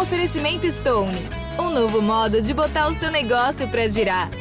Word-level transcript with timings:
Oferecimento 0.00 0.64
Stone, 0.70 1.18
um 1.58 1.70
novo 1.70 2.00
modo 2.00 2.40
de 2.40 2.54
botar 2.54 2.86
o 2.86 2.94
seu 2.94 3.10
negócio 3.10 3.68
para 3.68 3.88
girar. 3.88 4.37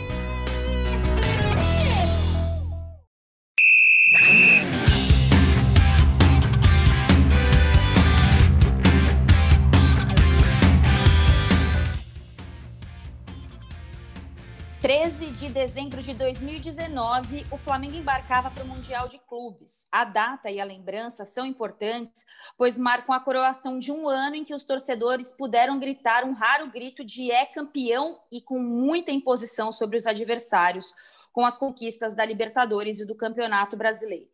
De 15.38 15.50
dezembro 15.50 16.02
de 16.02 16.16
2019, 16.16 17.46
o 17.52 17.58
Flamengo 17.58 17.96
embarcava 17.96 18.50
para 18.50 18.64
o 18.64 18.68
Mundial 18.68 19.08
de 19.08 19.20
Clubes. 19.20 19.88
A 19.92 20.04
data 20.04 20.50
e 20.50 20.60
a 20.60 20.66
lembrança 20.66 21.28
são 21.28 21.46
importantes, 21.46 22.26
pois 22.58 22.76
marcam 22.76 23.14
a 23.14 23.20
coroação 23.20 23.78
de 23.78 23.92
um 23.92 24.10
ano 24.10 24.36
em 24.36 24.44
que 24.44 24.56
os 24.56 24.64
torcedores 24.64 25.32
puderam 25.32 25.78
gritar 25.78 26.24
um 26.24 26.34
raro 26.34 26.72
grito 26.72 27.06
de 27.06 27.30
é 27.32 27.46
campeão 27.46 28.20
e 28.32 28.42
com 28.42 28.58
muita 28.58 29.12
imposição 29.12 29.72
sobre 29.72 29.96
os 29.96 30.08
adversários, 30.08 30.92
com 31.32 31.46
as 31.46 31.56
conquistas 31.56 32.16
da 32.16 32.26
Libertadores 32.26 33.00
e 33.00 33.06
do 33.06 33.14
Campeonato 33.14 33.78
Brasileiro. 33.78 34.28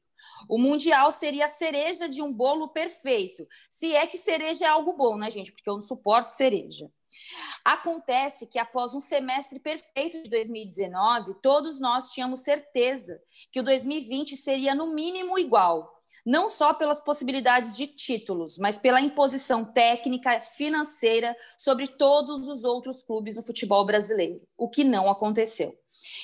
O 0.48 0.58
Mundial 0.58 1.12
seria 1.12 1.46
a 1.46 1.50
cereja 1.50 2.08
de 2.08 2.22
um 2.22 2.32
bolo 2.32 2.70
perfeito. 2.70 3.46
Se 3.70 3.94
é 3.94 4.08
que 4.08 4.18
cereja 4.18 4.64
é 4.64 4.70
algo 4.70 4.94
bom, 4.94 5.18
né, 5.18 5.30
gente? 5.30 5.52
Porque 5.52 5.70
eu 5.70 5.74
não 5.74 5.82
suporto 5.82 6.30
cereja. 6.30 6.90
Acontece 7.64 8.48
que 8.48 8.60
após 8.60 8.94
um 8.94 9.00
semestre 9.00 9.60
perfeito 9.60 10.22
de 10.24 10.30
2019, 10.30 11.36
todos 11.42 11.80
nós 11.80 12.12
tínhamos 12.12 12.42
certeza 12.42 13.20
que 13.52 13.60
o 13.60 13.64
2020 13.64 14.36
seria 14.36 14.76
no 14.76 14.94
mínimo 14.94 15.38
igual, 15.40 16.02
não 16.26 16.50
só 16.50 16.74
pelas 16.74 17.02
possibilidades 17.02 17.76
de 17.76 17.88
títulos, 17.88 18.58
mas 18.58 18.78
pela 18.78 19.02
imposição 19.02 19.66
técnica, 19.66 20.40
financeira 20.40 21.36
sobre 21.58 21.88
todos 21.88 22.48
os 22.48 22.64
outros 22.64 23.04
clubes 23.04 23.36
no 23.36 23.44
futebol 23.44 23.86
brasileiro, 23.86 24.42
o 24.58 24.70
que 24.70 24.84
não 24.84 25.10
aconteceu. 25.10 25.78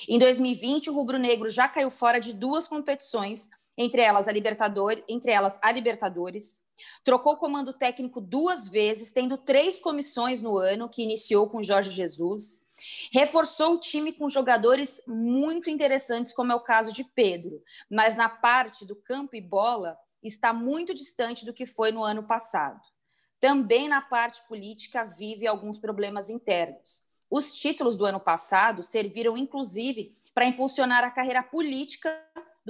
Em 0.08 0.18
2020, 0.18 0.90
o 0.90 0.94
rubro-negro 0.94 1.50
já 1.50 1.68
caiu 1.68 1.90
fora 1.90 2.20
de 2.20 2.34
duas 2.34 2.68
competições, 2.68 3.50
entre 3.80 4.02
elas 4.02 4.28
a 4.28 4.32
Libertadores, 4.34 5.02
entre 5.08 5.32
elas 5.32 5.58
a 5.62 5.72
Libertadores. 5.72 6.66
Trocou 7.02 7.34
o 7.34 7.38
comando 7.38 7.72
técnico 7.72 8.20
duas 8.20 8.68
vezes, 8.68 9.10
tendo 9.10 9.38
três 9.38 9.80
comissões 9.80 10.42
no 10.42 10.58
ano, 10.58 10.90
que 10.90 11.02
iniciou 11.02 11.50
com 11.50 11.64
Jorge 11.64 11.92
Jesus. 11.92 12.62
Reforçou 13.10 13.76
o 13.76 13.80
time 13.80 14.12
com 14.12 14.28
jogadores 14.30 15.02
muito 15.08 15.70
interessantes, 15.70 16.34
como 16.34 16.52
é 16.52 16.56
o 16.56 16.60
caso 16.60 16.94
de 16.94 17.06
Pedro, 17.06 17.64
mas 17.90 18.18
na 18.18 18.28
parte 18.28 18.86
do 18.86 18.98
campo 18.98 19.34
e 19.38 19.42
bola 19.42 19.98
está 20.22 20.52
muito 20.52 20.94
distante 20.94 21.46
do 21.46 21.54
que 21.54 21.66
foi 21.66 21.90
no 21.90 22.04
ano 22.04 22.24
passado. 22.24 22.82
Também 23.40 23.88
na 23.88 24.02
parte 24.02 24.46
política 24.46 25.06
vive 25.06 25.48
alguns 25.48 25.80
problemas 25.80 26.30
internos. 26.30 27.06
Os 27.32 27.56
títulos 27.56 27.96
do 27.96 28.06
ano 28.06 28.20
passado 28.20 28.84
serviram, 28.84 29.38
inclusive, 29.38 30.14
para 30.34 30.46
impulsionar 30.46 31.06
a 31.06 31.12
carreira 31.12 31.44
política 31.44 32.10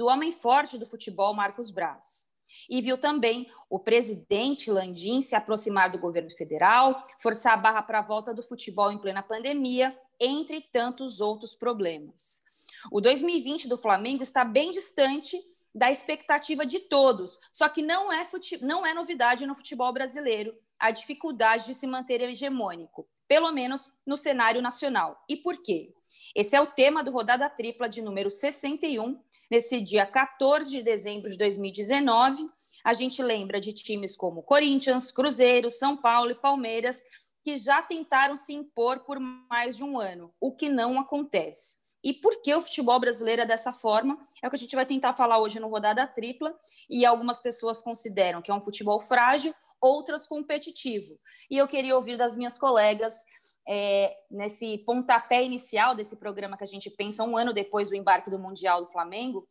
do 0.00 0.06
homem 0.06 0.32
forte 0.32 0.78
do 0.78 0.86
futebol, 0.86 1.34
Marcos 1.34 1.70
Braz. 1.70 2.26
E 2.70 2.80
viu 2.80 2.96
também 2.96 3.46
o 3.68 3.78
presidente 3.78 4.70
Landim 4.70 5.20
se 5.20 5.34
aproximar 5.34 5.90
do 5.90 5.98
governo 5.98 6.30
federal, 6.30 7.06
forçar 7.20 7.52
a 7.52 7.56
barra 7.58 7.82
para 7.82 7.98
a 7.98 8.02
volta 8.02 8.32
do 8.32 8.42
futebol 8.42 8.90
em 8.90 8.96
plena 8.96 9.22
pandemia, 9.22 9.94
entre 10.18 10.62
tantos 10.62 11.20
outros 11.20 11.54
problemas. 11.54 12.40
O 12.90 12.98
2020 12.98 13.68
do 13.68 13.76
Flamengo 13.76 14.22
está 14.22 14.42
bem 14.42 14.70
distante 14.70 15.38
da 15.74 15.90
expectativa 15.90 16.64
de 16.64 16.80
todos, 16.80 17.38
só 17.52 17.68
que 17.68 17.82
não 17.82 18.10
é, 18.10 18.26
não 18.62 18.86
é 18.86 18.94
novidade 18.94 19.44
no 19.44 19.54
futebol 19.54 19.92
brasileiro 19.92 20.56
a 20.78 20.90
dificuldade 20.90 21.66
de 21.66 21.74
se 21.74 21.86
manter 21.86 22.22
hegemônico, 22.22 23.06
pelo 23.28 23.52
menos 23.52 23.92
no 24.06 24.16
cenário 24.16 24.62
nacional. 24.62 25.22
E 25.28 25.36
por 25.36 25.58
quê? 25.58 25.92
Esse 26.34 26.56
é 26.56 26.60
o 26.60 26.66
tema 26.66 27.04
do 27.04 27.10
Rodada 27.10 27.50
Tripla 27.50 27.86
de 27.86 28.00
número 28.00 28.30
61, 28.30 29.20
Nesse 29.50 29.80
dia 29.80 30.06
14 30.06 30.70
de 30.70 30.80
dezembro 30.80 31.28
de 31.28 31.36
2019, 31.36 32.48
a 32.84 32.92
gente 32.94 33.20
lembra 33.20 33.60
de 33.60 33.72
times 33.72 34.16
como 34.16 34.44
Corinthians, 34.44 35.10
Cruzeiro, 35.10 35.72
São 35.72 35.96
Paulo 35.96 36.30
e 36.30 36.36
Palmeiras, 36.36 37.02
que 37.42 37.58
já 37.58 37.82
tentaram 37.82 38.36
se 38.36 38.52
impor 38.52 39.00
por 39.00 39.18
mais 39.18 39.76
de 39.76 39.82
um 39.82 39.98
ano, 39.98 40.32
o 40.40 40.54
que 40.54 40.68
não 40.68 41.00
acontece. 41.00 41.78
E 42.02 42.12
por 42.12 42.40
que 42.40 42.54
o 42.54 42.62
futebol 42.62 43.00
brasileiro 43.00 43.42
é 43.42 43.46
dessa 43.46 43.72
forma? 43.72 44.18
É 44.40 44.46
o 44.46 44.50
que 44.50 44.56
a 44.56 44.58
gente 44.58 44.76
vai 44.76 44.86
tentar 44.86 45.14
falar 45.14 45.40
hoje 45.40 45.58
no 45.58 45.68
Rodada 45.68 46.06
Tripla, 46.06 46.54
e 46.88 47.04
algumas 47.04 47.40
pessoas 47.40 47.82
consideram 47.82 48.40
que 48.40 48.52
é 48.52 48.54
um 48.54 48.60
futebol 48.60 49.00
frágil, 49.00 49.52
outras 49.80 50.26
competitivo. 50.26 51.18
E 51.50 51.56
eu 51.56 51.66
queria 51.66 51.96
ouvir 51.96 52.16
das 52.16 52.36
minhas 52.36 52.58
colegas, 52.58 53.24
é, 53.68 54.16
nesse 54.30 54.78
pontapé 54.78 55.42
inicial 55.42 55.94
desse 55.94 56.16
programa 56.16 56.56
que 56.56 56.64
a 56.64 56.66
gente 56.66 56.90
pensa 56.90 57.24
um 57.24 57.36
ano 57.36 57.52
depois 57.52 57.88
do 57.88 57.96
embarque 57.96 58.30
do 58.30 58.38
Mundial 58.38 58.80
do 58.80 58.90
Flamengo, 58.90 59.46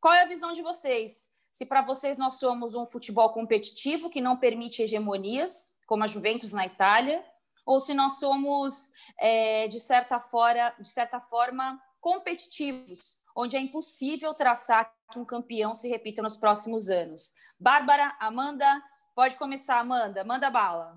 qual 0.00 0.14
é 0.14 0.22
a 0.22 0.26
visão 0.26 0.52
de 0.52 0.62
vocês? 0.62 1.28
Se 1.50 1.64
para 1.64 1.80
vocês 1.80 2.18
nós 2.18 2.34
somos 2.34 2.74
um 2.74 2.86
futebol 2.86 3.30
competitivo 3.30 4.10
que 4.10 4.20
não 4.20 4.36
permite 4.36 4.82
hegemonias, 4.82 5.74
como 5.86 6.04
a 6.04 6.06
Juventus 6.06 6.52
na 6.52 6.66
Itália, 6.66 7.24
ou 7.64 7.80
se 7.80 7.94
nós 7.94 8.18
somos, 8.20 8.90
é, 9.18 9.66
de, 9.66 9.80
certa 9.80 10.20
fora, 10.20 10.74
de 10.78 10.88
certa 10.88 11.18
forma, 11.18 11.80
competitivos, 12.00 13.18
onde 13.34 13.56
é 13.56 13.60
impossível 13.60 14.32
traçar 14.34 14.92
que 15.10 15.18
um 15.18 15.24
campeão 15.24 15.74
se 15.74 15.88
repita 15.88 16.22
nos 16.22 16.36
próximos 16.36 16.88
anos. 16.88 17.32
Bárbara, 17.58 18.14
Amanda, 18.20 18.82
Pode 19.16 19.38
começar, 19.38 19.80
Amanda. 19.80 20.22
Manda 20.24 20.50
bala. 20.50 20.94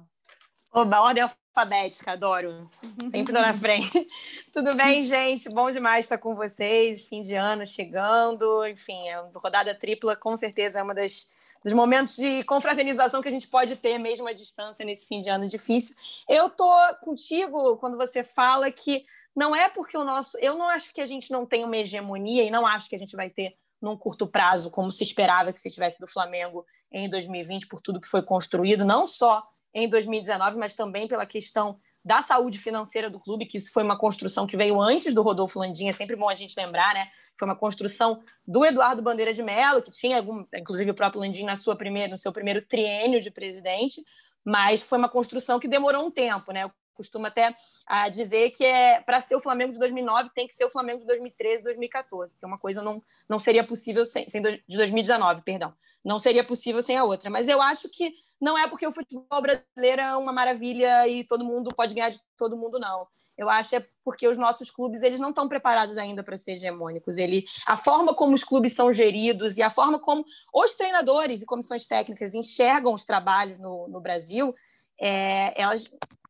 Oba, 0.74 1.00
ordem 1.00 1.24
alfabética, 1.24 2.12
adoro. 2.12 2.70
Sempre 3.10 3.34
tô 3.34 3.40
na 3.40 3.54
frente. 3.58 4.06
Tudo 4.52 4.76
bem, 4.76 5.04
gente? 5.04 5.48
Bom 5.48 5.72
demais 5.72 6.04
estar 6.04 6.18
com 6.18 6.36
vocês. 6.36 7.02
Fim 7.06 7.22
de 7.22 7.34
ano 7.34 7.66
chegando. 7.66 8.68
Enfim, 8.68 9.00
a 9.08 9.20
é 9.20 9.32
rodada 9.34 9.74
tripla 9.74 10.18
com 10.18 10.36
certeza 10.36 10.80
é 10.80 10.84
uma 10.84 10.94
das 10.94 11.30
dos 11.64 11.72
momentos 11.72 12.18
de 12.18 12.44
confraternização 12.44 13.22
que 13.22 13.30
a 13.30 13.32
gente 13.32 13.48
pode 13.48 13.78
ter 13.78 13.98
mesmo 13.98 14.28
à 14.28 14.34
distância 14.34 14.86
nesse 14.86 15.08
fim 15.08 15.22
de 15.22 15.30
ano 15.30 15.48
difícil. 15.48 15.96
Eu 16.28 16.50
tô 16.50 16.70
contigo 17.02 17.78
quando 17.78 17.96
você 17.96 18.22
fala 18.22 18.70
que 18.70 19.06
não 19.34 19.56
é 19.56 19.70
porque 19.70 19.98
o 19.98 20.04
nosso, 20.04 20.38
eu 20.40 20.58
não 20.58 20.68
acho 20.68 20.94
que 20.94 21.00
a 21.00 21.06
gente 21.06 21.32
não 21.32 21.46
tem 21.46 21.64
uma 21.64 21.78
hegemonia 21.78 22.44
e 22.44 22.52
não 22.52 22.68
acho 22.68 22.90
que 22.90 22.96
a 22.96 23.00
gente 23.00 23.16
vai 23.16 23.30
ter 23.30 23.56
num 23.82 23.98
curto 23.98 24.28
prazo, 24.28 24.70
como 24.70 24.92
se 24.92 25.04
esperava 25.04 25.54
que 25.54 25.60
se 25.60 25.72
tivesse 25.72 26.00
do 26.00 26.08
Flamengo 26.08 26.66
em 26.92 27.10
2020, 27.10 27.68
por 27.68 27.82
tudo 27.82 28.02
que 28.02 28.08
foi 28.08 28.22
construído, 28.22 28.86
não 28.86 29.06
só 29.06 29.44
em 29.74 29.88
2019, 29.88 30.58
mas 30.58 30.76
também 30.76 31.08
pela 31.08 31.26
questão 31.26 31.80
da 32.04 32.22
saúde 32.22 32.58
financeira 32.58 33.10
do 33.10 33.20
clube, 33.20 33.46
que 33.46 33.58
isso 33.58 33.72
foi 33.72 33.84
uma 33.84 33.98
construção 33.98 34.48
que 34.48 34.58
veio 34.58 34.82
antes 34.82 35.14
do 35.14 35.22
Rodolfo 35.22 35.60
Landim, 35.60 35.90
é 35.90 35.94
sempre 35.94 36.16
bom 36.16 36.30
a 36.30 36.36
gente 36.36 36.56
lembrar, 36.58 36.94
né? 36.94 37.10
Foi 37.38 37.48
uma 37.48 37.56
construção 37.56 38.22
do 38.48 38.66
Eduardo 38.66 39.02
Bandeira 39.02 39.34
de 39.34 39.44
Mello, 39.44 39.82
que 39.82 39.92
tinha 39.92 40.18
algum, 40.18 40.44
inclusive 40.56 40.92
o 40.92 40.96
próprio 40.96 41.22
Landim 41.22 41.44
na 41.44 41.56
sua 41.56 41.76
primeira, 41.76 42.10
no 42.10 42.18
seu 42.18 42.32
primeiro 42.32 42.62
triênio 42.62 43.22
de 43.22 43.30
presidente, 43.30 44.04
mas 44.44 44.82
foi 44.82 44.98
uma 44.98 45.10
construção 45.10 45.60
que 45.60 45.68
demorou 45.68 46.06
um 46.06 46.12
tempo, 46.12 46.52
né? 46.52 46.70
Costumo 47.00 47.28
até 47.28 47.56
a 47.88 48.10
dizer 48.10 48.52
que 48.52 48.66
é 48.66 49.00
para 49.00 49.22
ser 49.22 49.36
o 49.36 49.42
Flamengo 49.42 49.72
de 49.72 49.80
2009 49.80 50.32
tem 50.36 50.48
que 50.48 50.54
ser 50.54 50.66
o 50.66 50.70
Flamengo 50.70 51.00
de 51.00 51.08
2013, 51.08 51.64
2014, 51.64 52.34
porque 52.34 52.46
uma 52.46 52.58
coisa 52.58 52.82
não, 52.82 53.02
não 53.28 53.40
seria 53.40 53.66
possível 53.66 54.04
sem, 54.04 54.28
sem 54.28 54.42
de 54.42 54.78
2019, 54.78 55.42
perdão, 55.44 55.74
não 56.04 56.20
seria 56.20 56.44
possível 56.44 56.82
sem 56.82 56.98
a 56.98 57.06
outra. 57.06 57.30
Mas 57.30 57.48
eu 57.48 57.62
acho 57.62 57.88
que 57.88 58.14
não 58.42 58.58
é 58.58 58.68
porque 58.68 58.86
o 58.86 58.92
futebol 58.92 59.42
brasileiro 59.42 60.02
é 60.02 60.16
uma 60.18 60.34
maravilha 60.34 61.08
e 61.08 61.24
todo 61.24 61.46
mundo 61.46 61.70
pode 61.76 61.94
ganhar 61.94 62.10
de 62.10 62.20
todo 62.38 62.58
mundo, 62.58 62.78
não. 62.78 63.08
Eu 63.40 63.50
acho 63.50 63.74
é 63.74 63.86
porque 64.04 64.28
os 64.28 64.38
nossos 64.38 64.70
clubes 64.70 65.02
eles 65.02 65.18
não 65.18 65.30
estão 65.30 65.48
preparados 65.48 65.98
ainda 65.98 66.22
para 66.22 66.36
ser 66.36 66.54
hegemônicos. 66.54 67.18
Ele, 67.18 67.46
a 67.66 67.78
forma 67.78 68.14
como 68.14 68.36
os 68.36 68.44
clubes 68.44 68.74
são 68.74 68.92
geridos 68.92 69.58
e 69.58 69.62
a 69.62 69.70
forma 69.70 69.98
como 69.98 70.26
os 70.54 70.76
treinadores 70.76 71.42
e 71.42 71.46
comissões 71.46 71.86
técnicas 71.86 72.36
enxergam 72.36 72.94
os 72.94 73.06
trabalhos 73.06 73.58
no, 73.58 73.88
no 73.88 74.02
Brasil, 74.02 74.54
é, 75.00 75.54
elas 75.60 75.86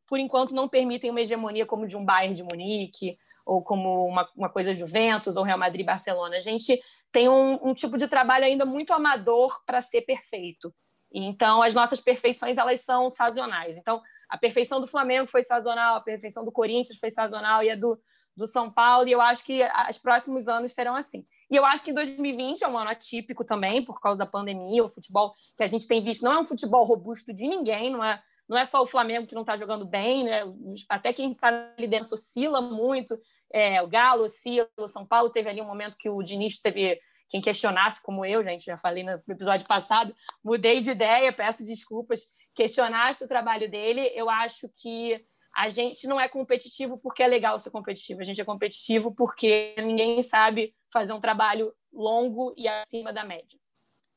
por 0.09 0.19
enquanto, 0.19 0.55
não 0.55 0.67
permitem 0.67 1.11
uma 1.11 1.21
hegemonia 1.21 1.65
como 1.65 1.87
de 1.87 1.95
um 1.95 2.03
Bayern 2.03 2.33
de 2.33 2.43
Munique 2.43 3.15
ou 3.45 3.63
como 3.63 4.07
uma, 4.07 4.27
uma 4.35 4.49
coisa 4.49 4.73
Juventus 4.73 5.37
ou 5.37 5.43
Real 5.43 5.57
Madrid 5.57 5.85
Barcelona. 5.85 6.37
A 6.37 6.39
gente 6.39 6.81
tem 7.11 7.29
um, 7.29 7.59
um 7.69 7.73
tipo 7.73 7.95
de 7.95 8.07
trabalho 8.07 8.45
ainda 8.45 8.65
muito 8.65 8.91
amador 8.91 9.63
para 9.65 9.81
ser 9.81 10.01
perfeito. 10.01 10.73
Então, 11.11 11.61
as 11.61 11.73
nossas 11.73 11.99
perfeições 11.99 12.57
elas 12.57 12.81
são 12.81 13.09
sazonais. 13.09 13.77
Então, 13.77 14.01
a 14.29 14.37
perfeição 14.37 14.79
do 14.79 14.87
Flamengo 14.87 15.27
foi 15.27 15.41
sazonal, 15.43 15.95
a 15.95 16.01
perfeição 16.01 16.43
do 16.43 16.51
Corinthians 16.51 16.99
foi 16.99 17.09
sazonal 17.09 17.63
e 17.63 17.71
a 17.71 17.75
do, 17.75 17.99
do 18.35 18.45
São 18.45 18.71
Paulo. 18.71 19.07
E 19.07 19.11
eu 19.11 19.21
acho 19.21 19.43
que 19.43 19.61
os 19.89 19.97
próximos 19.97 20.47
anos 20.47 20.73
serão 20.73 20.95
assim. 20.95 21.25
E 21.49 21.55
eu 21.55 21.65
acho 21.65 21.83
que 21.83 21.91
2020 21.91 22.63
é 22.63 22.67
um 22.67 22.77
ano 22.77 22.91
atípico 22.91 23.43
também, 23.43 23.83
por 23.83 23.99
causa 23.99 24.19
da 24.19 24.25
pandemia. 24.25 24.83
O 24.83 24.89
futebol 24.89 25.33
que 25.57 25.63
a 25.63 25.67
gente 25.67 25.87
tem 25.87 26.03
visto 26.03 26.23
não 26.23 26.33
é 26.33 26.39
um 26.39 26.45
futebol 26.45 26.83
robusto 26.85 27.33
de 27.33 27.47
ninguém, 27.47 27.91
não 27.91 28.03
é 28.03 28.21
não 28.49 28.57
é 28.57 28.65
só 28.65 28.81
o 28.81 28.87
Flamengo 28.87 29.27
que 29.27 29.35
não 29.35 29.43
está 29.43 29.55
jogando 29.55 29.85
bem, 29.85 30.23
né? 30.23 30.41
até 30.89 31.13
quem 31.13 31.31
está 31.31 31.51
dentro 31.77 32.13
oscila 32.13 32.59
muito. 32.59 33.15
É, 33.53 33.79
o 33.81 33.87
Galo 33.87 34.23
oscila, 34.23 34.67
o 34.75 34.87
São 34.87 35.05
Paulo 35.05 35.29
teve 35.29 35.47
ali 35.47 35.61
um 35.61 35.67
momento 35.67 35.97
que 35.97 36.09
o 36.09 36.23
Diniz 36.23 36.59
teve 36.59 36.99
quem 37.29 37.41
questionasse, 37.41 38.01
como 38.01 38.25
eu, 38.25 38.43
gente, 38.43 38.65
já 38.65 38.75
falei 38.75 39.03
no 39.03 39.11
episódio 39.29 39.67
passado, 39.67 40.15
mudei 40.43 40.81
de 40.81 40.89
ideia, 40.89 41.31
peço 41.31 41.63
desculpas. 41.63 42.21
questionasse 42.55 43.23
o 43.23 43.27
trabalho 43.27 43.69
dele. 43.69 44.11
Eu 44.15 44.27
acho 44.27 44.67
que 44.77 45.23
a 45.55 45.69
gente 45.69 46.07
não 46.07 46.19
é 46.19 46.27
competitivo 46.27 46.97
porque 46.97 47.21
é 47.21 47.27
legal 47.27 47.59
ser 47.59 47.69
competitivo. 47.69 48.21
A 48.21 48.23
gente 48.23 48.41
é 48.41 48.45
competitivo 48.45 49.13
porque 49.13 49.75
ninguém 49.77 50.23
sabe 50.23 50.73
fazer 50.91 51.13
um 51.13 51.21
trabalho 51.21 51.71
longo 51.93 52.53
e 52.57 52.67
acima 52.67 53.13
da 53.13 53.23
média. 53.23 53.59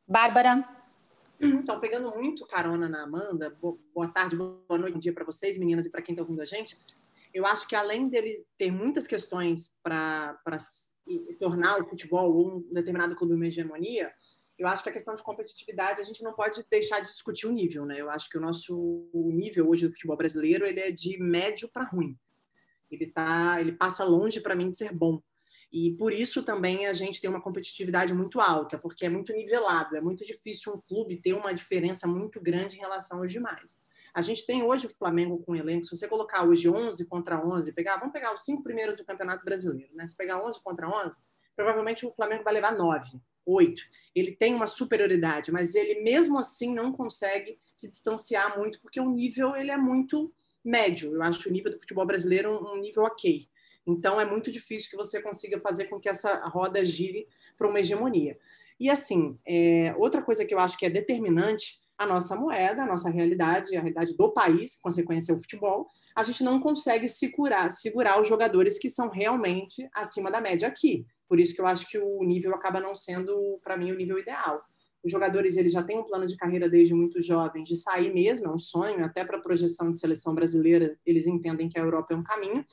Bárbara? 0.08 0.81
Então, 1.44 1.80
pegando 1.80 2.08
muito 2.14 2.46
carona 2.46 2.88
na 2.88 3.02
Amanda, 3.02 3.50
boa 3.92 4.06
tarde, 4.06 4.36
boa 4.36 4.78
noite, 4.78 4.92
bom 4.92 5.00
dia 5.00 5.12
para 5.12 5.24
vocês, 5.24 5.58
meninas, 5.58 5.86
e 5.86 5.90
para 5.90 6.00
quem 6.00 6.12
está 6.12 6.22
ouvindo 6.22 6.40
a 6.40 6.44
gente. 6.44 6.78
Eu 7.34 7.44
acho 7.44 7.66
que 7.66 7.74
além 7.74 8.08
dele 8.08 8.46
ter 8.56 8.70
muitas 8.70 9.08
questões 9.08 9.76
para 9.82 10.38
tornar 11.40 11.80
o 11.80 11.88
futebol 11.88 12.32
ou 12.32 12.58
um 12.58 12.72
determinado 12.72 13.16
clube 13.16 13.34
uma 13.34 13.48
hegemonia, 13.48 14.12
eu 14.56 14.68
acho 14.68 14.84
que 14.84 14.90
a 14.90 14.92
questão 14.92 15.16
de 15.16 15.22
competitividade 15.24 16.00
a 16.00 16.04
gente 16.04 16.22
não 16.22 16.32
pode 16.32 16.64
deixar 16.70 17.00
de 17.00 17.08
discutir 17.08 17.48
o 17.48 17.52
nível, 17.52 17.84
né? 17.84 18.00
Eu 18.00 18.08
acho 18.08 18.30
que 18.30 18.38
o 18.38 18.40
nosso 18.40 19.10
nível 19.12 19.68
hoje 19.68 19.88
do 19.88 19.92
futebol 19.92 20.16
brasileiro 20.16 20.64
ele 20.64 20.78
é 20.78 20.92
de 20.92 21.18
médio 21.18 21.68
para 21.72 21.88
ruim. 21.88 22.16
Ele 22.88 23.08
tá, 23.08 23.60
ele 23.60 23.72
passa 23.72 24.04
longe 24.04 24.40
para 24.40 24.54
mim 24.54 24.68
de 24.68 24.76
ser 24.76 24.92
bom. 24.94 25.20
E 25.72 25.92
por 25.92 26.12
isso 26.12 26.42
também 26.42 26.86
a 26.86 26.92
gente 26.92 27.20
tem 27.20 27.30
uma 27.30 27.40
competitividade 27.40 28.12
muito 28.12 28.38
alta, 28.40 28.78
porque 28.78 29.06
é 29.06 29.08
muito 29.08 29.32
nivelado, 29.32 29.96
é 29.96 30.00
muito 30.02 30.24
difícil 30.24 30.74
um 30.74 30.80
clube 30.80 31.16
ter 31.16 31.32
uma 31.32 31.54
diferença 31.54 32.06
muito 32.06 32.38
grande 32.40 32.76
em 32.76 32.80
relação 32.80 33.20
aos 33.20 33.32
demais. 33.32 33.78
A 34.12 34.20
gente 34.20 34.44
tem 34.44 34.62
hoje 34.62 34.86
o 34.86 34.90
Flamengo 34.90 35.38
com 35.38 35.56
elenco, 35.56 35.86
se 35.86 35.96
você 35.96 36.06
colocar 36.06 36.46
hoje 36.46 36.68
11 36.68 37.08
contra 37.08 37.42
11, 37.42 37.72
pegar, 37.72 37.96
vamos 37.96 38.12
pegar 38.12 38.34
os 38.34 38.44
cinco 38.44 38.62
primeiros 38.62 38.98
do 38.98 39.06
Campeonato 39.06 39.42
Brasileiro, 39.42 39.94
né? 39.94 40.06
Se 40.06 40.14
pegar 40.14 40.44
11 40.44 40.62
contra 40.62 40.86
11, 40.86 41.16
provavelmente 41.56 42.04
o 42.04 42.12
Flamengo 42.12 42.44
vai 42.44 42.52
levar 42.52 42.76
9, 42.76 43.18
8. 43.46 43.82
Ele 44.14 44.32
tem 44.32 44.54
uma 44.54 44.66
superioridade, 44.66 45.50
mas 45.50 45.74
ele 45.74 46.02
mesmo 46.02 46.38
assim 46.38 46.74
não 46.74 46.92
consegue 46.92 47.58
se 47.74 47.90
distanciar 47.90 48.58
muito, 48.58 48.78
porque 48.82 49.00
o 49.00 49.10
nível 49.10 49.56
ele 49.56 49.70
é 49.70 49.78
muito 49.78 50.30
médio. 50.62 51.14
Eu 51.14 51.22
acho 51.22 51.48
o 51.48 51.52
nível 51.52 51.72
do 51.72 51.78
futebol 51.78 52.04
brasileiro 52.04 52.50
um, 52.50 52.74
um 52.74 52.80
nível 52.80 53.04
ok. 53.04 53.48
Então, 53.86 54.20
é 54.20 54.24
muito 54.24 54.50
difícil 54.50 54.90
que 54.90 54.96
você 54.96 55.20
consiga 55.20 55.60
fazer 55.60 55.86
com 55.86 55.98
que 55.98 56.08
essa 56.08 56.36
roda 56.46 56.84
gire 56.84 57.26
para 57.56 57.68
uma 57.68 57.80
hegemonia. 57.80 58.38
E, 58.78 58.90
assim, 58.90 59.38
é, 59.46 59.94
outra 59.98 60.22
coisa 60.22 60.44
que 60.44 60.54
eu 60.54 60.58
acho 60.58 60.76
que 60.78 60.86
é 60.86 60.90
determinante, 60.90 61.80
a 61.96 62.06
nossa 62.06 62.34
moeda, 62.34 62.82
a 62.82 62.86
nossa 62.86 63.10
realidade, 63.10 63.76
a 63.76 63.80
realidade 63.80 64.16
do 64.16 64.32
país, 64.32 64.76
consequência 64.76 65.32
é 65.32 65.34
o 65.34 65.38
futebol, 65.38 65.86
a 66.16 66.22
gente 66.22 66.42
não 66.42 66.60
consegue 66.60 67.06
segurar, 67.06 67.70
segurar 67.70 68.20
os 68.20 68.28
jogadores 68.28 68.78
que 68.78 68.88
são 68.88 69.08
realmente 69.08 69.88
acima 69.94 70.30
da 70.30 70.40
média 70.40 70.66
aqui. 70.66 71.06
Por 71.28 71.38
isso 71.38 71.54
que 71.54 71.60
eu 71.60 71.66
acho 71.66 71.88
que 71.88 71.98
o 71.98 72.22
nível 72.24 72.54
acaba 72.54 72.80
não 72.80 72.94
sendo, 72.94 73.60
para 73.62 73.76
mim, 73.76 73.92
o 73.92 73.96
nível 73.96 74.18
ideal. 74.18 74.62
Os 75.02 75.10
jogadores 75.10 75.56
eles 75.56 75.72
já 75.72 75.82
têm 75.82 75.98
um 75.98 76.04
plano 76.04 76.26
de 76.26 76.36
carreira 76.36 76.68
desde 76.68 76.94
muito 76.94 77.20
jovens 77.20 77.68
de 77.68 77.76
sair 77.76 78.12
mesmo, 78.12 78.46
é 78.46 78.50
um 78.50 78.58
sonho, 78.58 79.04
até 79.04 79.24
para 79.24 79.38
a 79.38 79.40
projeção 79.40 79.90
de 79.90 79.98
seleção 79.98 80.34
brasileira, 80.34 80.96
eles 81.04 81.26
entendem 81.26 81.68
que 81.68 81.78
a 81.78 81.82
Europa 81.82 82.14
é 82.14 82.16
um 82.16 82.22
caminho. 82.22 82.64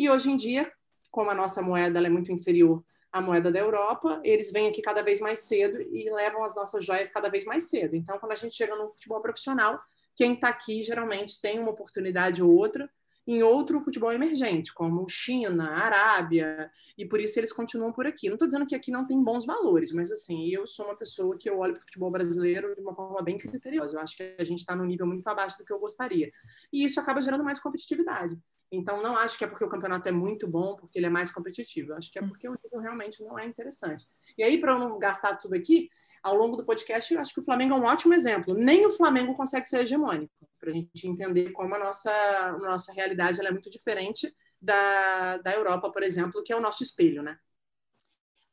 E 0.00 0.08
hoje 0.08 0.30
em 0.30 0.36
dia, 0.36 0.72
como 1.10 1.28
a 1.28 1.34
nossa 1.34 1.60
moeda 1.60 2.00
é 2.00 2.08
muito 2.08 2.32
inferior 2.32 2.82
à 3.12 3.20
moeda 3.20 3.52
da 3.52 3.58
Europa, 3.58 4.18
eles 4.24 4.50
vêm 4.50 4.66
aqui 4.66 4.80
cada 4.80 5.02
vez 5.02 5.20
mais 5.20 5.40
cedo 5.40 5.78
e 5.78 6.08
levam 6.10 6.42
as 6.42 6.56
nossas 6.56 6.82
joias 6.86 7.10
cada 7.10 7.28
vez 7.28 7.44
mais 7.44 7.64
cedo. 7.64 7.94
Então, 7.94 8.18
quando 8.18 8.32
a 8.32 8.34
gente 8.34 8.56
chega 8.56 8.74
no 8.76 8.88
futebol 8.88 9.20
profissional, 9.20 9.78
quem 10.16 10.32
está 10.32 10.48
aqui 10.48 10.82
geralmente 10.82 11.38
tem 11.42 11.58
uma 11.58 11.72
oportunidade 11.72 12.42
ou 12.42 12.50
outra 12.50 12.90
em 13.26 13.42
outro 13.42 13.80
futebol 13.80 14.12
emergente, 14.12 14.72
como 14.72 15.08
China, 15.08 15.70
Arábia, 15.70 16.70
e 16.96 17.06
por 17.06 17.20
isso 17.20 17.38
eles 17.38 17.52
continuam 17.52 17.92
por 17.92 18.06
aqui. 18.06 18.28
Não 18.28 18.34
estou 18.34 18.48
dizendo 18.48 18.66
que 18.66 18.74
aqui 18.74 18.90
não 18.90 19.06
tem 19.06 19.22
bons 19.22 19.44
valores, 19.46 19.92
mas 19.92 20.10
assim, 20.10 20.48
eu 20.48 20.66
sou 20.66 20.86
uma 20.86 20.96
pessoa 20.96 21.36
que 21.38 21.48
eu 21.48 21.58
olho 21.58 21.74
para 21.74 21.82
o 21.82 21.84
futebol 21.84 22.10
brasileiro 22.10 22.74
de 22.74 22.80
uma 22.80 22.94
forma 22.94 23.22
bem 23.22 23.36
criteriosa. 23.36 23.96
Eu 23.96 24.00
acho 24.00 24.16
que 24.16 24.34
a 24.38 24.44
gente 24.44 24.60
está 24.60 24.74
num 24.74 24.84
nível 24.84 25.06
muito 25.06 25.26
abaixo 25.28 25.58
do 25.58 25.64
que 25.64 25.72
eu 25.72 25.78
gostaria. 25.78 26.32
E 26.72 26.84
isso 26.84 26.98
acaba 26.98 27.20
gerando 27.20 27.44
mais 27.44 27.60
competitividade. 27.60 28.38
Então, 28.72 29.02
não 29.02 29.16
acho 29.16 29.36
que 29.36 29.44
é 29.44 29.48
porque 29.48 29.64
o 29.64 29.68
campeonato 29.68 30.08
é 30.08 30.12
muito 30.12 30.46
bom, 30.46 30.76
porque 30.76 30.98
ele 30.98 31.06
é 31.06 31.10
mais 31.10 31.30
competitivo. 31.30 31.92
Acho 31.94 32.10
que 32.10 32.18
é 32.18 32.22
porque 32.22 32.48
o 32.48 32.56
nível 32.62 32.80
realmente 32.80 33.22
não 33.22 33.36
é 33.36 33.44
interessante. 33.44 34.06
E 34.38 34.44
aí, 34.44 34.58
para 34.58 34.72
eu 34.72 34.78
não 34.78 34.98
gastar 34.98 35.34
tudo 35.36 35.54
aqui, 35.54 35.90
ao 36.22 36.36
longo 36.36 36.56
do 36.56 36.64
podcast, 36.64 37.12
eu 37.12 37.20
acho 37.20 37.32
que 37.32 37.40
o 37.40 37.44
Flamengo 37.44 37.74
é 37.74 37.76
um 37.78 37.84
ótimo 37.84 38.14
exemplo. 38.14 38.54
Nem 38.54 38.86
o 38.86 38.90
Flamengo 38.90 39.34
consegue 39.34 39.66
ser 39.66 39.82
hegemônico, 39.82 40.32
para 40.58 40.70
a 40.70 40.74
gente 40.74 41.06
entender 41.06 41.50
como 41.52 41.74
a 41.74 41.78
nossa, 41.78 42.52
nossa 42.60 42.92
realidade 42.92 43.44
é 43.44 43.50
muito 43.50 43.70
diferente 43.70 44.32
da, 44.60 45.38
da 45.38 45.52
Europa, 45.52 45.90
por 45.90 46.02
exemplo, 46.02 46.42
que 46.42 46.52
é 46.52 46.56
o 46.56 46.60
nosso 46.60 46.82
espelho, 46.82 47.22
né? 47.22 47.38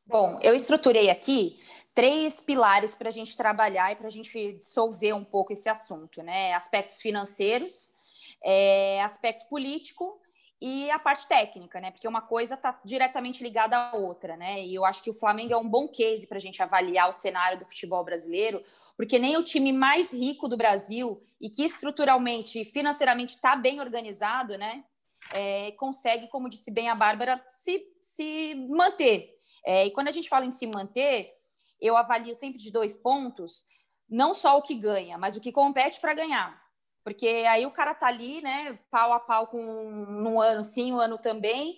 Bom, 0.06 0.40
eu 0.42 0.56
estruturei 0.56 1.10
aqui 1.10 1.60
três 1.94 2.40
pilares 2.40 2.96
para 2.96 3.10
a 3.10 3.12
gente 3.12 3.36
trabalhar 3.36 3.92
e 3.92 3.96
para 3.96 4.08
a 4.08 4.12
gente 4.12 4.54
dissolver 4.54 5.14
um 5.14 5.26
pouco 5.26 5.52
esse 5.52 5.68
assunto, 5.68 6.24
né? 6.24 6.54
Aspectos 6.54 7.02
financeiros, 7.02 7.92
é, 8.42 9.04
aspecto 9.04 9.50
político 9.50 10.22
e 10.60 10.90
a 10.90 10.98
parte 10.98 11.28
técnica, 11.28 11.80
né? 11.80 11.92
Porque 11.92 12.08
uma 12.08 12.22
coisa 12.22 12.56
está 12.56 12.80
diretamente 12.84 13.44
ligada 13.44 13.78
à 13.78 13.96
outra, 13.96 14.36
né? 14.36 14.66
E 14.66 14.74
eu 14.74 14.86
acho 14.86 15.04
que 15.04 15.10
o 15.10 15.14
Flamengo 15.14 15.54
é 15.54 15.58
um 15.58 15.68
bom 15.68 15.88
case 15.88 16.26
para 16.26 16.38
a 16.38 16.42
gente 16.42 16.62
avaliar 16.64 17.08
o 17.08 17.14
cenário 17.14 17.60
do 17.60 17.66
futebol 17.66 18.04
brasileiro, 18.04 18.64
porque 18.96 19.20
nem 19.20 19.38
o 19.38 19.44
time 19.44 19.72
mais 19.72 20.12
rico 20.12 20.48
do 20.48 20.58
Brasil 20.58 21.22
e 21.40 21.50
que 21.50 21.64
estruturalmente, 21.64 22.66
financeiramente 22.66 23.36
está 23.36 23.56
bem 23.56 23.80
organizado, 23.80 24.58
né? 24.58 24.84
É, 25.32 25.72
consegue, 25.72 26.28
como 26.28 26.50
disse 26.50 26.72
bem 26.72 26.90
a 26.90 26.96
Bárbara, 26.96 27.44
se, 27.48 27.86
se 28.02 28.56
manter. 28.56 29.38
É, 29.64 29.86
e 29.86 29.92
quando 29.92 30.08
a 30.08 30.12
gente 30.12 30.30
fala 30.30 30.46
em 30.46 30.52
se 30.52 30.66
manter, 30.66 31.36
eu 31.80 31.96
avalio 31.96 32.34
sempre 32.34 32.58
de 32.58 32.72
dois 32.72 32.98
pontos, 32.98 33.66
não 34.10 34.34
só 34.34 34.58
o 34.58 34.62
que 34.62 34.74
ganha, 34.74 35.18
mas 35.18 35.36
o 35.36 35.42
que 35.42 35.52
compete 35.52 36.00
para 36.00 36.16
ganhar. 36.16 36.67
Porque 37.08 37.26
aí 37.26 37.66
o 37.66 37.72
cara 37.72 37.96
tá 37.96 38.08
ali, 38.08 38.42
né, 38.42 38.78
pau 38.92 39.14
a 39.14 39.20
pau 39.22 39.48
com 39.48 39.64
um 39.64 40.42
ano 40.42 40.62
sim, 40.62 40.92
um 40.92 41.00
ano 41.00 41.18
também. 41.18 41.78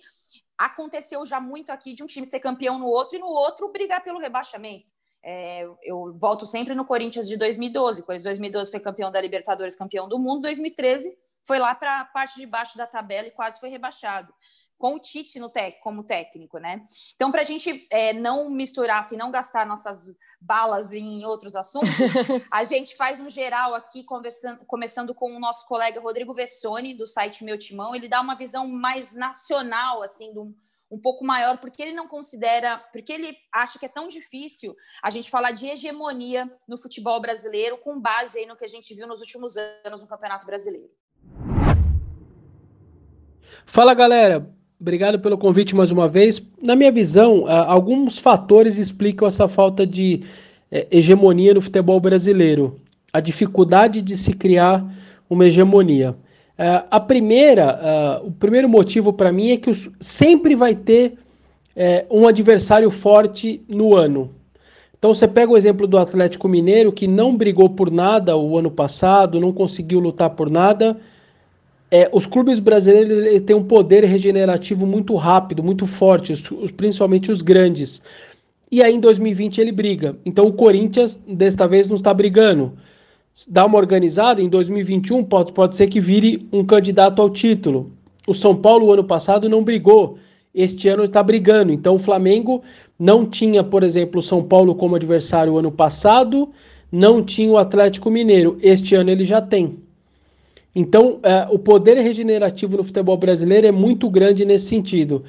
Aconteceu 0.58 1.24
já 1.24 1.38
muito 1.38 1.70
aqui 1.70 1.94
de 1.94 2.02
um 2.02 2.06
time 2.08 2.26
ser 2.26 2.40
campeão 2.40 2.80
no 2.80 2.86
outro 2.86 3.16
e 3.16 3.20
no 3.20 3.28
outro 3.28 3.70
brigar 3.70 4.02
pelo 4.02 4.18
rebaixamento. 4.18 4.92
É, 5.22 5.68
eu 5.84 6.12
volto 6.18 6.44
sempre 6.44 6.74
no 6.74 6.84
Corinthians 6.84 7.28
de 7.28 7.36
2012. 7.36 8.00
O 8.00 8.04
Corinthians 8.04 8.24
2012 8.24 8.72
foi 8.72 8.80
campeão 8.80 9.12
da 9.12 9.20
Libertadores, 9.20 9.76
campeão 9.76 10.08
do 10.08 10.18
mundo. 10.18 10.40
2013 10.40 11.16
foi 11.44 11.60
lá 11.60 11.76
para 11.76 12.00
a 12.00 12.04
parte 12.06 12.34
de 12.34 12.44
baixo 12.44 12.76
da 12.76 12.88
tabela 12.88 13.28
e 13.28 13.30
quase 13.30 13.60
foi 13.60 13.68
rebaixado 13.68 14.34
com 14.80 14.94
o 14.94 14.98
Tite 14.98 15.38
no 15.38 15.50
tec, 15.50 15.78
como 15.80 16.02
técnico, 16.02 16.56
né? 16.56 16.82
Então, 17.14 17.30
para 17.30 17.42
a 17.42 17.44
gente 17.44 17.86
é, 17.90 18.14
não 18.14 18.48
misturar, 18.48 19.04
assim, 19.04 19.14
não 19.14 19.30
gastar 19.30 19.66
nossas 19.66 20.16
balas 20.40 20.94
em 20.94 21.22
outros 21.26 21.54
assuntos, 21.54 21.90
a 22.50 22.64
gente 22.64 22.96
faz 22.96 23.20
um 23.20 23.28
geral 23.28 23.74
aqui, 23.74 24.02
conversando, 24.02 24.64
começando 24.64 25.14
com 25.14 25.36
o 25.36 25.38
nosso 25.38 25.68
colega 25.68 26.00
Rodrigo 26.00 26.32
Vessoni, 26.32 26.94
do 26.94 27.06
site 27.06 27.44
Meu 27.44 27.58
Timão. 27.58 27.94
Ele 27.94 28.08
dá 28.08 28.22
uma 28.22 28.34
visão 28.34 28.66
mais 28.66 29.12
nacional, 29.12 30.02
assim, 30.02 30.32
do, 30.32 30.56
um 30.90 30.98
pouco 30.98 31.26
maior, 31.26 31.58
porque 31.58 31.82
ele 31.82 31.92
não 31.92 32.08
considera, 32.08 32.78
porque 32.90 33.12
ele 33.12 33.36
acha 33.52 33.78
que 33.78 33.84
é 33.84 33.88
tão 33.88 34.08
difícil 34.08 34.74
a 35.02 35.10
gente 35.10 35.30
falar 35.30 35.50
de 35.50 35.66
hegemonia 35.66 36.50
no 36.66 36.78
futebol 36.78 37.20
brasileiro 37.20 37.76
com 37.76 38.00
base 38.00 38.38
aí 38.38 38.46
no 38.46 38.56
que 38.56 38.64
a 38.64 38.68
gente 38.68 38.94
viu 38.94 39.06
nos 39.06 39.20
últimos 39.20 39.58
anos 39.58 40.00
no 40.00 40.08
Campeonato 40.08 40.46
Brasileiro. 40.46 40.90
Fala 43.66 43.92
galera, 43.92 44.58
Obrigado 44.80 45.20
pelo 45.20 45.36
convite 45.36 45.76
mais 45.76 45.90
uma 45.90 46.08
vez. 46.08 46.42
Na 46.62 46.74
minha 46.74 46.90
visão, 46.90 47.44
alguns 47.46 48.16
fatores 48.16 48.78
explicam 48.78 49.28
essa 49.28 49.46
falta 49.46 49.86
de 49.86 50.22
é, 50.72 50.86
hegemonia 50.90 51.52
no 51.52 51.60
futebol 51.60 52.00
brasileiro. 52.00 52.80
A 53.12 53.20
dificuldade 53.20 54.00
de 54.00 54.16
se 54.16 54.32
criar 54.32 54.82
uma 55.28 55.44
hegemonia. 55.44 56.16
É, 56.56 56.82
a 56.90 56.98
primeira, 56.98 58.22
o 58.24 58.30
primeiro 58.30 58.70
motivo 58.70 59.12
para 59.12 59.30
mim 59.30 59.50
é 59.50 59.58
que 59.58 59.70
sempre 60.00 60.54
vai 60.54 60.74
ter 60.74 61.12
é, 61.76 62.06
um 62.10 62.26
adversário 62.26 62.88
forte 62.90 63.60
no 63.68 63.94
ano. 63.94 64.30
Então 64.98 65.12
você 65.12 65.28
pega 65.28 65.52
o 65.52 65.58
exemplo 65.58 65.86
do 65.86 65.98
Atlético 65.98 66.48
Mineiro, 66.48 66.90
que 66.90 67.06
não 67.06 67.36
brigou 67.36 67.68
por 67.68 67.90
nada 67.90 68.34
o 68.34 68.56
ano 68.56 68.70
passado, 68.70 69.40
não 69.40 69.52
conseguiu 69.52 70.00
lutar 70.00 70.30
por 70.30 70.48
nada 70.48 70.96
é, 71.90 72.08
os 72.12 72.24
clubes 72.24 72.60
brasileiros 72.60 73.42
têm 73.42 73.56
um 73.56 73.64
poder 73.64 74.04
regenerativo 74.04 74.86
muito 74.86 75.14
rápido, 75.16 75.62
muito 75.62 75.86
forte, 75.86 76.32
os, 76.32 76.70
principalmente 76.70 77.32
os 77.32 77.42
grandes. 77.42 78.00
E 78.70 78.82
aí 78.82 78.94
em 78.94 79.00
2020 79.00 79.60
ele 79.60 79.72
briga. 79.72 80.16
Então 80.24 80.46
o 80.46 80.52
Corinthians 80.52 81.20
desta 81.26 81.66
vez 81.66 81.88
não 81.88 81.96
está 81.96 82.14
brigando. 82.14 82.72
Dá 83.48 83.66
uma 83.66 83.78
organizada, 83.78 84.40
em 84.40 84.48
2021 84.48 85.24
pode, 85.24 85.52
pode 85.52 85.74
ser 85.74 85.88
que 85.88 85.98
vire 85.98 86.46
um 86.52 86.64
candidato 86.64 87.20
ao 87.20 87.28
título. 87.28 87.92
O 88.26 88.34
São 88.34 88.54
Paulo, 88.54 88.92
ano 88.92 89.02
passado, 89.02 89.48
não 89.48 89.64
brigou. 89.64 90.18
Este 90.54 90.88
ano 90.88 91.04
está 91.04 91.22
brigando. 91.22 91.72
Então 91.72 91.96
o 91.96 91.98
Flamengo 91.98 92.62
não 92.98 93.26
tinha, 93.26 93.64
por 93.64 93.82
exemplo, 93.82 94.20
o 94.20 94.22
São 94.22 94.42
Paulo 94.44 94.74
como 94.74 94.94
adversário 94.94 95.56
ano 95.56 95.72
passado, 95.72 96.50
não 96.92 97.24
tinha 97.24 97.50
o 97.50 97.58
Atlético 97.58 98.10
Mineiro. 98.10 98.58
Este 98.62 98.94
ano 98.94 99.10
ele 99.10 99.24
já 99.24 99.40
tem. 99.40 99.78
Então, 100.74 101.18
é, 101.22 101.48
o 101.50 101.58
poder 101.58 101.98
regenerativo 101.98 102.76
no 102.76 102.84
futebol 102.84 103.16
brasileiro 103.16 103.66
é 103.66 103.72
muito 103.72 104.08
grande 104.08 104.44
nesse 104.44 104.66
sentido. 104.66 105.24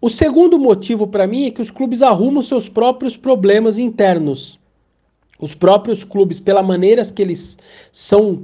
O 0.00 0.08
segundo 0.08 0.58
motivo 0.58 1.06
para 1.06 1.26
mim 1.26 1.46
é 1.46 1.50
que 1.50 1.62
os 1.62 1.70
clubes 1.70 2.02
arrumam 2.02 2.42
seus 2.42 2.68
próprios 2.68 3.16
problemas 3.16 3.78
internos. 3.78 4.58
Os 5.40 5.54
próprios 5.54 6.04
clubes, 6.04 6.38
pela 6.38 6.62
maneira 6.62 7.02
que 7.04 7.22
eles 7.22 7.58
são 7.90 8.40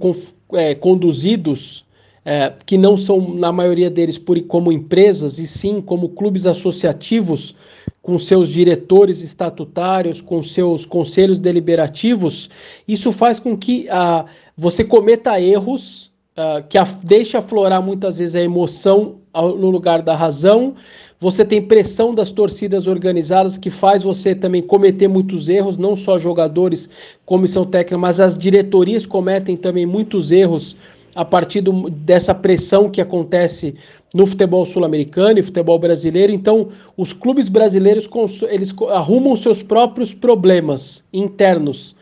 é, 0.54 0.74
conduzidos, 0.74 1.84
é, 2.24 2.52
que 2.66 2.76
não 2.76 2.96
são, 2.96 3.34
na 3.34 3.52
maioria 3.52 3.88
deles, 3.88 4.18
por, 4.18 4.40
como 4.42 4.72
empresas, 4.72 5.38
e 5.38 5.46
sim 5.46 5.80
como 5.80 6.08
clubes 6.08 6.46
associativos, 6.46 7.54
com 8.02 8.18
seus 8.18 8.48
diretores 8.48 9.22
estatutários, 9.22 10.20
com 10.20 10.42
seus 10.42 10.84
conselhos 10.84 11.38
deliberativos, 11.38 12.48
isso 12.88 13.12
faz 13.12 13.38
com 13.38 13.56
que 13.56 13.86
ah, 13.90 14.24
você 14.56 14.82
cometa 14.82 15.40
erros 15.40 16.09
ah, 16.40 16.62
que 16.66 16.78
a, 16.78 16.84
deixa 17.02 17.38
aflorar 17.38 17.82
muitas 17.82 18.18
vezes 18.18 18.34
a 18.34 18.40
emoção 18.40 19.16
ao, 19.32 19.56
no 19.56 19.68
lugar 19.68 20.00
da 20.00 20.14
razão. 20.14 20.74
Você 21.18 21.44
tem 21.44 21.60
pressão 21.60 22.14
das 22.14 22.32
torcidas 22.32 22.86
organizadas 22.86 23.58
que 23.58 23.68
faz 23.68 24.02
você 24.02 24.34
também 24.34 24.62
cometer 24.62 25.06
muitos 25.06 25.50
erros, 25.50 25.76
não 25.76 25.94
só 25.94 26.18
jogadores, 26.18 26.88
comissão 27.26 27.66
técnica, 27.66 27.98
mas 27.98 28.20
as 28.20 28.38
diretorias 28.38 29.04
cometem 29.04 29.54
também 29.54 29.84
muitos 29.84 30.32
erros 30.32 30.74
a 31.14 31.24
partir 31.24 31.60
do, 31.60 31.90
dessa 31.90 32.34
pressão 32.34 32.88
que 32.88 33.02
acontece 33.02 33.74
no 34.14 34.26
futebol 34.26 34.64
sul-americano 34.64 35.38
e 35.38 35.42
futebol 35.42 35.78
brasileiro. 35.78 36.32
Então, 36.32 36.68
os 36.96 37.12
clubes 37.12 37.50
brasileiros 37.50 38.08
eles 38.48 38.74
arrumam 38.88 39.36
seus 39.36 39.62
próprios 39.62 40.14
problemas 40.14 41.02
internos. 41.12 41.94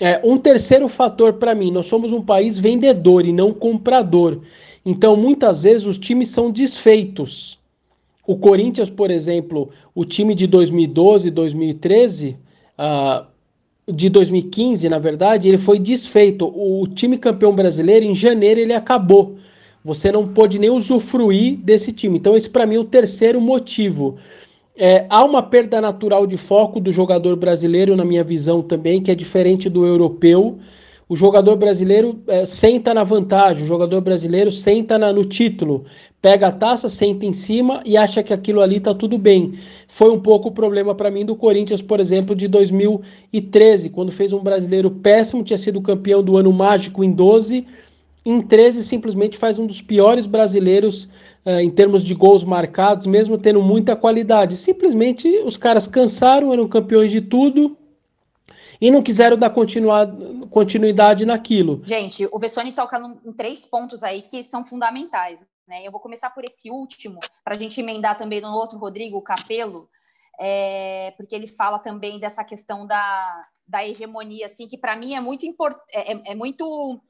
É, 0.00 0.20
um 0.22 0.38
terceiro 0.38 0.88
fator 0.88 1.34
para 1.34 1.54
mim, 1.54 1.72
nós 1.72 1.86
somos 1.86 2.12
um 2.12 2.22
país 2.22 2.56
vendedor 2.56 3.26
e 3.26 3.32
não 3.32 3.52
comprador. 3.52 4.40
Então, 4.86 5.16
muitas 5.16 5.64
vezes 5.64 5.86
os 5.86 5.98
times 5.98 6.28
são 6.28 6.50
desfeitos. 6.50 7.58
O 8.26 8.36
Corinthians, 8.36 8.90
por 8.90 9.10
exemplo, 9.10 9.70
o 9.94 10.04
time 10.04 10.34
de 10.34 10.46
2012, 10.46 11.30
2013, 11.30 12.36
uh, 12.78 13.26
de 13.90 14.08
2015, 14.08 14.88
na 14.88 14.98
verdade, 14.98 15.48
ele 15.48 15.58
foi 15.58 15.78
desfeito. 15.78 16.46
O 16.46 16.86
time 16.86 17.18
campeão 17.18 17.54
brasileiro, 17.54 18.04
em 18.04 18.14
janeiro, 18.14 18.60
ele 18.60 18.74
acabou. 18.74 19.36
Você 19.82 20.12
não 20.12 20.28
pôde 20.28 20.58
nem 20.58 20.70
usufruir 20.70 21.56
desse 21.56 21.92
time. 21.92 22.18
Então, 22.18 22.36
esse 22.36 22.48
para 22.48 22.66
mim 22.66 22.76
é 22.76 22.78
o 22.78 22.84
terceiro 22.84 23.40
motivo. 23.40 24.18
É, 24.80 25.06
há 25.10 25.24
uma 25.24 25.42
perda 25.42 25.80
natural 25.80 26.24
de 26.24 26.36
foco 26.36 26.78
do 26.78 26.92
jogador 26.92 27.34
brasileiro, 27.34 27.96
na 27.96 28.04
minha 28.04 28.22
visão 28.22 28.62
também, 28.62 29.02
que 29.02 29.10
é 29.10 29.14
diferente 29.14 29.68
do 29.68 29.84
europeu. 29.84 30.60
O 31.08 31.16
jogador 31.16 31.56
brasileiro 31.56 32.20
é, 32.28 32.44
senta 32.44 32.94
na 32.94 33.02
vantagem, 33.02 33.64
o 33.64 33.66
jogador 33.66 34.00
brasileiro 34.00 34.52
senta 34.52 34.96
na, 34.96 35.12
no 35.12 35.24
título, 35.24 35.84
pega 36.22 36.46
a 36.46 36.52
taça, 36.52 36.88
senta 36.88 37.26
em 37.26 37.32
cima 37.32 37.82
e 37.84 37.96
acha 37.96 38.22
que 38.22 38.32
aquilo 38.32 38.60
ali 38.60 38.76
está 38.76 38.94
tudo 38.94 39.18
bem. 39.18 39.54
Foi 39.88 40.12
um 40.12 40.20
pouco 40.20 40.48
o 40.48 40.52
problema 40.52 40.94
para 40.94 41.10
mim 41.10 41.24
do 41.24 41.34
Corinthians, 41.34 41.82
por 41.82 41.98
exemplo, 41.98 42.36
de 42.36 42.46
2013, 42.46 43.90
quando 43.90 44.12
fez 44.12 44.32
um 44.32 44.38
brasileiro 44.38 44.92
péssimo, 44.92 45.42
tinha 45.42 45.58
sido 45.58 45.82
campeão 45.82 46.22
do 46.22 46.36
ano 46.36 46.52
mágico 46.52 47.02
em 47.02 47.10
12 47.10 47.66
em 48.28 48.42
13 48.42 48.82
simplesmente 48.82 49.38
faz 49.38 49.58
um 49.58 49.66
dos 49.66 49.80
piores 49.80 50.26
brasileiros 50.26 51.08
em 51.62 51.70
termos 51.70 52.04
de 52.04 52.14
gols 52.14 52.44
marcados, 52.44 53.06
mesmo 53.06 53.38
tendo 53.38 53.62
muita 53.62 53.96
qualidade. 53.96 54.56
Simplesmente 54.56 55.28
os 55.38 55.56
caras 55.56 55.88
cansaram, 55.88 56.52
eram 56.52 56.68
campeões 56.68 57.10
de 57.10 57.20
tudo 57.20 57.76
e 58.80 58.90
não 58.90 59.02
quiseram 59.02 59.36
dar 59.36 59.52
continuidade 60.50 61.24
naquilo. 61.24 61.80
Gente, 61.84 62.28
o 62.30 62.38
Vessone 62.38 62.72
toca 62.72 63.00
em 63.24 63.32
três 63.32 63.66
pontos 63.66 64.02
aí 64.04 64.22
que 64.22 64.44
são 64.44 64.64
fundamentais. 64.64 65.44
Né? 65.66 65.86
Eu 65.86 65.90
vou 65.90 66.00
começar 66.00 66.30
por 66.30 66.44
esse 66.44 66.70
último, 66.70 67.18
para 67.44 67.54
a 67.54 67.58
gente 67.58 67.80
emendar 67.80 68.16
também 68.16 68.40
no 68.40 68.52
outro 68.52 68.78
Rodrigo, 68.78 69.20
Capelo, 69.20 69.88
é, 70.38 71.12
porque 71.16 71.34
ele 71.34 71.46
fala 71.46 71.78
também 71.78 72.18
dessa 72.18 72.44
questão 72.44 72.86
da, 72.86 73.46
da 73.66 73.86
hegemonia, 73.86 74.46
assim, 74.46 74.68
que 74.68 74.78
para 74.78 74.96
mim 74.96 75.14
é 75.14 75.20
muito 75.20 75.44
importante, 75.44 75.84
é, 75.92 76.12
é, 76.12 76.20
é 76.26 76.34
muito 76.34 77.00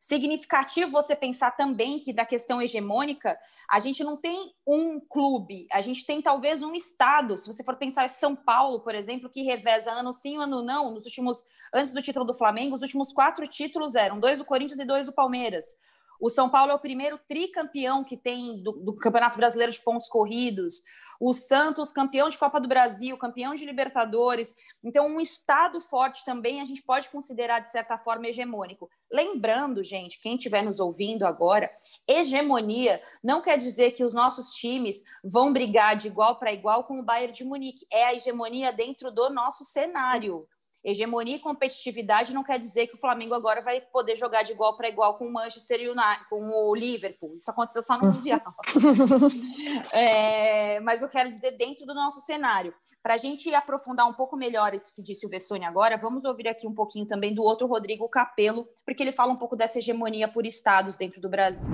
Significativo 0.00 0.90
você 0.90 1.14
pensar 1.14 1.50
também 1.50 1.98
que 1.98 2.10
da 2.10 2.24
questão 2.24 2.62
hegemônica, 2.62 3.38
a 3.70 3.78
gente 3.78 4.02
não 4.02 4.16
tem 4.16 4.54
um 4.66 4.98
clube, 4.98 5.66
a 5.70 5.82
gente 5.82 6.06
tem 6.06 6.22
talvez 6.22 6.62
um 6.62 6.72
estado. 6.72 7.36
Se 7.36 7.46
você 7.46 7.62
for 7.62 7.76
pensar 7.76 8.06
em 8.06 8.08
São 8.08 8.34
Paulo, 8.34 8.80
por 8.80 8.94
exemplo, 8.94 9.28
que 9.28 9.42
reveza 9.42 9.92
ano 9.92 10.10
sim, 10.10 10.38
ano 10.38 10.62
não, 10.62 10.90
nos 10.90 11.04
últimos 11.04 11.44
antes 11.72 11.92
do 11.92 12.00
título 12.00 12.24
do 12.24 12.32
Flamengo, 12.32 12.74
os 12.74 12.80
últimos 12.80 13.12
quatro 13.12 13.46
títulos 13.46 13.94
eram 13.94 14.18
dois 14.18 14.38
do 14.38 14.44
Corinthians 14.44 14.80
e 14.80 14.86
dois 14.86 15.04
do 15.04 15.12
Palmeiras. 15.12 15.76
O 16.20 16.28
São 16.28 16.50
Paulo 16.50 16.70
é 16.70 16.74
o 16.74 16.78
primeiro 16.78 17.18
tricampeão 17.26 18.04
que 18.04 18.16
tem 18.16 18.62
do, 18.62 18.72
do, 18.72 18.92
Campeonato 18.94 19.38
Brasileiro 19.38 19.72
de 19.72 19.80
pontos 19.80 20.06
corridos. 20.06 20.82
O 21.18 21.32
Santos, 21.32 21.92
campeão 21.92 22.28
de 22.28 22.36
Copa 22.36 22.60
do 22.60 22.68
Brasil, 22.68 23.16
campeão 23.16 23.54
de 23.54 23.64
Libertadores. 23.64 24.54
Então, 24.84 25.06
um 25.06 25.20
estado 25.20 25.80
forte 25.80 26.24
também 26.24 26.60
a 26.60 26.64
gente 26.66 26.82
pode 26.82 27.08
considerar, 27.08 27.60
de 27.60 27.70
certa 27.70 27.96
forma, 27.96 28.28
hegemônico. 28.28 28.88
Lembrando, 29.10 29.82
gente, 29.82 30.20
quem 30.20 30.36
estiver 30.36 30.62
nos 30.62 30.78
ouvindo 30.78 31.26
agora, 31.26 31.70
hegemonia 32.06 33.02
não 33.22 33.40
quer 33.40 33.56
dizer 33.56 33.92
que 33.92 34.04
os 34.04 34.12
nossos 34.12 34.52
times 34.52 35.02
vão 35.24 35.52
brigar 35.52 35.96
de 35.96 36.08
igual 36.08 36.36
para 36.36 36.52
igual 36.52 36.84
com 36.84 37.00
o 37.00 37.02
Bayern 37.02 37.32
de 37.32 37.44
Munique. 37.44 37.86
É 37.90 38.04
a 38.04 38.14
hegemonia 38.14 38.72
dentro 38.72 39.10
do 39.10 39.30
nosso 39.30 39.64
cenário. 39.64 40.46
Hegemonia 40.84 41.36
e 41.36 41.38
competitividade 41.38 42.32
não 42.32 42.42
quer 42.42 42.58
dizer 42.58 42.86
que 42.86 42.94
o 42.94 42.98
Flamengo 42.98 43.34
agora 43.34 43.60
vai 43.60 43.80
poder 43.80 44.16
jogar 44.16 44.42
de 44.42 44.52
igual 44.52 44.76
para 44.76 44.88
igual 44.88 45.18
com 45.18 45.26
o 45.26 45.32
Manchester 45.32 45.78
United, 45.80 46.28
com 46.28 46.48
o 46.50 46.74
Liverpool. 46.74 47.34
Isso 47.34 47.50
aconteceu 47.50 47.82
só 47.82 47.98
no 47.98 48.12
Mundial. 48.12 48.40
é, 49.92 50.80
mas 50.80 51.02
eu 51.02 51.08
quero 51.08 51.28
dizer 51.28 51.52
dentro 51.52 51.84
do 51.84 51.94
nosso 51.94 52.20
cenário. 52.20 52.74
Para 53.02 53.14
a 53.14 53.18
gente 53.18 53.54
aprofundar 53.54 54.08
um 54.08 54.14
pouco 54.14 54.36
melhor 54.36 54.74
isso 54.74 54.94
que 54.94 55.02
disse 55.02 55.26
o 55.26 55.28
Vessone 55.28 55.64
agora, 55.64 55.96
vamos 55.96 56.24
ouvir 56.24 56.48
aqui 56.48 56.66
um 56.66 56.74
pouquinho 56.74 57.06
também 57.06 57.34
do 57.34 57.42
outro 57.42 57.66
Rodrigo 57.66 58.08
Capello, 58.08 58.66
porque 58.84 59.02
ele 59.02 59.12
fala 59.12 59.32
um 59.32 59.36
pouco 59.36 59.56
dessa 59.56 59.78
hegemonia 59.78 60.28
por 60.28 60.46
estados 60.46 60.96
dentro 60.96 61.20
do 61.20 61.28
Brasil 61.28 61.70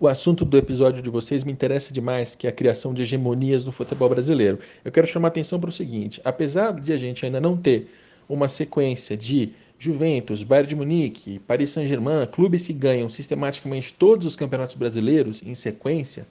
o 0.00 0.08
assunto 0.08 0.46
do 0.46 0.56
episódio 0.56 1.02
de 1.02 1.10
vocês 1.10 1.44
me 1.44 1.52
interessa 1.52 1.92
demais, 1.92 2.34
que 2.34 2.46
é 2.46 2.50
a 2.50 2.52
criação 2.52 2.94
de 2.94 3.02
hegemonias 3.02 3.66
no 3.66 3.70
futebol 3.70 4.08
brasileiro. 4.08 4.58
Eu 4.82 4.90
quero 4.90 5.06
chamar 5.06 5.28
a 5.28 5.30
atenção 5.30 5.60
para 5.60 5.68
o 5.68 5.72
seguinte: 5.72 6.22
apesar 6.24 6.72
de 6.80 6.90
a 6.90 6.96
gente 6.96 7.26
ainda 7.26 7.38
não 7.38 7.54
ter 7.54 7.88
uma 8.26 8.48
sequência 8.48 9.14
de 9.14 9.52
Juventus, 9.78 10.42
Bayern 10.42 10.68
de 10.68 10.76
Munique, 10.76 11.38
Paris 11.40 11.70
Saint-Germain, 11.70 12.26
clubes 12.26 12.66
que 12.66 12.72
ganham 12.72 13.10
sistematicamente 13.10 13.92
todos 13.92 14.26
os 14.26 14.36
campeonatos 14.36 14.74
brasileiros 14.74 15.42
em 15.44 15.54
sequência, 15.54 16.26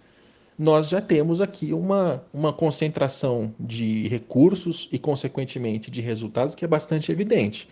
nós 0.57 0.89
já 0.89 0.99
temos 0.99 1.39
aqui 1.39 1.71
uma, 1.71 2.23
uma 2.33 2.51
concentração 2.51 3.53
de 3.59 4.07
recursos 4.07 4.89
e, 4.91 4.97
consequentemente, 4.97 5.91
de 5.91 6.01
resultados 6.01 6.55
que 6.55 6.65
é 6.65 6.67
bastante 6.67 7.11
evidente. 7.11 7.69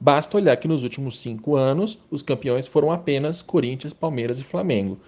Basta 0.00 0.36
olhar 0.36 0.56
que 0.56 0.68
nos 0.68 0.84
últimos 0.84 1.18
cinco 1.18 1.56
anos 1.56 1.98
os 2.10 2.22
campeões 2.22 2.66
foram 2.66 2.92
apenas 2.92 3.42
Corinthians, 3.42 3.92
Palmeiras 3.92 4.38
e 4.38 4.44
Flamengo. 4.44 4.98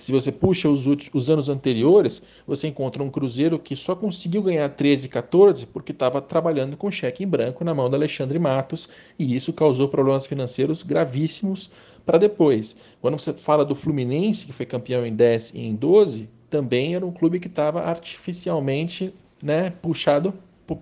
Se 0.00 0.12
você 0.12 0.32
puxa 0.32 0.66
os, 0.66 0.86
os 1.12 1.28
anos 1.28 1.50
anteriores, 1.50 2.22
você 2.46 2.66
encontra 2.66 3.02
um 3.02 3.10
Cruzeiro 3.10 3.58
que 3.58 3.76
só 3.76 3.94
conseguiu 3.94 4.42
ganhar 4.42 4.66
13 4.70 5.04
e 5.04 5.08
14 5.10 5.66
porque 5.66 5.92
estava 5.92 6.22
trabalhando 6.22 6.74
com 6.74 6.90
cheque 6.90 7.22
em 7.22 7.28
branco 7.28 7.62
na 7.62 7.74
mão 7.74 7.90
do 7.90 7.96
Alexandre 7.96 8.38
Matos 8.38 8.88
e 9.18 9.36
isso 9.36 9.52
causou 9.52 9.88
problemas 9.88 10.24
financeiros 10.24 10.82
gravíssimos 10.82 11.70
para 12.06 12.16
depois. 12.16 12.74
Quando 12.98 13.18
você 13.18 13.34
fala 13.34 13.62
do 13.62 13.74
Fluminense, 13.74 14.46
que 14.46 14.54
foi 14.54 14.64
campeão 14.64 15.04
em 15.04 15.14
10 15.14 15.52
e 15.54 15.60
em 15.60 15.74
12, 15.74 16.30
também 16.48 16.94
era 16.94 17.04
um 17.04 17.12
clube 17.12 17.38
que 17.38 17.48
estava 17.48 17.82
artificialmente 17.82 19.12
né, 19.42 19.68
puxado 19.82 20.32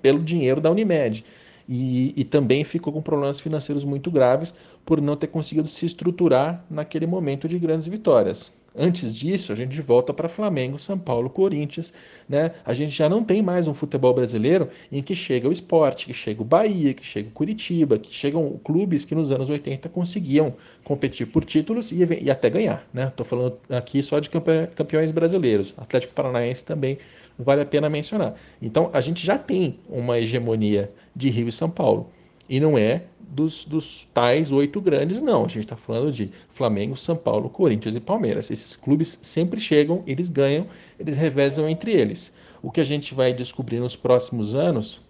pelo 0.00 0.20
dinheiro 0.20 0.60
da 0.60 0.70
Unimed. 0.70 1.24
E, 1.68 2.14
e, 2.16 2.22
também 2.24 2.62
ficou 2.62 2.92
com 2.92 3.02
problemas 3.02 3.40
financeiros 3.40 3.84
muito 3.84 4.12
graves 4.12 4.54
por 4.86 5.02
não 5.02 5.16
ter 5.16 5.26
conseguido 5.26 5.68
se 5.68 5.84
estruturar 5.84 6.64
naquele 6.70 7.06
momento 7.06 7.48
de 7.48 7.58
grandes 7.58 7.88
vitórias. 7.88 8.56
Antes 8.76 9.14
disso, 9.14 9.52
a 9.52 9.56
gente 9.56 9.80
volta 9.80 10.12
para 10.12 10.28
Flamengo, 10.28 10.78
São 10.78 10.98
Paulo, 10.98 11.28
Corinthians, 11.30 11.92
né? 12.28 12.52
A 12.64 12.74
gente 12.74 12.92
já 12.92 13.08
não 13.08 13.24
tem 13.24 13.42
mais 13.42 13.66
um 13.66 13.74
futebol 13.74 14.14
brasileiro 14.14 14.68
em 14.92 15.02
que 15.02 15.14
chega 15.14 15.48
o 15.48 15.52
esporte, 15.52 16.06
que 16.06 16.14
chega 16.14 16.42
o 16.42 16.44
Bahia, 16.44 16.94
que 16.94 17.04
chega 17.04 17.28
o 17.28 17.32
Curitiba, 17.32 17.98
que 17.98 18.12
chegam 18.14 18.58
clubes 18.62 19.04
que 19.04 19.14
nos 19.14 19.32
anos 19.32 19.50
80 19.50 19.88
conseguiam 19.88 20.54
competir 20.84 21.26
por 21.26 21.44
títulos 21.44 21.90
e, 21.90 22.06
e 22.22 22.30
até 22.30 22.48
ganhar, 22.50 22.86
né? 22.92 23.08
Estou 23.08 23.26
falando 23.26 23.58
aqui 23.70 24.02
só 24.02 24.18
de 24.18 24.30
campeões 24.30 25.10
brasileiros. 25.10 25.74
Atlético 25.76 26.12
Paranaense 26.14 26.64
também 26.64 26.98
vale 27.38 27.62
a 27.62 27.66
pena 27.66 27.88
mencionar. 27.88 28.34
Então, 28.60 28.90
a 28.92 29.00
gente 29.00 29.24
já 29.24 29.38
tem 29.38 29.78
uma 29.88 30.18
hegemonia 30.18 30.92
de 31.14 31.30
Rio 31.30 31.48
e 31.48 31.52
São 31.52 31.70
Paulo. 31.70 32.10
E 32.48 32.58
não 32.58 32.78
é 32.78 33.02
dos, 33.20 33.64
dos 33.64 34.06
tais 34.12 34.50
oito 34.50 34.80
grandes, 34.80 35.20
não. 35.20 35.44
A 35.44 35.48
gente 35.48 35.60
está 35.60 35.76
falando 35.76 36.10
de 36.10 36.30
Flamengo, 36.54 36.96
São 36.96 37.16
Paulo, 37.16 37.50
Corinthians 37.50 37.94
e 37.94 38.00
Palmeiras. 38.00 38.50
Esses 38.50 38.74
clubes 38.74 39.18
sempre 39.22 39.60
chegam, 39.60 40.02
eles 40.06 40.28
ganham, 40.28 40.66
eles 40.98 41.16
revezam 41.16 41.68
entre 41.68 41.92
eles. 41.92 42.32
O 42.62 42.70
que 42.70 42.80
a 42.80 42.84
gente 42.84 43.14
vai 43.14 43.32
descobrir 43.32 43.78
nos 43.78 43.94
próximos 43.94 44.54
anos, 44.54 45.00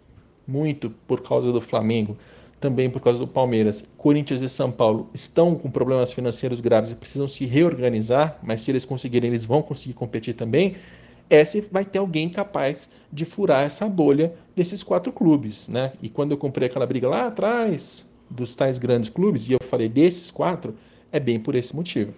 muito 0.47 0.91
por 1.07 1.23
causa 1.23 1.53
do 1.53 1.61
Flamengo, 1.61 2.17
também 2.61 2.91
por 2.91 3.01
causa 3.01 3.21
do 3.21 3.27
Palmeiras, 3.27 3.85
Corinthians 3.97 4.43
e 4.43 4.49
São 4.49 4.71
Paulo 4.71 5.09
estão 5.15 5.55
com 5.55 5.71
problemas 5.71 6.13
financeiros 6.13 6.61
graves 6.61 6.91
e 6.91 6.95
precisam 6.95 7.29
se 7.29 7.45
reorganizar, 7.47 8.39
mas 8.43 8.63
se 8.63 8.71
eles 8.71 8.85
conseguirem, 8.85 9.31
eles 9.31 9.45
vão 9.45 9.63
conseguir 9.63 9.95
competir 9.95 10.35
também 10.35 10.75
é 11.31 11.45
se 11.45 11.61
vai 11.61 11.85
ter 11.85 11.99
alguém 11.99 12.31
capaz 12.31 12.91
de 13.13 13.25
furar 13.25 13.63
essa 13.63 13.89
bolha 13.89 14.37
desses 14.55 14.83
quatro 14.83 15.13
clubes, 15.13 15.69
né? 15.69 15.93
E 16.01 16.09
quando 16.09 16.33
eu 16.33 16.39
comprei 16.39 16.69
aquela 16.69 16.87
briga 16.87 17.09
lá 17.09 17.27
atrás, 17.27 18.05
dos 18.31 18.55
tais 18.55 18.79
grandes 18.79 19.11
clubes, 19.11 19.49
e 19.49 19.53
eu 19.53 19.59
falei 19.69 19.89
desses 19.89 20.31
quatro, 20.31 20.77
é 21.11 21.19
bem 21.19 21.41
por 21.41 21.55
esse 21.55 21.75
motivo. 21.75 22.15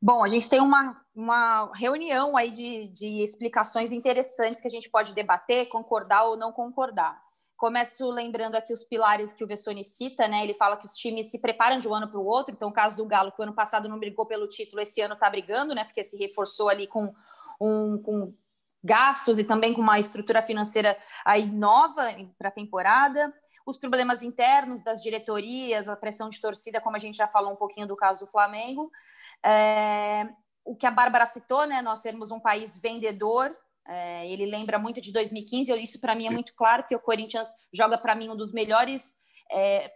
Bom, 0.00 0.22
a 0.22 0.28
gente 0.28 0.48
tem 0.48 0.60
uma, 0.60 1.00
uma 1.14 1.72
reunião 1.74 2.36
aí 2.36 2.50
de, 2.50 2.88
de 2.88 3.22
explicações 3.22 3.92
interessantes 3.92 4.60
que 4.60 4.68
a 4.68 4.70
gente 4.70 4.90
pode 4.90 5.14
debater, 5.14 5.68
concordar 5.68 6.24
ou 6.24 6.36
não 6.36 6.52
concordar. 6.52 7.18
Começo 7.56 8.10
lembrando 8.10 8.54
aqui 8.54 8.70
os 8.70 8.84
pilares 8.84 9.32
que 9.32 9.42
o 9.42 9.46
Vessone 9.46 9.82
cita, 9.82 10.28
né? 10.28 10.44
Ele 10.44 10.52
fala 10.52 10.76
que 10.76 10.84
os 10.84 10.92
times 10.92 11.30
se 11.30 11.40
preparam 11.40 11.78
de 11.78 11.88
um 11.88 11.94
ano 11.94 12.06
para 12.06 12.20
o 12.20 12.26
outro. 12.26 12.54
Então, 12.54 12.68
o 12.68 12.72
caso 12.72 12.98
do 12.98 13.06
Galo, 13.06 13.32
que 13.32 13.40
o 13.40 13.44
ano 13.44 13.54
passado 13.54 13.88
não 13.88 13.98
brigou 13.98 14.26
pelo 14.26 14.46
título, 14.46 14.82
esse 14.82 15.00
ano 15.00 15.14
está 15.14 15.30
brigando, 15.30 15.74
né? 15.74 15.82
Porque 15.82 16.04
se 16.04 16.18
reforçou 16.18 16.68
ali 16.68 16.86
com, 16.86 17.14
um, 17.58 17.96
com 17.96 18.34
gastos 18.86 19.38
e 19.38 19.44
também 19.44 19.74
com 19.74 19.82
uma 19.82 19.98
estrutura 19.98 20.40
financeira 20.40 20.96
aí 21.24 21.46
nova 21.46 22.08
para 22.38 22.48
a 22.48 22.52
temporada. 22.52 23.34
Os 23.66 23.76
problemas 23.76 24.22
internos 24.22 24.80
das 24.80 25.02
diretorias, 25.02 25.88
a 25.88 25.96
pressão 25.96 26.30
de 26.30 26.40
torcida, 26.40 26.80
como 26.80 26.96
a 26.96 27.00
gente 27.00 27.16
já 27.16 27.26
falou 27.26 27.52
um 27.52 27.56
pouquinho 27.56 27.86
do 27.86 27.96
caso 27.96 28.24
do 28.24 28.30
Flamengo. 28.30 28.90
É, 29.44 30.28
o 30.64 30.74
que 30.76 30.86
a 30.86 30.90
Bárbara 30.90 31.26
citou, 31.26 31.66
né? 31.66 31.82
Nós 31.82 31.98
sermos 31.98 32.30
um 32.30 32.40
país 32.40 32.78
vendedor 32.78 33.54
é, 33.88 34.28
ele 34.28 34.46
lembra 34.46 34.78
muito 34.78 35.00
de 35.00 35.12
2015. 35.12 35.72
Isso 35.74 36.00
para 36.00 36.14
mim 36.14 36.26
é 36.26 36.30
muito 36.30 36.54
claro 36.54 36.84
que 36.86 36.94
o 36.94 37.00
Corinthians 37.00 37.48
joga 37.72 37.96
para 37.96 38.14
mim 38.14 38.28
um 38.28 38.36
dos 38.36 38.52
melhores. 38.52 39.14
É, 39.50 39.86
é, 39.86 39.90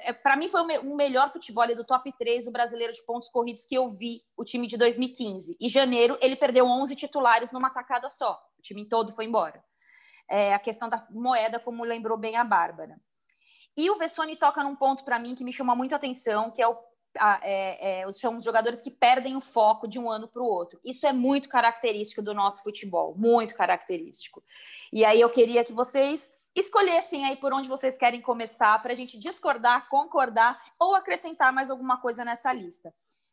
é 0.00 0.12
para 0.12 0.36
mim 0.36 0.48
foi 0.48 0.60
o, 0.60 0.94
melhor 0.94 1.30
futebol 1.30 1.66
do 1.74 1.84
top 1.84 2.12
3 2.18 2.44
do 2.44 2.50
brasileiro 2.50 2.92
de 2.92 3.04
pontos 3.04 3.28
corridos 3.28 3.64
que 3.64 3.74
eu 3.74 3.88
vi 3.90 4.22
o 4.36 4.44
time 4.44 4.66
de 4.66 4.76
2015. 4.76 5.56
E 5.60 5.68
janeiro 5.68 6.18
ele 6.20 6.36
perdeu 6.36 6.66
11 6.66 6.94
titulares 6.96 7.52
numa 7.52 7.70
tacada 7.70 8.08
só. 8.10 8.40
O 8.58 8.62
time 8.62 8.86
todo 8.86 9.12
foi 9.12 9.24
embora. 9.24 9.62
É, 10.28 10.54
a 10.54 10.58
questão 10.58 10.88
da 10.88 11.02
moeda, 11.10 11.58
como 11.58 11.82
lembrou 11.84 12.16
bem 12.16 12.36
a 12.36 12.44
Bárbara. 12.44 13.00
E 13.76 13.90
o 13.90 13.96
Vessone 13.96 14.36
toca 14.36 14.62
num 14.62 14.76
ponto 14.76 15.04
para 15.04 15.18
mim 15.18 15.34
que 15.34 15.44
me 15.44 15.52
chama 15.52 15.74
muito 15.74 15.92
a 15.92 15.96
atenção, 15.96 16.50
que 16.50 16.60
é 16.60 16.68
o 16.68 16.76
é, 17.42 18.02
é, 18.02 18.12
são 18.12 18.36
os 18.36 18.44
jogadores 18.44 18.80
que 18.80 18.90
perdem 18.90 19.36
o 19.36 19.40
foco 19.40 19.88
de 19.88 19.98
um 19.98 20.08
ano 20.08 20.28
para 20.28 20.42
o 20.42 20.46
outro. 20.46 20.78
Isso 20.84 21.06
é 21.06 21.12
muito 21.12 21.48
característico 21.48 22.22
do 22.22 22.34
nosso 22.34 22.62
futebol, 22.62 23.14
muito 23.16 23.54
característico. 23.54 24.42
E 24.92 25.04
aí 25.04 25.20
eu 25.20 25.28
queria 25.28 25.64
que 25.64 25.72
vocês 25.72 26.30
escolhessem 26.54 27.24
aí 27.24 27.36
por 27.36 27.52
onde 27.52 27.68
vocês 27.68 27.96
querem 27.96 28.20
começar 28.20 28.80
para 28.82 28.92
a 28.92 28.96
gente 28.96 29.18
discordar, 29.18 29.88
concordar 29.88 30.60
ou 30.78 30.94
acrescentar 30.94 31.52
mais 31.52 31.70
alguma 31.70 31.98
coisa 31.98 32.24
nessa 32.24 32.52
lista. 32.52 32.92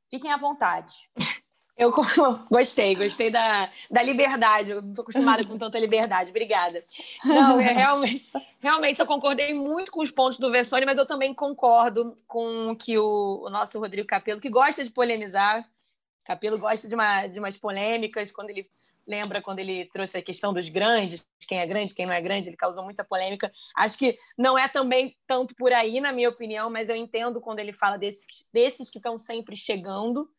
Fiquem 0.09 0.31
à 0.31 0.37
vontade. 0.37 1.09
Eu 1.77 1.91
gostei, 2.49 2.95
gostei 2.95 3.29
da, 3.29 3.69
da 3.89 4.01
liberdade. 4.01 4.71
Eu 4.71 4.81
não 4.81 4.89
estou 4.89 5.03
acostumada 5.03 5.45
com 5.45 5.59
tanta 5.59 5.77
liberdade. 5.77 6.31
Obrigada. 6.31 6.83
Não, 7.23 7.59
é 7.59 7.71
realmente, 7.71 8.27
realmente 8.59 8.99
eu 8.99 9.05
concordei 9.05 9.53
muito 9.53 9.91
com 9.91 10.01
os 10.01 10.09
pontos 10.09 10.39
do 10.39 10.51
Vessone, 10.51 10.87
mas 10.87 10.97
eu 10.97 11.05
também 11.05 11.35
concordo 11.35 12.17
com 12.25 12.75
que 12.75 12.97
o, 12.97 13.43
o 13.43 13.49
nosso 13.51 13.77
Rodrigo 13.77 14.07
Capelo, 14.07 14.41
que 14.41 14.49
gosta 14.49 14.83
de 14.83 14.89
polemizar, 14.89 15.69
Capelo 16.25 16.59
gosta 16.59 16.87
de, 16.87 16.95
uma, 16.95 17.27
de 17.27 17.37
umas 17.37 17.55
polêmicas, 17.55 18.31
quando 18.31 18.49
ele 18.49 18.67
lembra 19.07 19.41
quando 19.41 19.59
ele 19.59 19.85
trouxe 19.85 20.17
a 20.17 20.21
questão 20.21 20.53
dos 20.53 20.67
grandes, 20.69 21.25
quem 21.47 21.59
é 21.59 21.65
grande, 21.65 21.93
quem 21.93 22.05
não 22.05 22.13
é 22.13 22.21
grande, 22.21 22.49
ele 22.49 22.57
causou 22.57 22.83
muita 22.83 23.05
polêmica. 23.05 23.51
Acho 23.75 23.97
que 23.97 24.17
não 24.37 24.57
é 24.57 24.67
também 24.67 25.15
tanto 25.25 25.55
por 25.55 25.71
aí, 25.71 26.01
na 26.01 26.11
minha 26.11 26.29
opinião, 26.29 26.69
mas 26.69 26.89
eu 26.89 26.95
entendo 26.95 27.39
quando 27.39 27.59
ele 27.59 27.71
fala 27.71 27.97
desses, 27.97 28.25
desses 28.53 28.89
que 28.89 28.99
estão 28.99 29.17
sempre 29.17 29.55
chegando 29.55 30.29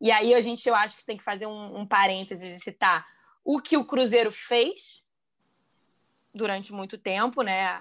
e 0.00 0.10
aí 0.10 0.34
a 0.34 0.40
gente, 0.40 0.68
eu 0.68 0.74
acho 0.74 0.96
que 0.96 1.04
tem 1.04 1.16
que 1.16 1.24
fazer 1.24 1.46
um, 1.46 1.80
um 1.80 1.86
parênteses 1.86 2.58
e 2.58 2.62
citar 2.62 3.06
o 3.44 3.60
que 3.60 3.76
o 3.76 3.84
Cruzeiro 3.84 4.30
fez 4.30 5.02
durante 6.34 6.70
muito 6.70 6.98
tempo, 6.98 7.40
né, 7.40 7.80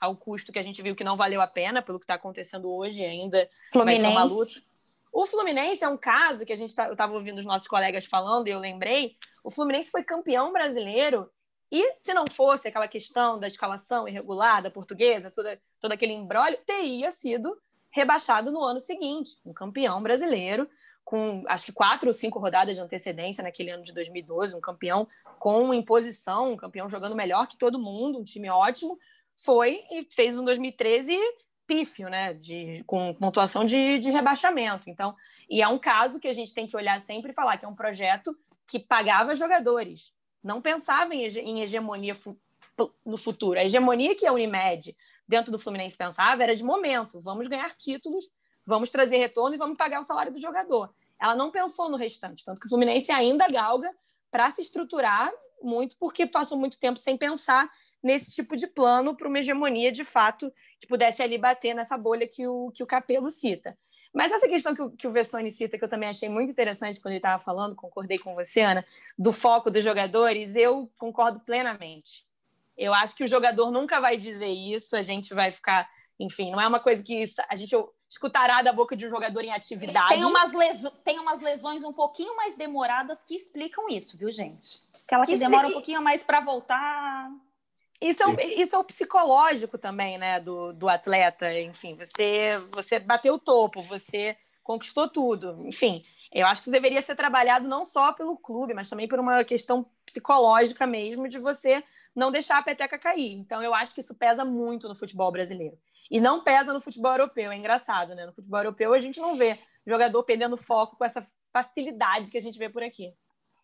ao 0.00 0.16
custo 0.16 0.52
que 0.52 0.58
a 0.58 0.62
gente 0.62 0.80
viu 0.80 0.94
que 0.94 1.02
não 1.02 1.16
valeu 1.16 1.40
a 1.40 1.48
pena 1.48 1.82
pelo 1.82 1.98
que 1.98 2.04
está 2.04 2.14
acontecendo 2.14 2.72
hoje 2.72 3.04
ainda. 3.04 3.50
Fluminense. 3.72 4.67
O 5.20 5.26
Fluminense 5.26 5.82
é 5.82 5.88
um 5.88 5.96
caso 5.96 6.46
que 6.46 6.52
a 6.52 6.56
gente 6.56 6.72
tá, 6.76 6.92
estava 6.92 7.12
ouvindo 7.12 7.40
os 7.40 7.44
nossos 7.44 7.66
colegas 7.66 8.04
falando 8.04 8.46
e 8.46 8.52
eu 8.52 8.58
lembrei. 8.60 9.16
O 9.42 9.50
Fluminense 9.50 9.90
foi 9.90 10.04
campeão 10.04 10.52
brasileiro 10.52 11.28
e 11.72 11.94
se 11.96 12.14
não 12.14 12.24
fosse 12.36 12.68
aquela 12.68 12.86
questão 12.86 13.36
da 13.36 13.48
escalação 13.48 14.06
irregular 14.06 14.62
da 14.62 14.70
portuguesa, 14.70 15.28
toda, 15.28 15.60
todo 15.80 15.90
aquele 15.90 16.12
embrólio, 16.12 16.56
teria 16.64 17.10
sido 17.10 17.60
rebaixado 17.90 18.52
no 18.52 18.62
ano 18.62 18.78
seguinte, 18.78 19.36
um 19.44 19.52
campeão 19.52 20.00
brasileiro 20.00 20.68
com 21.04 21.42
acho 21.48 21.66
que 21.66 21.72
quatro 21.72 22.06
ou 22.06 22.14
cinco 22.14 22.38
rodadas 22.38 22.76
de 22.76 22.80
antecedência 22.80 23.42
naquele 23.42 23.70
ano 23.70 23.82
de 23.82 23.92
2012, 23.92 24.54
um 24.54 24.60
campeão 24.60 25.04
com 25.40 25.74
imposição, 25.74 26.52
um 26.52 26.56
campeão 26.56 26.88
jogando 26.88 27.16
melhor 27.16 27.48
que 27.48 27.58
todo 27.58 27.76
mundo, 27.76 28.20
um 28.20 28.24
time 28.24 28.48
ótimo, 28.48 28.96
foi 29.34 29.82
e 29.90 30.04
fez 30.14 30.38
um 30.38 30.44
2013 30.44 31.18
pífio, 31.68 32.08
né, 32.08 32.34
de, 32.34 32.82
com 32.86 33.14
pontuação 33.14 33.64
de, 33.64 34.00
de 34.00 34.10
rebaixamento. 34.10 34.90
Então, 34.90 35.14
e 35.48 35.62
é 35.62 35.68
um 35.68 35.78
caso 35.78 36.18
que 36.18 36.26
a 36.26 36.32
gente 36.32 36.52
tem 36.52 36.66
que 36.66 36.76
olhar 36.76 37.00
sempre 37.00 37.30
e 37.30 37.34
falar 37.34 37.56
que 37.58 37.64
é 37.64 37.68
um 37.68 37.76
projeto 37.76 38.36
que 38.66 38.80
pagava 38.80 39.36
jogadores, 39.36 40.12
não 40.42 40.60
pensava 40.60 41.14
em, 41.14 41.24
em 41.24 41.60
hegemonia 41.60 42.14
fu 42.14 42.36
no 43.04 43.16
futuro. 43.16 43.58
A 43.58 43.64
hegemonia 43.64 44.14
que 44.14 44.24
a 44.24 44.32
Unimed, 44.32 44.96
dentro 45.26 45.50
do 45.50 45.58
Fluminense, 45.58 45.96
pensava 45.96 46.42
era 46.44 46.54
de 46.54 46.62
momento, 46.62 47.20
vamos 47.20 47.48
ganhar 47.48 47.74
títulos 47.76 48.30
vamos 48.68 48.90
trazer 48.90 49.16
retorno 49.16 49.54
e 49.54 49.58
vamos 49.58 49.78
pagar 49.78 49.98
o 49.98 50.02
salário 50.02 50.30
do 50.30 50.38
jogador. 50.38 50.92
Ela 51.18 51.34
não 51.34 51.50
pensou 51.50 51.88
no 51.88 51.96
restante, 51.96 52.44
tanto 52.44 52.60
que 52.60 52.66
o 52.66 52.68
Fluminense 52.68 53.10
ainda 53.10 53.48
galga 53.48 53.90
para 54.30 54.50
se 54.50 54.60
estruturar 54.60 55.32
muito, 55.62 55.96
porque 55.98 56.26
passou 56.26 56.58
muito 56.58 56.78
tempo 56.78 56.98
sem 56.98 57.16
pensar 57.16 57.70
nesse 58.02 58.32
tipo 58.32 58.56
de 58.56 58.66
plano 58.66 59.16
para 59.16 59.28
uma 59.28 59.38
hegemonia 59.38 59.90
de 59.90 60.04
fato 60.04 60.52
que 60.80 60.86
pudesse 60.86 61.22
ali 61.22 61.38
bater 61.38 61.74
nessa 61.74 61.96
bolha 61.96 62.26
que 62.26 62.46
o, 62.46 62.70
que 62.72 62.82
o 62.82 62.86
Capelo 62.86 63.30
cita. 63.30 63.76
Mas 64.12 64.32
essa 64.32 64.48
questão 64.48 64.74
que 64.74 64.82
o, 64.82 64.90
que 64.90 65.06
o 65.06 65.12
Vessone 65.12 65.50
cita, 65.50 65.78
que 65.78 65.84
eu 65.84 65.88
também 65.88 66.08
achei 66.08 66.28
muito 66.28 66.50
interessante 66.50 67.00
quando 67.00 67.12
ele 67.12 67.18
estava 67.18 67.42
falando, 67.42 67.74
concordei 67.74 68.18
com 68.18 68.34
você, 68.34 68.60
Ana, 68.60 68.84
do 69.18 69.32
foco 69.32 69.70
dos 69.70 69.84
jogadores, 69.84 70.56
eu 70.56 70.90
concordo 70.98 71.40
plenamente. 71.40 72.26
Eu 72.76 72.94
acho 72.94 73.14
que 73.14 73.24
o 73.24 73.28
jogador 73.28 73.70
nunca 73.70 74.00
vai 74.00 74.16
dizer 74.16 74.48
isso, 74.48 74.96
a 74.96 75.02
gente 75.02 75.34
vai 75.34 75.50
ficar, 75.50 75.88
enfim, 76.18 76.50
não 76.50 76.60
é 76.60 76.66
uma 76.66 76.80
coisa 76.80 77.02
que 77.02 77.24
a 77.48 77.56
gente 77.56 77.74
escutará 78.08 78.62
da 78.62 78.72
boca 78.72 78.96
de 78.96 79.06
um 79.06 79.10
jogador 79.10 79.44
em 79.44 79.52
atividade. 79.52 80.08
Tem 80.08 80.24
umas, 80.24 80.52
leso... 80.52 80.90
tem 81.04 81.18
umas 81.18 81.40
lesões 81.40 81.84
um 81.84 81.92
pouquinho 81.92 82.34
mais 82.36 82.56
demoradas 82.56 83.22
que 83.22 83.34
explicam 83.34 83.88
isso, 83.88 84.16
viu, 84.16 84.32
gente? 84.32 84.80
Aquela 85.08 85.24
que, 85.24 85.32
que 85.32 85.38
demora 85.38 85.68
um 85.68 85.72
pouquinho 85.72 86.02
mais 86.02 86.22
para 86.22 86.38
voltar. 86.38 87.30
Isso 87.98 88.22
é, 88.22 88.26
o, 88.26 88.40
isso 88.40 88.76
é 88.76 88.78
o 88.78 88.84
psicológico 88.84 89.78
também, 89.78 90.18
né, 90.18 90.38
do, 90.38 90.74
do 90.74 90.86
atleta. 90.86 91.50
Enfim, 91.58 91.96
você, 91.96 92.58
você 92.70 92.98
bateu 92.98 93.34
o 93.34 93.38
topo, 93.38 93.82
você 93.82 94.36
conquistou 94.62 95.08
tudo. 95.08 95.66
Enfim, 95.66 96.04
eu 96.30 96.46
acho 96.46 96.60
que 96.60 96.66
isso 96.66 96.72
deveria 96.72 97.00
ser 97.00 97.16
trabalhado 97.16 97.66
não 97.66 97.86
só 97.86 98.12
pelo 98.12 98.36
clube, 98.36 98.74
mas 98.74 98.90
também 98.90 99.08
por 99.08 99.18
uma 99.18 99.42
questão 99.44 99.86
psicológica 100.04 100.86
mesmo, 100.86 101.26
de 101.26 101.38
você 101.38 101.82
não 102.14 102.30
deixar 102.30 102.58
a 102.58 102.62
peteca 102.62 102.98
cair. 102.98 103.32
Então, 103.32 103.62
eu 103.62 103.72
acho 103.72 103.94
que 103.94 104.02
isso 104.02 104.14
pesa 104.14 104.44
muito 104.44 104.88
no 104.88 104.94
futebol 104.94 105.32
brasileiro. 105.32 105.78
E 106.10 106.20
não 106.20 106.44
pesa 106.44 106.70
no 106.70 106.82
futebol 106.82 107.12
europeu, 107.12 107.50
é 107.50 107.56
engraçado, 107.56 108.14
né? 108.14 108.26
No 108.26 108.34
futebol 108.34 108.60
europeu 108.60 108.92
a 108.92 109.00
gente 109.00 109.20
não 109.20 109.36
vê 109.36 109.58
jogador 109.86 110.22
perdendo 110.22 110.58
foco 110.58 110.96
com 110.96 111.04
essa 111.04 111.26
facilidade 111.50 112.30
que 112.30 112.36
a 112.36 112.42
gente 112.42 112.58
vê 112.58 112.68
por 112.68 112.82
aqui. 112.82 113.14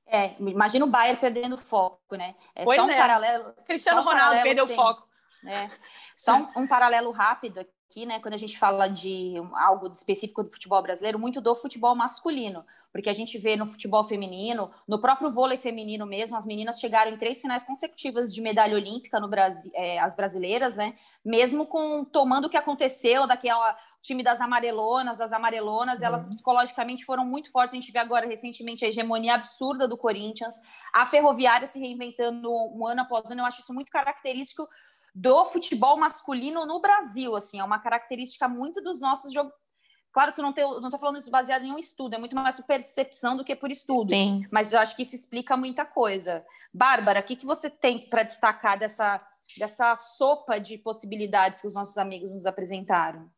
É, 0.07 0.35
imagina 0.39 0.85
o 0.85 0.89
Bayern 0.89 1.19
perdendo 1.19 1.57
foco, 1.57 2.17
né? 2.17 2.35
É 2.55 2.65
pois 2.65 2.77
só 2.77 2.87
um 2.87 2.91
é. 2.91 2.97
paralelo. 2.97 3.55
Cristiano 3.67 4.01
um 4.01 4.05
Ronaldo 4.05 4.43
perdeu 4.43 4.67
sim. 4.67 4.75
foco. 4.75 5.09
É. 5.47 5.69
Só 6.17 6.37
um, 6.37 6.63
um 6.63 6.67
paralelo 6.67 7.11
rápido 7.11 7.67
aqui, 7.89 8.05
né? 8.05 8.19
Quando 8.21 8.35
a 8.35 8.39
gente 8.39 8.59
fala 8.59 8.89
de 8.89 9.35
algo 9.55 9.93
específico 9.93 10.43
do 10.43 10.51
futebol 10.51 10.83
brasileiro, 10.83 11.19
muito 11.19 11.41
do 11.41 11.55
futebol 11.55 11.95
masculino, 11.95 12.65
porque 12.93 13.09
a 13.09 13.13
gente 13.13 13.39
vê 13.39 13.57
no 13.57 13.67
futebol 13.67 14.05
feminino, 14.05 14.71
no 14.87 15.01
próprio 15.01 15.31
vôlei 15.31 15.59
feminino 15.59 16.07
mesmo, 16.07 16.37
as 16.37 16.47
meninas 16.47 16.79
chegaram 16.79 17.11
em 17.13 17.17
três 17.17 17.41
finais 17.41 17.65
consecutivas 17.65 18.33
de 18.33 18.41
medalha 18.41 18.77
olímpica 18.77 19.19
no 19.19 19.29
Brasil, 19.29 19.71
é, 19.75 19.99
as 19.99 20.15
brasileiras, 20.15 20.77
né? 20.77 20.95
Mesmo 21.25 21.67
com 21.67 22.05
tomando 22.05 22.47
o 22.47 22.51
que 22.51 22.57
aconteceu 22.57 23.27
daquela 23.27 23.77
time 24.03 24.23
das 24.23 24.41
amarelonas, 24.41 25.19
das 25.19 25.33
amarelonas, 25.33 25.99
uhum. 25.99 26.05
elas 26.05 26.27
psicologicamente 26.27 27.05
foram 27.05 27.25
muito 27.25 27.51
fortes. 27.51 27.75
A 27.75 27.81
gente 27.81 27.93
vê 27.93 27.99
agora 27.99 28.27
recentemente 28.27 28.85
a 28.85 28.89
hegemonia 28.89 29.35
absurda 29.35 29.89
do 29.89 29.97
Corinthians, 29.97 30.55
a 30.93 31.07
Ferroviária 31.07 31.67
se 31.67 31.79
reinventando 31.79 32.51
um 32.51 32.87
ano 32.87 33.03
após 33.03 33.31
ano. 33.31 33.41
Eu 33.41 33.47
acho 33.47 33.61
isso 33.61 33.73
muito 33.73 33.91
característico 33.91 34.69
do 35.15 35.45
futebol 35.47 35.97
masculino 35.97 36.67
no 36.67 36.81
Brasil, 36.81 37.37
assim, 37.37 37.61
é 37.61 37.65
uma 37.65 37.79
característica 37.79 38.49
muito 38.49 38.83
dos 38.83 39.01
nossos 39.01 39.33
jogos. 39.33 39.53
Claro 40.13 40.33
que 40.33 40.41
eu 40.41 40.45
não 40.45 40.51
estou 40.53 40.99
falando 40.99 41.19
isso 41.19 41.31
baseado 41.31 41.65
em 41.65 41.73
um 41.73 41.79
estudo, 41.79 42.15
é 42.15 42.19
muito 42.19 42.37
mais 42.37 42.57
por 42.57 42.65
percepção 42.65 43.37
do 43.37 43.45
que 43.45 43.57
por 43.57 43.71
estudo. 43.71 44.11
Sim. 44.11 44.47
Mas 44.51 44.73
eu 44.73 44.79
acho 44.79 44.95
que 44.95 45.03
isso 45.03 45.17
explica 45.17 45.57
muita 45.57 45.85
coisa. 45.85 46.45
Bárbara, 46.73 47.21
o 47.21 47.23
que, 47.23 47.37
que 47.37 47.47
você 47.47 47.69
tem 47.69 48.09
para 48.09 48.23
destacar 48.23 48.79
dessa, 48.79 49.25
dessa 49.59 49.97
sopa 49.97 50.59
de 50.59 50.79
possibilidades 50.79 51.61
que 51.61 51.67
os 51.67 51.75
nossos 51.75 51.99
amigos 51.99 52.31
nos 52.31 52.47
apresentaram? 52.47 53.29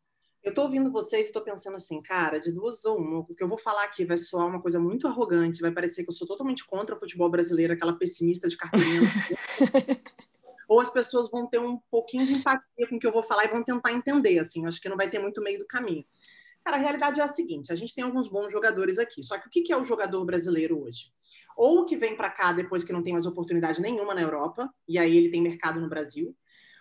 Eu 0.42 0.50
estou 0.50 0.64
ouvindo 0.64 0.92
vocês 0.92 1.26
e 1.26 1.28
estou 1.28 1.42
pensando 1.42 1.76
assim, 1.76 2.00
cara, 2.00 2.38
de 2.38 2.52
duas 2.52 2.84
ou 2.84 2.98
uma, 2.98 3.18
o 3.20 3.34
que 3.34 3.42
eu 3.42 3.48
vou 3.48 3.58
falar 3.58 3.82
aqui 3.84 4.04
vai 4.04 4.16
soar 4.16 4.46
uma 4.46 4.62
coisa 4.62 4.78
muito 4.78 5.08
arrogante, 5.08 5.60
vai 5.60 5.72
parecer 5.72 6.04
que 6.04 6.10
eu 6.10 6.14
sou 6.14 6.26
totalmente 6.26 6.64
contra 6.64 6.94
o 6.94 7.00
futebol 7.00 7.28
brasileiro, 7.28 7.72
aquela 7.72 7.98
pessimista 7.98 8.48
de 8.48 8.56
carteirinha. 8.56 9.10
ou 10.68 10.80
as 10.80 10.90
pessoas 10.90 11.30
vão 11.30 11.46
ter 11.46 11.58
um 11.58 11.78
pouquinho 11.90 12.24
de 12.24 12.34
empatia 12.34 12.88
com 12.88 12.96
o 12.96 12.98
que 12.98 13.06
eu 13.06 13.12
vou 13.12 13.22
falar 13.22 13.44
e 13.44 13.48
vão 13.48 13.62
tentar 13.62 13.92
entender, 13.92 14.38
assim, 14.38 14.66
acho 14.66 14.80
que 14.80 14.88
não 14.88 14.96
vai 14.96 15.08
ter 15.08 15.18
muito 15.18 15.42
meio 15.42 15.58
do 15.58 15.66
caminho. 15.66 16.04
Cara, 16.64 16.78
a 16.78 16.80
realidade 16.80 17.20
é 17.20 17.22
a 17.22 17.28
seguinte: 17.28 17.72
a 17.72 17.76
gente 17.76 17.94
tem 17.94 18.02
alguns 18.02 18.26
bons 18.26 18.52
jogadores 18.52 18.98
aqui. 18.98 19.22
Só 19.22 19.38
que 19.38 19.46
o 19.46 19.50
que 19.50 19.72
é 19.72 19.76
o 19.76 19.84
jogador 19.84 20.24
brasileiro 20.24 20.82
hoje? 20.82 21.12
Ou 21.56 21.84
que 21.84 21.96
vem 21.96 22.16
para 22.16 22.28
cá 22.28 22.52
depois 22.52 22.82
que 22.82 22.92
não 22.92 23.04
tem 23.04 23.12
mais 23.12 23.24
oportunidade 23.24 23.80
nenhuma 23.80 24.14
na 24.14 24.22
Europa, 24.22 24.68
e 24.88 24.98
aí 24.98 25.16
ele 25.16 25.30
tem 25.30 25.40
mercado 25.40 25.80
no 25.80 25.88
Brasil, 25.88 26.36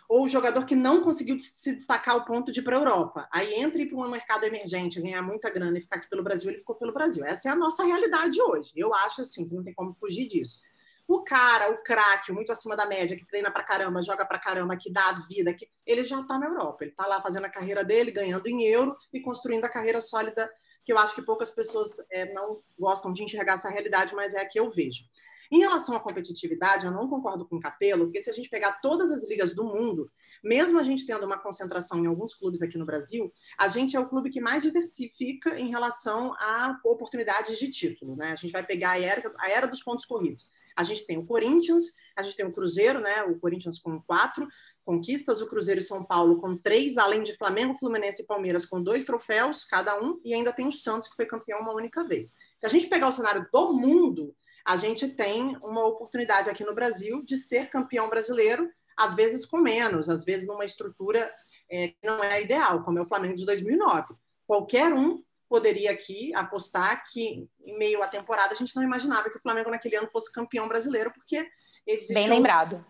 ou 0.10 0.26
o 0.26 0.28
jogador 0.28 0.66
que 0.66 0.76
não 0.76 1.04
conseguiu 1.04 1.40
se 1.40 1.76
destacar 1.76 2.16
ao 2.16 2.26
ponto 2.26 2.52
de 2.52 2.62
ir 2.62 2.64
para 2.64 2.78
a 2.78 2.80
Europa. 2.80 3.28
Aí 3.32 3.54
entra 3.54 3.80
e 3.80 3.88
para 3.88 3.98
um 3.98 4.10
mercado 4.10 4.44
emergente, 4.44 5.00
ganhar 5.00 5.22
muita 5.22 5.52
grana 5.52 5.78
e 5.78 5.82
ficar 5.82 5.98
aqui 5.98 6.10
pelo 6.10 6.24
Brasil, 6.24 6.50
ele 6.50 6.60
ficou 6.60 6.76
pelo 6.76 6.92
Brasil. 6.92 7.24
Essa 7.24 7.50
é 7.50 7.52
a 7.52 7.56
nossa 7.56 7.84
realidade 7.84 8.42
hoje. 8.42 8.72
Eu 8.76 8.94
acho 8.94 9.22
assim, 9.22 9.48
que 9.48 9.54
não 9.54 9.64
tem 9.64 9.74
como 9.74 9.94
fugir 9.94 10.28
disso. 10.28 10.62
O 11.08 11.24
cara, 11.24 11.72
o 11.72 11.84
craque, 11.84 12.32
muito 12.32 12.52
acima 12.52 12.76
da 12.76 12.86
média, 12.86 13.16
que 13.16 13.26
treina 13.28 13.52
pra 13.52 13.64
caramba, 13.64 14.02
joga 14.02 14.26
pra 14.26 14.40
caramba, 14.40 14.76
que 14.76 14.92
dá 14.92 15.10
a 15.10 15.14
vida, 15.14 15.54
que 15.54 15.70
ele 15.86 16.04
já 16.04 16.24
tá 16.24 16.40
na 16.40 16.48
Europa. 16.48 16.84
Ele 16.84 16.92
tá 16.92 17.06
lá 17.06 17.22
fazendo 17.22 17.46
a 17.46 17.50
carreira 17.50 17.84
dele, 17.84 18.12
ganhando 18.12 18.48
em 18.48 18.64
euro 18.66 18.96
e 19.14 19.22
construindo 19.22 19.66
a 19.66 19.70
carreira 19.70 20.02
sólida, 20.02 20.52
que 20.84 20.92
eu 20.92 20.98
acho 20.98 21.14
que 21.14 21.22
poucas 21.22 21.52
pessoas 21.52 21.98
é, 22.12 22.34
não 22.34 22.62
gostam 22.78 23.14
de 23.14 23.24
enxergar 23.24 23.54
essa 23.54 23.70
realidade, 23.70 24.16
mas 24.16 24.34
é 24.34 24.42
a 24.42 24.48
que 24.48 24.60
eu 24.60 24.70
vejo. 24.70 25.04
Em 25.52 25.60
relação 25.60 25.96
à 25.96 26.00
competitividade, 26.00 26.86
eu 26.86 26.92
não 26.92 27.08
concordo 27.08 27.48
com 27.48 27.58
o 27.58 27.60
Capelo, 27.60 28.06
porque 28.06 28.24
se 28.24 28.30
a 28.30 28.34
gente 28.34 28.50
pegar 28.50 28.80
todas 28.82 29.12
as 29.12 29.28
ligas 29.28 29.54
do 29.54 29.64
mundo, 29.64 30.10
mesmo 30.44 30.80
a 30.80 30.84
gente 30.84 31.06
tendo 31.06 31.26
uma 31.26 31.38
concentração 31.38 32.04
em 32.04 32.08
alguns 32.08 32.34
clubes 32.34 32.62
aqui 32.62 32.78
no 32.78 32.86
Brasil, 32.86 33.32
a 33.58 33.68
gente 33.68 33.96
é 33.96 34.00
o 34.00 34.10
clube 34.10 34.30
que 34.30 34.42
mais 34.42 34.64
diversifica 34.64 35.60
em 35.60 35.70
relação 35.70 36.34
a 36.34 36.80
oportunidades 36.84 37.58
de 37.58 37.70
título. 37.70 38.16
Né? 38.16 38.32
A 38.32 38.36
gente 38.36 38.52
vai 38.52 38.66
pegar 38.66 38.92
a 38.92 39.00
era, 39.00 39.34
a 39.40 39.50
era 39.50 39.68
dos 39.68 39.84
pontos 39.84 40.06
corridos. 40.06 40.48
A 40.76 40.84
gente 40.84 41.06
tem 41.06 41.18
o 41.18 41.26
Corinthians, 41.26 41.86
a 42.16 42.22
gente 42.22 42.36
tem 42.36 42.46
o 42.46 42.52
Cruzeiro, 42.52 43.00
né? 43.00 43.24
O 43.24 43.40
Corinthians 43.40 43.80
com 43.80 44.02
quatro 44.02 44.48
conquistas, 44.84 45.42
o 45.42 45.48
Cruzeiro 45.48 45.80
e 45.80 45.84
São 45.84 46.04
Paulo 46.04 46.40
com 46.40 46.56
três, 46.56 46.98
além 46.98 47.24
de 47.24 47.36
Flamengo, 47.36 47.78
Fluminense 47.80 48.22
e 48.22 48.26
Palmeiras 48.26 48.66
com 48.66 48.82
dois 48.82 49.04
troféus 49.04 49.66
cada 49.66 50.00
um, 50.00 50.20
e 50.24 50.34
ainda 50.34 50.54
tem 50.54 50.68
o 50.68 50.72
Santos, 50.72 51.10
que 51.10 51.16
foi 51.16 51.26
campeão 51.26 51.60
uma 51.60 51.74
única 51.74 52.04
vez. 52.04 52.36
Se 52.60 52.66
a 52.66 52.70
gente 52.70 52.88
pegar 52.88 53.08
o 53.08 53.12
cenário 53.12 53.48
do 53.52 53.74
mundo, 53.74 54.36
a 54.64 54.78
gente 54.78 55.08
tem 55.08 55.58
uma 55.58 55.86
oportunidade 55.86 56.50
aqui 56.50 56.64
no 56.64 56.76
Brasil 56.76 57.24
de 57.24 57.36
ser 57.36 57.70
campeão 57.70 58.10
brasileiro, 58.10 58.70
às 58.96 59.16
vezes 59.16 59.46
com 59.46 59.58
menos, 59.58 60.10
às 60.10 60.24
vezes 60.24 60.48
numa 60.48 60.66
estrutura 60.66 61.32
é, 61.70 61.90
que 61.90 61.98
não 62.04 62.24
é 62.24 62.42
ideal, 62.42 62.84
como 62.84 63.00
é 63.00 63.02
o 63.02 63.08
Flamengo 63.08 63.36
de 63.36 63.46
2009. 63.46 64.16
Qualquer 64.48 64.94
um 64.94 65.24
poderia 65.50 65.92
aqui 65.92 66.34
apostar 66.36 67.04
que, 67.08 67.48
em 67.64 67.78
meio 67.78 68.02
à 68.02 68.08
temporada, 68.08 68.54
a 68.54 68.58
gente 68.58 68.76
não 68.76 68.84
imaginava 68.84 69.30
que 69.30 69.38
o 69.38 69.42
Flamengo 69.42 69.70
naquele 69.70 69.96
ano 69.96 70.10
fosse 70.12 70.32
campeão 70.32 70.68
brasileiro, 70.68 71.12
porque 71.12 71.48
eles 71.86 72.08
bem 72.08 72.28
lembrado. 72.28 72.86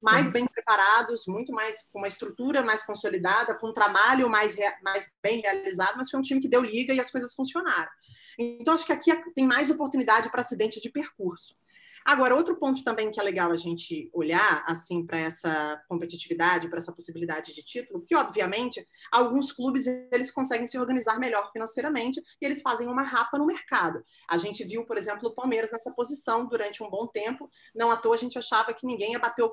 mais 0.00 0.30
bem 0.32 0.46
preparados, 0.46 1.26
muito 1.26 1.52
mais 1.52 1.90
com 1.90 1.98
uma 1.98 2.08
estrutura 2.08 2.62
mais 2.62 2.82
consolidada, 2.82 3.54
com 3.54 3.68
um 3.68 3.72
trabalho 3.72 4.30
mais, 4.30 4.56
mais 4.82 5.06
bem 5.22 5.40
realizado, 5.40 5.96
mas 5.96 6.10
foi 6.10 6.18
um 6.18 6.22
time 6.22 6.40
que 6.40 6.48
deu 6.48 6.62
liga 6.62 6.94
e 6.94 7.00
as 7.00 7.10
coisas 7.10 7.34
funcionaram. 7.34 7.90
Então, 8.38 8.72
acho 8.72 8.86
que 8.86 8.92
aqui 8.92 9.14
tem 9.34 9.46
mais 9.46 9.70
oportunidade 9.70 10.30
para 10.30 10.40
acidente 10.40 10.80
de 10.80 10.90
percurso. 10.90 11.54
Agora, 12.04 12.34
outro 12.34 12.56
ponto 12.56 12.82
também 12.82 13.10
que 13.10 13.20
é 13.20 13.22
legal 13.22 13.50
a 13.50 13.56
gente 13.56 14.10
olhar 14.12 14.64
assim 14.66 15.04
para 15.04 15.18
essa 15.18 15.80
competitividade, 15.88 16.68
para 16.68 16.78
essa 16.78 16.92
possibilidade 16.92 17.54
de 17.54 17.62
título, 17.62 18.04
que 18.06 18.16
obviamente 18.16 18.86
alguns 19.12 19.52
clubes 19.52 19.86
eles 20.12 20.30
conseguem 20.30 20.66
se 20.66 20.78
organizar 20.78 21.18
melhor 21.18 21.50
financeiramente 21.52 22.20
e 22.40 22.44
eles 22.46 22.62
fazem 22.62 22.88
uma 22.88 23.02
rapa 23.02 23.38
no 23.38 23.46
mercado. 23.46 24.02
A 24.28 24.38
gente 24.38 24.64
viu, 24.64 24.84
por 24.86 24.96
exemplo, 24.96 25.28
o 25.28 25.34
Palmeiras 25.34 25.70
nessa 25.70 25.92
posição 25.92 26.46
durante 26.46 26.82
um 26.82 26.90
bom 26.90 27.06
tempo. 27.06 27.50
Não 27.74 27.90
à 27.90 27.96
toa 27.96 28.14
a 28.14 28.18
gente 28.18 28.38
achava 28.38 28.72
que 28.72 28.86
ninguém 28.86 29.12
ia 29.12 29.18
bater 29.18 29.42
o 29.42 29.52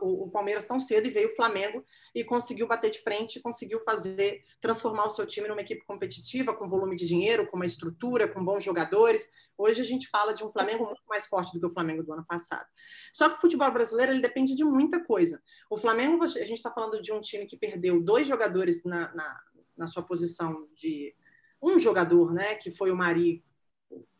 o, 0.00 0.30
Palmeiras 0.30 0.66
tão 0.66 0.78
cedo 0.80 1.06
e 1.06 1.10
veio 1.10 1.28
o 1.32 1.36
Flamengo 1.36 1.84
e 2.14 2.24
conseguiu 2.24 2.66
bater 2.66 2.90
de 2.90 3.00
frente, 3.00 3.40
conseguiu 3.40 3.80
fazer, 3.80 4.42
transformar 4.60 5.06
o 5.06 5.10
seu 5.10 5.26
time 5.26 5.48
numa 5.48 5.60
equipe 5.60 5.84
competitiva, 5.84 6.54
com 6.54 6.68
volume 6.68 6.96
de 6.96 7.06
dinheiro, 7.06 7.46
com 7.46 7.56
uma 7.56 7.66
estrutura, 7.66 8.28
com 8.28 8.44
bons 8.44 8.62
jogadores. 8.62 9.30
Hoje 9.56 9.80
a 9.80 9.84
gente 9.84 10.08
fala 10.08 10.32
de 10.32 10.44
um 10.44 10.50
Flamengo 10.50 10.84
muito 10.84 11.02
mais 11.08 11.26
forte 11.26 11.52
do 11.52 11.60
que 11.60 11.66
o 11.66 11.70
Flamengo 11.70 12.02
do 12.02 12.12
ano 12.12 12.24
passado. 12.26 12.66
Só 13.12 13.28
que 13.28 13.36
o 13.36 13.40
futebol 13.40 13.70
brasileiro 13.70 14.12
ele 14.12 14.20
depende 14.20 14.54
de 14.54 14.64
muita 14.64 15.02
coisa. 15.04 15.42
O 15.70 15.78
Flamengo, 15.78 16.24
a 16.24 16.26
gente 16.26 16.54
está 16.54 16.70
falando 16.70 17.00
de 17.00 17.12
um 17.12 17.20
time 17.20 17.46
que 17.46 17.56
perdeu 17.56 18.02
dois 18.02 18.26
jogadores 18.26 18.84
na, 18.84 19.14
na, 19.14 19.40
na 19.76 19.86
sua 19.86 20.02
posição 20.02 20.68
de 20.74 21.14
um 21.62 21.78
jogador, 21.78 22.32
né, 22.32 22.54
que 22.54 22.70
foi 22.70 22.90
o 22.90 22.96
Mari, 22.96 23.42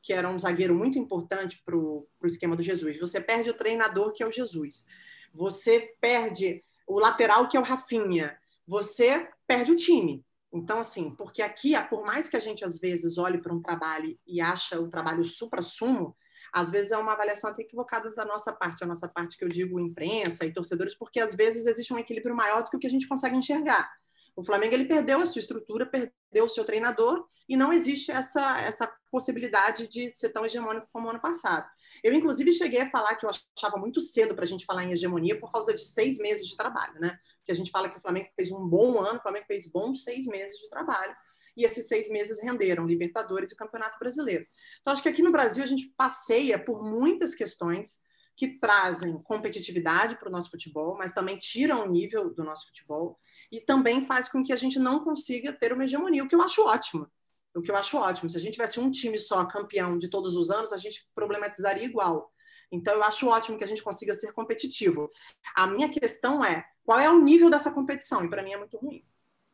que 0.02 0.12
era 0.12 0.28
um 0.28 0.38
zagueiro 0.38 0.74
muito 0.74 0.98
importante 0.98 1.62
para 1.64 1.76
o 1.76 2.06
esquema 2.24 2.56
do 2.56 2.62
Jesus. 2.62 2.98
Você 2.98 3.20
perde 3.20 3.50
o 3.50 3.54
treinador, 3.54 4.12
que 4.12 4.22
é 4.22 4.26
o 4.26 4.32
Jesus 4.32 4.86
você 5.34 5.94
perde 6.00 6.64
o 6.86 6.98
lateral, 7.00 7.48
que 7.48 7.56
é 7.56 7.60
o 7.60 7.64
Rafinha, 7.64 8.38
você 8.66 9.28
perde 9.46 9.72
o 9.72 9.76
time. 9.76 10.24
Então, 10.52 10.78
assim, 10.78 11.10
porque 11.10 11.42
aqui, 11.42 11.72
por 11.90 12.04
mais 12.04 12.28
que 12.28 12.36
a 12.36 12.40
gente 12.40 12.64
às 12.64 12.78
vezes 12.78 13.18
olhe 13.18 13.38
para 13.38 13.52
um 13.52 13.60
trabalho 13.60 14.16
e 14.24 14.40
acha 14.40 14.80
o 14.80 14.88
trabalho 14.88 15.24
supra-sumo, 15.24 16.16
às 16.52 16.70
vezes 16.70 16.92
é 16.92 16.96
uma 16.96 17.12
avaliação 17.12 17.50
até 17.50 17.62
equivocada 17.62 18.14
da 18.14 18.24
nossa 18.24 18.52
parte, 18.52 18.84
a 18.84 18.86
nossa 18.86 19.08
parte 19.08 19.36
que 19.36 19.44
eu 19.44 19.48
digo 19.48 19.80
imprensa 19.80 20.46
e 20.46 20.52
torcedores, 20.52 20.94
porque 20.94 21.18
às 21.18 21.34
vezes 21.34 21.66
existe 21.66 21.92
um 21.92 21.98
equilíbrio 21.98 22.36
maior 22.36 22.62
do 22.62 22.70
que 22.70 22.76
o 22.76 22.78
que 22.78 22.86
a 22.86 22.90
gente 22.90 23.08
consegue 23.08 23.34
enxergar. 23.34 23.90
O 24.36 24.44
Flamengo 24.44 24.74
ele 24.74 24.84
perdeu 24.84 25.20
a 25.20 25.26
sua 25.26 25.40
estrutura, 25.40 25.86
perdeu 25.86 26.44
o 26.44 26.48
seu 26.48 26.64
treinador 26.64 27.26
e 27.48 27.56
não 27.56 27.72
existe 27.72 28.12
essa, 28.12 28.60
essa 28.60 28.92
possibilidade 29.10 29.88
de 29.88 30.12
ser 30.14 30.30
tão 30.30 30.44
hegemônico 30.44 30.88
como 30.92 31.08
o 31.08 31.10
ano 31.10 31.20
passado. 31.20 31.66
Eu, 32.02 32.12
inclusive, 32.12 32.52
cheguei 32.52 32.80
a 32.80 32.90
falar 32.90 33.14
que 33.16 33.24
eu 33.24 33.30
achava 33.30 33.76
muito 33.76 34.00
cedo 34.00 34.34
para 34.34 34.44
a 34.44 34.48
gente 34.48 34.64
falar 34.64 34.84
em 34.84 34.92
hegemonia 34.92 35.38
por 35.38 35.50
causa 35.52 35.74
de 35.74 35.84
seis 35.84 36.18
meses 36.18 36.46
de 36.46 36.56
trabalho, 36.56 36.98
né? 37.00 37.18
Porque 37.38 37.52
a 37.52 37.54
gente 37.54 37.70
fala 37.70 37.88
que 37.88 37.98
o 37.98 38.00
Flamengo 38.00 38.28
fez 38.34 38.50
um 38.50 38.66
bom 38.66 39.00
ano, 39.00 39.18
o 39.18 39.22
Flamengo 39.22 39.46
fez 39.46 39.70
bons 39.70 40.02
seis 40.02 40.26
meses 40.26 40.58
de 40.58 40.68
trabalho, 40.68 41.14
e 41.56 41.64
esses 41.64 41.86
seis 41.86 42.08
meses 42.08 42.42
renderam 42.42 42.86
Libertadores 42.86 43.52
e 43.52 43.56
Campeonato 43.56 43.98
Brasileiro. 43.98 44.44
Então, 44.80 44.92
acho 44.92 45.02
que 45.02 45.08
aqui 45.08 45.22
no 45.22 45.32
Brasil 45.32 45.62
a 45.62 45.66
gente 45.66 45.92
passeia 45.96 46.58
por 46.58 46.82
muitas 46.82 47.34
questões 47.34 47.98
que 48.36 48.58
trazem 48.58 49.16
competitividade 49.22 50.18
para 50.18 50.28
o 50.28 50.32
nosso 50.32 50.50
futebol, 50.50 50.96
mas 50.98 51.12
também 51.12 51.38
tiram 51.38 51.84
o 51.84 51.90
nível 51.90 52.34
do 52.34 52.42
nosso 52.42 52.66
futebol 52.66 53.18
e 53.52 53.60
também 53.60 54.04
faz 54.06 54.28
com 54.28 54.42
que 54.42 54.52
a 54.52 54.56
gente 54.56 54.78
não 54.78 55.04
consiga 55.04 55.52
ter 55.52 55.72
uma 55.72 55.84
hegemonia, 55.84 56.24
o 56.24 56.28
que 56.28 56.34
eu 56.34 56.42
acho 56.42 56.66
ótimo 56.66 57.08
o 57.54 57.62
que 57.62 57.70
eu 57.70 57.76
acho 57.76 57.96
ótimo. 57.96 58.28
Se 58.28 58.36
a 58.36 58.40
gente 58.40 58.54
tivesse 58.54 58.80
um 58.80 58.90
time 58.90 59.18
só 59.18 59.44
campeão 59.44 59.98
de 59.98 60.08
todos 60.08 60.34
os 60.34 60.50
anos, 60.50 60.72
a 60.72 60.76
gente 60.76 61.08
problematizaria 61.14 61.84
igual. 61.84 62.32
Então, 62.70 62.94
eu 62.94 63.02
acho 63.04 63.28
ótimo 63.28 63.56
que 63.56 63.64
a 63.64 63.68
gente 63.68 63.82
consiga 63.82 64.14
ser 64.14 64.32
competitivo. 64.32 65.10
A 65.54 65.66
minha 65.66 65.88
questão 65.88 66.44
é 66.44 66.64
qual 66.84 66.98
é 66.98 67.08
o 67.08 67.20
nível 67.20 67.48
dessa 67.48 67.70
competição? 67.70 68.24
E 68.24 68.28
para 68.28 68.42
mim 68.42 68.52
é 68.52 68.56
muito 68.56 68.76
ruim. 68.76 69.04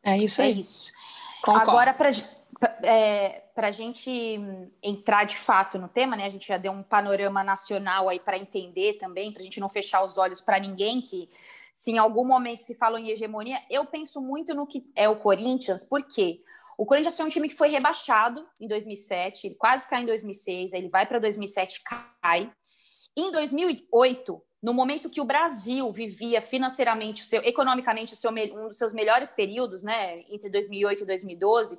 É 0.03 0.17
isso 0.17 0.41
aí. 0.41 0.49
É 0.49 0.51
isso. 0.51 0.91
Concordo. 1.43 1.69
Agora, 1.69 1.93
para 1.93 2.09
é, 2.83 3.43
a 3.55 3.71
gente 3.71 4.39
entrar 4.81 5.23
de 5.23 5.37
fato 5.37 5.77
no 5.77 5.87
tema, 5.87 6.15
né? 6.15 6.25
A 6.25 6.29
gente 6.29 6.47
já 6.47 6.57
deu 6.57 6.71
um 6.71 6.83
panorama 6.83 7.43
nacional 7.43 8.09
aí 8.09 8.19
para 8.19 8.37
entender 8.37 8.93
também, 8.93 9.31
para 9.31 9.41
a 9.41 9.43
gente 9.43 9.59
não 9.59 9.69
fechar 9.69 10.03
os 10.03 10.17
olhos 10.17 10.41
para 10.41 10.59
ninguém 10.59 11.01
que 11.01 11.29
se 11.73 11.91
em 11.91 11.97
algum 11.97 12.25
momento 12.25 12.61
se 12.61 12.75
falou 12.75 12.99
em 12.99 13.09
hegemonia, 13.09 13.59
eu 13.69 13.85
penso 13.85 14.21
muito 14.21 14.53
no 14.53 14.67
que 14.67 14.85
é 14.95 15.09
o 15.09 15.15
Corinthians, 15.15 15.83
por 15.83 16.03
quê? 16.03 16.43
O 16.81 16.85
Corinthians 16.87 17.15
foi 17.15 17.27
um 17.27 17.29
time 17.29 17.47
que 17.47 17.53
foi 17.53 17.67
rebaixado 17.67 18.43
em 18.59 18.67
2007, 18.67 19.45
ele 19.45 19.53
quase 19.53 19.87
cai 19.87 20.01
em 20.01 20.05
2006, 20.07 20.73
aí 20.73 20.79
ele 20.79 20.89
vai 20.89 21.05
para 21.05 21.19
2007, 21.19 21.79
cai. 21.83 22.51
Em 23.15 23.31
2008, 23.31 24.41
no 24.63 24.73
momento 24.73 25.07
que 25.07 25.21
o 25.21 25.23
Brasil 25.23 25.91
vivia 25.91 26.41
financeiramente, 26.41 27.21
o 27.21 27.25
seu, 27.27 27.39
economicamente, 27.43 28.15
o 28.15 28.17
seu, 28.17 28.31
um 28.31 28.67
dos 28.67 28.79
seus 28.79 28.93
melhores 28.93 29.31
períodos, 29.31 29.83
né, 29.83 30.23
entre 30.27 30.49
2008 30.49 31.03
e 31.03 31.05
2012, 31.05 31.77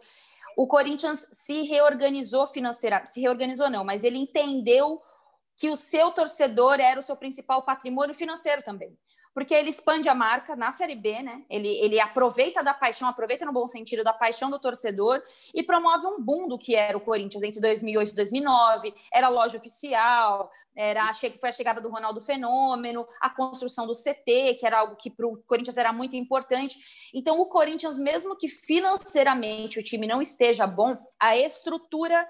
o 0.56 0.68
Corinthians 0.68 1.26
se 1.32 1.62
reorganizou 1.62 2.46
financeiramente, 2.46 3.10
se 3.10 3.20
reorganizou 3.20 3.68
não, 3.68 3.82
mas 3.82 4.04
ele 4.04 4.18
entendeu 4.18 5.02
que 5.56 5.68
o 5.68 5.76
seu 5.76 6.12
torcedor 6.12 6.78
era 6.78 7.00
o 7.00 7.02
seu 7.02 7.16
principal 7.16 7.62
patrimônio 7.62 8.14
financeiro 8.14 8.62
também 8.62 8.96
porque 9.34 9.54
ele 9.54 9.70
expande 9.70 10.08
a 10.08 10.14
marca 10.14 10.54
na 10.54 10.70
Série 10.72 10.94
B, 10.94 11.22
né? 11.22 11.42
Ele, 11.48 11.68
ele 11.68 11.98
aproveita 11.98 12.62
da 12.62 12.74
paixão, 12.74 13.08
aproveita 13.08 13.46
no 13.46 13.52
bom 13.52 13.66
sentido 13.66 14.04
da 14.04 14.12
paixão 14.12 14.50
do 14.50 14.58
torcedor 14.58 15.22
e 15.54 15.62
promove 15.62 16.06
um 16.06 16.20
boom 16.20 16.48
do 16.48 16.58
que 16.58 16.74
era 16.74 16.96
o 16.96 17.00
Corinthians 17.00 17.42
entre 17.42 17.60
2008 17.60 18.10
e 18.10 18.14
2009. 18.14 18.94
Era 19.12 19.28
loja 19.28 19.56
oficial, 19.56 20.50
era 20.74 21.08
a, 21.08 21.14
foi 21.14 21.48
a 21.48 21.52
chegada 21.52 21.80
do 21.80 21.88
Ronaldo 21.88 22.20
Fenômeno, 22.20 23.06
a 23.20 23.30
construção 23.30 23.86
do 23.86 23.94
CT, 23.94 24.54
que 24.58 24.66
era 24.66 24.80
algo 24.80 24.96
que 24.96 25.10
para 25.10 25.26
o 25.26 25.36
Corinthians 25.46 25.76
era 25.76 25.92
muito 25.92 26.16
importante. 26.16 26.78
Então, 27.14 27.40
o 27.40 27.46
Corinthians, 27.46 27.98
mesmo 27.98 28.36
que 28.36 28.48
financeiramente 28.48 29.78
o 29.78 29.82
time 29.82 30.06
não 30.06 30.20
esteja 30.20 30.66
bom, 30.66 30.96
a 31.18 31.36
estrutura 31.36 32.26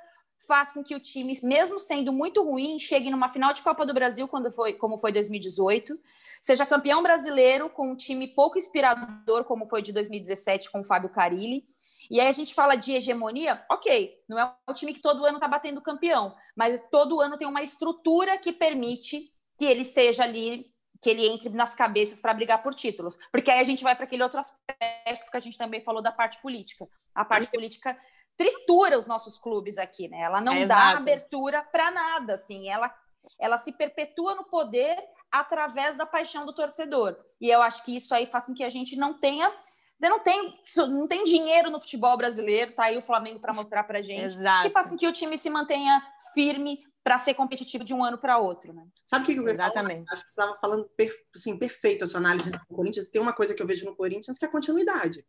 faz 0.47 0.73
com 0.73 0.83
que 0.83 0.95
o 0.95 1.01
time, 1.01 1.39
mesmo 1.43 1.79
sendo 1.79 2.13
muito 2.13 2.43
ruim, 2.43 2.79
chegue 2.79 3.11
numa 3.11 3.29
final 3.29 3.53
de 3.53 3.63
Copa 3.63 3.87
do 3.87 3.95
Brasil, 3.95 4.27
quando 4.27 4.51
foi, 4.51 4.73
como 4.73 4.99
foi 4.99 5.13
2018, 5.13 5.97
seja 6.43 6.67
campeão 6.67 7.03
brasileiro 7.03 7.71
com 7.71 7.93
um 7.93 7.97
time 7.97 8.27
pouco 8.27 8.59
inspirador, 8.59 9.45
como 9.45 9.69
foi 9.69 9.81
de 9.81 9.93
2017 9.93 10.73
com 10.73 10.81
o 10.81 10.85
Fábio 10.85 11.09
Carilli. 11.09 11.65
E 12.11 12.21
aí 12.21 12.27
a 12.27 12.33
gente 12.33 12.53
fala 12.53 12.75
de 12.75 12.93
hegemonia, 12.93 13.65
ok, 13.71 14.13
não 14.29 14.37
é 14.37 14.53
um 14.69 14.75
time 14.75 14.93
que 14.93 15.01
todo 15.01 15.25
ano 15.25 15.37
está 15.37 15.47
batendo 15.47 15.81
campeão, 15.81 16.35
mas 16.57 16.83
todo 16.91 17.21
ano 17.21 17.39
tem 17.39 17.47
uma 17.47 17.63
estrutura 17.63 18.37
que 18.37 18.53
permite 18.53 19.33
que 19.57 19.65
ele 19.65 19.83
esteja 19.83 20.25
ali 20.25 20.73
que 21.01 21.11
ele 21.11 21.27
entre 21.27 21.49
nas 21.49 21.75
cabeças 21.75 22.21
para 22.21 22.33
brigar 22.33 22.63
por 22.63 22.75
títulos. 22.75 23.19
Porque 23.33 23.51
aí 23.51 23.59
a 23.59 23.65
gente 23.65 23.83
vai 23.83 23.95
para 23.95 24.05
aquele 24.05 24.23
outro 24.23 24.39
aspecto 24.39 25.31
que 25.33 25.37
a 25.37 25.41
gente 25.41 25.59
também 25.59 25.83
falou 25.83 26.01
da 26.01 26.13
parte 26.13 26.41
política. 26.41 26.87
A 27.13 27.25
parte 27.25 27.51
política 27.51 27.99
tritura 28.37 28.97
os 28.97 29.09
nossos 29.09 29.37
clubes 29.37 29.79
aqui, 29.79 30.09
né? 30.09 30.21
Ela 30.21 30.41
não 30.41 30.53
é 30.53 30.65
dá 30.65 30.77
exato. 30.77 30.97
abertura 30.99 31.63
para 31.73 31.91
nada, 31.91 32.35
assim. 32.35 32.69
Ela, 32.69 32.95
ela 33.39 33.59
se 33.59 33.73
perpetua 33.73 34.37
no 34.37 34.45
poder 34.45 34.97
através 35.33 35.97
da 35.97 36.05
paixão 36.05 36.45
do 36.45 36.55
torcedor. 36.55 37.17
E 37.41 37.49
eu 37.49 37.63
acho 37.63 37.85
que 37.85 37.97
isso 37.97 38.15
aí 38.15 38.27
faz 38.27 38.47
com 38.47 38.55
que 38.55 38.63
a 38.63 38.69
gente 38.69 38.95
não 38.97 39.19
tenha 39.19 39.51
você 39.99 40.09
não 40.09 40.21
tem, 40.21 40.61
não 40.89 41.07
tem 41.07 41.23
dinheiro 41.23 41.71
no 41.71 41.81
futebol 41.81 42.17
brasileiro, 42.17 42.75
tá 42.75 42.87
aí 42.87 42.99
o 42.99 43.03
Flamengo 43.03 43.39
para 43.39 43.53
mostrar 43.53 43.85
para 43.85 44.03
gente, 44.03 44.37
Exato. 44.37 44.67
que 44.67 44.73
faz 44.73 44.91
com 44.91 44.97
que 44.97 45.07
o 45.07 45.13
time 45.13 45.39
se 45.39 45.49
mantenha 45.49 46.03
firme 46.35 46.83
para 47.05 47.21
ser 47.21 47.35
competitivo 47.35 47.85
de 47.85 47.95
um 47.95 48.05
ano 48.05 48.19
para 48.19 48.39
outro, 48.39 48.73
né? 48.73 48.85
Sabe 49.07 49.23
o 49.23 49.27
que 49.27 49.41
eu 49.41 49.49
Exatamente. 49.49 50.05
Falar? 50.09 50.13
Acho 50.13 50.25
que 50.25 50.31
você 50.31 50.41
estava 50.41 50.61
falando 50.61 50.91
assim, 51.35 51.57
perfeito 51.57 52.05
a 52.05 52.09
sua 52.09 52.19
análise 52.19 52.51
do 52.51 52.59
Corinthians. 52.69 53.11
Tem 53.11 53.21
uma 53.21 53.33
coisa 53.33 53.55
que 53.55 53.63
eu 53.63 53.67
vejo 53.67 53.85
no 53.85 53.97
Corinthians 53.97 54.39
que 54.39 54.45
é 54.45 54.49
a 54.49 54.51
continuidade. 54.51 55.25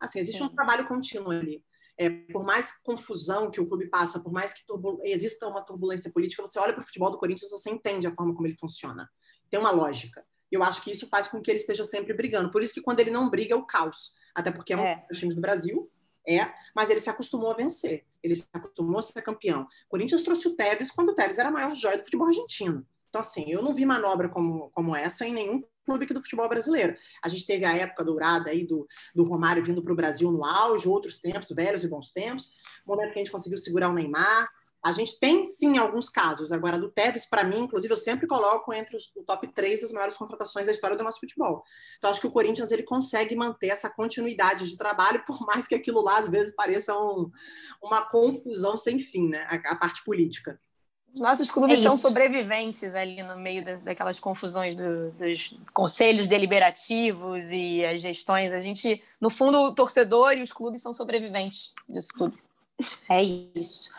Assim, 0.00 0.18
existe 0.18 0.38
Sim. 0.38 0.44
um 0.44 0.54
trabalho 0.54 0.86
contínuo 0.86 1.30
ali. 1.30 1.64
É, 1.96 2.08
por 2.08 2.44
mais 2.44 2.80
confusão 2.82 3.50
que 3.50 3.60
o 3.60 3.66
clube 3.66 3.88
passa, 3.88 4.20
por 4.20 4.32
mais 4.32 4.54
que 4.54 4.62
exista 5.02 5.48
uma 5.48 5.62
turbulência 5.62 6.12
política, 6.12 6.42
você 6.42 6.58
olha 6.58 6.72
para 6.72 6.82
o 6.82 6.86
futebol 6.86 7.10
do 7.10 7.18
Corinthians, 7.18 7.50
você 7.50 7.70
entende 7.70 8.06
a 8.06 8.14
forma 8.14 8.34
como 8.34 8.46
ele 8.46 8.56
funciona. 8.58 9.10
Tem 9.50 9.58
uma 9.58 9.70
lógica. 9.70 10.24
Eu 10.50 10.62
acho 10.62 10.82
que 10.82 10.90
isso 10.90 11.06
faz 11.08 11.28
com 11.28 11.40
que 11.40 11.50
ele 11.50 11.58
esteja 11.58 11.84
sempre 11.84 12.14
brigando. 12.14 12.50
Por 12.50 12.62
isso 12.62 12.72
que 12.72 12.80
quando 12.80 13.00
ele 13.00 13.10
não 13.10 13.28
briga 13.28 13.54
é 13.54 13.56
o 13.56 13.66
caos. 13.66 14.14
Até 14.34 14.50
porque 14.50 14.72
é 14.72 14.76
um 14.76 14.84
é. 14.84 15.04
dos 15.08 15.18
times 15.18 15.34
do 15.34 15.40
Brasil, 15.40 15.90
é, 16.26 16.52
mas 16.74 16.90
ele 16.90 17.00
se 17.00 17.10
acostumou 17.10 17.50
a 17.50 17.54
vencer. 17.54 18.06
Ele 18.22 18.34
se 18.34 18.46
acostumou 18.52 18.98
a 18.98 19.02
ser 19.02 19.20
campeão. 19.22 19.62
O 19.62 19.90
Corinthians 19.90 20.22
trouxe 20.22 20.48
o 20.48 20.56
Tevez 20.56 20.90
quando 20.90 21.10
o 21.10 21.14
Tevez 21.14 21.38
era 21.38 21.48
a 21.48 21.52
maior 21.52 21.74
joia 21.74 21.96
do 21.96 22.04
futebol 22.04 22.26
argentino. 22.26 22.86
Então, 23.08 23.22
assim, 23.22 23.50
eu 23.50 23.62
não 23.62 23.74
vi 23.74 23.86
manobra 23.86 24.28
como, 24.28 24.70
como 24.70 24.94
essa 24.94 25.26
em 25.26 25.32
nenhum 25.32 25.60
clube 25.84 26.04
aqui 26.04 26.12
do 26.12 26.22
futebol 26.22 26.48
brasileiro. 26.48 26.94
A 27.24 27.28
gente 27.28 27.46
teve 27.46 27.64
a 27.64 27.74
época 27.74 28.04
dourada 28.04 28.50
aí 28.50 28.66
do, 28.66 28.86
do 29.14 29.24
Romário 29.24 29.64
vindo 29.64 29.82
para 29.82 29.92
o 29.92 29.96
Brasil 29.96 30.30
no 30.30 30.44
auge, 30.44 30.88
outros 30.88 31.18
tempos, 31.18 31.48
velhos 31.50 31.82
e 31.82 31.88
bons 31.88 32.12
tempos. 32.12 32.54
momento 32.86 33.12
que 33.12 33.18
a 33.18 33.22
gente 33.22 33.32
conseguiu 33.32 33.56
segurar 33.56 33.88
o 33.88 33.94
Neymar, 33.94 34.50
a 34.88 34.92
gente 34.92 35.18
tem 35.18 35.44
sim 35.44 35.78
alguns 35.78 36.08
casos. 36.08 36.50
Agora, 36.50 36.78
do 36.78 36.90
Tevez, 36.90 37.26
para 37.26 37.44
mim, 37.44 37.60
inclusive, 37.60 37.92
eu 37.92 37.98
sempre 37.98 38.26
coloco 38.26 38.72
entre 38.72 38.96
os, 38.96 39.10
o 39.16 39.22
top 39.22 39.46
3 39.48 39.82
das 39.82 39.92
maiores 39.92 40.16
contratações 40.16 40.66
da 40.66 40.72
história 40.72 40.96
do 40.96 41.04
nosso 41.04 41.20
futebol. 41.20 41.62
Então, 41.98 42.10
acho 42.10 42.20
que 42.20 42.26
o 42.26 42.32
Corinthians 42.32 42.70
ele 42.70 42.82
consegue 42.82 43.36
manter 43.36 43.68
essa 43.68 43.90
continuidade 43.90 44.68
de 44.68 44.76
trabalho, 44.76 45.22
por 45.26 45.40
mais 45.46 45.66
que 45.66 45.74
aquilo 45.74 46.02
lá, 46.02 46.18
às 46.18 46.28
vezes, 46.28 46.54
pareça 46.54 46.96
um, 46.96 47.30
uma 47.82 48.04
confusão 48.06 48.76
sem 48.76 48.98
fim, 48.98 49.28
né? 49.28 49.46
A, 49.48 49.72
a 49.72 49.76
parte 49.76 50.02
política. 50.04 50.58
Nossos 51.14 51.50
clubes 51.50 51.80
é 51.80 51.82
são 51.82 51.96
sobreviventes 51.96 52.94
ali 52.94 53.22
no 53.22 53.36
meio 53.36 53.64
das, 53.64 53.82
daquelas 53.82 54.20
confusões 54.20 54.74
do, 54.74 55.10
dos 55.12 55.54
conselhos 55.72 56.28
deliberativos 56.28 57.50
e 57.50 57.84
as 57.84 58.00
gestões. 58.00 58.52
A 58.52 58.60
gente, 58.60 59.02
no 59.20 59.30
fundo, 59.30 59.58
o 59.58 59.74
torcedor 59.74 60.34
e 60.34 60.42
os 60.42 60.52
clubes 60.52 60.82
são 60.82 60.92
sobreviventes 60.94 61.72
disso 61.88 62.10
tudo. 62.16 62.38
É 63.08 63.22
isso. 63.22 63.90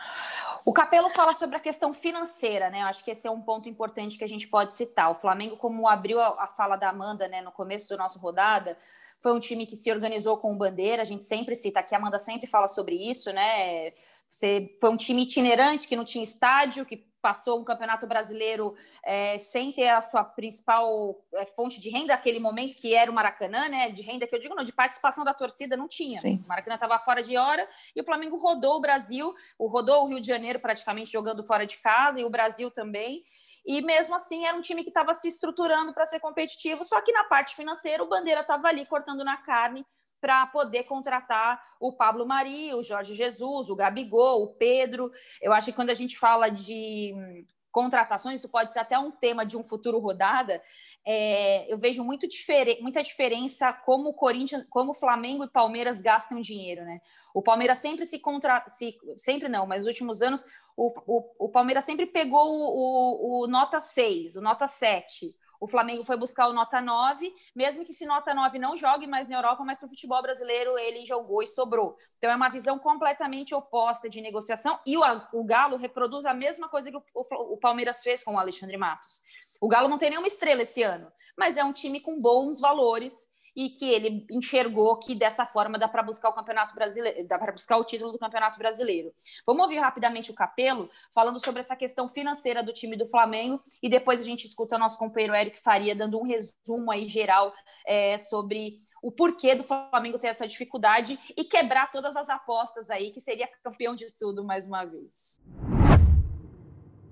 O 0.64 0.72
Capelo 0.72 1.08
fala 1.10 1.32
sobre 1.34 1.56
a 1.56 1.60
questão 1.60 1.92
financeira, 1.92 2.70
né? 2.70 2.82
Eu 2.82 2.86
acho 2.86 3.04
que 3.04 3.10
esse 3.10 3.26
é 3.26 3.30
um 3.30 3.40
ponto 3.40 3.68
importante 3.68 4.18
que 4.18 4.24
a 4.24 4.28
gente 4.28 4.46
pode 4.46 4.72
citar. 4.74 5.10
O 5.10 5.14
Flamengo, 5.14 5.56
como 5.56 5.88
abriu 5.88 6.20
a, 6.20 6.44
a 6.44 6.46
fala 6.46 6.76
da 6.76 6.90
Amanda, 6.90 7.26
né, 7.28 7.40
no 7.40 7.52
começo 7.52 7.88
do 7.88 7.96
nosso 7.96 8.18
rodada, 8.18 8.76
foi 9.20 9.32
um 9.32 9.40
time 9.40 9.66
que 9.66 9.76
se 9.76 9.90
organizou 9.90 10.36
com 10.36 10.56
bandeira. 10.56 11.02
A 11.02 11.06
gente 11.06 11.24
sempre 11.24 11.54
cita 11.54 11.80
aqui, 11.80 11.94
a 11.94 11.98
Amanda 11.98 12.18
sempre 12.18 12.46
fala 12.46 12.66
sobre 12.66 12.94
isso, 12.94 13.32
né? 13.32 13.92
Você 14.28 14.76
foi 14.80 14.90
um 14.90 14.96
time 14.96 15.22
itinerante 15.22 15.88
que 15.88 15.96
não 15.96 16.04
tinha 16.04 16.22
estádio, 16.22 16.86
que 16.86 17.09
passou 17.20 17.60
um 17.60 17.64
campeonato 17.64 18.06
brasileiro 18.06 18.74
é, 19.04 19.38
sem 19.38 19.72
ter 19.72 19.88
a 19.88 20.00
sua 20.00 20.24
principal 20.24 21.22
é, 21.34 21.46
fonte 21.46 21.80
de 21.80 21.90
renda 21.90 22.14
naquele 22.14 22.38
momento, 22.38 22.76
que 22.76 22.94
era 22.94 23.10
o 23.10 23.14
Maracanã, 23.14 23.68
né? 23.68 23.90
De 23.90 24.02
renda 24.02 24.26
que 24.26 24.34
eu 24.34 24.40
digo, 24.40 24.54
não, 24.54 24.64
de 24.64 24.72
participação 24.72 25.24
da 25.24 25.34
torcida 25.34 25.76
não 25.76 25.88
tinha. 25.88 26.20
Sim. 26.20 26.42
O 26.44 26.48
Maracanã 26.48 26.74
estava 26.74 26.98
fora 26.98 27.22
de 27.22 27.36
hora 27.36 27.68
e 27.94 28.00
o 28.00 28.04
Flamengo 28.04 28.36
rodou 28.36 28.76
o 28.76 28.80
Brasil, 28.80 29.34
o 29.58 29.66
rodou 29.66 30.04
o 30.04 30.08
Rio 30.08 30.20
de 30.20 30.26
Janeiro 30.26 30.58
praticamente 30.58 31.12
jogando 31.12 31.46
fora 31.46 31.66
de 31.66 31.78
casa 31.78 32.20
e 32.20 32.24
o 32.24 32.30
Brasil 32.30 32.70
também. 32.70 33.24
E 33.64 33.82
mesmo 33.82 34.14
assim 34.14 34.46
era 34.46 34.56
um 34.56 34.62
time 34.62 34.82
que 34.82 34.88
estava 34.88 35.14
se 35.14 35.28
estruturando 35.28 35.92
para 35.92 36.06
ser 36.06 36.18
competitivo, 36.20 36.82
só 36.82 37.00
que 37.00 37.12
na 37.12 37.24
parte 37.24 37.54
financeira 37.54 38.02
o 38.02 38.08
Bandeira 38.08 38.40
estava 38.40 38.68
ali 38.68 38.86
cortando 38.86 39.22
na 39.22 39.36
carne 39.36 39.84
para 40.20 40.46
poder 40.46 40.84
contratar 40.84 41.60
o 41.80 41.92
Pablo 41.92 42.26
Mari, 42.26 42.74
o 42.74 42.82
Jorge 42.82 43.14
Jesus, 43.14 43.70
o 43.70 43.74
Gabigol, 43.74 44.42
o 44.42 44.54
Pedro. 44.54 45.10
Eu 45.40 45.52
acho 45.52 45.66
que 45.66 45.72
quando 45.72 45.90
a 45.90 45.94
gente 45.94 46.18
fala 46.18 46.48
de 46.50 47.12
hum, 47.16 47.44
contratações, 47.72 48.36
isso 48.36 48.48
pode 48.48 48.72
ser 48.72 48.80
até 48.80 48.98
um 48.98 49.10
tema 49.10 49.46
de 49.46 49.56
um 49.56 49.62
futuro 49.62 49.98
rodada. 49.98 50.62
É, 51.06 51.72
eu 51.72 51.78
vejo 51.78 52.04
muito 52.04 52.28
difere 52.28 52.78
muita 52.82 53.02
diferença 53.02 53.72
como 53.72 54.10
o 54.10 54.14
Corinthians, 54.14 54.66
como 54.68 54.90
o 54.90 54.94
Flamengo 54.94 55.44
e 55.44 55.50
Palmeiras 55.50 56.02
gastam 56.02 56.40
dinheiro, 56.40 56.84
né? 56.84 57.00
O 57.32 57.40
Palmeiras 57.40 57.78
sempre 57.78 58.04
se 58.04 58.18
contra, 58.18 58.62
se, 58.68 58.98
sempre 59.16 59.48
não, 59.48 59.66
mas 59.66 59.78
nos 59.78 59.86
últimos 59.86 60.20
anos 60.20 60.44
o, 60.76 60.92
o, 61.06 61.46
o 61.46 61.48
Palmeiras 61.48 61.84
sempre 61.84 62.06
pegou 62.06 62.44
o, 62.46 63.40
o, 63.40 63.44
o 63.44 63.46
nota 63.46 63.80
6, 63.80 64.36
o 64.36 64.40
nota 64.40 64.66
7. 64.66 65.34
O 65.60 65.66
Flamengo 65.66 66.02
foi 66.02 66.16
buscar 66.16 66.48
o 66.48 66.54
nota 66.54 66.80
9, 66.80 67.30
mesmo 67.54 67.84
que 67.84 67.92
se 67.92 68.06
nota 68.06 68.34
9 68.34 68.58
não 68.58 68.74
jogue 68.74 69.06
mais 69.06 69.28
na 69.28 69.36
Europa, 69.36 69.62
mas 69.62 69.78
para 69.78 69.86
o 69.86 69.90
futebol 69.90 70.22
brasileiro 70.22 70.78
ele 70.78 71.04
jogou 71.04 71.42
e 71.42 71.46
sobrou. 71.46 71.98
Então 72.16 72.30
é 72.30 72.34
uma 72.34 72.48
visão 72.48 72.78
completamente 72.78 73.54
oposta 73.54 74.08
de 74.08 74.22
negociação 74.22 74.80
e 74.86 74.96
o, 74.96 75.02
o 75.34 75.44
Galo 75.44 75.76
reproduz 75.76 76.24
a 76.24 76.32
mesma 76.32 76.66
coisa 76.66 76.90
que 76.90 76.96
o, 76.96 77.04
o, 77.14 77.52
o 77.52 77.56
Palmeiras 77.58 78.02
fez 78.02 78.24
com 78.24 78.34
o 78.34 78.38
Alexandre 78.38 78.78
Matos. 78.78 79.20
O 79.60 79.68
Galo 79.68 79.88
não 79.88 79.98
tem 79.98 80.08
nenhuma 80.08 80.28
estrela 80.28 80.62
esse 80.62 80.82
ano, 80.82 81.12
mas 81.36 81.58
é 81.58 81.64
um 81.64 81.74
time 81.74 82.00
com 82.00 82.18
bons 82.18 82.58
valores 82.58 83.28
e 83.54 83.70
que 83.70 83.88
ele 83.88 84.26
enxergou 84.30 84.98
que 84.98 85.14
dessa 85.14 85.44
forma 85.46 85.78
dá 85.78 85.88
para 85.88 86.02
buscar 86.02 86.28
o 86.28 86.32
campeonato 86.32 86.74
brasileiro, 86.74 87.26
dá 87.26 87.38
para 87.38 87.52
buscar 87.52 87.76
o 87.76 87.84
título 87.84 88.12
do 88.12 88.18
campeonato 88.18 88.58
brasileiro. 88.58 89.12
Vamos 89.46 89.62
ouvir 89.62 89.78
rapidamente 89.78 90.30
o 90.30 90.34
Capelo 90.34 90.90
falando 91.14 91.42
sobre 91.42 91.60
essa 91.60 91.76
questão 91.76 92.08
financeira 92.08 92.62
do 92.62 92.72
time 92.72 92.96
do 92.96 93.06
Flamengo 93.06 93.62
e 93.82 93.88
depois 93.88 94.20
a 94.20 94.24
gente 94.24 94.46
escuta 94.46 94.76
o 94.76 94.78
nosso 94.78 94.98
companheiro 94.98 95.34
Eric 95.34 95.60
Faria 95.60 95.94
dando 95.94 96.18
um 96.18 96.24
resumo 96.24 96.90
aí 96.90 97.08
geral 97.08 97.52
é, 97.86 98.18
sobre 98.18 98.78
o 99.02 99.10
porquê 99.10 99.54
do 99.54 99.62
Flamengo 99.62 100.18
ter 100.18 100.28
essa 100.28 100.46
dificuldade 100.46 101.18
e 101.36 101.44
quebrar 101.44 101.90
todas 101.90 102.16
as 102.16 102.28
apostas 102.28 102.90
aí, 102.90 103.10
que 103.12 103.20
seria 103.20 103.48
campeão 103.62 103.94
de 103.94 104.10
tudo 104.18 104.44
mais 104.44 104.66
uma 104.66 104.84
vez. 104.84 105.40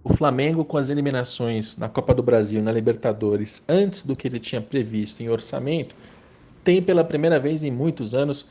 O 0.05 0.15
Flamengo, 0.15 0.65
com 0.65 0.77
as 0.77 0.91
eliminações 0.91 1.77
na 1.77 1.89
Copa 1.89 2.15
do 2.15 2.23
Brasil 2.23 2.61
e 2.61 2.63
na 2.63 2.73
Libertadores, 2.73 3.63
antes 3.69 4.03
do 4.03 4.17
que 4.17 4.27
ele 4.27 4.41
tinha 4.41 4.61
previsto 4.61 5.23
em 5.23 5.29
orçamento, 5.29 5.95
tem 6.69 6.83
pela 6.83 7.03
primeira 7.03 7.41
vez 7.41 7.65
em 7.65 7.71
muitos 7.71 8.13
anos 8.13 8.45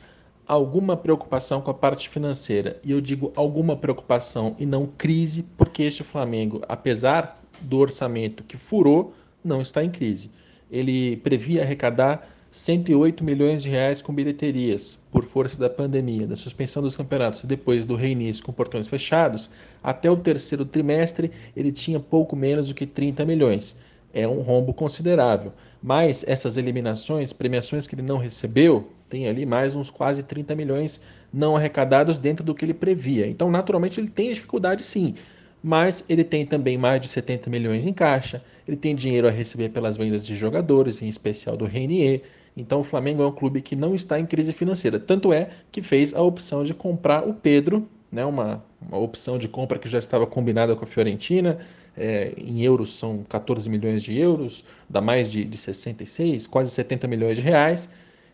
alguma 0.44 0.96
preocupação 0.96 1.60
com 1.60 1.70
a 1.70 1.74
parte 1.74 2.08
financeira. 2.08 2.76
E 2.82 2.90
eu 2.90 3.00
digo 3.00 3.32
alguma 3.36 3.76
preocupação 3.76 4.56
e 4.58 4.66
não 4.66 4.88
crise, 4.88 5.44
porque 5.56 5.84
este 5.84 6.02
Flamengo, 6.02 6.60
apesar 6.68 7.40
do 7.60 7.78
orçamento 7.78 8.42
que 8.42 8.56
furou, 8.56 9.14
não 9.44 9.60
está 9.60 9.84
em 9.84 9.90
crise. 9.90 10.32
Ele 10.68 11.18
previa 11.18 11.62
arrecadar 11.62 12.28
108 12.50 13.22
milhões 13.22 13.62
de 13.62 13.68
reais 13.68 14.02
com 14.02 14.12
bilheterias 14.12 14.98
por 15.12 15.24
força 15.24 15.56
da 15.56 15.70
pandemia, 15.70 16.26
da 16.26 16.34
suspensão 16.34 16.82
dos 16.82 16.96
campeonatos 16.96 17.44
depois 17.44 17.86
do 17.86 17.94
reinício 17.94 18.42
com 18.42 18.52
portões 18.52 18.88
fechados, 18.88 19.48
até 19.80 20.10
o 20.10 20.16
terceiro 20.16 20.64
trimestre 20.64 21.30
ele 21.54 21.70
tinha 21.70 22.00
pouco 22.00 22.34
menos 22.34 22.66
do 22.66 22.74
que 22.74 22.84
30 22.84 23.24
milhões 23.24 23.76
é 24.12 24.26
um 24.26 24.40
rombo 24.40 24.72
considerável. 24.72 25.52
Mas 25.82 26.24
essas 26.26 26.56
eliminações, 26.56 27.32
premiações 27.32 27.86
que 27.86 27.94
ele 27.94 28.02
não 28.02 28.18
recebeu, 28.18 28.90
tem 29.08 29.28
ali 29.28 29.46
mais 29.46 29.74
uns 29.74 29.90
quase 29.90 30.22
30 30.22 30.54
milhões 30.54 31.00
não 31.32 31.56
arrecadados 31.56 32.18
dentro 32.18 32.44
do 32.44 32.54
que 32.54 32.64
ele 32.64 32.74
previa. 32.74 33.26
Então, 33.26 33.50
naturalmente, 33.50 34.00
ele 34.00 34.08
tem 34.08 34.32
dificuldade 34.32 34.82
sim. 34.82 35.14
Mas 35.62 36.04
ele 36.08 36.24
tem 36.24 36.46
também 36.46 36.78
mais 36.78 37.00
de 37.00 37.08
70 37.08 37.50
milhões 37.50 37.84
em 37.84 37.92
caixa, 37.92 38.42
ele 38.66 38.76
tem 38.76 38.94
dinheiro 38.94 39.26
a 39.26 39.30
receber 39.30 39.70
pelas 39.70 39.96
vendas 39.96 40.24
de 40.26 40.36
jogadores, 40.36 41.02
em 41.02 41.08
especial 41.08 41.56
do 41.56 41.64
Renier. 41.64 42.22
Então 42.56 42.80
o 42.80 42.84
Flamengo 42.84 43.22
é 43.22 43.26
um 43.26 43.32
clube 43.32 43.60
que 43.60 43.74
não 43.74 43.94
está 43.94 44.20
em 44.20 44.26
crise 44.26 44.52
financeira. 44.52 45.00
Tanto 45.00 45.32
é 45.32 45.50
que 45.72 45.82
fez 45.82 46.14
a 46.14 46.20
opção 46.22 46.64
de 46.64 46.74
comprar 46.74 47.26
o 47.26 47.34
Pedro, 47.34 47.88
né, 48.10 48.24
uma, 48.24 48.64
uma 48.80 48.98
opção 48.98 49.38
de 49.38 49.48
compra 49.48 49.78
que 49.78 49.88
já 49.88 49.98
estava 49.98 50.26
combinada 50.26 50.76
com 50.76 50.84
a 50.84 50.88
Fiorentina, 50.88 51.58
é, 51.98 52.32
em 52.36 52.62
euros 52.62 52.96
são 52.96 53.24
14 53.28 53.68
milhões 53.68 54.02
de 54.02 54.16
euros, 54.16 54.64
dá 54.88 55.00
mais 55.00 55.30
de, 55.30 55.44
de 55.44 55.56
66, 55.56 56.46
quase 56.46 56.70
70 56.70 57.06
milhões 57.08 57.36
de 57.36 57.42
reais. 57.42 57.88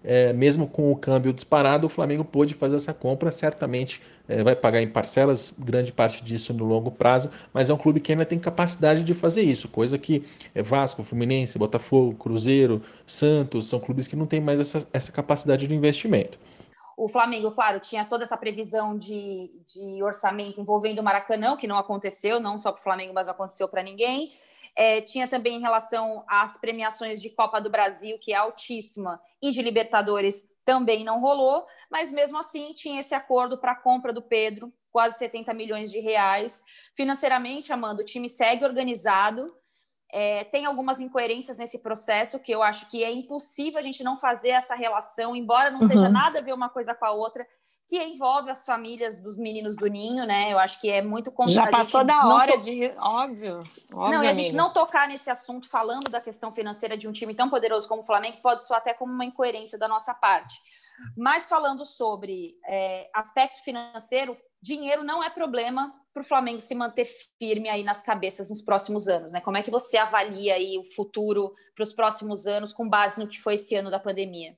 É, 0.06 0.34
mesmo 0.34 0.66
com 0.66 0.92
o 0.92 0.96
câmbio 0.96 1.32
disparado, 1.32 1.86
o 1.86 1.88
Flamengo 1.88 2.22
pôde 2.22 2.52
fazer 2.52 2.76
essa 2.76 2.92
compra, 2.92 3.30
certamente 3.30 4.02
é, 4.28 4.42
vai 4.42 4.54
pagar 4.54 4.82
em 4.82 4.86
parcelas, 4.86 5.54
grande 5.58 5.92
parte 5.92 6.22
disso 6.22 6.52
no 6.52 6.62
longo 6.62 6.90
prazo, 6.90 7.30
mas 7.54 7.70
é 7.70 7.74
um 7.74 7.78
clube 7.78 8.00
que 8.00 8.12
ainda 8.12 8.26
tem 8.26 8.38
capacidade 8.38 9.02
de 9.02 9.14
fazer 9.14 9.40
isso, 9.40 9.66
coisa 9.66 9.96
que 9.96 10.22
é 10.54 10.60
Vasco, 10.62 11.02
Fluminense, 11.02 11.58
Botafogo, 11.58 12.14
Cruzeiro, 12.16 12.82
Santos, 13.06 13.66
são 13.66 13.80
clubes 13.80 14.06
que 14.06 14.14
não 14.14 14.26
têm 14.26 14.42
mais 14.42 14.60
essa, 14.60 14.86
essa 14.92 15.10
capacidade 15.10 15.66
de 15.66 15.74
investimento. 15.74 16.38
O 16.96 17.08
Flamengo, 17.08 17.50
claro, 17.50 17.80
tinha 17.80 18.04
toda 18.04 18.24
essa 18.24 18.36
previsão 18.36 18.96
de, 18.96 19.50
de 19.66 20.02
orçamento 20.02 20.60
envolvendo 20.60 21.00
o 21.00 21.02
Maracanã, 21.02 21.56
que 21.56 21.66
não 21.66 21.78
aconteceu, 21.78 22.38
não 22.38 22.56
só 22.56 22.70
para 22.70 22.80
o 22.80 22.82
Flamengo, 22.82 23.12
mas 23.14 23.28
aconteceu 23.28 23.68
para 23.68 23.82
ninguém. 23.82 24.32
É, 24.76 25.00
tinha 25.00 25.28
também 25.28 25.56
em 25.56 25.60
relação 25.60 26.24
às 26.28 26.58
premiações 26.58 27.22
de 27.22 27.30
Copa 27.30 27.60
do 27.60 27.70
Brasil, 27.70 28.18
que 28.20 28.32
é 28.32 28.36
altíssima, 28.36 29.20
e 29.40 29.52
de 29.52 29.62
Libertadores 29.62 30.44
também 30.64 31.04
não 31.04 31.20
rolou, 31.20 31.66
mas 31.90 32.10
mesmo 32.10 32.38
assim 32.38 32.72
tinha 32.72 33.00
esse 33.00 33.14
acordo 33.14 33.58
para 33.58 33.72
a 33.72 33.76
compra 33.76 34.12
do 34.12 34.22
Pedro, 34.22 34.72
quase 34.90 35.18
70 35.18 35.54
milhões 35.54 35.92
de 35.92 36.00
reais. 36.00 36.64
Financeiramente, 36.94 37.72
Amanda, 37.72 38.02
o 38.02 38.04
time 38.04 38.28
segue 38.28 38.64
organizado. 38.64 39.54
É, 40.16 40.44
tem 40.44 40.64
algumas 40.64 41.00
incoerências 41.00 41.56
nesse 41.56 41.78
processo 41.80 42.38
que 42.38 42.52
eu 42.52 42.62
acho 42.62 42.86
que 42.88 43.02
é 43.02 43.12
impossível 43.12 43.80
a 43.80 43.82
gente 43.82 44.04
não 44.04 44.16
fazer 44.16 44.50
essa 44.50 44.76
relação, 44.76 45.34
embora 45.34 45.72
não 45.72 45.80
uhum. 45.80 45.88
seja 45.88 46.08
nada 46.08 46.38
a 46.38 46.42
ver 46.42 46.54
uma 46.54 46.68
coisa 46.68 46.94
com 46.94 47.04
a 47.04 47.10
outra 47.10 47.44
que 47.86 48.02
envolve 48.02 48.50
as 48.50 48.64
famílias 48.64 49.20
dos 49.20 49.36
meninos 49.36 49.76
do 49.76 49.86
Ninho, 49.86 50.24
né? 50.24 50.52
Eu 50.52 50.58
acho 50.58 50.80
que 50.80 50.90
é 50.90 51.02
muito 51.02 51.32
Já 51.48 51.66
passou 51.66 52.02
da 52.02 52.26
hora 52.28 52.52
to... 52.52 52.62
de. 52.62 52.86
Óbvio. 52.96 53.58
óbvio 53.92 54.18
não, 54.18 54.24
e 54.24 54.28
a 54.28 54.32
gente 54.32 54.54
não 54.54 54.72
tocar 54.72 55.06
nesse 55.06 55.30
assunto 55.30 55.68
falando 55.68 56.10
da 56.10 56.20
questão 56.20 56.50
financeira 56.50 56.96
de 56.96 57.06
um 57.06 57.12
time 57.12 57.34
tão 57.34 57.50
poderoso 57.50 57.88
como 57.88 58.02
o 58.02 58.06
Flamengo 58.06 58.38
pode 58.40 58.64
soar 58.64 58.78
até 58.78 58.94
como 58.94 59.12
uma 59.12 59.24
incoerência 59.24 59.78
da 59.78 59.86
nossa 59.88 60.14
parte. 60.14 60.62
Mas 61.16 61.48
falando 61.48 61.84
sobre 61.84 62.56
é, 62.66 63.10
aspecto 63.12 63.62
financeiro, 63.62 64.36
dinheiro 64.64 65.04
não 65.04 65.22
é 65.22 65.28
problema 65.28 65.94
para 66.12 66.22
o 66.22 66.24
Flamengo 66.24 66.60
se 66.60 66.74
manter 66.74 67.06
firme 67.38 67.68
aí 67.68 67.84
nas 67.84 68.02
cabeças 68.02 68.48
nos 68.48 68.62
próximos 68.62 69.08
anos, 69.08 69.32
né? 69.32 69.40
Como 69.40 69.58
é 69.58 69.62
que 69.62 69.70
você 69.70 69.98
avalia 69.98 70.54
aí 70.54 70.78
o 70.78 70.84
futuro 70.84 71.52
para 71.74 71.82
os 71.82 71.92
próximos 71.92 72.46
anos 72.46 72.72
com 72.72 72.88
base 72.88 73.20
no 73.20 73.28
que 73.28 73.38
foi 73.38 73.56
esse 73.56 73.74
ano 73.76 73.90
da 73.90 73.98
pandemia? 73.98 74.56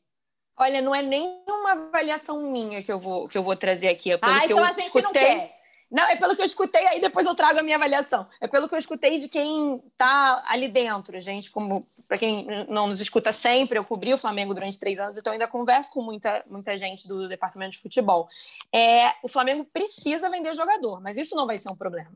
Olha, 0.58 0.80
não 0.80 0.94
é 0.94 1.02
nenhuma 1.02 1.72
avaliação 1.72 2.40
minha 2.50 2.82
que 2.82 2.92
eu 2.92 3.00
vou, 3.00 3.28
que 3.28 3.36
eu 3.36 3.42
vou 3.42 3.56
trazer 3.56 3.88
aqui. 3.88 4.12
É 4.12 4.18
ah, 4.22 4.44
então 4.44 4.62
a 4.62 4.72
gente 4.72 4.86
escutei... 4.86 5.02
não 5.02 5.12
quer. 5.12 5.55
Não, 5.90 6.04
é 6.04 6.16
pelo 6.16 6.34
que 6.34 6.42
eu 6.42 6.46
escutei, 6.46 6.84
aí 6.86 7.00
depois 7.00 7.26
eu 7.26 7.34
trago 7.34 7.60
a 7.60 7.62
minha 7.62 7.76
avaliação. 7.76 8.26
É 8.40 8.48
pelo 8.48 8.68
que 8.68 8.74
eu 8.74 8.78
escutei 8.78 9.18
de 9.18 9.28
quem 9.28 9.82
está 9.92 10.42
ali 10.48 10.68
dentro, 10.68 11.18
gente. 11.20 11.50
Como 11.50 11.86
para 12.08 12.18
quem 12.18 12.46
não 12.68 12.86
nos 12.86 13.00
escuta 13.00 13.32
sempre, 13.32 13.78
eu 13.78 13.84
cobri 13.84 14.12
o 14.14 14.18
Flamengo 14.18 14.54
durante 14.54 14.78
três 14.78 14.98
anos, 14.98 15.18
então 15.18 15.32
ainda 15.32 15.48
converso 15.48 15.90
com 15.90 16.02
muita, 16.02 16.44
muita 16.48 16.76
gente 16.76 17.06
do 17.08 17.28
departamento 17.28 17.72
de 17.72 17.78
futebol. 17.78 18.28
É, 18.72 19.12
o 19.22 19.28
Flamengo 19.28 19.64
precisa 19.64 20.30
vender 20.30 20.54
jogador, 20.54 21.00
mas 21.00 21.16
isso 21.16 21.34
não 21.34 21.46
vai 21.46 21.58
ser 21.58 21.70
um 21.70 21.76
problema. 21.76 22.12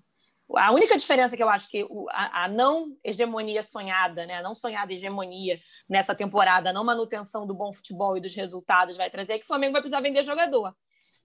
A 0.56 0.72
única 0.72 0.96
diferença 0.96 1.36
que 1.36 1.42
eu 1.42 1.48
acho 1.48 1.68
que 1.68 1.86
a, 2.10 2.48
não 2.48 2.96
hegemonia 3.04 3.62
sonhada, 3.62 4.26
né, 4.26 4.36
a 4.36 4.42
não 4.42 4.54
sonhada 4.54 4.92
hegemonia 4.92 5.60
nessa 5.88 6.12
temporada, 6.12 6.70
a 6.70 6.72
não 6.72 6.82
manutenção 6.82 7.46
do 7.46 7.54
bom 7.54 7.72
futebol 7.72 8.16
e 8.16 8.20
dos 8.20 8.34
resultados 8.34 8.96
vai 8.96 9.08
trazer 9.08 9.34
é 9.34 9.38
que 9.38 9.44
o 9.44 9.48
Flamengo 9.48 9.72
vai 9.72 9.80
precisar 9.80 10.00
vender 10.00 10.24
jogador. 10.24 10.74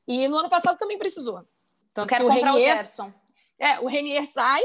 E 0.07 0.27
no 0.27 0.37
ano 0.37 0.49
passado 0.49 0.77
também 0.77 0.97
precisou. 0.97 1.43
Tanto 1.95 2.09
quero 2.09 2.27
comprar 2.27 2.51
Renier, 2.51 2.73
o 2.73 2.77
Gerson. 2.77 3.13
É, 3.57 3.79
o 3.79 3.87
Renier 3.87 4.27
sai 4.27 4.61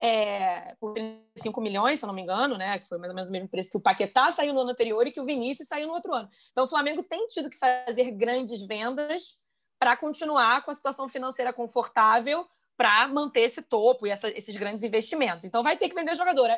é, 0.00 0.76
por 0.78 0.92
35 0.92 1.60
milhões, 1.60 1.98
se 1.98 2.04
eu 2.04 2.06
não 2.06 2.14
me 2.14 2.22
engano, 2.22 2.56
né? 2.56 2.78
Que 2.78 2.88
foi 2.88 2.96
mais 2.96 3.10
ou 3.10 3.14
menos 3.14 3.28
o 3.28 3.32
mesmo 3.32 3.48
preço 3.48 3.70
que 3.70 3.76
o 3.76 3.80
Paquetá 3.80 4.30
saiu 4.30 4.54
no 4.54 4.60
ano 4.60 4.70
anterior 4.70 5.04
e 5.04 5.10
que 5.10 5.20
o 5.20 5.24
Vinícius 5.24 5.66
saiu 5.66 5.88
no 5.88 5.94
outro 5.94 6.14
ano. 6.14 6.30
Então 6.52 6.64
o 6.64 6.68
Flamengo 6.68 7.02
tem 7.02 7.26
tido 7.26 7.50
que 7.50 7.58
fazer 7.58 8.12
grandes 8.12 8.62
vendas 8.62 9.36
para 9.80 9.96
continuar 9.96 10.64
com 10.64 10.70
a 10.70 10.74
situação 10.74 11.08
financeira 11.08 11.52
confortável 11.52 12.46
para 12.76 13.08
manter 13.08 13.40
esse 13.40 13.60
topo 13.60 14.06
e 14.06 14.10
essa, 14.10 14.28
esses 14.28 14.56
grandes 14.56 14.84
investimentos. 14.84 15.44
Então 15.44 15.64
vai 15.64 15.76
ter 15.76 15.88
que 15.88 15.94
vender 15.94 16.14
jogador. 16.14 16.50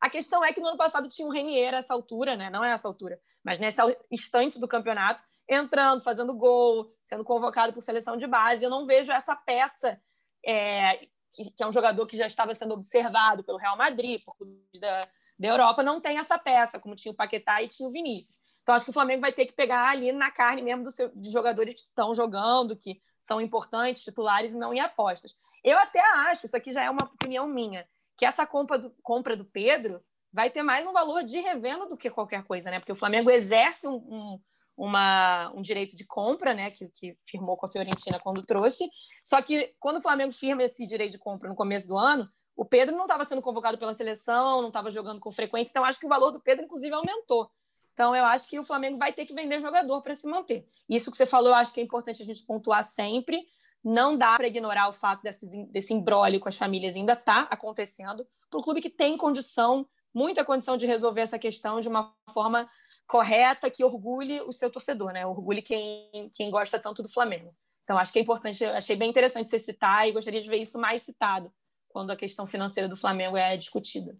A 0.00 0.10
questão 0.10 0.44
é 0.44 0.52
que 0.52 0.60
no 0.60 0.66
ano 0.66 0.76
passado 0.76 1.08
tinha 1.08 1.28
um 1.28 1.30
Renier 1.30 1.74
essa 1.74 1.94
altura, 1.94 2.36
né? 2.36 2.50
Não 2.50 2.64
é 2.64 2.72
essa 2.72 2.88
altura, 2.88 3.20
mas 3.44 3.58
nesse 3.60 3.80
instante 4.10 4.58
do 4.58 4.66
campeonato, 4.66 5.22
entrando, 5.50 6.02
fazendo 6.02 6.32
gol, 6.32 6.94
sendo 7.02 7.24
convocado 7.24 7.72
por 7.72 7.82
seleção 7.82 8.16
de 8.16 8.26
base. 8.26 8.64
Eu 8.64 8.70
não 8.70 8.86
vejo 8.86 9.10
essa 9.10 9.34
peça 9.34 10.00
é, 10.46 11.08
que, 11.32 11.50
que, 11.50 11.62
é 11.62 11.66
um 11.66 11.72
jogador 11.72 12.06
que 12.06 12.16
já 12.16 12.26
estava 12.26 12.54
sendo 12.54 12.72
observado 12.72 13.42
pelo 13.42 13.58
Real 13.58 13.76
Madrid, 13.76 14.22
por 14.24 14.36
da, 14.80 15.00
da 15.36 15.48
Europa, 15.48 15.82
não 15.82 16.00
tem 16.00 16.18
essa 16.18 16.38
peça, 16.38 16.78
como 16.78 16.94
tinha 16.94 17.10
o 17.10 17.16
Paquetá 17.16 17.60
e 17.62 17.68
tinha 17.68 17.88
o 17.88 17.92
Vinícius. 17.92 18.38
Então, 18.62 18.74
acho 18.74 18.84
que 18.84 18.90
o 18.90 18.94
Flamengo 18.94 19.22
vai 19.22 19.32
ter 19.32 19.46
que 19.46 19.52
pegar 19.52 19.88
ali 19.88 20.12
na 20.12 20.30
carne 20.30 20.62
mesmo 20.62 20.84
do 20.84 20.90
seu, 20.92 21.10
de 21.14 21.30
jogadores 21.30 21.74
que 21.74 21.80
estão 21.80 22.14
jogando, 22.14 22.76
que 22.76 23.00
são 23.18 23.40
importantes, 23.40 24.02
titulares 24.02 24.52
e 24.52 24.58
não 24.58 24.72
em 24.72 24.80
apostas. 24.80 25.34
Eu 25.64 25.78
até 25.78 26.00
acho, 26.28 26.46
isso 26.46 26.56
aqui 26.56 26.72
já 26.72 26.84
é 26.84 26.90
uma 26.90 27.04
opinião 27.04 27.48
minha, 27.48 27.86
que 28.16 28.24
essa 28.24 28.46
compra 28.46 28.78
do, 28.78 28.94
compra 29.02 29.36
do 29.36 29.44
Pedro 29.44 30.00
vai 30.32 30.50
ter 30.50 30.62
mais 30.62 30.86
um 30.86 30.92
valor 30.92 31.24
de 31.24 31.40
revenda 31.40 31.86
do 31.86 31.96
que 31.96 32.08
qualquer 32.08 32.44
coisa, 32.44 32.70
né? 32.70 32.78
Porque 32.78 32.92
o 32.92 32.96
Flamengo 32.96 33.30
exerce 33.30 33.88
um, 33.88 33.94
um, 33.94 34.40
uma, 34.76 35.52
um 35.54 35.62
direito 35.62 35.96
de 35.96 36.04
compra, 36.04 36.54
né? 36.54 36.70
Que, 36.70 36.88
que 36.88 37.16
firmou 37.26 37.56
com 37.56 37.66
a 37.66 37.70
Fiorentina 37.70 38.18
quando 38.18 38.44
trouxe. 38.44 38.88
Só 39.22 39.40
que 39.42 39.74
quando 39.78 39.96
o 39.96 40.02
Flamengo 40.02 40.32
firma 40.32 40.62
esse 40.62 40.86
direito 40.86 41.12
de 41.12 41.18
compra 41.18 41.48
no 41.48 41.54
começo 41.54 41.86
do 41.86 41.96
ano, 41.96 42.28
o 42.56 42.64
Pedro 42.64 42.94
não 42.94 43.04
estava 43.04 43.24
sendo 43.24 43.40
convocado 43.40 43.78
pela 43.78 43.94
seleção, 43.94 44.60
não 44.60 44.68
estava 44.68 44.90
jogando 44.90 45.20
com 45.20 45.32
frequência, 45.32 45.70
então 45.70 45.84
acho 45.84 45.98
que 45.98 46.04
o 46.04 46.08
valor 46.10 46.30
do 46.30 46.40
Pedro, 46.40 46.64
inclusive, 46.64 46.94
aumentou. 46.94 47.50
Então, 47.94 48.14
eu 48.14 48.24
acho 48.24 48.48
que 48.48 48.58
o 48.58 48.64
Flamengo 48.64 48.98
vai 48.98 49.12
ter 49.12 49.26
que 49.26 49.34
vender 49.34 49.60
jogador 49.60 50.00
para 50.02 50.14
se 50.14 50.26
manter. 50.26 50.66
Isso 50.88 51.10
que 51.10 51.16
você 51.16 51.26
falou, 51.26 51.50
eu 51.50 51.54
acho 51.54 51.72
que 51.72 51.80
é 51.80 51.82
importante 51.82 52.22
a 52.22 52.24
gente 52.24 52.44
pontuar 52.44 52.82
sempre. 52.82 53.46
Não 53.82 54.16
dá 54.16 54.36
para 54.36 54.46
ignorar 54.46 54.88
o 54.88 54.92
fato 54.92 55.22
desse, 55.22 55.46
desse 55.66 55.92
imbróglio 55.92 56.40
com 56.40 56.48
as 56.48 56.56
famílias 56.56 56.96
ainda 56.96 57.14
está 57.14 57.42
acontecendo 57.42 58.26
para 58.50 58.58
o 58.58 58.62
clube 58.62 58.80
que 58.80 58.90
tem 58.90 59.16
condição, 59.16 59.86
muita 60.12 60.44
condição 60.44 60.76
de 60.76 60.86
resolver 60.86 61.20
essa 61.20 61.38
questão 61.38 61.80
de 61.80 61.88
uma 61.88 62.14
forma 62.32 62.68
correta, 63.10 63.68
que 63.68 63.82
orgulhe 63.82 64.40
o 64.42 64.52
seu 64.52 64.70
torcedor, 64.70 65.12
né? 65.12 65.26
Orgulhe 65.26 65.60
quem, 65.60 66.30
quem 66.32 66.48
gosta 66.48 66.78
tanto 66.78 67.02
do 67.02 67.08
Flamengo. 67.08 67.52
Então, 67.82 67.98
acho 67.98 68.12
que 68.12 68.20
é 68.20 68.22
importante, 68.22 68.64
achei 68.64 68.94
bem 68.94 69.10
interessante 69.10 69.50
você 69.50 69.58
citar 69.58 70.08
e 70.08 70.12
gostaria 70.12 70.40
de 70.40 70.48
ver 70.48 70.58
isso 70.58 70.78
mais 70.78 71.02
citado 71.02 71.52
quando 71.88 72.12
a 72.12 72.16
questão 72.16 72.46
financeira 72.46 72.88
do 72.88 72.96
Flamengo 72.96 73.36
é 73.36 73.56
discutida. 73.56 74.16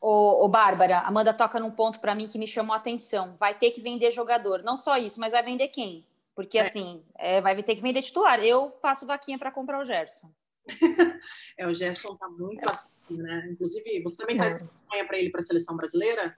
Ô, 0.00 0.46
ô 0.46 0.48
Bárbara, 0.48 1.00
Amanda 1.00 1.34
toca 1.34 1.60
num 1.60 1.70
ponto 1.70 2.00
para 2.00 2.14
mim 2.14 2.26
que 2.26 2.38
me 2.38 2.46
chamou 2.46 2.72
a 2.72 2.78
atenção. 2.78 3.36
Vai 3.38 3.54
ter 3.54 3.70
que 3.70 3.82
vender 3.82 4.10
jogador. 4.10 4.62
Não 4.62 4.78
só 4.78 4.96
isso, 4.96 5.20
mas 5.20 5.34
vai 5.34 5.42
vender 5.42 5.68
quem? 5.68 6.06
Porque, 6.34 6.56
é. 6.56 6.62
assim, 6.62 7.04
é, 7.18 7.42
vai 7.42 7.62
ter 7.62 7.76
que 7.76 7.82
vender 7.82 8.00
titular. 8.00 8.42
Eu 8.42 8.70
faço 8.80 9.06
vaquinha 9.06 9.38
para 9.38 9.52
comprar 9.52 9.78
o 9.78 9.84
Gerson. 9.84 10.32
é, 11.58 11.66
o 11.66 11.74
Gerson 11.74 12.16
tá 12.16 12.28
muito 12.30 12.66
assim, 12.66 12.92
né? 13.10 13.46
Inclusive, 13.52 14.02
você 14.02 14.16
também 14.16 14.38
faz 14.38 14.62
é. 14.62 14.66
campanha 14.66 15.06
para 15.06 15.18
ele 15.18 15.30
para 15.30 15.40
a 15.40 15.44
seleção 15.44 15.76
brasileira? 15.76 16.34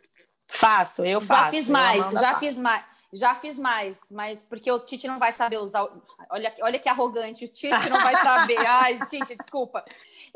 Faço, 0.49 1.05
eu 1.05 1.21
já 1.21 1.27
faço. 1.27 1.51
Fiz 1.51 1.69
mais, 1.69 2.05
já 2.13 2.21
faço. 2.21 2.41
fiz 2.41 2.59
mais. 2.59 2.85
Já 3.13 3.35
fiz 3.35 3.59
mais, 3.59 4.11
mas 4.11 4.43
porque 4.43 4.71
o 4.71 4.81
Tite 4.81 5.07
não 5.07 5.19
vai 5.19 5.33
saber 5.33 5.59
usar. 5.59 5.87
Olha, 6.29 6.53
olha 6.61 6.79
que 6.79 6.89
arrogante, 6.89 7.45
o 7.45 7.49
Tite 7.49 7.89
não 7.89 8.03
vai 8.03 8.17
saber. 8.17 8.59
Ai, 8.67 8.99
Tite, 9.09 9.37
desculpa 9.37 9.85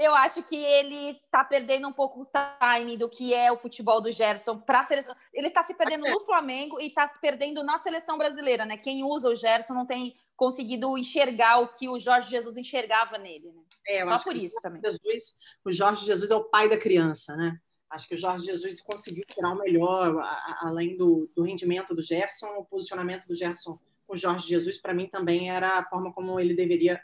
eu 0.01 0.15
acho 0.15 0.43
que 0.45 0.57
ele 0.57 1.21
tá 1.31 1.45
perdendo 1.45 1.87
um 1.87 1.93
pouco 1.93 2.23
o 2.23 2.27
time 2.27 2.97
do 2.97 3.07
que 3.07 3.35
é 3.35 3.53
o 3.53 3.57
futebol 3.57 4.01
do 4.01 4.11
Gerson 4.11 4.59
para 4.59 4.81
a 4.81 4.83
seleção. 4.83 5.15
Ele 5.31 5.51
tá 5.51 5.63
se 5.63 5.75
perdendo 5.75 6.09
no 6.09 6.21
Flamengo 6.21 6.81
e 6.81 6.89
tá 6.89 7.07
perdendo 7.21 7.63
na 7.63 7.79
seleção 7.79 8.17
brasileira, 8.17 8.65
né? 8.65 8.79
Quem 8.79 9.05
usa 9.05 9.29
o 9.29 9.35
Gerson 9.35 9.75
não 9.75 9.85
tem 9.85 10.17
conseguido 10.35 10.97
enxergar 10.97 11.59
o 11.59 11.69
que 11.69 11.87
o 11.87 11.99
Jorge 11.99 12.31
Jesus 12.31 12.57
enxergava 12.57 13.19
nele, 13.19 13.53
né? 13.53 13.63
É, 13.87 14.05
Só 14.07 14.19
por 14.19 14.35
isso 14.35 14.59
também. 14.63 14.81
Jesus, 14.81 15.37
o 15.63 15.71
Jorge 15.71 16.07
Jesus 16.07 16.31
é 16.31 16.35
o 16.35 16.45
pai 16.45 16.67
da 16.67 16.79
criança, 16.79 17.37
né? 17.37 17.61
Acho 17.91 18.09
que 18.09 18.15
o 18.15 18.19
Jorge 18.19 18.47
Jesus 18.47 18.81
conseguiu 18.81 19.25
tirar 19.27 19.51
o 19.51 19.59
melhor, 19.59 20.23
além 20.61 20.97
do, 20.97 21.29
do 21.35 21.43
rendimento 21.43 21.95
do 21.95 22.03
Gerson, 22.03 22.47
o 22.57 22.65
posicionamento 22.65 23.27
do 23.27 23.35
Gerson 23.35 23.79
com 24.07 24.15
o 24.15 24.17
Jorge 24.17 24.49
Jesus, 24.49 24.79
para 24.79 24.95
mim, 24.95 25.07
também 25.07 25.51
era 25.51 25.79
a 25.79 25.85
forma 25.85 26.13
como 26.13 26.39
ele 26.39 26.55
deveria 26.55 27.01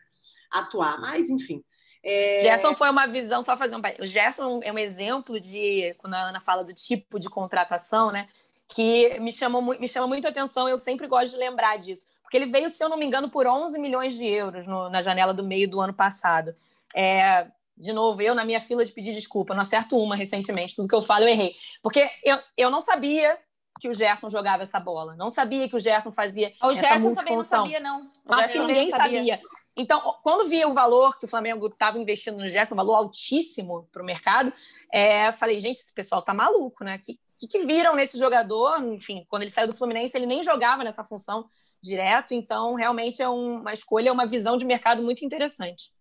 atuar. 0.51 1.01
Mas, 1.01 1.29
enfim, 1.31 1.63
é... 2.09 2.41
Gerson 2.43 2.73
foi 2.75 2.89
uma 2.89 3.07
visão, 3.07 3.43
só 3.43 3.57
fazer 3.57 3.75
um. 3.75 3.83
O 4.01 4.07
Gerson 4.07 4.61
é 4.63 4.73
um 4.73 4.79
exemplo 4.79 5.41
de, 5.41 5.93
quando 5.99 6.15
a 6.15 6.29
Ana 6.29 6.41
fala 6.41 6.63
do 6.63 6.73
tipo 6.73 7.19
de 7.19 7.29
contratação, 7.29 8.13
né? 8.13 8.29
Que 8.69 9.19
me, 9.19 9.33
chamou, 9.33 9.61
me 9.61 9.89
chama 9.89 10.07
muito 10.07 10.29
atenção, 10.29 10.69
eu 10.69 10.79
sempre 10.79 11.09
gosto 11.09 11.33
de 11.33 11.37
lembrar 11.37 11.79
disso. 11.79 12.07
Porque 12.23 12.37
ele 12.37 12.47
veio, 12.47 12.71
se 12.71 12.83
eu 12.83 12.89
não 12.89 12.97
me 12.97 13.05
engano, 13.05 13.29
por 13.29 13.45
11 13.45 13.77
milhões 13.79 14.15
de 14.15 14.25
euros 14.25 14.67
no, 14.69 14.89
na 14.89 15.03
janela 15.03 15.35
do 15.35 15.43
meio 15.43 15.69
do 15.69 15.81
ano 15.81 15.93
passado. 15.93 16.55
É, 16.95 17.49
de 17.77 17.93
novo, 17.93 18.23
eu 18.23 18.35
na 18.35 18.45
minha 18.45 18.61
fila 18.61 18.85
de 18.85 18.93
pedir 18.93 19.15
desculpa, 19.15 19.55
não 19.55 19.63
acerto 19.63 19.99
uma 19.99 20.17
recentemente, 20.17 20.75
tudo 20.75 20.89
que 20.89 20.95
eu 20.95 21.03
falo 21.03 21.25
eu 21.25 21.29
errei. 21.29 21.55
Porque 21.83 22.09
eu, 22.25 22.39
eu 22.57 22.71
não 22.71 22.81
sabia 22.81 23.39
que 23.79 23.89
o 23.89 23.95
Gerson 23.95 24.31
jogava 24.31 24.63
essa 24.63 24.81
bola, 24.81 25.15
não 25.17 25.29
sabia 25.29 25.69
que 25.69 25.77
o 25.77 25.81
Gerson 25.81 26.13
fazia 26.13 26.53
o 26.63 26.71
essa 26.71 26.81
Gerson 26.81 27.15
também 27.15 27.37
não 27.37 27.43
sabia, 27.43 27.81
não. 27.81 28.09
O 28.25 28.35
Acho 28.35 28.53
que 28.53 28.59
ninguém 28.59 28.91
sabia. 28.91 29.19
sabia. 29.19 29.41
Então, 29.79 30.01
quando 30.23 30.49
vi 30.49 30.65
o 30.65 30.73
valor 30.73 31.19
que 31.19 31.27
o 31.27 31.29
Flamengo 31.29 31.67
estava 31.67 31.99
investindo 31.99 32.39
no 32.39 32.49
Gerson, 32.49 32.75
um 32.75 32.79
valor 32.79 32.95
altíssimo 32.95 33.87
para 33.93 34.03
o 34.03 34.07
mercado, 34.07 34.51
é, 34.91 35.31
falei, 35.33 35.61
gente, 35.61 35.81
esse 35.81 35.93
pessoal 35.93 36.23
tá 36.23 36.33
maluco, 36.33 36.83
né? 36.83 36.97
Que, 36.97 37.21
que, 37.37 37.47
que 37.47 37.59
viram 37.67 37.95
nesse 37.95 38.17
jogador? 38.17 38.83
Enfim, 38.83 39.27
quando 39.29 39.43
ele 39.43 39.51
saiu 39.51 39.69
do 39.69 39.77
Fluminense, 39.77 40.17
ele 40.17 40.25
nem 40.25 40.43
jogava 40.43 40.83
nessa 40.83 41.05
função 41.05 41.47
direto, 41.83 42.33
então 42.33 42.75
realmente 42.75 43.21
é 43.21 43.29
uma 43.29 43.75
escolha, 43.75 44.13
uma 44.13 44.27
visão 44.27 44.57
de 44.57 44.65
mercado 44.65 45.03
muito 45.03 45.25
interessante. 45.27 45.93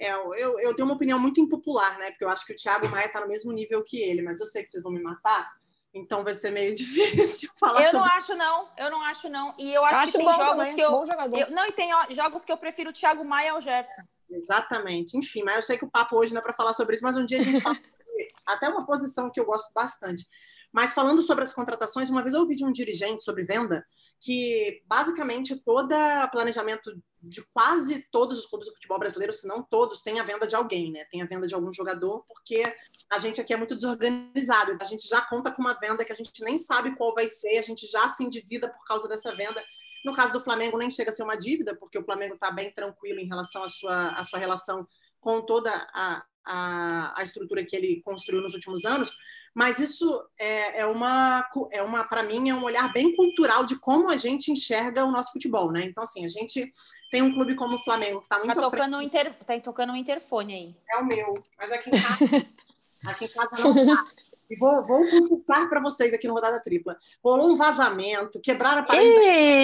É, 0.00 0.12
eu, 0.12 0.58
eu 0.58 0.74
tenho 0.74 0.88
uma 0.88 0.94
opinião 0.94 1.18
muito 1.18 1.40
impopular, 1.40 1.98
né? 1.98 2.10
Porque 2.10 2.24
eu 2.24 2.30
acho 2.30 2.46
que 2.46 2.54
o 2.54 2.56
Thiago 2.56 2.88
Maia 2.88 3.06
está 3.06 3.20
no 3.20 3.28
mesmo 3.28 3.52
nível 3.52 3.84
que 3.84 4.00
ele, 4.00 4.22
mas 4.22 4.40
eu 4.40 4.46
sei 4.46 4.62
que 4.62 4.70
vocês 4.70 4.82
vão 4.82 4.90
me 4.90 5.02
matar. 5.02 5.46
Então 5.92 6.24
vai 6.24 6.34
ser 6.34 6.50
meio 6.50 6.72
difícil 6.74 7.50
falar. 7.60 7.82
Eu 7.82 7.90
sobre... 7.90 7.98
não 7.98 8.16
acho 8.16 8.34
não, 8.34 8.68
eu 8.78 8.90
não 8.90 9.02
acho 9.02 9.28
não. 9.28 9.54
E 9.58 9.74
eu 9.74 9.84
acho, 9.84 9.96
acho 9.96 10.12
que 10.12 10.18
tem 10.18 10.26
jogos 10.26 10.48
também, 10.48 10.74
que 10.74 10.80
eu, 10.80 10.90
eu, 10.90 11.50
não 11.50 11.66
e 11.66 11.72
tem 11.72 11.90
jogos 12.14 12.44
que 12.46 12.52
eu 12.52 12.56
prefiro 12.56 12.88
o 12.88 12.92
Thiago 12.94 13.22
Maia 13.24 13.52
ao 13.52 13.60
Gerson. 13.60 14.02
Exatamente. 14.30 15.18
Enfim, 15.18 15.42
mas 15.42 15.56
eu 15.56 15.62
sei 15.62 15.76
que 15.76 15.84
o 15.84 15.90
papo 15.90 16.16
hoje 16.16 16.32
não 16.32 16.40
é 16.40 16.42
para 16.42 16.54
falar 16.54 16.72
sobre 16.72 16.94
isso, 16.94 17.04
mas 17.04 17.18
um 17.18 17.24
dia 17.24 17.40
a 17.40 17.42
gente 17.42 17.60
fala 17.60 17.74
sobre 17.76 18.28
até 18.46 18.68
uma 18.70 18.86
posição 18.86 19.30
que 19.30 19.38
eu 19.38 19.44
gosto 19.44 19.70
bastante. 19.74 20.26
Mas 20.72 20.94
falando 20.94 21.20
sobre 21.20 21.44
as 21.44 21.52
contratações, 21.52 22.08
uma 22.08 22.22
vez 22.22 22.32
eu 22.32 22.40
ouvi 22.40 22.54
de 22.54 22.64
um 22.64 22.72
dirigente 22.72 23.24
sobre 23.24 23.42
venda 23.42 23.84
que 24.20 24.82
basicamente 24.86 25.60
todo 25.62 25.94
planejamento 26.30 26.92
de 27.22 27.42
quase 27.52 28.06
todos 28.10 28.38
os 28.38 28.46
clubes 28.46 28.66
do 28.68 28.74
futebol 28.74 28.98
brasileiro, 28.98 29.32
se 29.32 29.46
não 29.46 29.62
todos, 29.62 30.02
tem 30.02 30.18
a 30.18 30.24
venda 30.24 30.46
de 30.46 30.54
alguém, 30.54 30.90
né? 30.90 31.04
Tem 31.10 31.20
a 31.20 31.26
venda 31.26 31.46
de 31.46 31.54
algum 31.54 31.72
jogador, 31.72 32.24
porque 32.26 32.62
a 33.10 33.18
gente 33.18 33.40
aqui 33.40 33.52
é 33.52 33.56
muito 33.56 33.74
desorganizado. 33.74 34.76
A 34.80 34.84
gente 34.84 35.06
já 35.06 35.20
conta 35.20 35.50
com 35.50 35.60
uma 35.60 35.74
venda 35.74 36.04
que 36.04 36.12
a 36.12 36.16
gente 36.16 36.42
nem 36.42 36.56
sabe 36.56 36.96
qual 36.96 37.14
vai 37.14 37.28
ser, 37.28 37.58
a 37.58 37.62
gente 37.62 37.86
já 37.86 38.08
se 38.08 38.24
endivida 38.24 38.68
por 38.68 38.84
causa 38.84 39.06
dessa 39.08 39.34
venda. 39.34 39.62
No 40.04 40.14
caso 40.14 40.32
do 40.32 40.40
Flamengo, 40.40 40.78
nem 40.78 40.90
chega 40.90 41.10
a 41.10 41.14
ser 41.14 41.22
uma 41.22 41.36
dívida, 41.36 41.76
porque 41.76 41.98
o 41.98 42.04
Flamengo 42.04 42.34
está 42.34 42.50
bem 42.50 42.72
tranquilo 42.72 43.20
em 43.20 43.26
relação 43.26 43.62
à 43.62 43.68
sua, 43.68 44.08
à 44.12 44.24
sua 44.24 44.38
relação 44.38 44.86
com 45.20 45.42
toda 45.42 45.70
a, 45.92 46.24
a, 46.46 47.20
a 47.20 47.22
estrutura 47.22 47.64
que 47.64 47.76
ele 47.76 48.00
construiu 48.02 48.40
nos 48.40 48.54
últimos 48.54 48.86
anos. 48.86 49.12
Mas 49.54 49.78
isso 49.78 50.22
é, 50.38 50.80
é 50.80 50.86
uma, 50.86 51.46
é 51.72 51.82
uma 51.82 52.04
para 52.04 52.22
mim, 52.22 52.48
é 52.48 52.54
um 52.54 52.62
olhar 52.62 52.92
bem 52.92 53.14
cultural 53.14 53.66
de 53.66 53.78
como 53.78 54.08
a 54.08 54.16
gente 54.16 54.50
enxerga 54.50 55.04
o 55.04 55.10
nosso 55.10 55.32
futebol, 55.32 55.72
né? 55.72 55.82
Então, 55.84 56.04
assim, 56.04 56.24
a 56.24 56.28
gente 56.28 56.72
tem 57.10 57.22
um 57.22 57.32
clube 57.34 57.54
como 57.54 57.74
o 57.74 57.78
Flamengo 57.78 58.20
que 58.20 58.26
está 58.26 58.38
muito. 58.38 58.54
Tá 58.54 58.60
tocando, 58.60 58.96
um 58.96 59.02
inter... 59.02 59.34
tá 59.44 59.58
tocando 59.60 59.92
um 59.92 59.96
interfone 59.96 60.54
aí. 60.54 60.76
É 60.90 60.96
o 60.98 61.04
meu, 61.04 61.34
mas 61.58 61.72
aqui 61.72 61.90
em 61.90 62.00
casa, 62.00 62.46
aqui 63.06 63.24
em 63.24 63.28
casa 63.28 63.56
não 63.58 63.96
tá. 63.96 64.04
E 64.48 64.56
vou, 64.56 64.84
vou 64.84 65.08
confessar 65.08 65.68
para 65.68 65.80
vocês 65.80 66.12
aqui 66.12 66.26
no 66.26 66.34
Rodada 66.34 66.60
Tripla. 66.60 66.96
Rolou 67.22 67.52
um 67.52 67.56
vazamento, 67.56 68.40
quebraram 68.40 68.80
a 68.80 68.82
parede. 68.82 69.14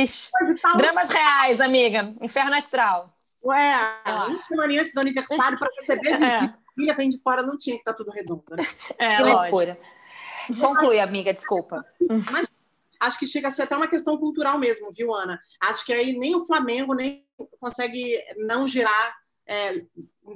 Ixi, 0.05 0.31
da... 0.63 0.73
Dramas 0.75 1.11
reais, 1.11 1.61
amiga. 1.61 2.15
Inferno 2.21 2.55
astral. 2.55 3.13
Ué, 3.45 3.75
uma 4.05 4.37
semana 4.43 4.81
antes 4.81 4.95
do 4.95 5.01
aniversário 5.01 5.59
para 5.59 5.69
receber 5.77 6.15
é. 6.23 6.55
filha 6.75 6.95
vem 6.95 7.09
de 7.09 7.19
fora, 7.21 7.43
não 7.43 7.59
tinha 7.59 7.75
que 7.77 7.83
estar 7.83 7.93
tá 7.93 7.97
tudo 7.97 8.11
redondo. 8.11 8.45
Né? 8.51 8.67
É, 8.99 9.17
que 9.17 9.23
loucura. 9.25 9.79
Conclui, 10.61 11.01
amiga, 11.01 11.35
desculpa. 11.35 11.85
Mas 12.31 12.47
acho 13.01 13.19
que 13.19 13.27
chega 13.27 13.49
a 13.49 13.51
ser 13.51 13.63
até 13.63 13.77
uma 13.77 13.89
questão 13.89 14.17
cultural 14.17 14.57
mesmo, 14.57 14.93
viu, 14.93 15.13
Ana? 15.13 15.41
Acho 15.61 15.85
que 15.85 15.93
aí 15.93 16.17
nem 16.17 16.37
o 16.37 16.47
Flamengo 16.47 16.95
nem 16.95 17.26
consegue 17.61 18.23
não 18.37 18.67
girar 18.67 19.17
é, 19.47 19.85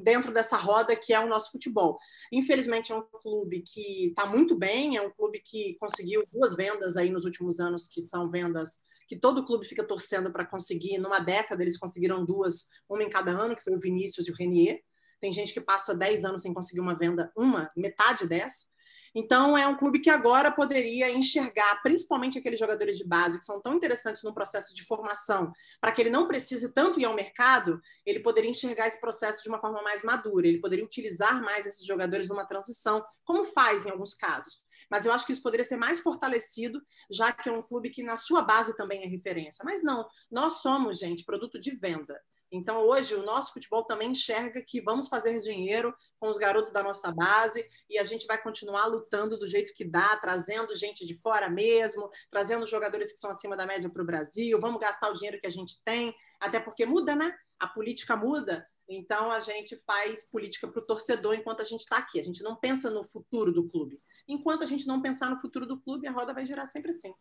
dentro 0.02 0.32
dessa 0.32 0.56
roda 0.56 0.94
que 0.94 1.12
é 1.12 1.20
o 1.20 1.28
nosso 1.28 1.50
futebol. 1.50 1.98
Infelizmente, 2.32 2.92
é 2.92 2.94
um 2.94 3.02
clube 3.02 3.62
que 3.62 4.08
está 4.08 4.26
muito 4.26 4.56
bem, 4.56 4.96
é 4.96 5.02
um 5.02 5.10
clube 5.10 5.40
que 5.44 5.76
conseguiu 5.80 6.24
duas 6.32 6.54
vendas 6.54 6.96
aí 6.96 7.10
nos 7.10 7.24
últimos 7.24 7.58
anos, 7.58 7.88
que 7.88 8.00
são 8.00 8.30
vendas 8.30 8.82
que 9.08 9.16
todo 9.16 9.44
clube 9.44 9.66
fica 9.66 9.82
torcendo 9.82 10.32
para 10.32 10.46
conseguir. 10.46 10.98
Numa 10.98 11.18
década, 11.18 11.62
eles 11.62 11.76
conseguiram 11.76 12.24
duas, 12.24 12.68
uma 12.88 13.02
em 13.02 13.08
cada 13.08 13.32
ano, 13.32 13.56
que 13.56 13.64
foi 13.64 13.74
o 13.74 13.80
Vinícius 13.80 14.28
e 14.28 14.30
o 14.30 14.34
Renier. 14.34 14.80
Tem 15.18 15.32
gente 15.32 15.52
que 15.52 15.60
passa 15.60 15.94
10 15.94 16.24
anos 16.24 16.42
sem 16.42 16.54
conseguir 16.54 16.80
uma 16.80 16.96
venda, 16.96 17.32
uma, 17.36 17.70
metade 17.76 18.28
dessa. 18.28 18.66
Então, 19.14 19.56
é 19.56 19.66
um 19.66 19.76
clube 19.76 20.00
que 20.00 20.10
agora 20.10 20.52
poderia 20.52 21.10
enxergar, 21.10 21.82
principalmente 21.82 22.38
aqueles 22.38 22.58
jogadores 22.58 22.96
de 22.96 23.06
base 23.06 23.38
que 23.38 23.44
são 23.44 23.60
tão 23.60 23.74
interessantes 23.74 24.22
no 24.22 24.32
processo 24.32 24.74
de 24.74 24.84
formação, 24.84 25.52
para 25.80 25.92
que 25.92 26.00
ele 26.00 26.10
não 26.10 26.28
precise 26.28 26.72
tanto 26.72 27.00
ir 27.00 27.04
ao 27.04 27.14
mercado, 27.14 27.80
ele 28.06 28.20
poderia 28.20 28.50
enxergar 28.50 28.86
esse 28.86 29.00
processo 29.00 29.42
de 29.42 29.48
uma 29.48 29.60
forma 29.60 29.82
mais 29.82 30.02
madura, 30.02 30.46
ele 30.46 30.60
poderia 30.60 30.84
utilizar 30.84 31.42
mais 31.42 31.66
esses 31.66 31.84
jogadores 31.84 32.28
numa 32.28 32.46
transição, 32.46 33.04
como 33.24 33.44
faz 33.44 33.86
em 33.86 33.90
alguns 33.90 34.14
casos. 34.14 34.60
Mas 34.90 35.06
eu 35.06 35.12
acho 35.12 35.26
que 35.26 35.32
isso 35.32 35.42
poderia 35.42 35.64
ser 35.64 35.76
mais 35.76 36.00
fortalecido, 36.00 36.80
já 37.10 37.32
que 37.32 37.48
é 37.48 37.52
um 37.52 37.62
clube 37.62 37.90
que 37.90 38.02
na 38.02 38.16
sua 38.16 38.42
base 38.42 38.76
também 38.76 39.02
é 39.02 39.06
referência. 39.06 39.64
Mas 39.64 39.82
não, 39.82 40.08
nós 40.30 40.54
somos, 40.62 40.98
gente, 40.98 41.24
produto 41.24 41.60
de 41.60 41.76
venda. 41.76 42.20
Então, 42.52 42.80
hoje, 42.80 43.14
o 43.14 43.22
nosso 43.22 43.52
futebol 43.52 43.84
também 43.84 44.10
enxerga 44.10 44.60
que 44.60 44.80
vamos 44.80 45.08
fazer 45.08 45.38
dinheiro 45.38 45.94
com 46.18 46.28
os 46.28 46.36
garotos 46.36 46.72
da 46.72 46.82
nossa 46.82 47.12
base 47.12 47.64
e 47.88 47.96
a 47.96 48.02
gente 48.02 48.26
vai 48.26 48.42
continuar 48.42 48.86
lutando 48.86 49.38
do 49.38 49.46
jeito 49.46 49.72
que 49.72 49.84
dá, 49.84 50.16
trazendo 50.16 50.74
gente 50.74 51.06
de 51.06 51.14
fora 51.20 51.48
mesmo, 51.48 52.10
trazendo 52.28 52.66
jogadores 52.66 53.12
que 53.12 53.18
são 53.18 53.30
acima 53.30 53.56
da 53.56 53.66
média 53.66 53.88
para 53.88 54.02
o 54.02 54.06
Brasil. 54.06 54.58
Vamos 54.60 54.80
gastar 54.80 55.10
o 55.10 55.14
dinheiro 55.14 55.40
que 55.40 55.46
a 55.46 55.50
gente 55.50 55.80
tem, 55.84 56.12
até 56.40 56.58
porque 56.58 56.84
muda, 56.84 57.14
né? 57.14 57.32
A 57.58 57.68
política 57.68 58.16
muda. 58.16 58.66
Então, 58.88 59.30
a 59.30 59.38
gente 59.38 59.80
faz 59.86 60.28
política 60.28 60.66
para 60.66 60.82
o 60.82 60.84
torcedor 60.84 61.34
enquanto 61.34 61.60
a 61.60 61.64
gente 61.64 61.82
está 61.82 61.98
aqui. 61.98 62.18
A 62.18 62.24
gente 62.24 62.42
não 62.42 62.56
pensa 62.56 62.90
no 62.90 63.04
futuro 63.04 63.52
do 63.52 63.68
clube. 63.68 64.02
Enquanto 64.26 64.64
a 64.64 64.66
gente 64.66 64.88
não 64.88 65.00
pensar 65.00 65.30
no 65.30 65.40
futuro 65.40 65.64
do 65.64 65.80
clube, 65.80 66.08
a 66.08 66.10
roda 66.10 66.34
vai 66.34 66.44
girar 66.44 66.66
sempre 66.66 66.90
assim. 66.90 67.14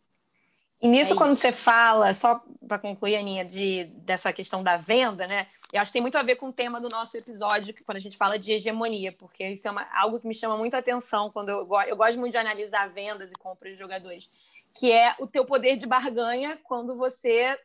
E 0.82 0.88
nisso, 0.88 1.12
é 1.12 1.16
quando 1.16 1.34
você 1.34 1.52
fala, 1.52 2.14
só 2.14 2.42
para 2.66 2.78
concluir, 2.78 3.16
Aninha, 3.16 3.44
de, 3.44 3.84
dessa 3.96 4.32
questão 4.32 4.62
da 4.62 4.76
venda, 4.76 5.26
né? 5.26 5.46
Eu 5.72 5.80
acho 5.80 5.90
que 5.90 5.94
tem 5.94 6.02
muito 6.02 6.16
a 6.16 6.22
ver 6.22 6.36
com 6.36 6.48
o 6.48 6.52
tema 6.52 6.80
do 6.80 6.88
nosso 6.88 7.16
episódio, 7.16 7.74
quando 7.84 7.96
a 7.96 8.00
gente 8.00 8.16
fala 8.16 8.38
de 8.38 8.52
hegemonia, 8.52 9.12
porque 9.12 9.46
isso 9.46 9.68
é 9.68 9.70
uma, 9.70 9.86
algo 9.92 10.18
que 10.18 10.26
me 10.26 10.34
chama 10.34 10.56
muita 10.56 10.78
atenção 10.78 11.30
quando 11.30 11.50
eu, 11.50 11.68
eu 11.86 11.96
gosto 11.96 12.18
muito 12.18 12.32
de 12.32 12.38
analisar 12.38 12.88
vendas 12.88 13.30
e 13.30 13.34
compras 13.34 13.72
de 13.74 13.78
jogadores, 13.78 14.30
que 14.74 14.90
é 14.90 15.14
o 15.18 15.26
teu 15.26 15.44
poder 15.44 15.76
de 15.76 15.86
barganha 15.86 16.58
quando 16.64 16.96
você 16.96 17.58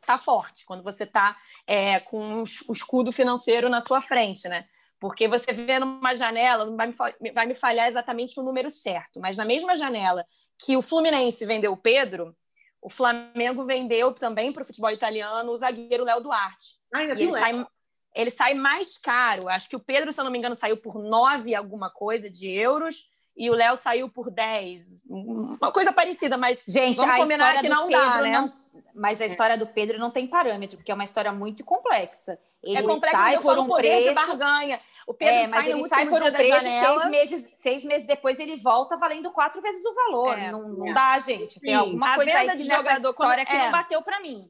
está 0.00 0.18
forte, 0.18 0.64
quando 0.64 0.82
você 0.82 1.02
está 1.02 1.36
é, 1.66 1.98
com 2.00 2.44
o 2.68 2.72
escudo 2.72 3.10
financeiro 3.10 3.68
na 3.68 3.80
sua 3.80 4.00
frente, 4.00 4.46
né? 4.46 4.66
Porque 5.00 5.26
você 5.26 5.52
vê 5.52 5.78
numa 5.78 6.14
janela, 6.14 6.74
vai 6.76 6.94
me, 7.20 7.32
vai 7.32 7.46
me 7.46 7.54
falhar 7.54 7.88
exatamente 7.88 8.38
o 8.38 8.42
número 8.42 8.70
certo, 8.70 9.20
mas 9.20 9.36
na 9.36 9.44
mesma 9.44 9.76
janela 9.76 10.24
que 10.58 10.76
o 10.76 10.82
Fluminense 10.82 11.44
vendeu 11.44 11.72
o 11.72 11.76
Pedro, 11.76 12.36
o 12.80 12.88
Flamengo 12.88 13.64
vendeu 13.64 14.12
também 14.12 14.52
para 14.52 14.62
o 14.62 14.66
futebol 14.66 14.90
italiano 14.90 15.50
o 15.50 15.56
zagueiro 15.56 16.04
Léo 16.04 16.20
Duarte. 16.20 16.76
Ah, 16.94 16.98
ainda 16.98 17.14
tem 17.14 17.24
ele, 17.24 17.32
sai, 17.32 17.66
ele 18.14 18.30
sai 18.30 18.54
mais 18.54 18.96
caro. 18.96 19.48
Acho 19.48 19.68
que 19.68 19.76
o 19.76 19.80
Pedro, 19.80 20.12
se 20.12 20.20
eu 20.20 20.24
não 20.24 20.30
me 20.30 20.38
engano, 20.38 20.54
saiu 20.54 20.76
por 20.76 20.98
9 20.98 21.54
alguma 21.54 21.90
coisa 21.90 22.30
de 22.30 22.48
euros 22.48 23.04
e 23.36 23.50
o 23.50 23.54
Léo 23.54 23.76
saiu 23.76 24.08
por 24.08 24.30
10. 24.30 25.02
Uma 25.08 25.70
coisa 25.70 25.92
parecida, 25.92 26.36
mas 26.36 26.62
gente, 26.66 26.96
vamos 26.96 27.14
a 27.14 27.18
combinar 27.18 27.60
que 27.60 27.68
não 27.68 27.86
Pedro 27.86 28.02
dá, 28.02 28.22
né? 28.22 28.30
Não, 28.30 28.52
mas 28.94 29.20
a 29.20 29.26
história 29.26 29.58
do 29.58 29.66
Pedro 29.66 29.98
não 29.98 30.10
tem 30.10 30.26
parâmetro, 30.26 30.78
porque 30.78 30.90
é 30.90 30.94
uma 30.94 31.04
história 31.04 31.30
muito 31.30 31.64
complexa. 31.64 32.38
Ele 32.62 32.78
é 32.78 32.82
complexo, 32.82 33.16
sai 33.16 33.38
por 33.40 33.58
um 33.58 33.68
preço, 33.68 34.08
de 34.08 34.14
barganha. 34.14 34.80
O 35.06 35.14
Pedro 35.14 35.34
é, 35.34 35.46
mas 35.46 35.66
ele 35.66 35.86
sai 35.86 36.06
por 36.06 36.20
um 36.20 36.32
preço, 36.32 36.60
seis 36.62 37.06
meses, 37.06 37.50
seis 37.54 37.84
meses 37.84 38.06
depois 38.06 38.40
ele 38.40 38.56
volta 38.56 38.96
valendo 38.96 39.30
quatro 39.30 39.60
vezes 39.60 39.84
o 39.84 39.94
valor. 39.94 40.38
É, 40.38 40.50
não, 40.50 40.68
não 40.68 40.88
é. 40.88 40.94
dá, 40.94 41.18
gente. 41.18 41.60
Tem 41.60 41.74
alguma 41.74 42.12
a 42.12 42.14
coisa 42.16 42.38
aí 42.38 42.56
de 42.56 42.64
jogador 42.64 43.10
história 43.10 43.44
quando, 43.44 43.46
que 43.46 43.58
não 43.58 43.66
é. 43.66 43.70
bateu 43.70 44.02
para 44.02 44.20
mim. 44.20 44.48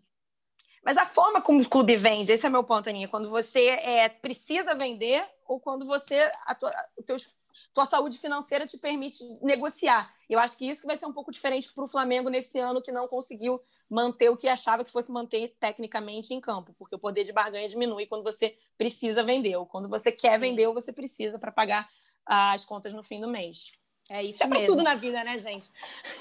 Mas 0.84 0.96
a 0.96 1.04
forma 1.04 1.40
como 1.40 1.60
o 1.60 1.68
clube 1.68 1.96
vende, 1.96 2.30
esse 2.30 2.46
é 2.46 2.48
meu 2.48 2.62
ponto, 2.62 2.88
Aninha. 2.88 3.08
Quando 3.08 3.28
você 3.28 3.66
é, 3.66 4.08
precisa 4.08 4.72
vender 4.74 5.26
ou 5.44 5.58
quando 5.58 5.84
você 5.84 6.30
a 6.44 6.54
tua, 6.54 6.72
o 6.96 7.02
teus, 7.02 7.28
tua 7.74 7.84
saúde 7.84 8.18
financeira 8.18 8.66
te 8.66 8.76
permite 8.76 9.22
negociar. 9.42 10.14
Eu 10.28 10.38
acho 10.38 10.56
que 10.56 10.68
isso 10.68 10.80
que 10.80 10.86
vai 10.86 10.96
ser 10.96 11.06
um 11.06 11.12
pouco 11.12 11.30
diferente 11.30 11.72
para 11.72 11.84
o 11.84 11.88
Flamengo 11.88 12.28
nesse 12.28 12.58
ano 12.58 12.82
que 12.82 12.92
não 12.92 13.06
conseguiu 13.08 13.60
manter 13.88 14.28
o 14.28 14.36
que 14.36 14.48
achava 14.48 14.84
que 14.84 14.90
fosse 14.90 15.10
manter 15.10 15.56
tecnicamente 15.60 16.34
em 16.34 16.40
campo, 16.40 16.74
porque 16.78 16.94
o 16.94 16.98
poder 16.98 17.24
de 17.24 17.32
barganha 17.32 17.68
diminui 17.68 18.06
quando 18.06 18.24
você 18.24 18.56
precisa 18.76 19.22
vender, 19.22 19.56
ou 19.56 19.66
quando 19.66 19.88
você 19.88 20.10
quer 20.10 20.38
vender 20.38 20.66
ou 20.66 20.74
você 20.74 20.92
precisa 20.92 21.38
para 21.38 21.52
pagar 21.52 21.88
as 22.24 22.64
contas 22.64 22.92
no 22.92 23.02
fim 23.02 23.20
do 23.20 23.28
mês. 23.28 23.70
É 24.08 24.22
isso 24.22 24.42
é 24.42 24.46
mesmo. 24.46 24.66
tudo 24.66 24.84
na 24.84 24.94
vida, 24.94 25.24
né, 25.24 25.36
gente? 25.38 25.68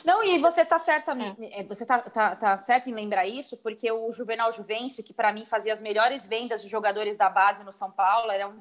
Não, 0.03 0.23
e 0.23 0.39
você 0.39 0.61
está 0.61 0.79
certa, 0.79 1.11
é. 1.11 1.59
é. 1.59 1.63
você 1.63 1.86
tá, 1.86 1.99
tá, 1.99 2.36
tá 2.36 2.57
certo 2.57 2.89
em 2.89 2.93
lembrar 2.93 3.27
isso, 3.27 3.57
porque 3.57 3.91
o 3.91 4.11
Juvenal 4.11 4.51
Juvencio, 4.51 5.03
que 5.03 5.13
para 5.13 5.31
mim 5.31 5.45
fazia 5.45 5.71
as 5.71 5.83
melhores 5.83 6.27
vendas 6.27 6.63
de 6.63 6.67
jogadores 6.67 7.15
da 7.15 7.29
base 7.29 7.63
no 7.63 7.71
São 7.71 7.91
Paulo, 7.91 8.31
era 8.31 8.47
um 8.47 8.57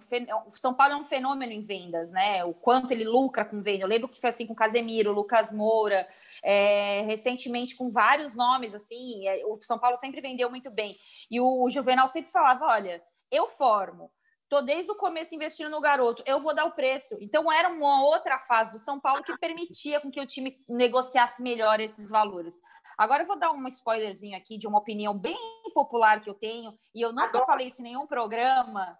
o 0.46 0.56
São 0.56 0.74
Paulo 0.74 0.92
é 0.92 0.96
um 0.96 1.04
fenômeno 1.04 1.52
em 1.52 1.62
vendas, 1.62 2.12
né? 2.12 2.44
O 2.44 2.52
quanto 2.52 2.92
ele 2.92 3.04
lucra 3.04 3.46
com 3.46 3.62
venda. 3.62 3.84
Eu 3.84 3.88
lembro 3.88 4.08
que 4.08 4.20
foi 4.20 4.28
assim 4.28 4.46
com 4.46 4.54
Casemiro, 4.54 5.12
Lucas 5.12 5.50
Moura, 5.50 6.06
é, 6.42 7.00
recentemente 7.02 7.76
com 7.76 7.88
vários 7.88 8.36
nomes, 8.36 8.74
assim, 8.74 9.26
é, 9.26 9.42
o 9.46 9.58
São 9.62 9.78
Paulo 9.78 9.96
sempre 9.96 10.20
vendeu 10.20 10.50
muito 10.50 10.70
bem. 10.70 10.98
E 11.30 11.40
o 11.40 11.70
Juvenal 11.70 12.06
sempre 12.06 12.30
falava: 12.30 12.66
olha, 12.66 13.02
eu 13.30 13.46
formo 13.46 14.10
Tô 14.54 14.62
desde 14.62 14.92
o 14.92 14.94
começo 14.94 15.34
investindo 15.34 15.68
no 15.68 15.80
garoto, 15.80 16.22
eu 16.24 16.38
vou 16.38 16.54
dar 16.54 16.64
o 16.64 16.70
preço. 16.70 17.18
Então 17.20 17.50
era 17.50 17.68
uma 17.68 18.04
outra 18.04 18.38
fase 18.38 18.70
do 18.70 18.78
São 18.78 19.00
Paulo 19.00 19.24
que 19.24 19.36
permitia 19.36 20.00
com 20.00 20.12
que 20.12 20.20
o 20.20 20.26
time 20.26 20.62
negociasse 20.68 21.42
melhor 21.42 21.80
esses 21.80 22.08
valores. 22.08 22.56
Agora 22.96 23.24
eu 23.24 23.26
vou 23.26 23.36
dar 23.36 23.50
um 23.50 23.66
spoilerzinho 23.66 24.36
aqui 24.36 24.56
de 24.56 24.68
uma 24.68 24.78
opinião 24.78 25.18
bem 25.18 25.36
popular 25.74 26.20
que 26.20 26.30
eu 26.30 26.34
tenho, 26.34 26.72
e 26.94 27.00
eu 27.00 27.12
nunca 27.12 27.44
falei 27.44 27.66
isso 27.66 27.80
em 27.80 27.86
nenhum 27.86 28.06
programa, 28.06 28.96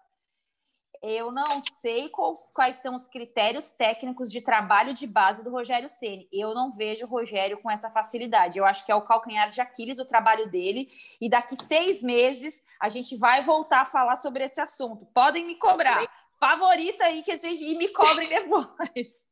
eu 1.03 1.31
não 1.33 1.61
sei 1.61 2.09
quais, 2.09 2.51
quais, 2.55 2.77
são 2.77 2.95
os 2.95 3.09
critérios 3.09 3.73
técnicos 3.73 4.31
de 4.31 4.41
trabalho 4.41 4.95
de 4.95 5.07
base 5.07 5.45
do 5.45 5.51
Rogério 5.51 5.89
Ceni. 5.89 6.29
Eu 6.33 6.55
não 6.55 6.71
vejo 6.71 7.07
o 7.07 7.09
Rogério 7.09 7.59
com 7.59 7.71
essa 7.71 7.91
facilidade. 7.91 8.59
Eu 8.59 8.65
acho 8.65 8.85
que 8.85 8.93
é 8.93 8.95
o 8.95 9.03
calcanhar 9.03 9.51
de 9.51 9.61
Aquiles 9.61 9.99
o 9.99 10.05
trabalho 10.05 10.49
dele. 10.49 10.89
E 11.21 11.29
daqui 11.29 11.57
seis 11.57 12.03
meses 12.03 12.63
a 12.81 12.89
gente 12.89 13.17
vai 13.17 13.43
voltar 13.43 13.83
a 13.83 13.85
falar 13.85 14.17
sobre 14.17 14.45
esse 14.45 14.61
assunto. 14.61 15.07
Podem 15.15 15.45
me 15.45 15.57
cobrar. 15.57 16.03
Favorita 16.39 17.05
aí 17.05 17.23
que 17.23 17.33
a 17.33 17.37
gente 17.37 17.63
e 17.63 17.77
me 17.77 17.89
cobrem 17.89 18.29
depois. 18.31 19.27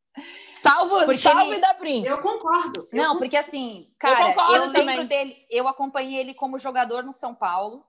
Salvo, 0.62 0.98
porque 1.00 1.14
salve 1.16 1.52
ele... 1.52 1.60
da 1.60 1.74
Prim. 1.74 2.04
Eu 2.04 2.18
concordo. 2.20 2.88
Eu 2.92 3.02
não, 3.02 3.18
porque 3.18 3.36
assim, 3.36 3.92
cara, 3.98 4.32
eu, 4.32 4.56
eu 4.56 4.66
lembro 4.66 4.72
também. 4.72 5.06
dele, 5.06 5.46
eu 5.50 5.66
acompanhei 5.66 6.20
ele 6.20 6.34
como 6.34 6.58
jogador 6.58 7.02
no 7.02 7.12
São 7.12 7.34
Paulo. 7.34 7.84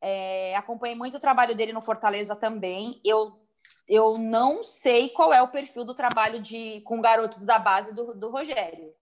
É, 0.00 0.54
acompanhei 0.56 0.96
muito 0.96 1.16
o 1.16 1.20
trabalho 1.20 1.54
dele 1.54 1.72
no 1.72 1.80
Fortaleza 1.80 2.36
também. 2.36 3.00
Eu 3.04 3.40
eu 3.88 4.18
não 4.18 4.64
sei 4.64 5.10
qual 5.10 5.32
é 5.32 5.40
o 5.40 5.48
perfil 5.48 5.84
do 5.84 5.94
trabalho 5.94 6.40
de 6.40 6.80
com 6.80 7.00
garotos 7.00 7.46
da 7.46 7.58
base 7.58 7.94
do, 7.94 8.14
do 8.14 8.30
Rogério. 8.30 8.92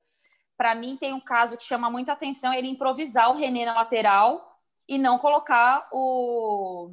Para 0.56 0.74
mim, 0.74 0.96
tem 0.96 1.12
um 1.12 1.20
caso 1.20 1.56
que 1.56 1.64
chama 1.64 1.90
muita 1.90 2.12
atenção: 2.12 2.52
ele 2.52 2.68
improvisar 2.68 3.30
o 3.30 3.34
René 3.34 3.64
na 3.64 3.74
lateral 3.74 4.60
e 4.88 4.98
não 4.98 5.18
colocar 5.18 5.88
o. 5.92 6.90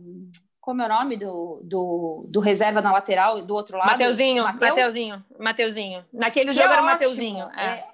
Como 0.60 0.82
é 0.82 0.86
o 0.86 0.90
nome 0.90 1.18
do, 1.18 1.60
do, 1.64 2.26
do 2.30 2.40
reserva 2.40 2.82
na 2.82 2.92
lateral 2.92 3.42
do 3.42 3.56
outro 3.56 3.78
lado? 3.78 3.92
Mateuzinho, 3.92 4.44
Mateus? 4.44 4.76
Mateuzinho, 4.76 5.26
Mateuzinho. 5.40 6.06
Naquele 6.14 6.52
que 6.52 6.56
jogo 6.56 6.70
é 6.70 6.74
era 6.74 6.82
Mateuzinho. 6.82 7.50
É. 7.56 7.66
é. 7.68 7.86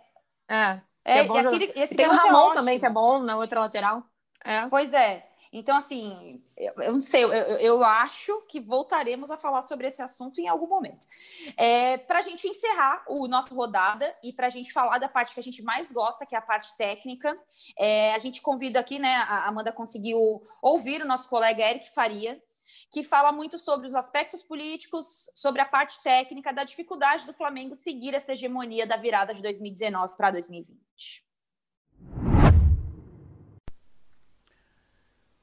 é. 0.50 0.82
é, 1.06 1.18
é 1.18 1.22
aquele, 1.22 1.66
esse 1.76 1.96
tem 1.96 2.08
o 2.08 2.12
é 2.12 2.16
Ramon 2.16 2.52
também, 2.52 2.78
que 2.78 2.86
é 2.86 2.90
bom 2.90 3.20
na 3.20 3.38
outra 3.38 3.62
lateral. 3.62 4.04
É. 4.44 4.68
Pois 4.68 4.94
é. 4.94 5.27
Então, 5.52 5.78
assim, 5.78 6.42
eu, 6.56 6.74
eu 6.84 6.92
não 6.92 7.00
sei, 7.00 7.24
eu, 7.24 7.30
eu, 7.30 7.84
acho 7.84 8.42
que 8.48 8.60
voltaremos 8.60 9.32
a 9.32 9.38
falar 9.38 9.62
sobre 9.62 9.88
esse 9.88 10.02
assunto 10.02 10.40
em 10.40 10.48
algum 10.48 10.68
momento. 10.68 11.08
É, 11.56 11.98
para 11.98 12.20
a 12.20 12.22
gente 12.22 12.48
encerrar 12.48 13.04
o 13.08 13.28
nosso 13.28 13.56
rodada 13.56 14.16
e 14.24 14.34
para 14.34 14.48
a 14.48 14.50
gente 14.50 14.72
falar 14.72 14.98
da 14.98 15.08
parte 15.08 15.34
que 15.34 15.40
a 15.40 15.44
gente 15.44 15.62
mais 15.62 15.92
gosta, 15.92 16.26
que 16.26 16.36
é 16.36 16.38
a 16.38 16.42
parte 16.42 16.76
técnica, 16.78 17.38
é, 17.78 18.14
a 18.14 18.18
gente 18.18 18.42
convida 18.42 18.80
aqui, 18.80 19.00
né? 19.00 19.16
A 19.16 19.48
Amanda 19.48 19.72
conseguiu 19.72 20.46
ouvir 20.62 21.02
o 21.02 21.08
nosso 21.08 21.30
colega 21.30 21.70
Eric 21.70 21.90
Faria, 21.92 22.42
que 22.90 23.04
fala 23.04 23.32
muito 23.32 23.58
sobre 23.58 23.88
os 23.88 23.96
aspectos 23.96 24.42
políticos, 24.42 25.30
sobre 25.36 25.62
a 25.62 25.66
parte 25.66 26.02
técnica 26.02 26.54
da 26.54 26.64
dificuldade 26.64 27.26
do 27.26 27.34
Flamengo 27.34 27.76
seguir 27.76 28.14
essa 28.16 28.32
hegemonia 28.32 28.88
da 28.88 28.96
virada 28.96 29.34
de 29.34 29.42
2019 29.42 30.16
para 30.16 30.32
2020. 30.32 31.27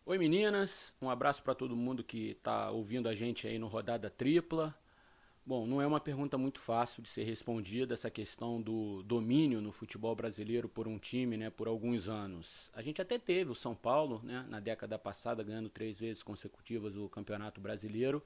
Oi 0.07 0.19
meninas, 0.19 0.93
um 1.01 1.09
abraço 1.09 1.43
para 1.43 1.55
todo 1.55 1.75
mundo 1.75 2.05
que 2.05 2.33
está 2.33 2.71
ouvindo 2.71 3.09
a 3.09 3.15
gente 3.15 3.47
aí 3.47 3.59
no 3.59 3.69
Rodada 3.69 4.11
Tripla. 4.11 4.75
Bom, 5.47 5.67
não 5.67 5.81
é 5.81 5.87
uma 5.87 5.99
pergunta 5.99 6.37
muito 6.37 6.61
fácil 6.61 7.03
de 7.03 7.09
ser 7.09 7.25
respondida 7.25 7.95
essa 7.95 8.11
questão 8.11 8.61
do 8.61 9.03
domínio 9.05 9.63
no 9.63 9.73
futebol 9.73 10.15
brasileiro 10.15 10.69
por 10.69 10.87
um 10.87 10.99
time, 10.99 11.39
né, 11.39 11.49
por 11.49 11.67
alguns 11.69 12.07
anos. 12.07 12.71
A 12.75 12.83
gente 12.83 13.01
até 13.01 13.19
teve 13.19 13.51
o 13.51 13.55
São 13.55 13.75
Paulo, 13.75 14.21
né, 14.23 14.45
na 14.47 14.61
década 14.61 14.99
passada 14.99 15.43
ganhando 15.43 15.71
três 15.71 15.99
vezes 15.99 16.23
consecutivas 16.23 16.95
o 16.99 17.09
Campeonato 17.09 17.59
Brasileiro, 17.59 18.23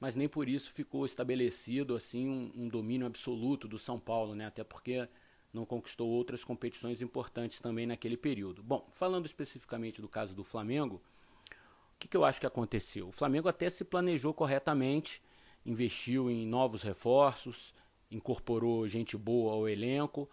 mas 0.00 0.16
nem 0.16 0.26
por 0.26 0.48
isso 0.48 0.72
ficou 0.72 1.04
estabelecido 1.04 1.94
assim 1.94 2.30
um, 2.30 2.50
um 2.56 2.66
domínio 2.66 3.06
absoluto 3.06 3.68
do 3.68 3.78
São 3.78 4.00
Paulo, 4.00 4.34
né, 4.34 4.46
até 4.46 4.64
porque 4.64 5.06
não 5.54 5.64
conquistou 5.64 6.08
outras 6.08 6.44
competições 6.44 7.00
importantes 7.00 7.60
também 7.60 7.86
naquele 7.86 8.16
período. 8.16 8.62
Bom, 8.62 8.88
falando 8.92 9.26
especificamente 9.26 10.02
do 10.02 10.08
caso 10.08 10.34
do 10.34 10.42
Flamengo, 10.42 10.96
o 10.96 11.98
que, 11.98 12.08
que 12.08 12.16
eu 12.16 12.24
acho 12.24 12.40
que 12.40 12.46
aconteceu? 12.46 13.08
O 13.08 13.12
Flamengo 13.12 13.48
até 13.48 13.70
se 13.70 13.84
planejou 13.84 14.34
corretamente, 14.34 15.22
investiu 15.64 16.30
em 16.30 16.46
novos 16.46 16.82
reforços, 16.82 17.72
incorporou 18.10 18.86
gente 18.88 19.16
boa 19.16 19.52
ao 19.52 19.68
elenco, 19.68 20.28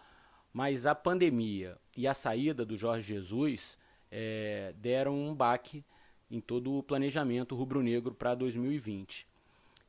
mas 0.52 0.86
a 0.86 0.94
pandemia 0.94 1.78
e 1.96 2.06
a 2.06 2.12
saída 2.12 2.66
do 2.66 2.76
Jorge 2.76 3.14
Jesus 3.14 3.78
é, 4.10 4.74
deram 4.76 5.14
um 5.14 5.34
baque 5.34 5.84
em 6.30 6.40
todo 6.40 6.76
o 6.76 6.82
planejamento 6.82 7.54
rubro-negro 7.54 8.14
para 8.14 8.34
2020. 8.34 9.26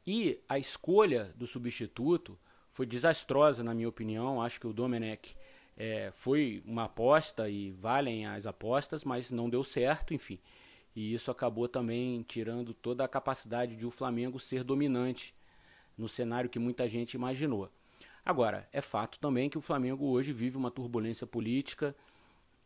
E 0.05 0.39
a 0.47 0.59
escolha 0.59 1.34
do 1.36 1.47
substituto 1.47 2.38
foi 2.74 2.86
desastrosa, 2.86 3.63
na 3.63 3.74
minha 3.74 3.88
opinião. 3.88 4.41
Acho 4.41 4.59
que 4.59 4.67
o 4.67 4.74
Domenech 4.74 5.36
é, 5.78 6.11
foi 6.11 6.61
uma 6.65 6.86
aposta 6.86 7.47
e 7.47 7.71
valem 7.71 8.26
as 8.26 8.45
apostas, 8.45 9.05
mas 9.05 9.32
não 9.32 9.49
deu 9.49 9.63
certo, 9.63 10.13
enfim. 10.13 10.39
E 10.95 11.13
isso 11.13 11.32
acabou 11.32 11.67
também 11.67 12.21
tirando 12.24 12.74
toda 12.74 13.03
a 13.03 13.07
capacidade 13.07 13.76
de 13.76 13.86
o 13.86 13.91
Flamengo 13.91 14.39
ser 14.39 14.63
dominante 14.63 15.34
no 15.97 16.09
cenário 16.09 16.49
que 16.49 16.59
muita 16.59 16.88
gente 16.89 17.13
imaginou. 17.13 17.69
Agora, 18.26 18.67
é 18.71 18.82
fato 18.82 19.19
também 19.19 19.49
que 19.49 19.57
o 19.57 19.61
Flamengo 19.61 20.05
hoje 20.07 20.34
vive 20.34 20.57
uma 20.57 20.71
turbulência 20.71 21.28
política 21.28 21.95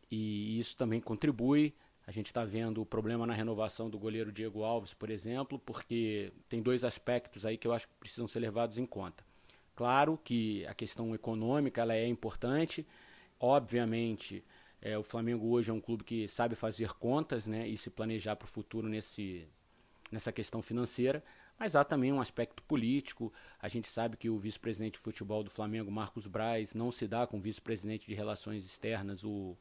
e 0.09 0.59
isso 0.59 0.75
também 0.77 1.01
contribui. 1.01 1.73
A 2.05 2.11
gente 2.11 2.27
está 2.27 2.45
vendo 2.45 2.81
o 2.81 2.85
problema 2.85 3.25
na 3.27 3.33
renovação 3.33 3.89
do 3.89 3.99
goleiro 3.99 4.31
Diego 4.31 4.63
Alves, 4.63 4.93
por 4.93 5.09
exemplo, 5.09 5.59
porque 5.59 6.31
tem 6.47 6.61
dois 6.61 6.85
aspectos 6.85 7.45
aí 7.45 7.57
que 7.57 7.67
eu 7.67 7.73
acho 7.73 7.87
que 7.87 7.93
precisam 7.99 8.27
ser 8.27 8.39
levados 8.39 8.77
em 8.77 8.85
conta. 8.85 9.26
Claro 9.77 10.19
que 10.23 10.65
a 10.65 10.73
questão 10.73 11.13
econômica 11.13 11.81
ela 11.81 11.93
é 11.93 12.07
importante. 12.07 12.83
Obviamente, 13.39 14.43
é, 14.81 14.97
o 14.97 15.03
Flamengo 15.03 15.49
hoje 15.49 15.69
é 15.69 15.73
um 15.73 15.79
clube 15.79 16.03
que 16.03 16.27
sabe 16.27 16.55
fazer 16.55 16.93
contas 16.93 17.45
né, 17.45 17.67
e 17.67 17.77
se 17.77 17.91
planejar 17.91 18.35
para 18.35 18.47
o 18.47 18.49
futuro 18.49 18.89
nesse, 18.89 19.47
nessa 20.11 20.31
questão 20.31 20.63
financeira, 20.63 21.23
mas 21.59 21.75
há 21.75 21.83
também 21.83 22.11
um 22.11 22.19
aspecto 22.19 22.63
político. 22.63 23.31
A 23.61 23.67
gente 23.67 23.87
sabe 23.87 24.17
que 24.17 24.31
o 24.31 24.39
vice-presidente 24.39 24.93
de 24.93 24.99
futebol 24.99 25.43
do 25.43 25.51
Flamengo, 25.51 25.91
Marcos 25.91 26.25
Braz, 26.25 26.73
não 26.73 26.91
se 26.91 27.07
dá 27.07 27.27
com 27.27 27.37
o 27.37 27.41
vice-presidente 27.41 28.07
de 28.07 28.15
relações 28.15 28.65
externas, 28.65 29.23
o, 29.23 29.55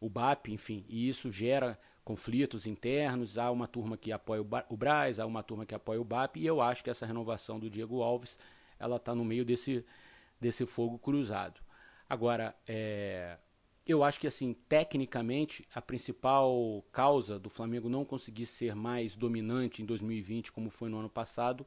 o 0.00 0.08
BAP, 0.08 0.48
enfim, 0.48 0.82
e 0.88 1.10
isso 1.10 1.30
gera 1.30 1.78
conflitos 2.02 2.66
internos. 2.66 3.36
Há 3.36 3.50
uma 3.50 3.68
turma 3.68 3.98
que 3.98 4.12
apoia 4.12 4.40
o 4.70 4.76
Braz, 4.78 5.20
há 5.20 5.26
uma 5.26 5.42
turma 5.42 5.66
que 5.66 5.74
apoia 5.74 6.00
o 6.00 6.04
BAP, 6.04 6.38
e 6.38 6.46
eu 6.46 6.62
acho 6.62 6.82
que 6.82 6.88
essa 6.88 7.04
renovação 7.04 7.60
do 7.60 7.68
Diego 7.68 8.00
Alves 8.00 8.38
ela 8.82 8.96
está 8.96 9.14
no 9.14 9.24
meio 9.24 9.44
desse, 9.44 9.84
desse 10.40 10.66
fogo 10.66 10.98
cruzado. 10.98 11.60
Agora, 12.08 12.54
é, 12.66 13.38
eu 13.86 14.04
acho 14.04 14.20
que 14.20 14.26
assim, 14.26 14.52
tecnicamente, 14.68 15.66
a 15.74 15.80
principal 15.80 16.84
causa 16.92 17.38
do 17.38 17.48
Flamengo 17.48 17.88
não 17.88 18.04
conseguir 18.04 18.46
ser 18.46 18.74
mais 18.74 19.16
dominante 19.16 19.82
em 19.82 19.86
2020 19.86 20.52
como 20.52 20.68
foi 20.68 20.88
no 20.88 20.98
ano 20.98 21.08
passado, 21.08 21.66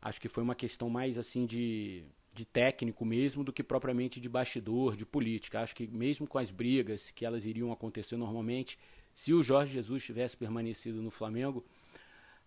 acho 0.00 0.20
que 0.20 0.28
foi 0.28 0.42
uma 0.42 0.54
questão 0.54 0.90
mais 0.90 1.16
assim 1.16 1.46
de, 1.46 2.04
de 2.34 2.44
técnico 2.44 3.04
mesmo 3.04 3.44
do 3.44 3.52
que 3.52 3.62
propriamente 3.62 4.20
de 4.20 4.28
bastidor, 4.28 4.96
de 4.96 5.06
política. 5.06 5.60
Acho 5.60 5.76
que 5.76 5.86
mesmo 5.86 6.26
com 6.26 6.38
as 6.38 6.50
brigas 6.50 7.10
que 7.10 7.24
elas 7.24 7.44
iriam 7.44 7.70
acontecer 7.70 8.16
normalmente, 8.16 8.78
se 9.14 9.32
o 9.32 9.42
Jorge 9.42 9.74
Jesus 9.74 10.02
tivesse 10.02 10.36
permanecido 10.36 11.02
no 11.02 11.10
Flamengo, 11.10 11.64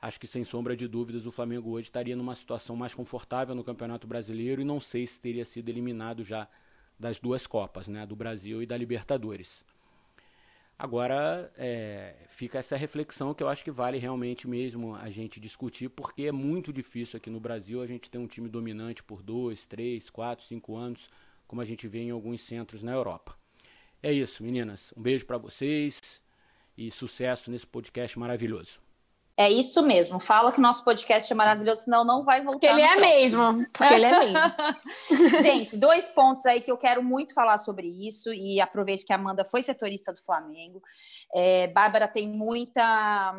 acho 0.01 0.19
que 0.19 0.27
sem 0.27 0.43
sombra 0.43 0.75
de 0.75 0.87
dúvidas 0.87 1.25
o 1.25 1.31
Flamengo 1.31 1.71
hoje 1.71 1.87
estaria 1.87 2.15
numa 2.15 2.35
situação 2.35 2.75
mais 2.75 2.93
confortável 2.93 3.55
no 3.55 3.63
Campeonato 3.63 4.07
Brasileiro 4.07 4.61
e 4.61 4.65
não 4.65 4.79
sei 4.79 5.05
se 5.05 5.19
teria 5.19 5.45
sido 5.45 5.69
eliminado 5.69 6.23
já 6.23 6.47
das 6.99 7.19
duas 7.19 7.45
Copas, 7.45 7.87
né, 7.87 8.05
do 8.05 8.15
Brasil 8.15 8.61
e 8.61 8.65
da 8.65 8.77
Libertadores. 8.77 9.65
Agora 10.77 11.51
é, 11.55 12.15
fica 12.29 12.59
essa 12.59 12.75
reflexão 12.75 13.33
que 13.33 13.41
eu 13.41 13.47
acho 13.47 13.63
que 13.63 13.71
vale 13.71 13.97
realmente 13.97 14.45
mesmo 14.45 14.93
a 14.93 15.09
gente 15.09 15.39
discutir, 15.39 15.89
porque 15.89 16.23
é 16.23 16.31
muito 16.33 16.73
difícil 16.73 17.15
aqui 17.15 17.29
no 17.29 17.39
Brasil 17.39 17.81
a 17.81 17.87
gente 17.87 18.11
ter 18.11 18.17
um 18.17 18.27
time 18.27 18.49
dominante 18.49 19.01
por 19.01 19.23
dois, 19.23 19.65
três, 19.65 20.09
quatro, 20.09 20.45
cinco 20.45 20.75
anos, 20.75 21.09
como 21.47 21.61
a 21.61 21.65
gente 21.65 21.87
vê 21.87 21.99
em 21.99 22.11
alguns 22.11 22.41
centros 22.41 22.83
na 22.83 22.91
Europa. 22.91 23.37
É 24.03 24.11
isso, 24.11 24.43
meninas. 24.43 24.93
Um 24.97 25.01
beijo 25.01 25.25
para 25.25 25.37
vocês 25.37 26.21
e 26.77 26.91
sucesso 26.91 27.49
nesse 27.49 27.65
podcast 27.65 28.19
maravilhoso. 28.19 28.84
É 29.37 29.51
isso 29.51 29.83
mesmo. 29.83 30.17
Fala 30.17 30.49
que 30.49 30.61
nosso 30.61 30.83
podcast 30.85 31.31
é 31.31 31.35
maravilhoso, 31.35 31.83
senão 31.83 32.05
não 32.05 32.23
vai 32.23 32.41
voltar. 32.41 32.51
Porque 32.51 32.65
ele 32.67 32.81
é 32.81 32.95
mesmo. 32.95 33.65
Porque 33.73 33.93
ele 33.93 34.05
é 34.05 34.19
mesmo. 34.19 34.37
Gente, 35.43 35.75
dois 35.75 36.09
pontos 36.09 36.45
aí 36.45 36.61
que 36.61 36.71
eu 36.71 36.77
quero 36.77 37.03
muito 37.03 37.33
falar 37.33 37.57
sobre 37.57 37.85
isso, 37.85 38.33
e 38.33 38.61
aproveito 38.61 39.05
que 39.05 39.11
a 39.11 39.17
Amanda 39.17 39.43
foi 39.43 39.61
setorista 39.61 40.13
do 40.13 40.21
Flamengo. 40.21 40.81
É, 41.33 41.67
Bárbara 41.67 42.07
tem 42.07 42.29
muita, 42.29 43.33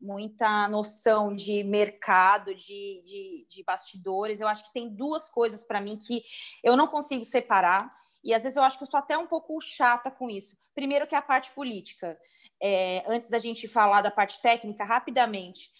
muita 0.00 0.68
noção 0.68 1.34
de 1.34 1.62
mercado, 1.62 2.54
de, 2.54 3.02
de, 3.04 3.46
de 3.46 3.62
bastidores. 3.62 4.40
Eu 4.40 4.48
acho 4.48 4.64
que 4.64 4.72
tem 4.72 4.88
duas 4.88 5.28
coisas 5.28 5.64
para 5.64 5.82
mim 5.82 5.98
que 5.98 6.22
eu 6.64 6.78
não 6.78 6.86
consigo 6.86 7.26
separar. 7.26 7.90
E 8.24 8.32
às 8.32 8.42
vezes 8.42 8.56
eu 8.56 8.62
acho 8.62 8.78
que 8.78 8.84
eu 8.84 8.90
sou 8.90 8.98
até 8.98 9.16
um 9.18 9.26
pouco 9.26 9.60
chata 9.60 10.10
com 10.10 10.30
isso. 10.30 10.56
Primeiro, 10.74 11.06
que 11.06 11.14
é 11.14 11.18
a 11.18 11.22
parte 11.22 11.52
política. 11.52 12.18
É, 12.62 13.02
antes 13.06 13.28
da 13.28 13.38
gente 13.38 13.68
falar 13.68 14.02
da 14.02 14.10
parte 14.10 14.40
técnica, 14.40 14.84
rapidamente. 14.84 15.70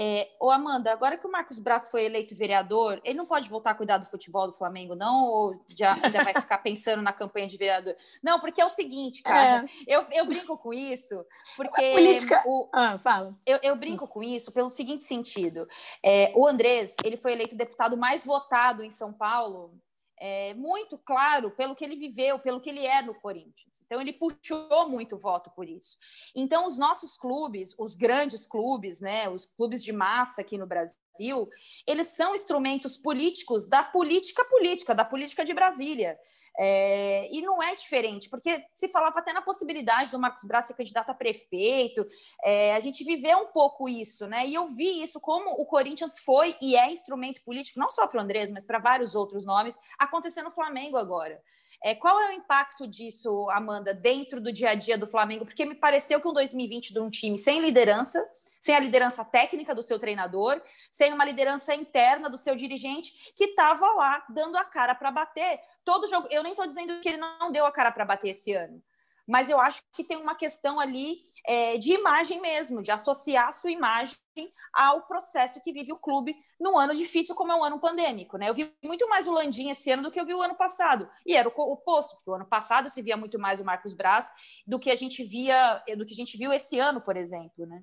É, 0.00 0.28
ô 0.40 0.48
Amanda, 0.48 0.92
agora 0.92 1.18
que 1.18 1.26
o 1.26 1.30
Marcos 1.30 1.58
Braz 1.58 1.90
foi 1.90 2.04
eleito 2.04 2.36
vereador, 2.36 3.00
ele 3.02 3.18
não 3.18 3.26
pode 3.26 3.50
voltar 3.50 3.72
a 3.72 3.74
cuidar 3.74 3.98
do 3.98 4.06
futebol 4.06 4.46
do 4.46 4.52
Flamengo, 4.52 4.94
não? 4.94 5.24
Ou 5.24 5.60
já 5.76 5.94
ainda 5.94 6.22
vai 6.22 6.32
ficar 6.34 6.58
pensando 6.62 7.02
na 7.02 7.12
campanha 7.12 7.48
de 7.48 7.56
vereador? 7.56 7.96
Não, 8.22 8.38
porque 8.38 8.60
é 8.60 8.64
o 8.64 8.68
seguinte, 8.68 9.24
cara, 9.24 9.64
é. 9.64 9.68
eu, 9.88 10.06
eu 10.12 10.24
brinco 10.24 10.56
com 10.56 10.72
isso, 10.72 11.20
porque. 11.56 11.84
A 11.84 11.90
política. 11.90 12.44
O, 12.46 12.68
ah, 12.72 12.96
fala. 13.00 13.36
Eu, 13.44 13.58
eu 13.60 13.74
brinco 13.74 14.06
com 14.06 14.22
isso 14.22 14.52
pelo 14.52 14.70
seguinte 14.70 15.02
sentido: 15.02 15.66
é, 16.04 16.32
o 16.36 16.46
Andrés, 16.46 16.94
ele 17.02 17.16
foi 17.16 17.32
eleito 17.32 17.56
deputado 17.56 17.96
mais 17.96 18.24
votado 18.24 18.84
em 18.84 18.90
São 18.90 19.12
Paulo 19.12 19.76
é, 20.20 20.54
muito 20.54 20.98
claro 20.98 21.50
pelo 21.50 21.74
que 21.74 21.84
ele 21.84 21.96
viveu, 21.96 22.38
pelo 22.38 22.60
que 22.60 22.70
ele 22.70 22.86
é 22.86 23.02
no 23.02 23.14
Corinthians. 23.14 23.82
Então, 23.84 24.00
ele 24.00 24.12
puxou 24.12 24.88
muito 24.88 25.16
voto 25.16 25.50
por 25.50 25.68
isso. 25.68 25.96
Então, 26.34 26.66
os 26.66 26.76
nossos 26.76 27.16
clubes, 27.16 27.74
os 27.78 27.96
grandes 27.96 28.46
clubes, 28.46 29.00
né, 29.00 29.28
os 29.28 29.46
clubes 29.46 29.82
de 29.82 29.92
massa 29.92 30.40
aqui 30.40 30.58
no 30.58 30.66
Brasil, 30.66 31.48
eles 31.86 32.08
são 32.08 32.34
instrumentos 32.34 32.96
políticos 32.96 33.66
da 33.66 33.82
política 33.82 34.44
política, 34.44 34.94
da 34.94 35.04
política 35.04 35.44
de 35.44 35.54
Brasília. 35.54 36.18
É, 36.60 37.28
e 37.30 37.40
não 37.40 37.62
é 37.62 37.72
diferente, 37.76 38.28
porque 38.28 38.64
se 38.74 38.88
falava 38.88 39.20
até 39.20 39.32
na 39.32 39.40
possibilidade 39.40 40.10
do 40.10 40.18
Marcos 40.18 40.42
Braz 40.42 40.66
ser 40.66 40.74
candidato 40.74 41.08
a 41.10 41.14
prefeito, 41.14 42.04
é, 42.42 42.74
a 42.74 42.80
gente 42.80 43.04
viveu 43.04 43.38
um 43.38 43.46
pouco 43.46 43.88
isso, 43.88 44.26
né? 44.26 44.44
E 44.44 44.54
eu 44.54 44.68
vi 44.68 45.00
isso 45.00 45.20
como 45.20 45.50
o 45.52 45.64
Corinthians 45.64 46.18
foi 46.18 46.56
e 46.60 46.74
é 46.74 46.90
instrumento 46.90 47.42
político, 47.44 47.78
não 47.78 47.88
só 47.88 48.08
para 48.08 48.18
o 48.18 48.22
Andrés, 48.22 48.50
mas 48.50 48.64
para 48.64 48.80
vários 48.80 49.14
outros 49.14 49.46
nomes, 49.46 49.78
acontecendo 49.98 50.46
no 50.46 50.50
Flamengo 50.50 50.96
agora. 50.96 51.40
É, 51.82 51.94
qual 51.94 52.20
é 52.22 52.30
o 52.30 52.32
impacto 52.32 52.88
disso, 52.88 53.48
Amanda, 53.50 53.94
dentro 53.94 54.40
do 54.40 54.52
dia 54.52 54.70
a 54.70 54.74
dia 54.74 54.98
do 54.98 55.06
Flamengo? 55.06 55.44
Porque 55.44 55.64
me 55.64 55.76
pareceu 55.76 56.20
que 56.20 56.26
um 56.26 56.32
2020 56.32 56.92
de 56.92 56.98
um 56.98 57.08
time 57.08 57.38
sem 57.38 57.60
liderança, 57.60 58.26
sem 58.60 58.74
a 58.74 58.80
liderança 58.80 59.24
técnica 59.24 59.74
do 59.74 59.82
seu 59.82 59.98
treinador, 59.98 60.60
sem 60.90 61.12
uma 61.12 61.24
liderança 61.24 61.74
interna 61.74 62.28
do 62.28 62.38
seu 62.38 62.54
dirigente 62.54 63.32
que 63.34 63.44
estava 63.44 63.86
lá 63.92 64.24
dando 64.28 64.56
a 64.56 64.64
cara 64.64 64.94
para 64.94 65.10
bater. 65.10 65.60
Todo 65.84 66.08
jogo, 66.08 66.28
eu 66.30 66.42
nem 66.42 66.52
estou 66.52 66.66
dizendo 66.66 67.00
que 67.00 67.08
ele 67.08 67.18
não 67.18 67.50
deu 67.50 67.66
a 67.66 67.72
cara 67.72 67.92
para 67.92 68.04
bater 68.04 68.30
esse 68.30 68.52
ano, 68.52 68.82
mas 69.26 69.50
eu 69.50 69.60
acho 69.60 69.82
que 69.92 70.02
tem 70.02 70.16
uma 70.16 70.34
questão 70.34 70.80
ali 70.80 71.18
é, 71.46 71.76
de 71.76 71.92
imagem 71.92 72.40
mesmo, 72.40 72.82
de 72.82 72.90
associar 72.90 73.48
a 73.48 73.52
sua 73.52 73.70
imagem 73.70 74.16
ao 74.72 75.02
processo 75.02 75.60
que 75.60 75.72
vive 75.72 75.92
o 75.92 75.98
clube 75.98 76.34
num 76.58 76.78
ano 76.78 76.94
difícil 76.94 77.34
como 77.34 77.52
é 77.52 77.54
um 77.54 77.62
ano 77.62 77.78
pandêmico, 77.78 78.38
né? 78.38 78.48
Eu 78.48 78.54
vi 78.54 78.74
muito 78.82 79.06
mais 79.08 79.28
o 79.28 79.32
Landim 79.32 79.68
esse 79.68 79.90
ano 79.90 80.04
do 80.04 80.10
que 80.10 80.18
eu 80.18 80.24
vi 80.24 80.34
o 80.34 80.40
ano 80.40 80.54
passado, 80.54 81.08
e 81.26 81.36
era 81.36 81.48
o 81.48 81.52
oposto, 81.52 82.16
porque 82.16 82.30
o 82.30 82.34
ano 82.34 82.46
passado 82.46 82.88
se 82.88 83.02
via 83.02 83.16
muito 83.16 83.38
mais 83.38 83.60
o 83.60 83.64
Marcos 83.64 83.92
Braz 83.92 84.30
do 84.66 84.78
que 84.78 84.90
a 84.90 84.96
gente 84.96 85.22
via, 85.22 85.82
do 85.96 86.06
que 86.06 86.14
a 86.14 86.16
gente 86.16 86.38
viu 86.38 86.50
esse 86.50 86.78
ano, 86.78 87.00
por 87.00 87.16
exemplo, 87.16 87.66
né? 87.66 87.82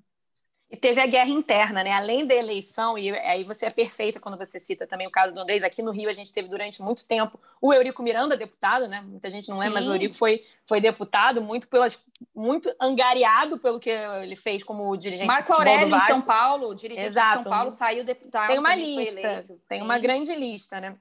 E 0.70 0.76
teve 0.76 1.00
a 1.00 1.06
guerra 1.06 1.30
interna, 1.30 1.84
né? 1.84 1.92
Além 1.92 2.26
da 2.26 2.34
eleição, 2.34 2.98
e 2.98 3.12
aí 3.12 3.44
você 3.44 3.68
é 3.68 3.70
perfeita 3.70 4.20
quando 4.20 4.38
você 4.38 4.60
cita 4.60 4.88
também 4.88 5.06
o 5.06 5.12
caso 5.12 5.34
do 5.34 5.40
Andrés. 5.40 5.64
Aqui 5.64 5.84
no 5.84 5.92
Rio, 5.92 6.10
a 6.10 6.14
gente 6.14 6.34
teve 6.34 6.50
durante 6.50 6.82
muito 6.82 7.06
tempo 7.06 7.40
o 7.62 7.72
Eurico 7.72 8.02
Miranda, 8.02 8.36
deputado, 8.36 8.88
né? 8.88 9.02
Muita 9.02 9.30
gente 9.30 9.48
não 9.48 9.58
lembra, 9.58 9.76
mas 9.76 9.88
o 9.88 9.94
Eurico 9.94 10.16
foi, 10.16 10.44
foi 10.66 10.82
deputado, 10.82 11.40
muito, 11.40 11.68
pelas, 11.68 12.00
muito 12.36 12.74
angariado 12.82 13.60
pelo 13.60 13.80
que 13.80 13.92
ele 13.92 14.36
fez 14.36 14.64
como 14.64 14.98
dirigente 14.98 15.28
Marco 15.28 15.54
Aurélio 15.54 15.96
em 15.96 16.00
São 16.02 16.22
Paulo, 16.22 16.74
dirigente 16.74 17.08
Exato. 17.08 17.38
de 17.38 17.44
São 17.44 17.52
Paulo, 17.52 17.70
saiu 17.70 18.04
deputado. 18.04 18.48
Tem 18.48 18.58
uma 18.58 18.76
lista, 18.76 19.44
tem 19.68 19.80
Sim. 19.80 19.86
uma 19.86 20.00
grande 20.00 20.34
lista, 20.34 20.82
né? 20.82 20.98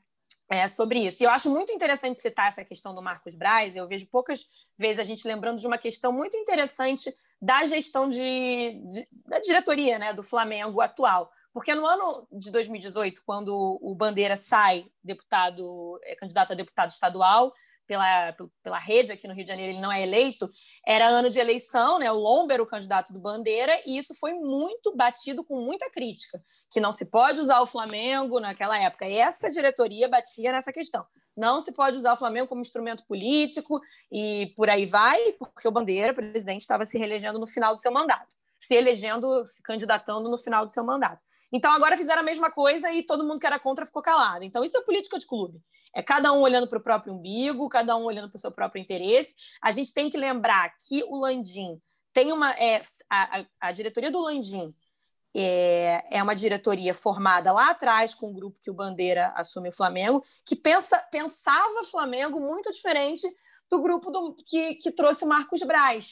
É, 0.49 0.69
sobre 0.69 1.01
isso. 1.07 1.23
E 1.23 1.27
eu 1.27 1.31
acho 1.31 1.51
muito 1.51 1.73
interessante 1.73 2.21
citar 2.21 2.49
essa 2.49 2.65
questão 2.65 2.95
do 2.95 3.03
Marcos 3.03 3.35
Braz. 3.35 3.77
Eu 3.77 3.89
vejo 3.89 4.07
poucas 4.07 4.47
vezes 4.79 4.99
a 4.99 5.05
gente 5.05 5.27
lembrando 5.27 5.59
de 5.59 5.67
uma 5.67 5.79
questão 5.79 6.13
muito 6.13 6.37
interessante 6.37 7.15
da 7.41 7.65
gestão 7.67 8.09
de, 8.09 8.81
de, 8.91 9.09
da 9.27 9.39
diretoria 9.39 9.99
né, 9.99 10.13
do 10.13 10.23
Flamengo 10.23 10.81
atual. 10.81 11.31
Porque 11.53 11.75
no 11.75 11.87
ano 11.87 12.27
de 12.33 12.51
2018, 12.51 13.23
quando 13.25 13.79
o 13.81 13.95
Bandeira 13.95 14.37
sai 14.37 14.87
deputado, 15.03 16.01
é 16.03 16.17
candidato 16.17 16.53
a 16.53 16.57
deputado 16.57 16.91
estadual, 16.91 17.55
pela, 17.87 18.35
pela 18.62 18.78
rede 18.78 19.12
aqui 19.12 19.26
no 19.26 19.35
Rio 19.35 19.45
de 19.45 19.51
Janeiro, 19.51 19.72
ele 19.72 19.80
não 19.80 19.93
é 19.93 20.03
eleito, 20.03 20.51
era 20.87 21.07
ano 21.07 21.30
de 21.30 21.39
eleição, 21.39 21.99
né? 21.99 22.11
O 22.11 22.16
Lomber, 22.16 22.61
o 22.61 22.66
candidato 22.66 23.12
do 23.12 23.18
Bandeira, 23.18 23.80
e 23.87 23.97
isso 23.97 24.14
foi 24.14 24.35
muito 24.35 24.95
batido 24.97 25.45
com 25.45 25.61
muita 25.61 25.91
crítica, 25.91 26.43
que 26.70 26.80
não 26.80 26.93
se 26.93 27.07
pode 27.07 27.41
usar 27.41 27.61
o 27.61 27.66
Flamengo 27.66 28.41
naquela 28.41 28.78
época. 28.78 29.07
E 29.07 29.16
essa 29.16 29.51
diretoria 29.51 30.09
batia 30.09 30.53
nessa 30.53 30.72
questão. 30.72 31.05
Não 31.37 31.61
se 31.61 31.72
pode 31.72 31.97
usar 31.97 32.12
o 32.12 32.16
Flamengo 32.16 32.47
como 32.47 32.61
instrumento 32.61 33.05
político 33.07 33.80
e 34.11 34.53
por 34.57 34.70
aí 34.70 34.87
vai, 34.87 35.32
porque 35.32 35.66
o 35.66 35.72
Bandeira, 35.72 36.14
presidente, 36.14 36.62
estava 36.62 36.85
se 36.85 36.97
reelegendo 36.97 37.39
no 37.39 37.47
final 37.47 37.74
do 37.74 37.82
seu 37.82 37.93
mandato, 37.93 38.32
se 38.61 38.74
elegendo, 38.74 39.45
se 39.45 39.61
candidatando 39.62 40.30
no 40.30 40.39
final 40.39 40.64
do 40.64 40.70
seu 40.70 40.85
mandato. 40.85 41.20
Então 41.55 41.71
agora 41.71 41.97
fizeram 41.97 42.21
a 42.21 42.25
mesma 42.25 42.51
coisa 42.51 42.91
e 42.91 43.01
todo 43.01 43.23
mundo 43.23 43.39
que 43.39 43.47
era 43.47 43.61
contra 43.61 43.87
ficou 43.87 44.03
calado. 44.03 44.43
Então 44.43 44.65
isso 44.65 44.77
é 44.77 44.81
política 44.81 45.21
de 45.21 45.25
clube. 45.25 45.63
É 45.95 46.03
cada 46.03 46.33
um 46.33 46.41
olhando 46.41 46.67
para 46.67 46.81
o 46.81 46.83
próprio 46.83 47.15
umbigo, 47.15 47.69
cada 47.69 47.97
um 47.97 48.03
olhando 48.03 48.29
para 48.29 48.37
o 48.37 48.41
seu 48.41 48.51
próprio 48.51 48.83
interesse. 48.83 49.33
A 49.63 49.71
gente 49.71 49.95
tem 49.95 50.11
que 50.11 50.17
lembrar 50.17 50.77
que 50.77 51.05
o 51.05 51.17
Landim 51.17 51.81
tem 52.13 52.33
uma. 52.33 52.51
É, 52.55 52.83
a, 53.09 53.45
a, 53.61 53.71
diretoria 53.71 54.11
do 54.11 54.19
Landim 54.19 54.75
é, 55.33 56.05
é 56.11 56.21
uma 56.21 56.35
diretoria 56.35 56.93
formada 56.93 57.53
lá 57.53 57.71
atrás 57.71 58.15
com 58.15 58.33
o 58.33 58.35
grupo 58.35 58.59
que 58.61 58.71
o 58.71 58.75
Bandeira 58.75 59.33
assume 59.37 59.69
o 59.69 59.73
Flamengo, 59.73 60.25
que 60.45 60.57
pensa, 60.57 60.99
pensava 61.13 61.85
Flamengo 61.85 62.41
muito 62.41 62.73
diferente 62.73 63.33
do 63.71 63.81
grupo 63.81 64.11
do, 64.11 64.35
que, 64.45 64.75
que 64.75 64.91
trouxe 64.91 65.25
o 65.25 65.29
Marcos 65.29 65.63
Braz 65.63 66.11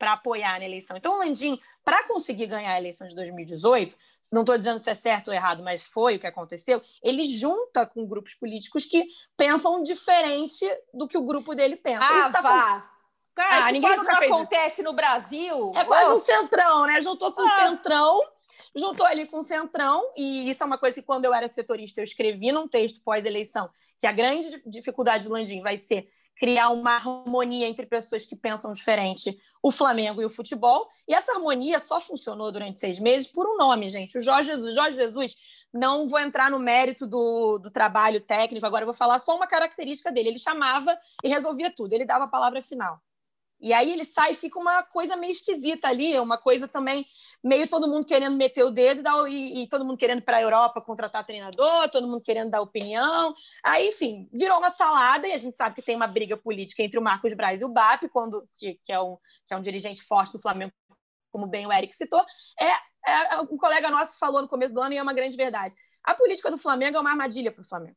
para 0.00 0.14
apoiar 0.14 0.58
na 0.58 0.64
eleição. 0.64 0.96
Então, 0.96 1.12
o 1.12 1.18
Landim, 1.18 1.60
para 1.84 2.02
conseguir 2.04 2.46
ganhar 2.46 2.72
a 2.72 2.78
eleição 2.78 3.06
de 3.06 3.14
2018, 3.14 3.94
não 4.32 4.40
estou 4.40 4.56
dizendo 4.56 4.78
se 4.78 4.88
é 4.88 4.94
certo 4.94 5.28
ou 5.28 5.34
errado, 5.34 5.62
mas 5.62 5.82
foi 5.82 6.16
o 6.16 6.18
que 6.18 6.26
aconteceu, 6.26 6.82
ele 7.02 7.28
junta 7.28 7.84
com 7.84 8.06
grupos 8.06 8.34
políticos 8.34 8.86
que 8.86 9.04
pensam 9.36 9.82
diferente 9.82 10.66
do 10.94 11.06
que 11.06 11.18
o 11.18 11.22
grupo 11.22 11.54
dele 11.54 11.76
pensa. 11.76 12.02
Ah, 12.02 12.30
tá 12.30 12.40
vá! 12.40 12.80
Com... 12.80 13.00
Cara, 13.34 13.66
ah, 13.66 13.72
ninguém 13.72 13.94
quase 13.94 14.08
não 14.08 14.36
acontece 14.36 14.80
isso. 14.80 14.82
no 14.82 14.92
Brasil. 14.94 15.72
É 15.76 15.84
quase 15.84 16.10
oh. 16.10 16.14
um 16.14 16.18
centrão, 16.18 16.86
né? 16.86 17.00
Juntou 17.02 17.32
com 17.32 17.42
o 17.42 17.46
ah. 17.46 17.58
centrão, 17.58 18.22
juntou 18.74 19.04
ali 19.04 19.26
com 19.26 19.38
o 19.38 19.42
centrão, 19.42 20.12
e 20.16 20.48
isso 20.48 20.62
é 20.62 20.66
uma 20.66 20.78
coisa 20.78 20.98
que 20.98 21.06
quando 21.06 21.26
eu 21.26 21.34
era 21.34 21.46
setorista 21.46 22.00
eu 22.00 22.04
escrevi 22.04 22.52
num 22.52 22.66
texto 22.66 23.02
pós-eleição, 23.02 23.68
que 23.98 24.06
a 24.06 24.12
grande 24.12 24.62
dificuldade 24.66 25.24
do 25.24 25.32
Landim 25.32 25.60
vai 25.60 25.76
ser 25.76 26.08
criar 26.40 26.70
uma 26.70 26.94
harmonia 26.94 27.66
entre 27.66 27.84
pessoas 27.84 28.24
que 28.24 28.34
pensam 28.34 28.72
diferente, 28.72 29.38
o 29.62 29.70
Flamengo 29.70 30.22
e 30.22 30.24
o 30.24 30.30
futebol. 30.30 30.88
E 31.06 31.14
essa 31.14 31.32
harmonia 31.32 31.78
só 31.78 32.00
funcionou 32.00 32.50
durante 32.50 32.80
seis 32.80 32.98
meses 32.98 33.26
por 33.26 33.46
um 33.46 33.58
nome, 33.58 33.90
gente. 33.90 34.16
O 34.16 34.22
Jorge 34.22 34.50
Jesus. 34.50 34.74
Jorge 34.74 34.96
Jesus, 34.96 35.36
não 35.70 36.08
vou 36.08 36.18
entrar 36.18 36.50
no 36.50 36.58
mérito 36.58 37.06
do, 37.06 37.58
do 37.58 37.70
trabalho 37.70 38.22
técnico, 38.22 38.64
agora 38.64 38.86
vou 38.86 38.94
falar 38.94 39.18
só 39.18 39.36
uma 39.36 39.46
característica 39.46 40.10
dele. 40.10 40.30
Ele 40.30 40.38
chamava 40.38 40.96
e 41.22 41.28
resolvia 41.28 41.70
tudo, 41.70 41.92
ele 41.92 42.06
dava 42.06 42.24
a 42.24 42.28
palavra 42.28 42.62
final. 42.62 42.98
E 43.60 43.72
aí 43.72 43.92
ele 43.92 44.04
sai 44.04 44.32
e 44.32 44.34
fica 44.34 44.58
uma 44.58 44.82
coisa 44.82 45.16
meio 45.16 45.32
esquisita 45.32 45.88
ali, 45.88 46.18
uma 46.18 46.38
coisa 46.38 46.66
também 46.66 47.06
meio 47.42 47.68
todo 47.68 47.88
mundo 47.88 48.06
querendo 48.06 48.36
meter 48.36 48.64
o 48.64 48.70
dedo 48.70 49.26
e, 49.26 49.62
e, 49.62 49.68
todo 49.68 49.84
mundo 49.84 49.98
querendo 49.98 50.22
para 50.22 50.38
a 50.38 50.42
Europa 50.42 50.80
contratar 50.80 51.24
treinador, 51.24 51.90
todo 51.90 52.06
mundo 52.06 52.22
querendo 52.22 52.50
dar 52.50 52.60
opinião. 52.60 53.34
Aí, 53.64 53.88
enfim, 53.88 54.28
virou 54.32 54.58
uma 54.58 54.70
salada 54.70 55.26
e 55.26 55.32
a 55.32 55.38
gente 55.38 55.56
sabe 55.56 55.74
que 55.74 55.82
tem 55.82 55.96
uma 55.96 56.06
briga 56.06 56.36
política 56.36 56.82
entre 56.82 56.98
o 56.98 57.02
Marcos 57.02 57.34
Braz 57.34 57.60
e 57.60 57.64
o 57.64 57.68
BAP, 57.68 58.08
quando, 58.10 58.46
que, 58.54 58.78
que, 58.84 58.92
é 58.92 59.00
um, 59.00 59.16
que 59.46 59.54
é 59.54 59.56
um 59.56 59.60
dirigente 59.60 60.02
forte 60.02 60.32
do 60.32 60.40
Flamengo, 60.40 60.72
como 61.30 61.46
bem 61.46 61.66
o 61.66 61.72
Eric 61.72 61.94
citou. 61.94 62.24
É, 62.58 62.70
é, 63.06 63.40
um 63.40 63.56
colega 63.56 63.90
nosso 63.90 64.18
falou 64.18 64.42
no 64.42 64.48
começo 64.48 64.74
do 64.74 64.80
ano 64.80 64.94
e 64.94 64.98
é 64.98 65.02
uma 65.02 65.14
grande 65.14 65.36
verdade. 65.36 65.74
A 66.02 66.14
política 66.14 66.50
do 66.50 66.58
Flamengo 66.58 66.96
é 66.96 67.00
uma 67.00 67.10
armadilha 67.10 67.52
para 67.52 67.62
o 67.62 67.68
Flamengo. 67.68 67.96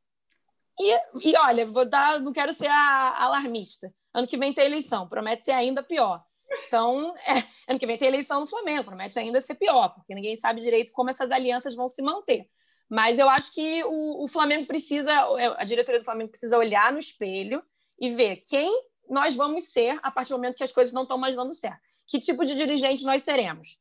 E, 0.79 1.29
e 1.29 1.37
olha, 1.37 1.65
vou 1.65 1.85
dar, 1.85 2.19
não 2.19 2.33
quero 2.33 2.53
ser 2.53 2.67
a, 2.67 3.23
alarmista. 3.23 3.93
Ano 4.13 4.27
que 4.27 4.37
vem 4.37 4.53
tem 4.53 4.65
eleição, 4.65 5.07
promete 5.07 5.43
ser 5.43 5.51
ainda 5.51 5.83
pior. 5.83 6.23
Então, 6.67 7.15
é, 7.27 7.43
ano 7.67 7.79
que 7.79 7.85
vem 7.85 7.97
tem 7.97 8.07
eleição 8.07 8.39
no 8.39 8.47
Flamengo, 8.47 8.83
promete 8.83 9.17
ainda 9.19 9.39
ser 9.41 9.55
pior, 9.55 9.89
porque 9.89 10.13
ninguém 10.13 10.35
sabe 10.35 10.61
direito 10.61 10.91
como 10.93 11.09
essas 11.09 11.31
alianças 11.31 11.75
vão 11.75 11.87
se 11.87 12.01
manter. 12.01 12.47
Mas 12.89 13.17
eu 13.17 13.29
acho 13.29 13.51
que 13.53 13.83
o, 13.85 14.23
o 14.23 14.27
Flamengo 14.27 14.67
precisa, 14.67 15.11
a 15.57 15.63
diretoria 15.63 15.99
do 15.99 16.05
Flamengo 16.05 16.29
precisa 16.29 16.57
olhar 16.57 16.91
no 16.91 16.99
espelho 16.99 17.63
e 17.99 18.09
ver 18.09 18.43
quem 18.47 18.69
nós 19.09 19.35
vamos 19.35 19.65
ser 19.65 19.99
a 20.03 20.11
partir 20.11 20.29
do 20.29 20.37
momento 20.37 20.57
que 20.57 20.63
as 20.63 20.71
coisas 20.71 20.93
não 20.93 21.03
estão 21.03 21.17
mais 21.17 21.35
dando 21.35 21.53
certo. 21.53 21.81
Que 22.05 22.19
tipo 22.19 22.45
de 22.45 22.55
dirigente 22.55 23.05
nós 23.05 23.23
seremos? 23.23 23.77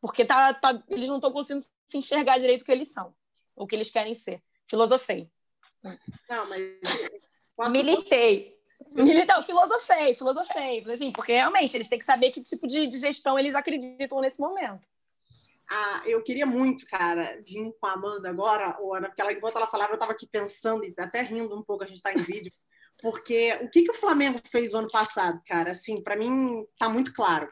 Porque 0.00 0.24
tá, 0.24 0.54
tá, 0.54 0.82
eles 0.88 1.08
não 1.08 1.16
estão 1.16 1.32
conseguindo 1.32 1.64
se 1.86 1.98
enxergar 1.98 2.38
direito 2.38 2.62
o 2.62 2.64
que 2.64 2.72
eles 2.72 2.92
são, 2.92 3.14
o 3.56 3.66
que 3.66 3.74
eles 3.74 3.90
querem 3.90 4.14
ser. 4.14 4.42
Filosofei. 4.68 5.30
Não, 6.28 6.48
mas. 6.48 6.78
Posso... 7.56 7.70
Militei. 7.70 8.54
Então, 8.96 9.42
filosofei, 9.42 10.14
filosofei. 10.14 10.84
Assim, 10.90 11.12
porque 11.12 11.32
realmente 11.32 11.76
eles 11.76 11.88
têm 11.88 11.98
que 11.98 12.04
saber 12.04 12.30
que 12.30 12.42
tipo 12.42 12.66
de, 12.66 12.86
de 12.86 12.98
gestão 12.98 13.38
eles 13.38 13.54
acreditam 13.54 14.20
nesse 14.20 14.40
momento. 14.40 14.80
Ah, 15.70 16.02
eu 16.06 16.22
queria 16.22 16.46
muito, 16.46 16.86
cara, 16.86 17.40
vir 17.46 17.72
com 17.80 17.86
a 17.86 17.92
Amanda 17.92 18.28
agora, 18.28 18.76
ou 18.80 18.90
porque 19.00 19.20
ela, 19.20 19.32
enquanto 19.32 19.56
ela 19.56 19.66
falava, 19.66 19.92
eu 19.92 19.94
estava 19.94 20.12
aqui 20.12 20.26
pensando 20.26 20.84
e 20.84 20.94
até 20.98 21.22
rindo 21.22 21.56
um 21.58 21.62
pouco, 21.62 21.82
a 21.82 21.86
gente 21.86 21.96
está 21.96 22.12
em 22.12 22.18
vídeo, 22.18 22.52
porque 23.00 23.58
o 23.62 23.70
que, 23.70 23.82
que 23.82 23.90
o 23.90 23.94
Flamengo 23.94 24.38
fez 24.50 24.72
no 24.72 24.80
ano 24.80 24.90
passado, 24.90 25.40
cara? 25.46 25.70
Assim, 25.70 26.02
para 26.02 26.16
mim 26.16 26.66
está 26.72 26.88
muito 26.88 27.14
claro. 27.14 27.48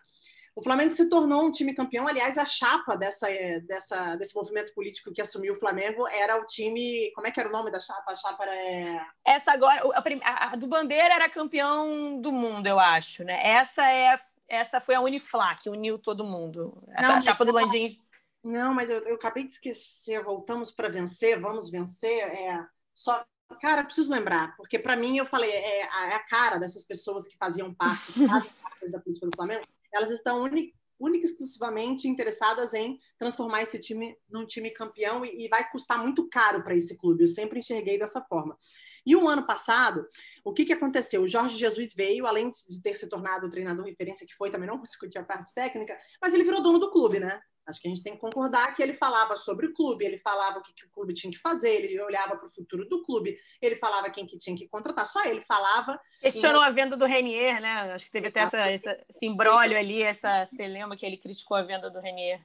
O 0.55 0.63
Flamengo 0.63 0.93
se 0.93 1.09
tornou 1.09 1.45
um 1.45 1.53
time 1.53 1.75
campeão. 1.75 2.07
Aliás, 2.07 2.37
a 2.37 2.45
chapa 2.45 2.97
dessa, 2.97 3.27
dessa, 3.67 4.17
desse 4.17 4.35
movimento 4.35 4.75
político 4.75 5.13
que 5.13 5.23
assumiu 5.23 5.55
o 5.55 5.59
Flamengo 5.59 6.07
era 6.09 6.41
o 6.41 6.47
time. 6.47 7.11
Como 7.15 7.27
é 7.27 7.31
que 7.31 7.41
era 7.41 7.49
o 7.49 7.53
nome 7.53 7.71
da 7.71 7.81
chapa? 7.81 8.13
A 8.13 8.15
chapa 8.15 8.45
era. 8.45 8.55
É, 8.55 9.07
Essa 9.25 9.53
agora, 9.53 9.83
a, 10.23 10.53
a 10.53 10.57
do 10.57 10.67
Bandeira 10.67 11.15
era 11.15 11.31
campeão 11.31 12.21
do 12.21 12.31
mundo, 12.31 12.67
eu 12.67 12.79
acho, 12.79 13.25
né? 13.25 13.41
Essa 13.47 13.83
é 13.83 14.19
essa 14.49 14.81
foi 14.81 14.95
a 14.95 15.01
Unifla 15.01 15.55
que 15.55 15.71
uniu 15.71 15.99
todo 15.99 16.25
mundo. 16.25 16.83
Essa 16.91 17.09
Não, 17.09 17.17
a 17.17 17.21
chapa 17.23 17.45
do 17.45 17.53
Landim. 17.53 17.99
Não, 18.45 18.75
mas 18.75 18.91
eu, 18.91 18.99
eu 19.07 19.15
acabei 19.15 19.45
de 19.45 19.53
esquecer. 19.53 20.23
Voltamos 20.23 20.71
para 20.71 20.91
vencer, 20.91 21.41
vamos 21.41 21.71
vencer. 21.71 22.23
É, 22.25 22.63
só 22.95 23.25
Cara, 23.61 23.85
preciso 23.85 24.13
lembrar, 24.13 24.57
porque 24.57 24.79
para 24.79 24.97
mim 24.97 25.19
eu 25.19 25.27
falei, 25.27 25.51
é, 25.51 25.81
é, 25.81 26.15
a 26.15 26.21
cara 26.21 26.59
dessas 26.59 26.85
pessoas 26.85 27.27
que 27.27 27.37
faziam 27.37 27.75
parte, 27.75 28.13
que 28.13 28.27
fazem 28.27 28.51
parte 28.63 28.91
da 28.91 29.01
política 29.01 29.27
do 29.27 29.37
Flamengo, 29.37 29.63
elas 29.93 30.11
estão 30.11 30.43
única 30.43 31.27
e 31.27 31.29
exclusivamente 31.29 32.09
interessadas 32.09 32.73
em 32.75 32.99
transformar 33.19 33.63
esse 33.63 33.79
time 33.79 34.17
num 34.31 34.47
time 34.47 34.71
campeão 34.71 35.25
e, 35.25 35.47
e 35.47 35.49
vai 35.49 35.69
custar 35.71 36.01
muito 36.01 36.29
caro 36.29 36.63
para 36.63 36.77
esse 36.77 36.97
clube. 36.97 37.25
Eu 37.25 37.29
sempre 37.29 37.59
enxerguei 37.59 37.99
dessa 37.99 38.21
forma. 38.21 38.57
E 39.05 39.17
o 39.17 39.25
um 39.25 39.29
ano 39.29 39.45
passado, 39.45 40.07
o 40.45 40.53
que, 40.53 40.65
que 40.65 40.73
aconteceu? 40.73 41.23
O 41.23 41.29
Jorge 41.29 41.59
Jesus 41.59 41.93
veio, 41.93 42.27
além 42.27 42.49
de 42.49 42.81
ter 42.81 42.95
se 42.95 43.09
tornado 43.09 43.47
o 43.47 43.51
treinador 43.51 43.85
referência 43.85 44.27
que 44.27 44.35
foi, 44.35 44.51
também 44.51 44.69
não 44.69 44.79
vou 44.79 44.87
discutir 44.87 45.19
a 45.19 45.25
parte 45.25 45.53
técnica, 45.53 45.99
mas 46.21 46.33
ele 46.33 46.45
virou 46.45 46.63
dono 46.63 46.79
do 46.79 46.91
clube, 46.91 47.19
né? 47.19 47.41
Acho 47.67 47.81
que 47.81 47.89
a 47.89 47.91
gente 47.91 48.03
tem 48.03 48.15
que 48.15 48.21
concordar 48.21 48.75
que 48.75 48.83
ele 48.83 48.95
falava 48.95 49.37
sobre 49.37 49.67
o 49.67 49.75
clube, 49.75 50.05
ele 50.05 50.19
falava 50.19 50.59
o 50.59 50.63
que, 50.63 50.73
que 50.75 50.85
o 50.85 50.91
clube 50.91 51.15
tinha 51.15 51.33
que 51.33 51.39
fazer, 51.39 51.85
ele 51.85 52.01
olhava 52.01 52.37
para 52.37 52.47
o 52.47 52.51
futuro 52.51 52.89
do 52.89 53.03
clube, 53.03 53.39
ele 53.61 53.77
falava 53.77 54.11
quem 54.11 54.27
que 54.27 54.37
tinha 54.37 54.57
que 54.57 54.69
contratar, 54.69 55.07
só 55.07 55.25
ele 55.25 55.41
falava. 55.43 56.01
Questionou 56.21 56.61
a 56.61 56.71
venda 56.71 56.97
do 56.97 57.07
Renier, 57.07 57.61
né? 57.61 57.93
Acho 57.93 58.07
que 58.07 58.11
teve 58.11 58.29
até 58.29 58.41
essa, 58.41 58.59
essa, 58.59 59.05
esse 59.09 59.27
imbróglio 59.27 59.79
ali, 59.79 60.03
essa, 60.03 60.45
você 60.45 60.67
lembra 60.67 60.97
que 60.97 61.07
ele 61.07 61.17
criticou 61.17 61.57
a 61.57 61.63
venda 61.63 61.89
do 61.89 62.01
Renier? 62.01 62.41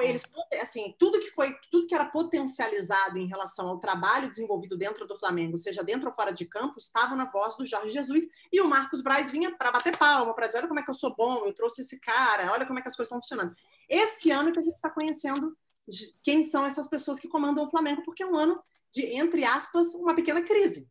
eles 0.00 0.22
assim 0.62 0.94
tudo 0.98 1.20
que 1.20 1.30
foi 1.30 1.54
tudo 1.70 1.86
que 1.86 1.94
era 1.94 2.06
potencializado 2.06 3.18
em 3.18 3.26
relação 3.26 3.68
ao 3.68 3.78
trabalho 3.78 4.30
desenvolvido 4.30 4.76
dentro 4.76 5.06
do 5.06 5.14
Flamengo 5.14 5.58
seja 5.58 5.82
dentro 5.82 6.08
ou 6.08 6.14
fora 6.14 6.32
de 6.32 6.46
campo 6.46 6.78
estava 6.78 7.14
na 7.14 7.26
voz 7.26 7.56
do 7.56 7.66
Jorge 7.66 7.90
Jesus 7.90 8.24
e 8.50 8.60
o 8.60 8.68
Marcos 8.68 9.02
Braz 9.02 9.30
vinha 9.30 9.54
para 9.54 9.70
bater 9.70 9.96
palma 9.98 10.34
para 10.34 10.46
dizer 10.46 10.60
olha 10.60 10.68
como 10.68 10.80
é 10.80 10.82
que 10.82 10.88
eu 10.88 10.94
sou 10.94 11.14
bom 11.14 11.44
eu 11.44 11.52
trouxe 11.52 11.82
esse 11.82 12.00
cara 12.00 12.50
olha 12.52 12.64
como 12.64 12.78
é 12.78 12.82
que 12.82 12.88
as 12.88 12.96
coisas 12.96 13.08
estão 13.08 13.20
funcionando 13.20 13.54
esse 13.92 14.30
ano 14.30 14.52
que 14.52 14.58
a 14.58 14.62
gente 14.62 14.74
está 14.74 14.90
conhecendo 14.90 15.56
quem 16.22 16.42
são 16.42 16.64
essas 16.64 16.88
pessoas 16.88 17.20
que 17.20 17.28
comandam 17.28 17.64
o 17.64 17.70
Flamengo 17.70 18.02
porque 18.04 18.22
é 18.22 18.26
um 18.26 18.36
ano 18.36 18.60
de 18.92 19.02
entre 19.02 19.44
aspas 19.44 19.94
uma 19.94 20.14
pequena 20.14 20.42
crise 20.42 20.90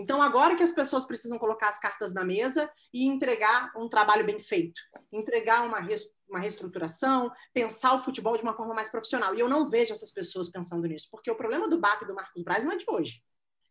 então, 0.00 0.22
agora 0.22 0.54
que 0.54 0.62
as 0.62 0.70
pessoas 0.70 1.04
precisam 1.04 1.40
colocar 1.40 1.68
as 1.68 1.78
cartas 1.78 2.14
na 2.14 2.24
mesa 2.24 2.70
e 2.94 3.04
entregar 3.04 3.72
um 3.76 3.88
trabalho 3.88 4.24
bem 4.24 4.38
feito, 4.38 4.80
entregar 5.10 5.66
uma, 5.66 5.80
uma 6.28 6.38
reestruturação, 6.38 7.32
pensar 7.52 7.94
o 7.94 8.04
futebol 8.04 8.36
de 8.36 8.44
uma 8.44 8.54
forma 8.54 8.72
mais 8.72 8.88
profissional. 8.88 9.34
E 9.34 9.40
eu 9.40 9.48
não 9.48 9.68
vejo 9.68 9.92
essas 9.92 10.12
pessoas 10.12 10.48
pensando 10.48 10.86
nisso, 10.86 11.08
porque 11.10 11.28
o 11.28 11.34
problema 11.34 11.66
do 11.66 11.80
BAP 11.80 12.02
e 12.02 12.06
do 12.06 12.14
Marcos 12.14 12.44
Braz 12.44 12.64
não 12.64 12.70
é 12.70 12.76
de 12.76 12.84
hoje. 12.88 13.24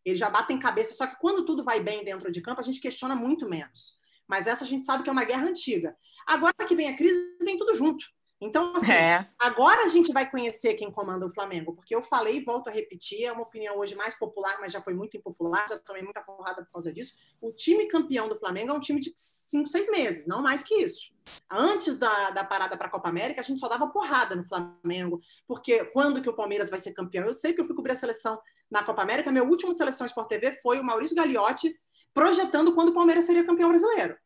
Eles 0.04 0.18
já 0.18 0.28
batem 0.28 0.58
cabeça, 0.58 0.94
só 0.94 1.06
que 1.06 1.18
quando 1.18 1.46
tudo 1.46 1.64
vai 1.64 1.80
bem 1.80 2.04
dentro 2.04 2.30
de 2.30 2.42
campo, 2.42 2.60
a 2.60 2.64
gente 2.64 2.78
questiona 2.78 3.16
muito 3.16 3.48
menos. 3.48 3.96
Mas 4.28 4.46
essa 4.46 4.64
a 4.64 4.68
gente 4.68 4.84
sabe 4.84 5.02
que 5.02 5.08
é 5.08 5.12
uma 5.12 5.24
guerra 5.24 5.46
antiga. 5.46 5.96
Agora 6.26 6.52
que 6.66 6.76
vem 6.76 6.88
a 6.88 6.96
crise, 6.96 7.38
vem 7.40 7.56
tudo 7.56 7.74
junto. 7.74 8.04
Então, 8.40 8.72
assim, 8.76 8.92
é. 8.92 9.26
agora 9.40 9.82
a 9.82 9.88
gente 9.88 10.12
vai 10.12 10.30
conhecer 10.30 10.74
quem 10.74 10.92
comanda 10.92 11.26
o 11.26 11.30
Flamengo, 11.30 11.74
porque 11.74 11.94
eu 11.94 12.04
falei 12.04 12.36
e 12.36 12.44
volto 12.44 12.68
a 12.68 12.72
repetir, 12.72 13.24
é 13.24 13.32
uma 13.32 13.42
opinião 13.42 13.76
hoje 13.78 13.96
mais 13.96 14.14
popular, 14.14 14.58
mas 14.60 14.72
já 14.72 14.80
foi 14.80 14.94
muito 14.94 15.16
impopular, 15.16 15.66
já 15.68 15.76
tomei 15.78 16.02
muita 16.02 16.20
porrada 16.20 16.64
por 16.64 16.70
causa 16.70 16.92
disso. 16.92 17.14
O 17.40 17.50
time 17.50 17.88
campeão 17.88 18.28
do 18.28 18.36
Flamengo 18.36 18.70
é 18.70 18.74
um 18.74 18.80
time 18.80 19.00
de 19.00 19.12
cinco, 19.16 19.68
seis 19.68 19.90
meses, 19.90 20.26
não 20.28 20.40
mais 20.40 20.62
que 20.62 20.74
isso. 20.76 21.10
Antes 21.50 21.98
da, 21.98 22.30
da 22.30 22.44
parada 22.44 22.76
para 22.76 22.86
a 22.86 22.90
Copa 22.90 23.08
América, 23.08 23.40
a 23.40 23.44
gente 23.44 23.58
só 23.58 23.68
dava 23.68 23.88
porrada 23.88 24.36
no 24.36 24.46
Flamengo, 24.46 25.20
porque 25.46 25.84
quando 25.86 26.22
que 26.22 26.30
o 26.30 26.36
Palmeiras 26.36 26.70
vai 26.70 26.78
ser 26.78 26.92
campeão? 26.92 27.26
Eu 27.26 27.34
sei 27.34 27.52
que 27.52 27.60
eu 27.60 27.66
fui 27.66 27.74
cobrir 27.74 27.92
a 27.92 27.96
seleção 27.96 28.40
na 28.70 28.84
Copa 28.84 29.02
América, 29.02 29.32
meu 29.32 29.48
último 29.48 29.72
Seleção 29.72 30.06
Sport 30.06 30.28
TV 30.28 30.60
foi 30.62 30.78
o 30.78 30.84
Maurício 30.84 31.16
Gagliotti 31.16 31.74
projetando 32.14 32.72
quando 32.72 32.90
o 32.90 32.94
Palmeiras 32.94 33.24
seria 33.24 33.44
campeão 33.44 33.68
brasileiro. 33.68 34.16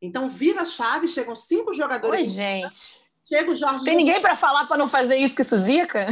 Então, 0.00 0.28
vira 0.28 0.62
a 0.62 0.66
chave, 0.66 1.06
chegam 1.06 1.36
cinco 1.36 1.72
jogadores. 1.72 2.22
Oi, 2.22 2.26
gente 2.26 3.01
Chega 3.28 3.50
o 3.50 3.54
Jorge. 3.54 3.84
Tem 3.84 3.96
ninguém 3.96 4.20
para 4.20 4.36
falar 4.36 4.66
para 4.66 4.76
não 4.76 4.88
fazer 4.88 5.16
isso 5.16 5.34
que 5.34 5.42
isso 5.42 5.56
zica? 5.56 6.06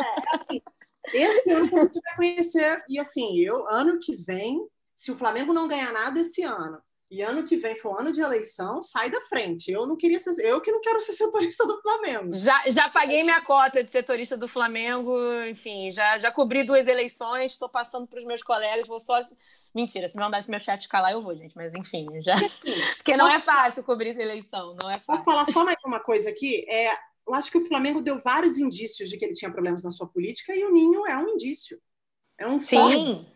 É, 0.00 0.34
assim, 0.36 0.62
esse 1.12 1.50
ano 1.50 1.68
que 1.68 1.74
a 1.74 1.82
gente 1.82 2.00
vai 2.00 2.16
conhecer. 2.16 2.84
E 2.88 2.98
assim, 2.98 3.38
eu, 3.38 3.68
ano 3.68 3.98
que 3.98 4.14
vem, 4.14 4.60
se 4.94 5.10
o 5.10 5.16
Flamengo 5.16 5.52
não 5.52 5.68
ganhar 5.68 5.92
nada 5.92 6.20
esse 6.20 6.42
ano, 6.42 6.80
e 7.10 7.22
ano 7.22 7.44
que 7.44 7.56
vem 7.56 7.74
for 7.74 7.98
ano 7.98 8.12
de 8.12 8.20
eleição, 8.20 8.82
sai 8.82 9.08
da 9.08 9.20
frente. 9.22 9.72
Eu 9.72 9.86
não 9.86 9.96
queria 9.96 10.18
ser, 10.18 10.44
eu 10.44 10.60
que 10.60 10.70
não 10.70 10.80
quero 10.80 11.00
ser 11.00 11.14
setorista 11.14 11.66
do 11.66 11.80
Flamengo. 11.80 12.34
Já, 12.34 12.62
já 12.66 12.88
paguei 12.90 13.24
minha 13.24 13.40
cota 13.40 13.82
de 13.82 13.90
setorista 13.90 14.36
do 14.36 14.46
Flamengo, 14.46 15.10
enfim, 15.48 15.90
já, 15.90 16.18
já 16.18 16.30
cobri 16.30 16.62
duas 16.64 16.86
eleições, 16.86 17.52
estou 17.52 17.68
passando 17.68 18.06
para 18.06 18.18
os 18.20 18.26
meus 18.26 18.42
colegas, 18.42 18.86
vou 18.86 19.00
só 19.00 19.20
Mentira, 19.74 20.08
se 20.08 20.16
me 20.16 20.22
mandasse 20.22 20.50
meu 20.50 20.58
chefe 20.58 20.84
ficar 20.84 21.00
lá, 21.00 21.12
eu 21.12 21.22
vou, 21.22 21.34
gente. 21.36 21.56
Mas 21.56 21.74
enfim, 21.74 22.06
já. 22.22 22.34
Porque 22.96 23.16
não 23.16 23.28
é 23.28 23.38
fácil 23.40 23.84
cobrir 23.84 24.10
essa 24.10 24.22
eleição, 24.22 24.74
não 24.80 24.90
é 24.90 24.94
fácil. 24.94 25.06
Posso 25.06 25.24
falar 25.24 25.44
só 25.46 25.64
mais 25.64 25.78
uma 25.84 26.00
coisa 26.00 26.30
aqui? 26.30 26.64
É, 26.68 26.92
eu 27.26 27.34
acho 27.34 27.50
que 27.50 27.58
o 27.58 27.66
Flamengo 27.66 28.00
deu 28.00 28.18
vários 28.20 28.58
indícios 28.58 29.10
de 29.10 29.18
que 29.18 29.24
ele 29.24 29.34
tinha 29.34 29.50
problemas 29.50 29.84
na 29.84 29.90
sua 29.90 30.08
política 30.08 30.54
e 30.54 30.64
o 30.64 30.72
Ninho 30.72 31.06
é 31.06 31.16
um 31.16 31.28
indício. 31.28 31.80
É 32.38 32.46
um 32.46 32.58
Sim. 32.58 33.26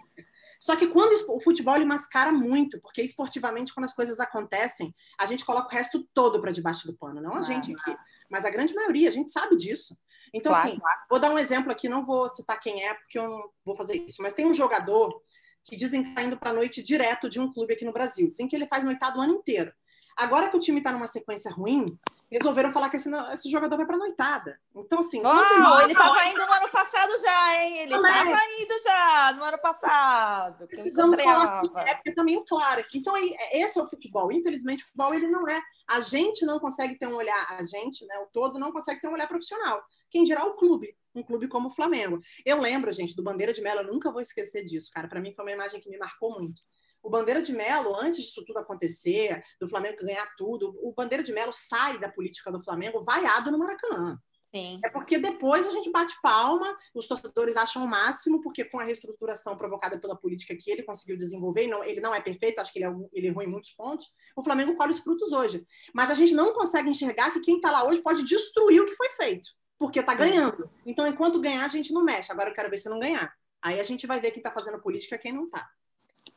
Só 0.63 0.77
que 0.77 0.87
quando 0.87 1.13
o 1.29 1.41
futebol 1.41 1.75
ele 1.75 1.85
mascara 1.85 2.31
muito, 2.31 2.81
porque 2.81 3.03
esportivamente, 3.03 3.75
quando 3.75 3.85
as 3.85 3.95
coisas 3.95 4.21
acontecem, 4.21 4.95
a 5.19 5.27
gente 5.27 5.45
coloca 5.45 5.67
o 5.67 5.77
resto 5.77 6.09
todo 6.15 6.41
para 6.41 6.53
debaixo 6.53 6.87
do 6.87 6.97
pano, 6.97 7.21
não 7.21 7.35
a 7.35 7.39
ah, 7.41 7.43
gente 7.43 7.75
aqui. 7.75 7.97
Mas 8.31 8.45
a 8.45 8.51
grande 8.51 8.73
maioria, 8.73 9.09
a 9.09 9.13
gente 9.13 9.33
sabe 9.33 9.57
disso. 9.57 9.99
Então, 10.33 10.53
claro, 10.53 10.69
assim, 10.69 10.79
claro. 10.79 11.01
vou 11.11 11.19
dar 11.19 11.33
um 11.33 11.39
exemplo 11.39 11.73
aqui, 11.73 11.89
não 11.89 12.07
vou 12.07 12.29
citar 12.29 12.61
quem 12.61 12.81
é, 12.85 12.95
porque 12.95 13.19
eu 13.19 13.29
não 13.29 13.51
vou 13.65 13.75
fazer 13.75 13.97
isso, 13.97 14.23
mas 14.23 14.35
tem 14.35 14.47
um 14.47 14.55
jogador 14.55 15.21
que 15.65 15.77
dizem 15.77 16.03
que 16.03 16.09
está 16.09 16.23
indo 16.23 16.37
para 16.37 16.51
a 16.51 16.55
noite 16.55 16.83
direto 16.83 17.29
de 17.29 17.41
um 17.41 17.53
clube 17.53 17.75
aqui 17.75 17.85
no 17.85 17.93
Brasil. 17.93 18.29
Dizem 18.29 18.49
que 18.49 18.57
ele 18.57 18.67
faz 18.67 18.85
noitado 18.85 19.19
o 19.19 19.23
ano 19.23 19.35
inteiro. 19.35 19.73
Agora 20.17 20.49
que 20.49 20.57
o 20.57 20.61
time 20.61 20.79
está 20.79 20.93
numa 20.93 21.07
sequência 21.07 21.51
ruim, 21.51 21.87
resolveram 22.31 22.73
falar 22.73 22.89
que 22.89 22.97
esse, 22.97 23.11
esse 23.33 23.51
jogador 23.51 23.77
vai 23.77 23.87
para 23.87 23.97
noitada. 23.97 24.59
Então, 24.75 25.01
assim. 25.01 25.23
Oh, 25.25 25.81
ele 25.81 25.93
estava 25.93 26.25
indo 26.27 26.47
no 26.47 26.53
ano 26.53 26.71
passado 26.71 27.19
já, 27.21 27.63
hein? 27.63 27.79
Ele 27.79 27.95
estava 27.95 28.39
indo 28.59 28.83
já 28.83 29.33
no 29.37 29.45
ano 29.45 29.59
passado. 29.59 30.67
Precisamos 30.67 31.21
falar 31.21 31.63
é, 31.87 31.95
porque 31.95 32.13
também 32.13 32.43
claro. 32.45 32.83
Então, 32.95 33.15
esse 33.53 33.79
é 33.79 33.83
o 33.83 33.87
futebol. 33.87 34.33
Infelizmente, 34.33 34.83
o 34.83 34.87
futebol 34.87 35.15
ele 35.15 35.29
não 35.29 35.49
é. 35.49 35.61
A 35.89 36.01
gente 36.01 36.45
não 36.45 36.59
consegue 36.59 36.99
ter 36.99 37.07
um 37.07 37.17
olhar, 37.17 37.47
a 37.53 37.65
gente, 37.65 38.07
né, 38.07 38.19
o 38.19 38.27
todo, 38.33 38.59
não 38.59 38.73
consegue 38.73 39.01
ter 39.01 39.09
um 39.09 39.13
olhar 39.13 39.29
profissional. 39.29 39.83
Quem 40.11 40.25
dirá 40.25 40.45
o 40.45 40.55
clube 40.55 40.95
um 41.15 41.23
clube 41.23 41.49
como 41.49 41.69
o 41.69 41.75
Flamengo. 41.75 42.19
Eu 42.45 42.61
lembro, 42.61 42.93
gente, 42.93 43.15
do 43.15 43.23
Bandeira 43.23 43.53
de 43.53 43.61
Melo, 43.61 43.81
eu 43.81 43.93
nunca 43.93 44.11
vou 44.11 44.21
esquecer 44.21 44.65
disso, 44.65 44.91
cara. 44.93 45.09
Para 45.09 45.21
mim 45.21 45.33
foi 45.35 45.45
uma 45.45 45.53
imagem 45.53 45.81
que 45.81 45.91
me 45.91 45.99
marcou 45.99 46.39
muito. 46.39 46.61
O 47.03 47.11
Bandeira 47.11 47.43
de 47.43 47.53
Melo, 47.53 47.97
antes 47.97 48.25
disso 48.25 48.45
tudo 48.47 48.59
acontecer, 48.59 49.43
do 49.61 49.69
Flamengo 49.69 50.05
ganhar 50.05 50.27
tudo, 50.37 50.73
o 50.81 50.95
Bandeira 50.95 51.23
de 51.23 51.33
Melo 51.33 51.53
sai 51.53 51.99
da 51.99 52.09
política 52.09 52.51
do 52.51 52.63
Flamengo 52.63 53.03
vaiado 53.03 53.51
no 53.51 53.59
Maracanã. 53.59 54.19
Sim. 54.55 54.79
É 54.85 54.91
porque 54.91 55.19
depois 55.19 55.67
a 55.67 55.71
gente 55.71 55.91
bate 55.91 56.15
palma, 56.23 56.77
os 56.95 57.09
torcedores 57.09 57.57
acham 57.57 57.85
o 57.85 57.89
máximo, 57.89 58.41
porque 58.43 58.65
com 58.67 58.79
a 58.79 58.85
reestruturação 58.85 59.57
provocada 59.57 59.99
pela 59.99 60.15
política 60.15 60.55
que 60.55 60.71
ele 60.71 60.83
conseguiu 60.83 61.17
desenvolver, 61.17 61.67
não, 61.67 61.83
ele 61.83 62.03
não 62.03 62.15
é 62.15 62.21
perfeito, 62.21 62.61
acho 62.61 62.71
que 62.71 62.79
ele, 62.79 62.85
é, 62.85 62.95
ele 63.15 63.29
errou 63.29 63.43
em 63.43 63.47
muitos 63.47 63.71
pontos, 63.71 64.09
o 64.37 64.43
Flamengo 64.45 64.77
colhe 64.77 64.93
os 64.93 65.01
frutos 65.01 65.33
hoje. 65.33 65.67
Mas 65.95 66.11
a 66.11 66.15
gente 66.15 66.35
não 66.35 66.53
consegue 66.53 66.91
enxergar 66.91 67.31
que 67.33 67.41
quem 67.41 67.57
está 67.57 67.71
lá 67.71 67.85
hoje 67.85 68.03
pode 68.03 68.25
destruir 68.25 68.83
o 68.83 68.87
que 68.87 68.95
foi 68.95 69.09
feito 69.11 69.49
porque 69.83 69.99
está 69.99 70.15
ganhando. 70.15 70.71
Então, 70.87 71.05
enquanto 71.09 71.41
ganhar, 71.41 71.65
a 71.65 71.69
gente 71.69 71.93
não 71.93 72.05
mexe. 72.05 72.31
Agora 72.31 72.51
eu 72.51 72.55
quero 72.55 72.71
ver 72.71 72.79
se 72.79 72.89
não 72.89 73.01
ganhar. 73.01 73.35
Aí 73.61 73.81
a 73.81 73.83
gente 73.83 74.07
vai 74.07 74.21
ver 74.21 74.31
quem 74.31 74.39
está 74.39 74.53
fazendo 74.53 74.79
política 74.79 75.17
e 75.17 75.19
quem 75.19 75.33
não 75.33 75.47
está. 75.47 75.69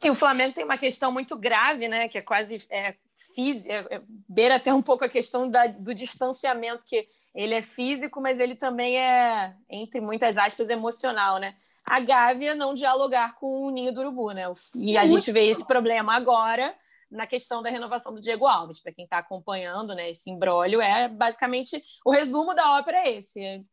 E 0.03 0.09
o 0.09 0.15
Flamengo 0.15 0.55
tem 0.55 0.65
uma 0.65 0.79
questão 0.79 1.11
muito 1.11 1.37
grave, 1.37 1.87
né? 1.87 2.09
Que 2.09 2.17
é 2.17 2.21
quase 2.23 2.65
é, 2.71 2.95
física, 3.35 3.71
é, 3.71 3.97
é, 3.97 4.01
beira 4.27 4.55
até 4.55 4.73
um 4.73 4.81
pouco 4.81 5.05
a 5.05 5.09
questão 5.09 5.47
da, 5.47 5.67
do 5.67 5.93
distanciamento, 5.93 6.83
que 6.83 7.07
ele 7.35 7.53
é 7.53 7.61
físico, 7.61 8.19
mas 8.19 8.39
ele 8.39 8.55
também 8.55 8.97
é, 8.97 9.53
entre 9.69 10.01
muitas 10.01 10.37
aspas, 10.37 10.67
emocional, 10.71 11.37
né? 11.37 11.55
A 11.85 11.99
Gávea 11.99 12.55
não 12.55 12.73
dialogar 12.73 13.35
com 13.35 13.67
o 13.67 13.69
Ninho 13.69 13.93
do 13.93 14.01
Urubu, 14.01 14.31
né? 14.31 14.51
E 14.73 14.97
a 14.97 15.05
gente 15.05 15.31
vê 15.31 15.45
esse 15.51 15.63
problema 15.63 16.15
agora 16.15 16.73
na 17.09 17.27
questão 17.27 17.61
da 17.61 17.69
renovação 17.69 18.13
do 18.13 18.21
Diego 18.21 18.45
Alves. 18.45 18.79
Para 18.79 18.93
quem 18.93 19.05
está 19.05 19.17
acompanhando 19.17 19.95
né, 19.95 20.09
esse 20.09 20.29
embrólio, 20.29 20.81
é 20.81 21.07
basicamente 21.07 21.83
o 22.05 22.11
resumo 22.11 22.53
da 22.53 22.77
ópera 22.77 22.99
é 22.99 23.17
esse. 23.17 23.65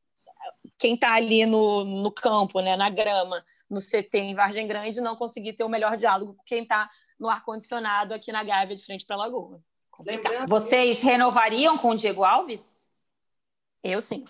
Quem 0.79 0.95
está 0.95 1.15
ali 1.15 1.47
no, 1.47 1.85
no 1.85 2.11
campo, 2.11 2.61
né, 2.61 2.77
na 2.77 2.91
grama, 2.91 3.45
no 3.71 3.81
CT 3.81 4.19
em 4.19 4.35
Vargem 4.35 4.67
Grande, 4.67 5.01
não 5.01 5.17
conseguir 5.17 5.55
ter 5.55 5.65
o 5.65 5.69
melhor 5.69 5.97
diálogo 5.97 6.35
com 6.35 6.43
quem 6.45 6.63
está 6.63 6.91
no 7.19 7.29
ar-condicionado 7.29 8.13
aqui 8.13 8.33
na 8.33 8.43
Gávea, 8.43 8.77
de 8.77 8.85
frente 8.85 9.07
para 9.07 9.17
a 9.17 9.21
Lagoa. 9.21 9.63
Complicado. 9.91 10.49
Vocês 10.49 11.03
renovariam 11.03 11.79
com 11.79 11.91
o 11.91 11.95
Diego 11.95 12.25
Alves? 12.25 12.91
Eu 13.83 14.03
sim. 14.03 14.25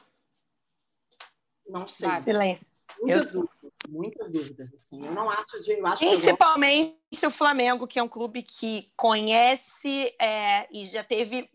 Não 1.66 1.86
sei. 1.88 2.20
Silêncio. 2.20 2.72
Eu... 3.06 3.48
muitas 3.88 4.32
dúvidas. 4.32 4.72
Assim. 4.72 5.04
Eu 5.04 5.12
não 5.12 5.28
acho 5.30 5.60
de. 5.60 5.72
Eu 5.72 5.86
acho 5.86 5.98
Principalmente 5.98 7.26
o 7.26 7.30
Flamengo, 7.30 7.86
que 7.86 7.98
é 7.98 8.02
um 8.02 8.08
clube 8.08 8.42
que 8.42 8.90
conhece 8.96 10.14
é, 10.20 10.66
e 10.70 10.86
já 10.86 11.04
teve 11.04 11.48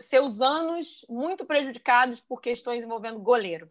seus 0.00 0.40
anos 0.40 1.04
muito 1.08 1.44
prejudicados 1.44 2.20
por 2.20 2.40
questões 2.40 2.84
envolvendo 2.84 3.18
goleiro. 3.18 3.66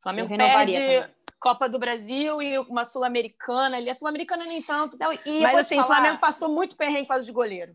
O 0.00 0.02
Flamengo 0.02 0.28
perde. 0.36 1.12
Copa 1.38 1.68
do 1.68 1.76
Brasil 1.76 2.40
e 2.40 2.56
uma 2.56 2.84
Sul-Americana. 2.84 3.78
A 3.78 3.94
Sul-Americana 3.94 4.44
nem 4.44 4.62
tanto. 4.62 4.96
Não, 4.96 5.08
mas 5.42 5.56
assim, 5.56 5.74
falar... 5.74 5.84
o 5.84 5.88
Flamengo 5.88 6.20
passou 6.20 6.48
muito 6.48 6.76
perrengue 6.76 7.02
por 7.02 7.14
causa 7.14 7.26
de 7.26 7.32
goleiro 7.32 7.74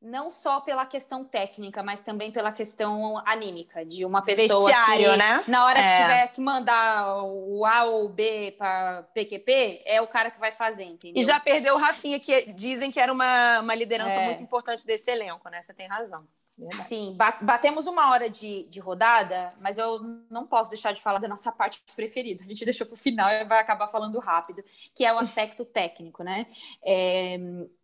não 0.00 0.30
só 0.30 0.60
pela 0.60 0.84
questão 0.86 1.24
técnica, 1.24 1.82
mas 1.82 2.02
também 2.02 2.30
pela 2.30 2.52
questão 2.52 3.20
anímica 3.26 3.84
de 3.84 4.04
uma 4.04 4.22
pessoa 4.22 4.66
Vestiário, 4.66 5.12
que 5.12 5.16
né? 5.16 5.44
na 5.48 5.64
hora 5.64 5.78
é. 5.78 5.90
que 5.90 5.96
tiver 5.96 6.28
que 6.28 6.40
mandar 6.40 7.22
o 7.24 7.64
A 7.64 7.84
ou 7.84 8.04
o 8.06 8.08
B 8.08 8.54
para 8.58 9.02
PQP, 9.14 9.82
é 9.84 10.00
o 10.00 10.06
cara 10.06 10.30
que 10.30 10.38
vai 10.38 10.52
fazer, 10.52 10.84
entendeu? 10.84 11.20
E 11.20 11.24
já 11.24 11.40
perdeu 11.40 11.74
o 11.74 11.78
Rafinha, 11.78 12.20
que 12.20 12.52
dizem 12.52 12.90
que 12.90 13.00
era 13.00 13.12
uma, 13.12 13.60
uma 13.60 13.74
liderança 13.74 14.12
é. 14.12 14.24
muito 14.26 14.42
importante 14.42 14.86
desse 14.86 15.10
elenco, 15.10 15.48
né? 15.48 15.62
Você 15.62 15.72
tem 15.72 15.88
razão. 15.88 16.26
Verdade. 16.58 16.88
Sim, 16.88 17.16
batemos 17.42 17.86
uma 17.86 18.10
hora 18.10 18.30
de, 18.30 18.64
de 18.64 18.80
rodada, 18.80 19.48
mas 19.60 19.76
eu 19.76 20.00
não 20.30 20.46
posso 20.46 20.70
deixar 20.70 20.92
de 20.92 21.02
falar 21.02 21.18
da 21.18 21.28
nossa 21.28 21.52
parte 21.52 21.82
preferida. 21.94 22.42
A 22.42 22.46
gente 22.46 22.64
deixou 22.64 22.86
para 22.86 22.94
o 22.94 22.98
final 22.98 23.30
e 23.30 23.44
vai 23.44 23.58
acabar 23.58 23.88
falando 23.88 24.18
rápido, 24.18 24.64
que 24.94 25.04
é 25.04 25.12
o 25.12 25.18
aspecto 25.18 25.66
técnico, 25.66 26.22
né? 26.22 26.46
É, 26.82 27.34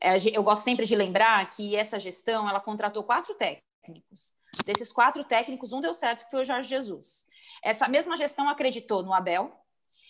é 0.01 0.16
eu 0.33 0.43
gosto 0.43 0.62
sempre 0.62 0.87
de 0.87 0.97
lembrar 0.97 1.49
que 1.51 1.77
essa 1.77 2.01
gestão 2.01 2.49
ela 2.49 2.61
contratou 2.61 3.05
quatro 3.05 3.35
técnicos. 3.35 4.35
Desses 4.64 4.91
quatro 4.91 5.23
técnicos, 5.23 5.73
um 5.73 5.81
deu 5.81 5.93
certo, 5.93 6.25
que 6.25 6.31
foi 6.31 6.41
o 6.41 6.45
Jorge 6.45 6.68
Jesus. 6.68 7.27
Essa 7.62 7.89
mesma 7.89 8.16
gestão 8.16 8.49
acreditou 8.49 9.03
no 9.03 9.12
Abel, 9.12 9.53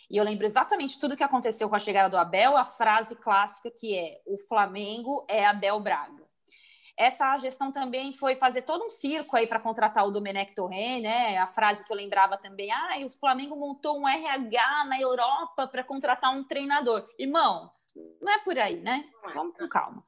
e 0.08 0.16
eu 0.16 0.24
lembro 0.24 0.44
exatamente 0.44 1.00
tudo 1.00 1.16
que 1.16 1.22
aconteceu 1.22 1.68
com 1.68 1.74
a 1.74 1.80
chegada 1.80 2.10
do 2.10 2.18
Abel, 2.18 2.56
a 2.56 2.64
frase 2.64 3.16
clássica 3.16 3.70
que 3.70 3.96
é: 3.96 4.20
o 4.26 4.36
Flamengo 4.36 5.24
é 5.28 5.46
Abel 5.46 5.80
Braga. 5.80 6.21
Essa 6.96 7.36
gestão 7.38 7.72
também 7.72 8.12
foi 8.12 8.34
fazer 8.34 8.62
todo 8.62 8.84
um 8.84 8.90
circo 8.90 9.36
aí 9.36 9.46
para 9.46 9.58
contratar 9.58 10.06
o 10.06 10.10
Domenech 10.10 10.54
Torre, 10.54 11.00
né? 11.00 11.38
A 11.38 11.46
frase 11.46 11.84
que 11.84 11.92
eu 11.92 11.96
lembrava 11.96 12.36
também, 12.36 12.70
ah, 12.70 12.98
o 13.04 13.08
Flamengo 13.08 13.56
montou 13.56 13.98
um 13.98 14.06
RH 14.06 14.84
na 14.84 15.00
Europa 15.00 15.66
para 15.66 15.82
contratar 15.82 16.30
um 16.30 16.44
treinador. 16.44 17.08
Irmão, 17.18 17.70
não 18.20 18.32
é 18.32 18.38
por 18.38 18.58
aí, 18.58 18.80
né? 18.80 19.04
Vamos 19.34 19.56
com 19.56 19.68
calma. 19.68 20.04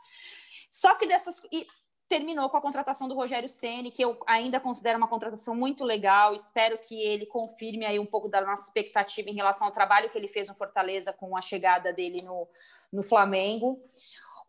Só 0.70 0.94
que 0.94 1.06
dessas 1.06 1.40
e 1.50 1.66
terminou 2.08 2.48
com 2.50 2.56
a 2.56 2.60
contratação 2.60 3.08
do 3.08 3.14
Rogério 3.14 3.48
Ceni, 3.48 3.90
que 3.90 4.04
eu 4.04 4.18
ainda 4.26 4.60
considero 4.60 4.98
uma 4.98 5.08
contratação 5.08 5.54
muito 5.54 5.84
legal. 5.84 6.34
Espero 6.34 6.78
que 6.78 6.94
ele 7.02 7.26
confirme 7.26 7.84
aí 7.84 7.98
um 7.98 8.06
pouco 8.06 8.28
da 8.28 8.40
nossa 8.40 8.64
expectativa 8.64 9.30
em 9.30 9.34
relação 9.34 9.66
ao 9.66 9.72
trabalho 9.72 10.10
que 10.10 10.18
ele 10.18 10.28
fez 10.28 10.48
no 10.48 10.54
Fortaleza 10.54 11.12
com 11.12 11.36
a 11.36 11.40
chegada 11.40 11.92
dele 11.92 12.22
no, 12.22 12.46
no 12.92 13.02
Flamengo. 13.02 13.80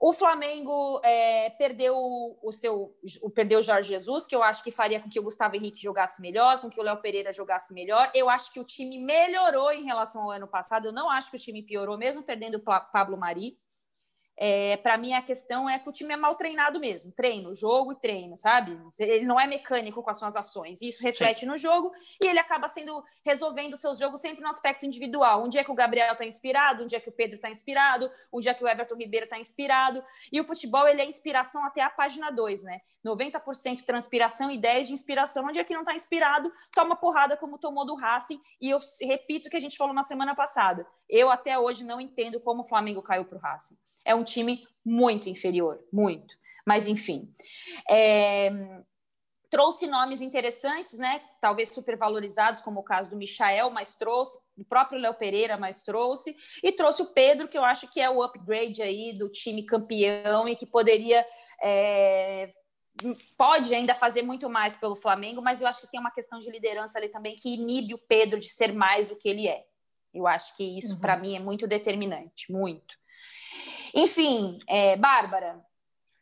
O 0.07 0.13
Flamengo 0.13 1.01
é, 1.03 1.49
perdeu 1.57 1.95
o 1.97 2.51
seu, 2.51 2.95
o, 3.23 3.29
perdeu 3.31 3.59
o 3.59 3.63
Jorge 3.63 3.89
Jesus, 3.89 4.27
que 4.27 4.35
eu 4.35 4.43
acho 4.43 4.63
que 4.63 4.69
faria 4.69 4.99
com 4.99 5.09
que 5.09 5.19
o 5.19 5.23
Gustavo 5.23 5.55
Henrique 5.55 5.81
jogasse 5.81 6.21
melhor, 6.21 6.61
com 6.61 6.69
que 6.69 6.79
o 6.79 6.83
Léo 6.83 7.01
Pereira 7.01 7.33
jogasse 7.33 7.73
melhor. 7.73 8.11
Eu 8.13 8.29
acho 8.29 8.53
que 8.53 8.59
o 8.59 8.63
time 8.63 8.99
melhorou 8.99 9.71
em 9.71 9.83
relação 9.83 10.21
ao 10.21 10.29
ano 10.29 10.47
passado. 10.47 10.89
Eu 10.89 10.93
não 10.93 11.09
acho 11.09 11.31
que 11.31 11.37
o 11.37 11.39
time 11.39 11.63
piorou, 11.63 11.97
mesmo 11.97 12.21
perdendo 12.21 12.57
o 12.57 12.59
Pablo 12.59 13.17
Mari. 13.17 13.57
É, 14.37 14.75
para 14.77 14.97
mim, 14.97 15.13
a 15.13 15.21
questão 15.21 15.69
é 15.69 15.79
que 15.79 15.87
o 15.87 15.91
time 15.91 16.13
é 16.13 16.17
mal 16.17 16.35
treinado 16.35 16.79
mesmo. 16.79 17.11
Treino, 17.11 17.55
jogo 17.55 17.93
e 17.93 17.95
treino, 17.95 18.37
sabe? 18.37 18.77
Ele 18.99 19.25
não 19.25 19.39
é 19.39 19.47
mecânico 19.47 20.03
com 20.03 20.09
as 20.09 20.17
suas 20.17 20.35
ações. 20.35 20.81
Isso 20.81 21.01
reflete 21.01 21.41
Sim. 21.41 21.45
no 21.45 21.57
jogo 21.57 21.91
e 22.21 22.27
ele 22.27 22.39
acaba 22.39 22.67
sendo 22.67 23.03
resolvendo 23.25 23.77
seus 23.77 23.97
jogos 23.97 24.19
sempre 24.19 24.43
no 24.43 24.49
aspecto 24.49 24.85
individual. 24.85 25.43
Um 25.43 25.49
dia 25.49 25.63
que 25.63 25.71
o 25.71 25.75
Gabriel 25.75 26.11
está 26.11 26.25
inspirado, 26.25 26.83
um 26.83 26.87
dia 26.87 26.99
que 26.99 27.09
o 27.09 27.13
Pedro 27.13 27.37
está 27.37 27.49
inspirado, 27.49 28.11
um 28.31 28.39
dia 28.39 28.53
que 28.53 28.63
o 28.63 28.67
Everton 28.67 28.95
Ribeiro 28.95 29.23
está 29.23 29.39
inspirado. 29.39 30.03
E 30.31 30.41
o 30.41 30.43
futebol, 30.43 30.87
ele 30.87 31.01
é 31.01 31.05
inspiração 31.05 31.63
até 31.63 31.81
a 31.81 31.89
página 31.89 32.29
2, 32.29 32.63
né? 32.63 32.81
90% 33.05 33.85
transpiração 33.85 34.49
e 34.49 34.59
10% 34.59 34.85
de 34.87 34.93
inspiração. 34.93 35.45
Um 35.45 35.51
dia 35.51 35.63
que 35.63 35.73
não 35.73 35.81
está 35.81 35.93
inspirado, 35.93 36.51
toma 36.73 36.95
porrada 36.95 37.37
como 37.37 37.57
tomou 37.57 37.85
do 37.85 37.95
Racing. 37.95 38.41
E 38.59 38.69
eu 38.69 38.79
repito 39.01 39.47
o 39.47 39.51
que 39.51 39.57
a 39.57 39.61
gente 39.61 39.77
falou 39.77 39.93
na 39.93 40.03
semana 40.03 40.35
passada. 40.35 40.85
Eu 41.07 41.29
até 41.29 41.57
hoje 41.57 41.83
não 41.83 42.01
entendo 42.01 42.39
como 42.39 42.63
o 42.63 42.65
Flamengo 42.65 43.01
caiu 43.01 43.23
para 43.23 43.37
o 43.37 43.41
Racing. 43.41 43.77
É 44.03 44.15
um 44.15 44.23
time 44.25 44.67
muito 44.83 45.29
inferior, 45.29 45.81
muito. 45.91 46.35
Mas, 46.65 46.87
enfim. 46.87 47.31
É... 47.89 48.51
Trouxe 49.49 49.87
nomes 49.87 50.19
interessantes, 50.19 50.97
né? 50.97 51.21
Talvez 51.39 51.69
supervalorizados, 51.69 52.61
como 52.61 52.81
o 52.81 52.83
caso 52.83 53.09
do 53.11 53.15
Michael, 53.15 53.69
mas 53.69 53.95
trouxe, 53.95 54.37
o 54.57 54.65
próprio 54.65 54.99
Léo 54.99 55.13
Pereira, 55.13 55.55
mas 55.55 55.81
trouxe, 55.81 56.35
e 56.61 56.71
trouxe 56.73 57.03
o 57.03 57.13
Pedro, 57.13 57.47
que 57.47 57.57
eu 57.57 57.63
acho 57.63 57.87
que 57.89 58.01
é 58.01 58.09
o 58.09 58.21
upgrade 58.21 58.81
aí 58.81 59.13
do 59.13 59.29
time 59.29 59.63
campeão 59.63 60.49
e 60.49 60.57
que 60.57 60.65
poderia 60.65 61.25
é, 61.63 62.49
pode 63.37 63.73
ainda 63.73 63.93
fazer 63.93 64.21
muito 64.21 64.49
mais 64.49 64.75
pelo 64.75 64.95
Flamengo, 64.95 65.41
mas 65.41 65.61
eu 65.61 65.67
acho 65.67 65.81
que 65.81 65.91
tem 65.91 65.99
uma 65.99 66.11
questão 66.11 66.39
de 66.39 66.49
liderança 66.49 66.97
ali 66.97 67.09
também 67.09 67.35
que 67.35 67.53
inibe 67.53 67.93
o 67.93 67.99
Pedro 67.99 68.39
de 68.39 68.47
ser 68.47 68.73
mais 68.73 69.11
o 69.11 69.15
que 69.15 69.27
ele 69.27 69.47
é. 69.47 69.65
Eu 70.13 70.27
acho 70.27 70.55
que 70.55 70.63
isso, 70.63 70.95
uhum. 70.95 71.01
para 71.01 71.17
mim, 71.17 71.35
é 71.35 71.39
muito 71.39 71.67
determinante, 71.67 72.51
muito. 72.51 72.95
Enfim, 73.95 74.59
é, 74.67 74.97
Bárbara, 74.97 75.65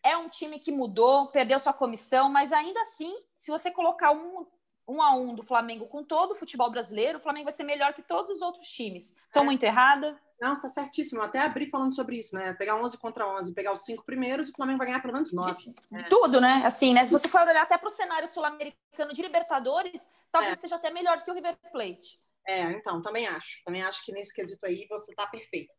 é 0.03 0.15
um 0.15 0.29
time 0.29 0.59
que 0.59 0.71
mudou, 0.71 1.27
perdeu 1.27 1.59
sua 1.59 1.73
comissão, 1.73 2.29
mas 2.29 2.53
ainda 2.53 2.79
assim, 2.81 3.15
se 3.35 3.49
você 3.49 3.71
colocar 3.71 4.11
um, 4.11 4.45
um 4.87 5.01
a 5.01 5.15
um 5.15 5.33
do 5.33 5.41
Flamengo 5.41 5.87
com 5.87 6.03
todo 6.03 6.31
o 6.31 6.35
futebol 6.35 6.69
brasileiro, 6.69 7.17
o 7.17 7.21
Flamengo 7.21 7.45
vai 7.45 7.53
ser 7.53 7.63
melhor 7.63 7.93
que 7.93 8.03
todos 8.03 8.29
os 8.29 8.41
outros 8.43 8.67
times. 8.67 9.17
Estou 9.25 9.41
é. 9.41 9.45
muito 9.45 9.63
errada? 9.63 10.19
Não, 10.39 10.53
está 10.53 10.67
certíssimo. 10.67 11.21
Eu 11.21 11.25
até 11.25 11.39
abri 11.39 11.69
falando 11.69 11.95
sobre 11.95 12.17
isso, 12.17 12.35
né? 12.35 12.53
Pegar 12.53 12.75
11 12.75 12.97
contra 12.97 13.27
11, 13.27 13.53
pegar 13.55 13.71
os 13.71 13.85
cinco 13.85 14.03
primeiros, 14.03 14.49
o 14.49 14.53
Flamengo 14.53 14.77
vai 14.77 14.87
ganhar 14.87 15.01
pelo 15.01 15.13
menos 15.13 15.31
9. 15.31 15.73
É. 15.93 16.03
Tudo, 16.03 16.41
né? 16.41 16.63
Assim, 16.65 16.93
né? 16.93 17.05
Se 17.05 17.11
você 17.11 17.27
for 17.27 17.41
olhar 17.41 17.63
até 17.63 17.77
para 17.77 17.87
o 17.87 17.91
cenário 17.91 18.27
sul-americano 18.27 19.13
de 19.13 19.21
Libertadores, 19.21 20.07
talvez 20.31 20.53
é. 20.53 20.55
seja 20.57 20.75
até 20.75 20.91
melhor 20.91 21.23
que 21.23 21.31
o 21.31 21.33
River 21.33 21.57
Plate. 21.71 22.21
É, 22.45 22.63
então, 22.71 23.01
também 23.01 23.25
acho. 23.25 23.63
Também 23.63 23.81
acho 23.83 24.05
que 24.05 24.11
nesse 24.11 24.33
quesito 24.33 24.65
aí 24.65 24.85
você 24.89 25.11
está 25.11 25.25
perfeito. 25.25 25.73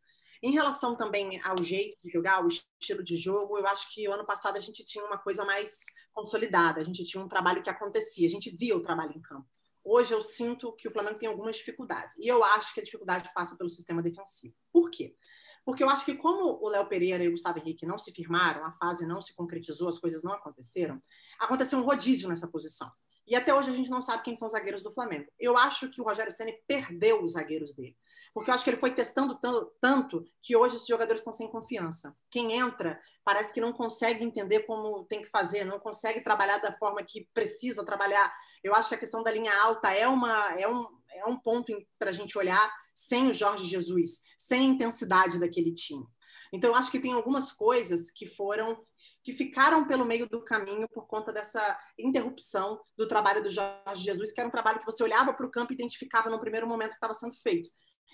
Em 0.45 0.51
relação 0.51 0.95
também 0.95 1.41
ao 1.43 1.57
jeito 1.65 1.99
de 2.03 2.11
jogar, 2.11 2.45
o 2.45 2.49
estilo 2.49 3.03
de 3.03 3.17
jogo, 3.17 3.57
eu 3.57 3.67
acho 3.67 3.91
que 3.95 4.07
o 4.07 4.13
ano 4.13 4.27
passado 4.27 4.59
a 4.59 4.61
gente 4.61 4.85
tinha 4.85 5.03
uma 5.03 5.17
coisa 5.17 5.43
mais 5.43 5.87
consolidada, 6.13 6.83
a 6.83 6.85
gente 6.85 7.03
tinha 7.03 7.25
um 7.25 7.27
trabalho 7.27 7.63
que 7.63 7.71
acontecia, 7.71 8.29
a 8.29 8.31
gente 8.31 8.55
via 8.55 8.77
o 8.77 8.83
trabalho 8.83 9.15
em 9.17 9.23
campo. 9.23 9.49
Hoje 9.83 10.13
eu 10.13 10.23
sinto 10.23 10.71
que 10.73 10.87
o 10.87 10.93
Flamengo 10.93 11.19
tem 11.19 11.31
algumas 11.31 11.57
dificuldades. 11.57 12.15
E 12.19 12.29
eu 12.29 12.45
acho 12.45 12.75
que 12.75 12.81
a 12.81 12.85
dificuldade 12.85 13.31
passa 13.35 13.57
pelo 13.57 13.71
sistema 13.71 14.03
defensivo. 14.03 14.55
Por 14.71 14.91
quê? 14.91 15.17
Porque 15.65 15.83
eu 15.83 15.89
acho 15.89 16.05
que 16.05 16.15
como 16.15 16.63
o 16.63 16.69
Léo 16.69 16.87
Pereira 16.91 17.25
e 17.25 17.29
o 17.29 17.31
Gustavo 17.31 17.59
Henrique 17.59 17.87
não 17.87 17.97
se 17.97 18.13
firmaram, 18.13 18.67
a 18.67 18.73
fase 18.73 19.07
não 19.07 19.23
se 19.23 19.35
concretizou, 19.35 19.89
as 19.89 19.99
coisas 19.99 20.23
não 20.23 20.35
aconteceram, 20.35 21.03
aconteceu 21.39 21.79
um 21.79 21.85
rodízio 21.85 22.29
nessa 22.29 22.47
posição. 22.47 22.93
E 23.27 23.35
até 23.35 23.55
hoje 23.55 23.71
a 23.71 23.75
gente 23.75 23.89
não 23.89 24.03
sabe 24.03 24.23
quem 24.23 24.35
são 24.35 24.45
os 24.45 24.53
zagueiros 24.53 24.83
do 24.83 24.93
Flamengo. 24.93 25.25
Eu 25.39 25.57
acho 25.57 25.89
que 25.89 26.03
o 26.03 26.05
Rogério 26.05 26.31
Ceni 26.31 26.53
perdeu 26.67 27.25
os 27.25 27.33
zagueiros 27.33 27.73
dele. 27.73 27.97
Porque 28.35 28.51
eu 28.51 28.55
acho 28.55 28.65
que 28.65 28.71
ele 28.71 28.81
foi 28.81 28.93
testando 28.93 29.39
tanto 29.81 30.25
que 30.43 30.57
hoje 30.57 30.75
esses 30.75 30.89
jogadores 30.89 31.21
estão 31.21 31.33
sem 31.33 31.49
confiança. 31.49 32.17
Quem 32.29 32.53
entra 32.53 33.01
parece 33.25 33.55
que 33.55 33.61
não 33.61 33.73
consegue 33.73 34.25
entender 34.25 34.61
como 34.67 35.05
tem 35.05 35.23
que 35.23 35.31
fazer, 35.31 35.65
não 35.65 35.79
consegue 35.79 36.21
trabalhar 36.21 36.59
da 36.59 36.77
forma 36.77 37.05
que 37.05 37.29
precisa 37.33 37.87
trabalhar. 37.87 38.35
Eu 38.63 38.75
acho 38.75 38.89
que 38.89 38.97
a 38.97 38.99
questão 38.99 39.23
da 39.23 39.31
linha 39.31 39.57
alta 39.63 39.93
é, 39.93 40.09
uma, 40.09 40.53
é, 40.59 40.69
um, 40.69 40.85
é 41.13 41.25
um 41.25 41.39
ponto 41.39 41.73
para 41.97 42.11
a 42.11 42.13
gente 42.13 42.37
olhar 42.37 42.75
sem 42.93 43.29
o 43.29 43.35
Jorge 43.35 43.67
Jesus, 43.67 44.23
sem 44.37 44.61
a 44.61 44.65
intensidade 44.65 45.39
daquele 45.39 45.73
time. 45.73 46.05
Então, 46.53 46.71
eu 46.71 46.77
acho 46.77 46.91
que 46.91 47.01
tem 47.01 47.13
algumas 47.13 47.51
coisas 47.51 48.13
que 48.13 48.29
foram, 48.29 48.85
que 49.25 49.33
ficaram 49.33 49.87
pelo 49.89 50.05
meio 50.05 50.29
do 50.29 50.45
caminho 50.45 50.89
por 50.89 51.07
conta 51.07 51.33
dessa 51.33 51.77
interrupção 51.99 52.81
do 52.97 53.09
trabalho 53.09 53.43
do 53.43 53.51
Jorge 53.51 54.05
Jesus, 54.05 54.31
que 54.31 54.41
era 54.41 54.49
um 54.49 54.53
trabalho 54.53 54.79
que 54.79 54.87
você 54.87 55.03
olhava 55.03 55.33
para 55.33 55.47
o 55.47 55.51
campo 55.51 55.73
e 55.73 55.75
identificava 55.75 56.31
no 56.31 56.39
primeiro 56.39 56.69
momento 56.69 56.91
que 56.91 56.97
estava 56.97 57.13
sendo 57.13 57.35
feito. 57.43 57.69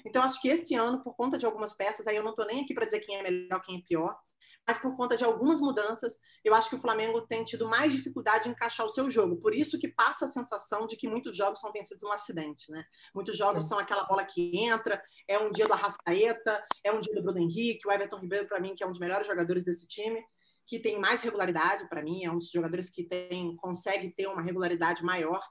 Então, 0.05 0.22
acho 0.22 0.41
que 0.41 0.49
esse 0.49 0.74
ano, 0.74 1.03
por 1.03 1.14
conta 1.14 1.36
de 1.36 1.47
algumas 1.47 1.72
peças, 1.72 2.07
aí 2.07 2.16
eu 2.16 2.22
não 2.22 2.30
estou 2.30 2.47
nem 2.47 2.62
aqui 2.62 2.74
para 2.74 2.86
dizer 2.86 3.01
quem 3.01 3.16
é 3.16 3.22
melhor, 3.22 3.61
quem 3.62 3.78
é 3.78 3.82
pior, 3.82 4.16
mas 4.66 4.78
por 4.78 4.97
conta 4.97 5.16
de 5.16 5.24
algumas 5.24 5.61
mudanças, 5.61 6.18
eu 6.45 6.55
acho 6.55 6.68
que 6.68 6.76
o 6.76 6.80
Flamengo 6.80 7.22
tem 7.22 7.43
tido 7.45 7.68
mais 7.68 7.93
dificuldade 7.93 8.49
em 8.49 8.53
encaixar 8.53 8.86
o 8.86 8.91
seu 8.91 9.11
jogo. 9.11 9.36
Por 9.36 9.55
isso 9.55 9.78
que 9.78 9.88
passa 9.88 10.26
a 10.26 10.28
sensação 10.28 10.86
de 10.86 10.97
que 10.97 11.09
muitos 11.09 11.36
jogos 11.36 11.61
são 11.61 11.72
vencidos 11.72 12.03
num 12.03 12.12
acidente, 12.12 12.70
né? 12.70 12.84
Muitos 13.14 13.36
jogos 13.36 13.64
é. 13.64 13.68
são 13.68 13.78
aquela 13.78 14.05
bola 14.05 14.24
que 14.24 14.57
entra, 14.57 15.03
é 15.26 15.38
um 15.38 15.51
dia 15.51 15.66
do 15.66 15.72
Arrascaeta, 15.72 16.64
é 16.84 16.93
um 16.93 17.01
dia 17.01 17.14
do 17.14 17.22
Bruno 17.22 17.41
Henrique, 17.41 17.86
o 17.86 17.91
Everton 17.91 18.20
Ribeiro, 18.20 18.47
para 18.47 18.61
mim, 18.61 18.74
que 18.74 18.84
é 18.84 18.86
um 18.86 18.91
dos 18.91 19.01
melhores 19.01 19.26
jogadores 19.26 19.64
desse 19.64 19.88
time, 19.88 20.22
que 20.66 20.78
tem 20.78 21.01
mais 21.01 21.22
regularidade, 21.22 21.88
para 21.88 22.03
mim, 22.03 22.24
é 22.24 22.30
um 22.30 22.38
dos 22.38 22.51
jogadores 22.51 22.91
que 22.91 23.03
tem, 23.03 23.57
consegue 23.57 24.14
ter 24.14 24.28
uma 24.28 24.41
regularidade 24.43 25.03
maior. 25.03 25.43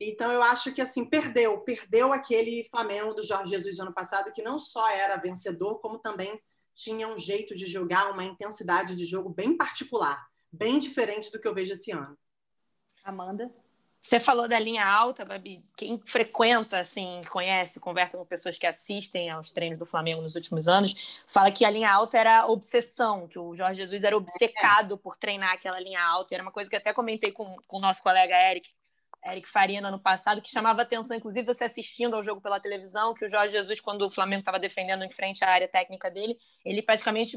Então, 0.00 0.30
eu 0.32 0.42
acho 0.42 0.72
que, 0.72 0.80
assim, 0.80 1.04
perdeu. 1.04 1.58
Perdeu 1.60 2.12
aquele 2.12 2.68
Flamengo 2.70 3.14
do 3.14 3.22
Jorge 3.22 3.50
Jesus 3.50 3.80
ano 3.80 3.92
passado, 3.92 4.32
que 4.32 4.42
não 4.42 4.58
só 4.58 4.88
era 4.90 5.16
vencedor, 5.16 5.80
como 5.80 5.98
também 5.98 6.40
tinha 6.74 7.08
um 7.08 7.18
jeito 7.18 7.56
de 7.56 7.66
jogar, 7.66 8.12
uma 8.12 8.24
intensidade 8.24 8.94
de 8.94 9.04
jogo 9.04 9.28
bem 9.28 9.56
particular, 9.56 10.24
bem 10.52 10.78
diferente 10.78 11.30
do 11.32 11.40
que 11.40 11.48
eu 11.48 11.54
vejo 11.54 11.72
esse 11.72 11.90
ano. 11.90 12.16
Amanda? 13.02 13.52
Você 14.00 14.20
falou 14.20 14.48
da 14.48 14.58
linha 14.58 14.86
alta, 14.86 15.24
Babi. 15.24 15.62
Quem 15.76 15.98
frequenta, 15.98 16.78
assim, 16.78 17.20
conhece, 17.30 17.80
conversa 17.80 18.16
com 18.16 18.24
pessoas 18.24 18.56
que 18.56 18.66
assistem 18.66 19.28
aos 19.28 19.50
treinos 19.50 19.78
do 19.78 19.84
Flamengo 19.84 20.22
nos 20.22 20.34
últimos 20.34 20.68
anos, 20.68 20.94
fala 21.26 21.50
que 21.50 21.64
a 21.64 21.70
linha 21.70 21.92
alta 21.92 22.16
era 22.16 22.46
obsessão, 22.46 23.28
que 23.28 23.38
o 23.38 23.54
Jorge 23.54 23.82
Jesus 23.82 24.04
era 24.04 24.16
obcecado 24.16 24.96
por 24.96 25.16
treinar 25.16 25.52
aquela 25.52 25.80
linha 25.80 26.02
alta. 26.02 26.32
E 26.32 26.36
era 26.36 26.42
uma 26.42 26.52
coisa 26.52 26.70
que 26.70 26.76
até 26.76 26.94
comentei 26.94 27.32
com, 27.32 27.56
com 27.66 27.76
o 27.76 27.80
nosso 27.80 28.02
colega 28.02 28.34
Eric, 28.50 28.70
Eric 29.26 29.48
Faria 29.48 29.80
no 29.80 29.88
ano 29.88 30.00
passado, 30.00 30.40
que 30.40 30.50
chamava 30.50 30.82
atenção, 30.82 31.16
inclusive 31.16 31.46
você 31.46 31.64
assistindo 31.64 32.14
ao 32.14 32.22
jogo 32.22 32.40
pela 32.40 32.60
televisão, 32.60 33.14
que 33.14 33.24
o 33.24 33.28
Jorge 33.28 33.52
Jesus, 33.52 33.80
quando 33.80 34.02
o 34.02 34.10
Flamengo 34.10 34.40
estava 34.40 34.58
defendendo 34.58 35.02
em 35.02 35.10
frente 35.10 35.44
à 35.44 35.50
área 35.50 35.68
técnica 35.68 36.10
dele, 36.10 36.36
ele 36.64 36.82
praticamente 36.82 37.36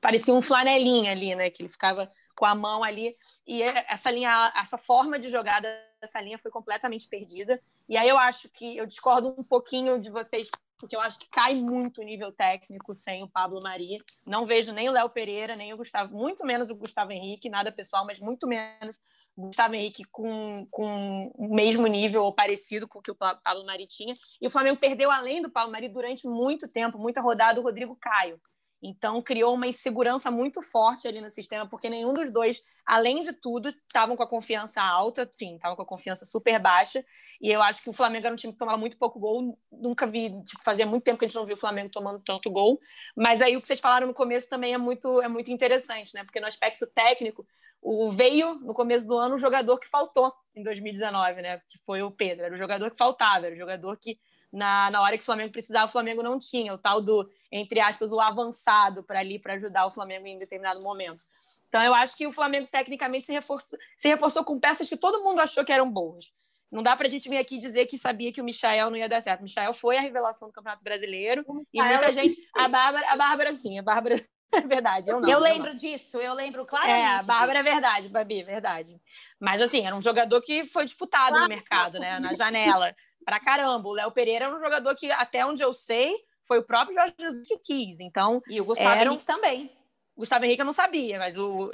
parecia 0.00 0.32
um 0.32 0.42
flanelinha 0.42 1.12
ali, 1.12 1.34
né? 1.34 1.50
Que 1.50 1.62
ele 1.62 1.68
ficava 1.68 2.10
com 2.36 2.44
a 2.44 2.54
mão 2.54 2.84
ali. 2.84 3.16
E 3.46 3.62
essa 3.62 4.10
linha, 4.10 4.52
essa 4.54 4.78
forma 4.78 5.18
de 5.18 5.28
jogada 5.28 5.68
dessa 6.00 6.20
linha 6.20 6.38
foi 6.38 6.50
completamente 6.50 7.08
perdida. 7.08 7.60
E 7.88 7.96
aí 7.96 8.08
eu 8.08 8.18
acho 8.18 8.48
que 8.50 8.76
eu 8.76 8.86
discordo 8.86 9.34
um 9.38 9.42
pouquinho 9.42 9.98
de 9.98 10.10
vocês 10.10 10.48
porque 10.78 10.94
eu 10.94 11.00
acho 11.00 11.18
que 11.18 11.28
cai 11.28 11.54
muito 11.54 12.00
o 12.00 12.04
nível 12.04 12.32
técnico 12.32 12.94
sem 12.94 13.22
o 13.22 13.28
Pablo 13.28 13.60
Mari. 13.62 13.98
Não 14.24 14.46
vejo 14.46 14.72
nem 14.72 14.88
o 14.88 14.92
Léo 14.92 15.08
Pereira, 15.10 15.56
nem 15.56 15.72
o 15.72 15.76
Gustavo, 15.76 16.16
muito 16.16 16.44
menos 16.44 16.70
o 16.70 16.74
Gustavo 16.74 17.12
Henrique, 17.12 17.48
nada 17.48 17.72
pessoal, 17.72 18.04
mas 18.04 18.20
muito 18.20 18.46
menos 18.46 18.96
o 19.36 19.46
Gustavo 19.46 19.74
Henrique 19.74 20.04
com, 20.04 20.66
com 20.70 21.32
o 21.34 21.54
mesmo 21.54 21.86
nível 21.86 22.24
ou 22.24 22.32
parecido 22.32 22.88
com 22.88 22.98
o 22.98 23.02
que 23.02 23.10
o 23.10 23.14
Pablo 23.14 23.64
Mari 23.64 23.86
tinha. 23.86 24.14
E 24.40 24.46
o 24.46 24.50
Flamengo 24.50 24.78
perdeu, 24.78 25.10
além 25.10 25.42
do 25.42 25.50
Pablo 25.50 25.72
Mari, 25.72 25.88
durante 25.88 26.26
muito 26.26 26.66
tempo, 26.68 26.98
muita 26.98 27.20
rodada, 27.20 27.60
o 27.60 27.62
Rodrigo 27.62 27.96
Caio. 27.96 28.40
Então, 28.82 29.22
criou 29.22 29.54
uma 29.54 29.66
insegurança 29.66 30.30
muito 30.30 30.60
forte 30.60 31.08
ali 31.08 31.20
no 31.20 31.30
sistema, 31.30 31.66
porque 31.66 31.88
nenhum 31.88 32.12
dos 32.12 32.30
dois, 32.30 32.62
além 32.84 33.22
de 33.22 33.32
tudo, 33.32 33.70
estavam 33.70 34.16
com 34.16 34.22
a 34.22 34.28
confiança 34.28 34.82
alta, 34.82 35.28
enfim, 35.34 35.56
estavam 35.56 35.76
com 35.76 35.82
a 35.82 35.86
confiança 35.86 36.24
super 36.24 36.58
baixa. 36.60 37.04
E 37.40 37.50
eu 37.50 37.62
acho 37.62 37.82
que 37.82 37.90
o 37.90 37.92
Flamengo 37.92 38.26
era 38.26 38.32
um 38.34 38.36
time 38.36 38.52
que 38.52 38.58
tomava 38.58 38.78
muito 38.78 38.96
pouco 38.98 39.18
gol. 39.18 39.58
Nunca 39.72 40.06
vi, 40.06 40.30
tipo, 40.42 40.62
fazia 40.62 40.86
muito 40.86 41.04
tempo 41.04 41.18
que 41.18 41.24
a 41.24 41.28
gente 41.28 41.36
não 41.36 41.46
viu 41.46 41.56
o 41.56 41.60
Flamengo 41.60 41.90
tomando 41.90 42.20
tanto 42.20 42.50
gol. 42.50 42.78
Mas 43.16 43.42
aí 43.42 43.56
o 43.56 43.60
que 43.60 43.66
vocês 43.66 43.80
falaram 43.80 44.06
no 44.06 44.14
começo 44.14 44.48
também 44.48 44.74
é 44.74 44.78
muito, 44.78 45.20
é 45.20 45.28
muito 45.28 45.50
interessante, 45.50 46.14
né? 46.14 46.24
Porque 46.24 46.40
no 46.40 46.46
aspecto 46.46 46.86
técnico, 46.86 47.46
o 47.82 48.10
veio 48.10 48.54
no 48.56 48.74
começo 48.74 49.06
do 49.06 49.16
ano 49.16 49.36
um 49.36 49.38
jogador 49.38 49.78
que 49.78 49.88
faltou 49.88 50.32
em 50.54 50.62
2019, 50.62 51.42
né? 51.42 51.60
Que 51.68 51.78
foi 51.84 52.02
o 52.02 52.10
Pedro. 52.10 52.46
Era 52.46 52.54
o 52.54 52.58
jogador 52.58 52.90
que 52.90 52.96
faltava, 52.96 53.46
era 53.46 53.54
o 53.54 53.58
jogador 53.58 53.96
que 53.96 54.18
na, 54.56 54.90
na 54.90 55.02
hora 55.02 55.18
que 55.18 55.22
o 55.22 55.26
Flamengo 55.26 55.52
precisava, 55.52 55.86
o 55.86 55.92
Flamengo 55.92 56.22
não 56.22 56.38
tinha, 56.38 56.72
o 56.72 56.78
tal 56.78 57.02
do, 57.02 57.28
entre 57.52 57.78
aspas, 57.78 58.10
o 58.10 58.18
avançado 58.18 59.04
para 59.04 59.20
ali, 59.20 59.38
para 59.38 59.52
ajudar 59.52 59.86
o 59.86 59.90
Flamengo 59.90 60.26
em 60.26 60.38
determinado 60.38 60.80
momento. 60.80 61.22
Então, 61.68 61.82
eu 61.82 61.94
acho 61.94 62.16
que 62.16 62.26
o 62.26 62.32
Flamengo, 62.32 62.66
tecnicamente, 62.72 63.26
se 63.26 63.32
reforçou, 63.32 63.78
se 63.96 64.08
reforçou 64.08 64.44
com 64.44 64.58
peças 64.58 64.88
que 64.88 64.96
todo 64.96 65.22
mundo 65.22 65.40
achou 65.40 65.62
que 65.62 65.72
eram 65.72 65.90
boas. 65.90 66.32
Não 66.72 66.82
dá 66.82 66.96
para 66.96 67.06
a 67.06 67.10
gente 67.10 67.28
vir 67.28 67.36
aqui 67.36 67.58
dizer 67.58 67.84
que 67.84 67.98
sabia 67.98 68.32
que 68.32 68.40
o 68.40 68.44
Michael 68.44 68.90
não 68.90 68.96
ia 68.96 69.08
dar 69.08 69.20
certo. 69.20 69.40
O 69.40 69.44
Michael 69.44 69.74
foi 69.74 69.98
a 69.98 70.00
revelação 70.00 70.48
do 70.48 70.54
Campeonato 70.54 70.82
Brasileiro 70.82 71.44
e 71.72 71.82
muita 71.82 72.12
gente. 72.12 72.36
A 72.56 72.66
Bárbara, 72.66 73.12
a 73.12 73.16
Bárbara, 73.16 73.54
sim, 73.54 73.78
a 73.78 73.82
Bárbara. 73.82 74.16
É 74.54 74.60
verdade, 74.60 75.10
eu 75.10 75.20
não. 75.20 75.28
Eu 75.28 75.40
lembro 75.40 75.70
não. 75.70 75.76
disso, 75.76 76.18
eu 76.18 76.32
lembro 76.32 76.64
claramente. 76.64 77.00
É, 77.00 77.16
a 77.16 77.22
Bárbara 77.24 77.58
disso. 77.58 77.68
é 77.68 77.72
verdade, 77.72 78.08
Babi, 78.08 78.42
verdade. 78.44 78.96
Mas 79.40 79.60
assim, 79.60 79.84
era 79.84 79.94
um 79.94 80.00
jogador 80.00 80.40
que 80.40 80.64
foi 80.66 80.84
disputado 80.84 81.30
claro. 81.30 81.42
no 81.42 81.48
mercado, 81.48 81.98
né? 81.98 82.20
Na 82.20 82.32
janela 82.32 82.94
pra 83.26 83.40
caramba. 83.40 83.88
O 83.88 83.92
Léo 83.92 84.12
Pereira 84.12 84.46
é 84.46 84.48
um 84.48 84.60
jogador 84.60 84.94
que, 84.94 85.10
até 85.10 85.44
onde 85.44 85.62
eu 85.62 85.74
sei, 85.74 86.14
foi 86.44 86.60
o 86.60 86.62
próprio 86.62 86.94
Jorge 86.94 87.14
Jesus 87.18 87.46
que 87.46 87.58
quis. 87.58 88.00
Então, 88.00 88.40
e 88.48 88.60
o 88.60 88.64
Gustavo 88.64 89.02
Henrique 89.02 89.24
também. 89.24 89.70
O 90.14 90.20
Gustavo 90.20 90.46
Henrique 90.46 90.62
eu 90.62 90.66
não 90.66 90.72
sabia, 90.72 91.18
mas 91.18 91.36
o. 91.36 91.70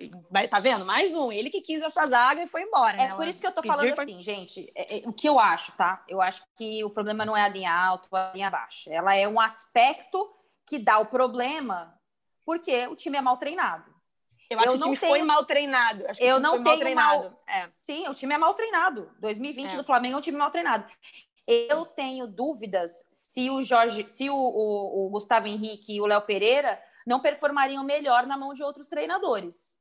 Tá 0.51 0.59
vendo? 0.59 0.85
Mais 0.85 1.13
um. 1.13 1.31
Ele 1.31 1.49
que 1.49 1.61
quis 1.61 1.81
essa 1.81 2.05
zaga 2.09 2.43
e 2.43 2.49
foi 2.49 2.63
embora. 2.63 3.01
É 3.01 3.09
né? 3.09 3.15
por 3.15 3.29
isso 3.29 3.41
que 3.41 3.47
eu 3.47 3.53
tô 3.53 3.63
falando 3.63 3.95
foi... 3.95 4.03
assim, 4.03 4.21
gente. 4.21 4.73
É, 4.75 4.99
é, 4.99 5.09
o 5.09 5.13
que 5.13 5.29
eu 5.29 5.39
acho, 5.39 5.71
tá? 5.73 6.03
Eu 6.09 6.21
acho 6.21 6.43
que 6.57 6.83
o 6.83 6.91
problema 6.91 7.25
não 7.25 7.37
é 7.37 7.43
a 7.43 7.49
linha 7.49 7.73
alta 7.73 8.09
ou 8.11 8.19
a 8.19 8.33
linha 8.35 8.51
baixa. 8.51 8.91
Ela 8.91 9.15
é 9.15 9.29
um 9.29 9.39
aspecto 9.39 10.29
que 10.67 10.79
dá 10.79 10.99
o 10.99 11.07
problema 11.07 11.95
porque 12.45 12.87
o 12.89 12.97
time 12.97 13.19
é 13.19 13.21
mal 13.21 13.37
treinado. 13.37 13.93
Eu 14.51 14.59
acho 14.59 14.69
eu 14.69 14.73
que 14.73 14.79
o 14.79 14.83
time 14.85 14.99
tenho... 14.99 15.13
foi 15.13 15.23
mal 15.23 15.45
treinado. 15.47 16.05
Eu 16.19 16.41
não 16.41 16.63
tenho 16.63 16.95
mal... 16.95 17.43
É. 17.47 17.69
Sim, 17.73 18.09
o 18.09 18.15
time 18.15 18.35
é 18.35 18.39
mal 18.39 18.53
treinado. 18.55 19.11
2020 19.21 19.73
é. 19.73 19.77
do 19.77 19.85
Flamengo 19.85 20.17
é 20.17 20.19
um 20.19 20.21
time 20.21 20.37
mal 20.37 20.51
treinado. 20.51 20.85
Eu 21.47 21.85
tenho 21.85 22.27
dúvidas 22.27 23.05
se 23.11 23.51
o 23.51 23.63
Jorge, 23.63 24.07
se 24.09 24.31
o, 24.31 24.35
o, 24.35 25.07
o 25.07 25.11
Gustavo 25.11 25.49
Henrique 25.49 25.95
e 25.95 26.01
o 26.01 26.07
Léo 26.07 26.23
Pereira 26.23 26.81
não 27.07 27.21
performariam 27.21 27.83
melhor 27.83 28.27
na 28.27 28.37
mão 28.37 28.55
de 28.55 28.63
outros 28.63 28.89
treinadores. 28.89 29.81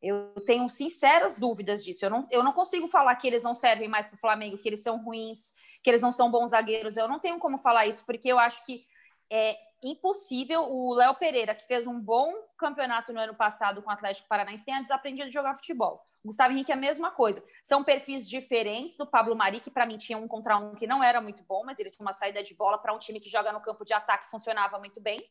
Eu 0.00 0.34
tenho 0.46 0.68
sinceras 0.68 1.38
dúvidas 1.38 1.84
disso. 1.84 2.04
Eu 2.04 2.10
não, 2.10 2.26
eu 2.30 2.42
não 2.42 2.52
consigo 2.52 2.86
falar 2.86 3.16
que 3.16 3.26
eles 3.26 3.42
não 3.42 3.54
servem 3.54 3.88
mais 3.88 4.06
para 4.06 4.16
o 4.16 4.20
Flamengo, 4.20 4.58
que 4.58 4.68
eles 4.68 4.82
são 4.82 5.02
ruins, 5.02 5.52
que 5.82 5.90
eles 5.90 6.02
não 6.02 6.12
são 6.12 6.30
bons 6.30 6.50
zagueiros. 6.50 6.96
Eu 6.96 7.08
não 7.08 7.18
tenho 7.18 7.38
como 7.38 7.58
falar 7.58 7.86
isso, 7.86 8.04
porque 8.04 8.30
eu 8.30 8.38
acho 8.38 8.64
que 8.64 8.86
é 9.30 9.56
impossível 9.82 10.62
o 10.62 10.94
Léo 10.94 11.14
Pereira, 11.14 11.54
que 11.54 11.66
fez 11.66 11.86
um 11.86 12.00
bom 12.00 12.32
campeonato 12.58 13.12
no 13.12 13.20
ano 13.20 13.34
passado 13.34 13.82
com 13.82 13.90
o 13.90 13.92
Atlético 13.92 14.28
Paranaense, 14.28 14.64
tenha 14.64 14.80
desaprendido 14.80 15.28
de 15.28 15.34
jogar 15.34 15.54
futebol. 15.54 16.02
O 16.24 16.28
Gustavo 16.28 16.52
Henrique 16.52 16.72
é 16.72 16.74
a 16.74 16.78
mesma 16.78 17.10
coisa. 17.10 17.44
São 17.62 17.84
perfis 17.84 18.28
diferentes 18.28 18.96
do 18.96 19.06
Pablo 19.06 19.36
Mari, 19.36 19.60
que 19.60 19.70
para 19.70 19.86
mim 19.86 19.96
tinha 19.96 20.18
um 20.18 20.26
contra 20.26 20.56
um 20.56 20.74
que 20.74 20.86
não 20.86 21.02
era 21.02 21.20
muito 21.20 21.44
bom, 21.44 21.62
mas 21.64 21.78
ele 21.78 21.90
tinha 21.90 22.04
uma 22.04 22.12
saída 22.12 22.42
de 22.42 22.54
bola 22.54 22.78
para 22.78 22.92
um 22.92 22.98
time 22.98 23.20
que 23.20 23.30
joga 23.30 23.52
no 23.52 23.60
campo 23.60 23.84
de 23.84 23.92
ataque 23.92 24.28
funcionava 24.28 24.78
muito 24.78 25.00
bem. 25.00 25.24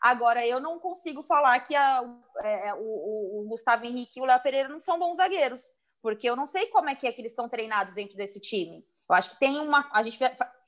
Agora, 0.00 0.46
eu 0.46 0.60
não 0.60 0.78
consigo 0.78 1.22
falar 1.22 1.60
que 1.60 1.74
a, 1.74 2.02
é, 2.40 2.68
é 2.68 2.74
o, 2.74 3.42
o, 3.42 3.46
Gustavo 3.48 3.86
Henrique 3.86 4.18
e 4.18 4.22
o 4.22 4.26
Léo 4.26 4.42
Pereira 4.42 4.68
não 4.68 4.80
são 4.80 4.98
bons 4.98 5.16
zagueiros, 5.16 5.72
porque 6.02 6.28
eu 6.28 6.36
não 6.36 6.46
sei 6.46 6.66
como 6.66 6.88
é 6.88 6.94
que 6.94 7.06
é 7.06 7.12
que 7.12 7.20
eles 7.20 7.32
estão 7.32 7.48
treinados 7.48 7.94
dentro 7.94 8.16
desse 8.16 8.40
time. 8.40 8.84
Eu 9.08 9.14
acho 9.14 9.30
que 9.30 9.38
tem 9.38 9.58
uma. 9.60 9.88
A 9.92 10.02
gente 10.02 10.18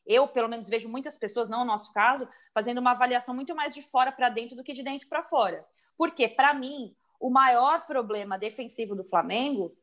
eu, 0.07 0.28
pelo 0.28 0.48
menos, 0.48 0.68
vejo 0.68 0.88
muitas 0.88 1.16
pessoas, 1.16 1.50
não 1.50 1.62
o 1.62 1.64
nosso 1.64 1.92
caso, 1.92 2.28
fazendo 2.54 2.78
uma 2.78 2.92
avaliação 2.92 3.34
muito 3.34 3.54
mais 3.54 3.74
de 3.74 3.82
fora 3.82 4.12
para 4.12 4.28
dentro 4.28 4.57
do 4.57 4.62
que 4.62 4.72
de 4.72 4.82
dentro 4.82 5.09
para 5.09 5.22
fora. 5.22 5.66
Porque, 5.96 6.28
para 6.28 6.54
mim, 6.54 6.94
o 7.18 7.30
maior 7.30 7.86
problema 7.86 8.38
defensivo 8.38 8.94
do 8.94 9.02
Flamengo 9.02 9.76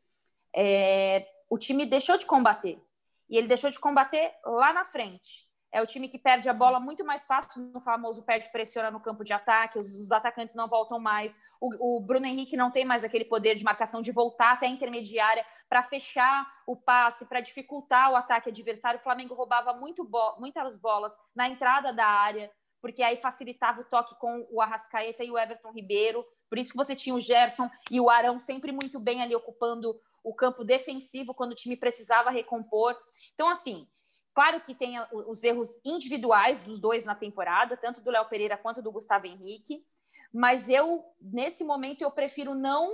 é 0.56 1.28
o 1.50 1.58
time 1.58 1.86
deixou 1.86 2.18
de 2.18 2.26
combater. 2.26 2.82
E 3.30 3.38
ele 3.38 3.48
deixou 3.48 3.70
de 3.70 3.80
combater 3.80 4.34
lá 4.46 4.74
na 4.74 4.86
frente. 4.86 5.48
É 5.74 5.82
o 5.82 5.88
time 5.88 6.08
que 6.08 6.20
perde 6.20 6.48
a 6.48 6.54
bola 6.54 6.80
muito 6.80 7.04
mais 7.04 7.26
fácil 7.26 7.64
no 7.74 7.80
famoso 7.80 8.22
perde 8.22 8.48
pressiona 8.52 8.92
no 8.92 9.00
campo 9.00 9.24
de 9.24 9.34
ataque, 9.34 9.80
os, 9.80 9.98
os 9.98 10.12
atacantes 10.12 10.54
não 10.54 10.68
voltam 10.68 11.00
mais. 11.00 11.40
O, 11.60 11.98
o, 11.98 12.00
Bruno 12.00 12.28
Henrique 12.28 12.56
não 12.56 12.70
tem 12.70 12.86
mais 12.86 13.04
aquele 13.04 13.26
poder 13.26 13.56
de 13.56 13.64
marcação 13.64 14.00
de 14.00 14.12
voltar 14.12 14.54
até 14.54 14.68
a 14.68 14.70
intermediária 14.70 15.44
para 15.68 15.82
fechar 15.82 16.48
o 16.68 16.76
passe, 16.76 17.26
para 17.26 17.40
dificultar 17.40 18.12
o 18.12 18.16
ataque 18.16 18.50
adversário. 18.50 19.00
O 19.00 19.04
Flamengo 19.04 19.34
roubava 19.34 19.74
muito 19.74 20.04
bo 20.04 20.36
muitas 20.38 20.76
bolas 20.76 21.18
na 21.36 21.50
entrada 21.50 21.92
da 21.92 22.06
área, 22.06 22.52
porque 22.80 23.02
aí 23.02 23.18
facilitava 23.18 23.82
o 23.82 23.86
toque 23.86 24.14
com 24.20 24.48
o 24.52 24.62
Arrascaeta 24.62 25.24
e 25.24 25.32
o 25.32 25.40
Everton 25.40 25.72
Ribeiro. 25.72 26.24
Por 26.50 26.60
isso 26.60 26.70
que 26.70 26.78
você 26.78 26.96
tinha 26.96 27.16
o 27.16 27.20
Gerson 27.20 27.68
e 27.90 28.00
o 28.00 28.12
Arão 28.12 28.38
sempre 28.38 28.72
muito 28.72 29.00
bem 29.00 29.24
ali 29.24 29.36
ocupando 29.36 30.00
o 30.24 30.36
campo 30.36 30.64
defensivo 30.64 31.34
quando 31.34 31.54
o 31.54 31.56
time 31.56 31.76
precisava 31.76 32.30
recompor. 32.30 32.96
Então, 33.34 33.50
assim, 33.50 33.88
Claro 34.34 34.60
que 34.62 34.74
tem 34.74 34.96
os 35.12 35.44
erros 35.44 35.80
individuais 35.86 36.62
dos 36.62 36.80
dois 36.80 37.06
na 37.06 37.14
temporada, 37.14 37.78
tanto 37.78 38.02
do 38.02 38.10
Léo 38.10 38.26
Pereira 38.26 38.58
quanto 38.58 38.82
do 38.82 38.92
Gustavo 38.92 39.28
Henrique, 39.28 39.86
mas 40.34 40.68
eu, 40.68 41.06
nesse 41.22 41.64
momento, 41.64 42.02
eu 42.02 42.10
prefiro 42.10 42.56
não 42.56 42.92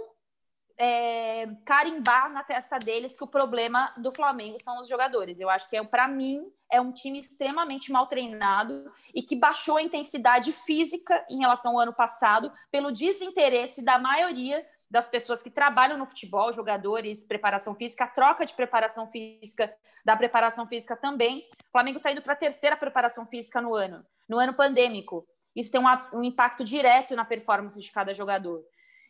é, 0.77 1.45
carimbar 1.65 2.31
na 2.31 2.43
testa 2.43 2.77
deles 2.77 3.17
que 3.17 3.23
o 3.23 3.27
problema 3.27 3.93
do 3.97 4.11
Flamengo 4.11 4.57
são 4.61 4.79
os 4.79 4.87
jogadores. 4.87 5.39
Eu 5.39 5.49
acho 5.49 5.69
que, 5.69 5.75
é, 5.75 5.83
para 5.83 6.07
mim, 6.07 6.51
é 6.71 6.79
um 6.79 6.91
time 6.91 7.19
extremamente 7.19 7.91
mal 7.91 8.07
treinado 8.07 8.91
e 9.13 9.21
que 9.21 9.35
baixou 9.35 9.77
a 9.77 9.81
intensidade 9.81 10.53
física 10.53 11.25
em 11.29 11.39
relação 11.39 11.73
ao 11.73 11.79
ano 11.79 11.93
passado 11.93 12.51
pelo 12.71 12.91
desinteresse 12.91 13.83
da 13.83 13.97
maioria 13.99 14.65
das 14.89 15.07
pessoas 15.07 15.43
que 15.43 15.51
trabalham 15.51 15.97
no 15.97 16.05
futebol, 16.05 16.51
jogadores, 16.51 17.23
preparação 17.23 17.75
física, 17.75 18.05
a 18.05 18.07
troca 18.07 18.45
de 18.45 18.53
preparação 18.53 19.09
física, 19.09 19.73
da 20.03 20.17
preparação 20.17 20.67
física 20.67 20.95
também. 20.95 21.39
O 21.67 21.71
Flamengo 21.71 21.97
está 21.97 22.11
indo 22.11 22.21
para 22.21 22.33
a 22.33 22.37
terceira 22.37 22.75
preparação 22.75 23.25
física 23.25 23.61
no 23.61 23.75
ano, 23.75 24.03
no 24.27 24.39
ano 24.39 24.53
pandêmico. 24.53 25.27
Isso 25.55 25.71
tem 25.71 25.79
um, 25.79 26.17
um 26.17 26.23
impacto 26.23 26.63
direto 26.63 27.15
na 27.15 27.23
performance 27.23 27.79
de 27.79 27.91
cada 27.91 28.13
jogador. 28.13 28.63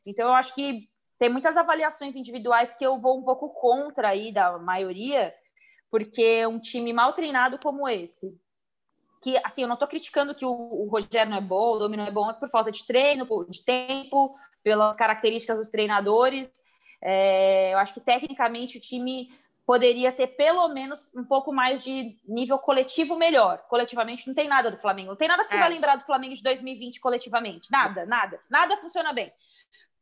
Então, 0.06 0.28
eu 0.28 0.34
acho 0.34 0.54
que 0.54 0.90
tem 1.18 1.30
muitas 1.30 1.56
avaliações 1.56 2.16
individuais 2.16 2.74
que 2.76 2.86
eu 2.86 2.98
vou 2.98 3.20
um 3.20 3.24
pouco 3.24 3.50
contra 3.50 4.10
aí 4.10 4.32
da 4.32 4.58
maioria, 4.58 5.34
porque 5.92 6.46
um 6.46 6.60
time 6.60 6.92
mal 6.94 7.14
treinado 7.14 7.60
como 7.60 7.88
esse, 7.88 8.38
que 9.22 9.38
assim, 9.44 9.62
eu 9.62 9.68
não 9.68 9.74
estou 9.74 9.88
criticando 9.88 10.34
que 10.34 10.46
o, 10.46 10.50
o, 10.50 10.88
Rogério 10.90 11.30
não 11.30 11.38
é 11.38 11.42
bom, 11.42 11.76
o 11.76 11.80
Domino 11.80 12.04
não 12.04 12.10
é 12.10 12.14
bom, 12.14 12.30
é 12.30 12.34
por 12.34 12.50
falta 12.50 12.72
de 12.72 12.86
treino, 12.86 13.28
de 13.50 13.64
tempo, 13.64 14.36
pelas 14.64 14.96
características 14.96 15.58
dos 15.58 15.70
treinadores. 15.70 16.52
É, 17.02 17.74
eu 17.74 17.78
acho 17.80 17.94
que 17.94 18.00
tecnicamente 18.00 18.78
o 18.78 18.82
time 18.82 19.30
poderia 19.70 20.12
ter 20.12 20.26
pelo 20.26 20.68
menos 20.70 21.14
um 21.16 21.24
pouco 21.24 21.54
mais 21.54 21.84
de 21.84 22.18
nível 22.28 22.58
coletivo 22.58 23.16
melhor. 23.16 23.60
Coletivamente 23.70 24.28
não 24.28 24.34
tem 24.34 24.48
nada 24.48 24.72
do 24.72 24.78
Flamengo. 24.78 25.10
Não 25.10 25.16
tem 25.16 25.28
nada 25.28 25.44
que 25.44 25.50
você 25.50 25.58
é. 25.58 25.60
vai 25.60 25.70
lembrar 25.70 25.96
do 25.96 26.06
Flamengo 26.06 26.34
de 26.34 26.42
2020 26.42 27.00
coletivamente. 27.00 27.72
Nada, 27.72 28.04
nada. 28.06 28.40
Nada 28.50 28.78
funciona 28.78 29.14
bem. 29.14 29.32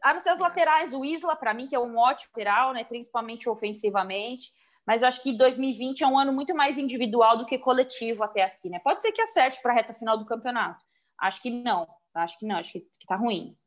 A 0.01 0.13
não 0.13 0.21
ser 0.21 0.29
as 0.29 0.39
laterais, 0.39 0.93
o 0.93 1.03
Isla, 1.03 1.35
para 1.35 1.53
mim, 1.53 1.67
que 1.67 1.75
é 1.75 1.79
um 1.79 1.97
ótimo 1.97 2.31
lateral, 2.37 2.71
né? 2.71 2.85
principalmente 2.85 3.49
ofensivamente. 3.49 4.53
Mas 4.87 5.01
eu 5.01 5.09
acho 5.09 5.21
que 5.21 5.33
2020 5.33 6.01
é 6.01 6.07
um 6.07 6.17
ano 6.17 6.31
muito 6.31 6.55
mais 6.55 6.77
individual 6.77 7.35
do 7.35 7.45
que 7.45 7.59
coletivo 7.59 8.23
até 8.23 8.43
aqui, 8.43 8.69
né? 8.69 8.79
Pode 8.79 9.01
ser 9.01 9.11
que 9.11 9.21
acerte 9.21 9.61
para 9.61 9.73
a 9.73 9.75
reta 9.75 9.93
final 9.93 10.17
do 10.17 10.25
campeonato. 10.25 10.81
Acho 11.19 11.41
que 11.41 11.51
não. 11.51 11.85
Acho 12.13 12.39
que 12.39 12.47
não, 12.47 12.55
acho 12.55 12.71
que, 12.71 12.79
que 12.79 13.05
tá 13.05 13.17
ruim. 13.17 13.57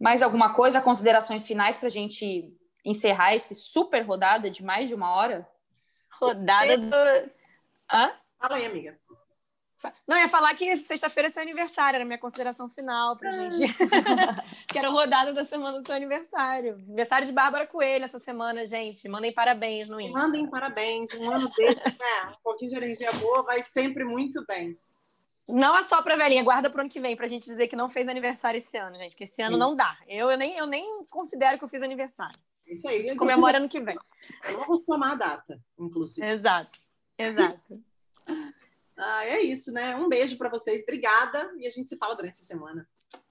Mais 0.00 0.22
alguma 0.22 0.54
coisa, 0.54 0.80
considerações 0.80 1.46
finais 1.46 1.76
para 1.76 1.88
a 1.88 1.90
gente 1.90 2.56
encerrar 2.84 3.34
esse 3.34 3.54
super 3.54 4.00
rodada 4.00 4.50
de 4.50 4.64
mais 4.64 4.88
de 4.88 4.94
uma 4.94 5.14
hora? 5.14 5.46
Rodada 6.18 6.78
do. 6.78 7.30
Hã? 7.92 8.12
Fala 8.38 8.56
aí, 8.56 8.64
amiga. 8.64 8.98
Não, 10.06 10.16
ia 10.16 10.28
falar 10.28 10.54
que 10.54 10.78
sexta-feira 10.78 11.28
é 11.28 11.30
seu 11.30 11.42
aniversário, 11.42 11.96
era 11.96 12.04
minha 12.04 12.18
consideração 12.18 12.68
final 12.68 13.16
pra 13.16 13.30
gente. 13.50 13.74
que 14.66 14.78
era 14.78 14.88
rodada 14.88 15.32
da 15.32 15.44
semana 15.44 15.78
do 15.78 15.86
seu 15.86 15.94
aniversário. 15.94 16.74
Aniversário 16.74 17.26
de 17.26 17.32
Bárbara 17.32 17.66
Coelho 17.66 18.04
essa 18.04 18.18
semana, 18.18 18.66
gente. 18.66 19.08
Mandem 19.08 19.32
parabéns 19.32 19.88
no 19.88 20.00
Insta. 20.00 20.18
Mandem 20.18 20.48
parabéns. 20.48 21.14
Um 21.14 21.30
ano 21.30 21.48
dele, 21.50 21.80
né? 21.84 22.30
Um 22.30 22.42
pouquinho 22.42 22.70
de 22.70 22.76
energia 22.76 23.12
boa 23.12 23.42
vai 23.42 23.62
sempre 23.62 24.04
muito 24.04 24.44
bem. 24.46 24.76
Não 25.48 25.76
é 25.76 25.82
só 25.84 26.02
pra 26.02 26.16
velhinha, 26.16 26.44
guarda 26.44 26.68
pro 26.68 26.82
ano 26.82 26.90
que 26.90 27.00
vem, 27.00 27.16
pra 27.16 27.26
gente 27.26 27.46
dizer 27.46 27.68
que 27.68 27.76
não 27.76 27.88
fez 27.88 28.06
aniversário 28.06 28.58
esse 28.58 28.76
ano, 28.76 28.96
gente. 28.96 29.10
Porque 29.12 29.24
esse 29.24 29.40
ano 29.40 29.54
Sim. 29.54 29.60
não 29.60 29.74
dá. 29.74 29.96
Eu, 30.06 30.30
eu, 30.30 30.36
nem, 30.36 30.56
eu 30.56 30.66
nem 30.66 31.04
considero 31.08 31.56
que 31.56 31.64
eu 31.64 31.68
fiz 31.68 31.82
aniversário. 31.82 32.38
Isso 32.66 32.86
aí. 32.86 33.14
Comemora 33.16 33.58
ano 33.58 33.68
que 33.68 33.80
vem. 33.80 33.96
Eu 34.44 34.58
não 34.58 34.66
vou 34.66 34.80
tomar 34.80 35.12
a 35.12 35.14
data, 35.14 35.58
inclusive. 35.78 36.26
Exato, 36.26 36.78
exato. 37.16 37.82
ah, 38.98 39.24
é 39.24 39.40
isso, 39.40 39.72
né? 39.72 39.94
Um 39.96 40.08
beijo 40.08 40.36
para 40.36 40.50
vocês. 40.50 40.82
Obrigada. 40.82 41.50
E 41.58 41.66
a 41.66 41.70
gente 41.70 41.88
se 41.88 41.96
fala 41.96 42.14
durante 42.14 42.40
a 42.40 42.44
semana. 42.44 42.86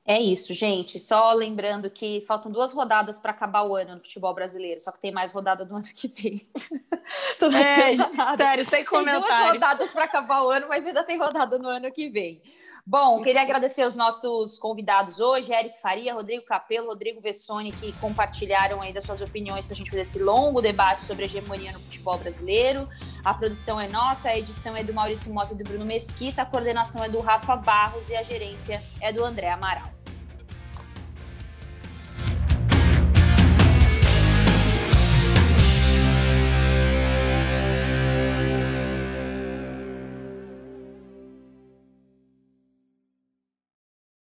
É 0.05 0.21
isso, 0.21 0.53
gente. 0.53 0.97
Só 0.97 1.33
lembrando 1.33 1.89
que 1.89 2.23
faltam 2.25 2.49
duas 2.49 2.71
rodadas 2.71 3.19
para 3.19 3.31
acabar 3.31 3.63
o 3.63 3.75
ano 3.75 3.95
no 3.95 3.99
futebol 3.99 4.33
brasileiro, 4.33 4.79
só 4.79 4.89
que 4.89 5.01
tem 5.01 5.11
mais 5.11 5.33
rodada 5.33 5.65
do 5.65 5.75
ano 5.75 5.83
que 5.83 6.07
vem. 6.07 6.49
Tô 7.37 7.47
é, 7.47 7.67
sério, 7.67 8.69
sem 8.69 8.85
comentários. 8.85 9.27
Tem 9.27 9.37
duas 9.37 9.53
rodadas 9.53 9.91
para 9.91 10.05
acabar 10.05 10.43
o 10.43 10.49
ano, 10.49 10.67
mas 10.69 10.87
ainda 10.87 11.03
tem 11.03 11.17
rodada 11.17 11.59
no 11.59 11.67
ano 11.67 11.91
que 11.91 12.07
vem. 12.09 12.41
Bom, 12.89 13.21
queria 13.21 13.41
agradecer 13.41 13.85
os 13.85 13.97
nossos 13.97 14.57
convidados 14.57 15.19
hoje, 15.19 15.53
Eric 15.53 15.77
Faria, 15.81 16.13
Rodrigo 16.13 16.45
Capelo, 16.45 16.87
Rodrigo 16.87 17.19
Vessoni, 17.19 17.73
que 17.73 17.91
compartilharam 17.99 18.81
aí 18.81 18.93
das 18.93 19.03
suas 19.03 19.19
opiniões 19.19 19.65
para 19.65 19.73
a 19.73 19.75
gente 19.75 19.89
fazer 19.89 20.03
esse 20.03 20.23
longo 20.23 20.61
debate 20.61 21.03
sobre 21.03 21.23
a 21.23 21.25
hegemonia 21.25 21.73
no 21.73 21.81
futebol 21.81 22.17
brasileiro. 22.17 22.87
A 23.25 23.33
produção 23.33 23.77
é 23.77 23.89
nossa, 23.89 24.29
a 24.29 24.37
edição 24.37 24.73
é 24.73 24.85
do 24.85 24.93
Maurício 24.93 25.33
Mota 25.33 25.53
e 25.53 25.57
do 25.57 25.65
Bruno 25.65 25.83
Mesquita, 25.83 26.43
a 26.43 26.45
coordenação 26.45 27.03
é 27.03 27.09
do 27.09 27.19
Rafa 27.19 27.57
Barros 27.57 28.09
e 28.09 28.15
a 28.15 28.23
gerência 28.23 28.81
é 29.01 29.11
do 29.11 29.21
André 29.21 29.49
Amaral. 29.49 29.96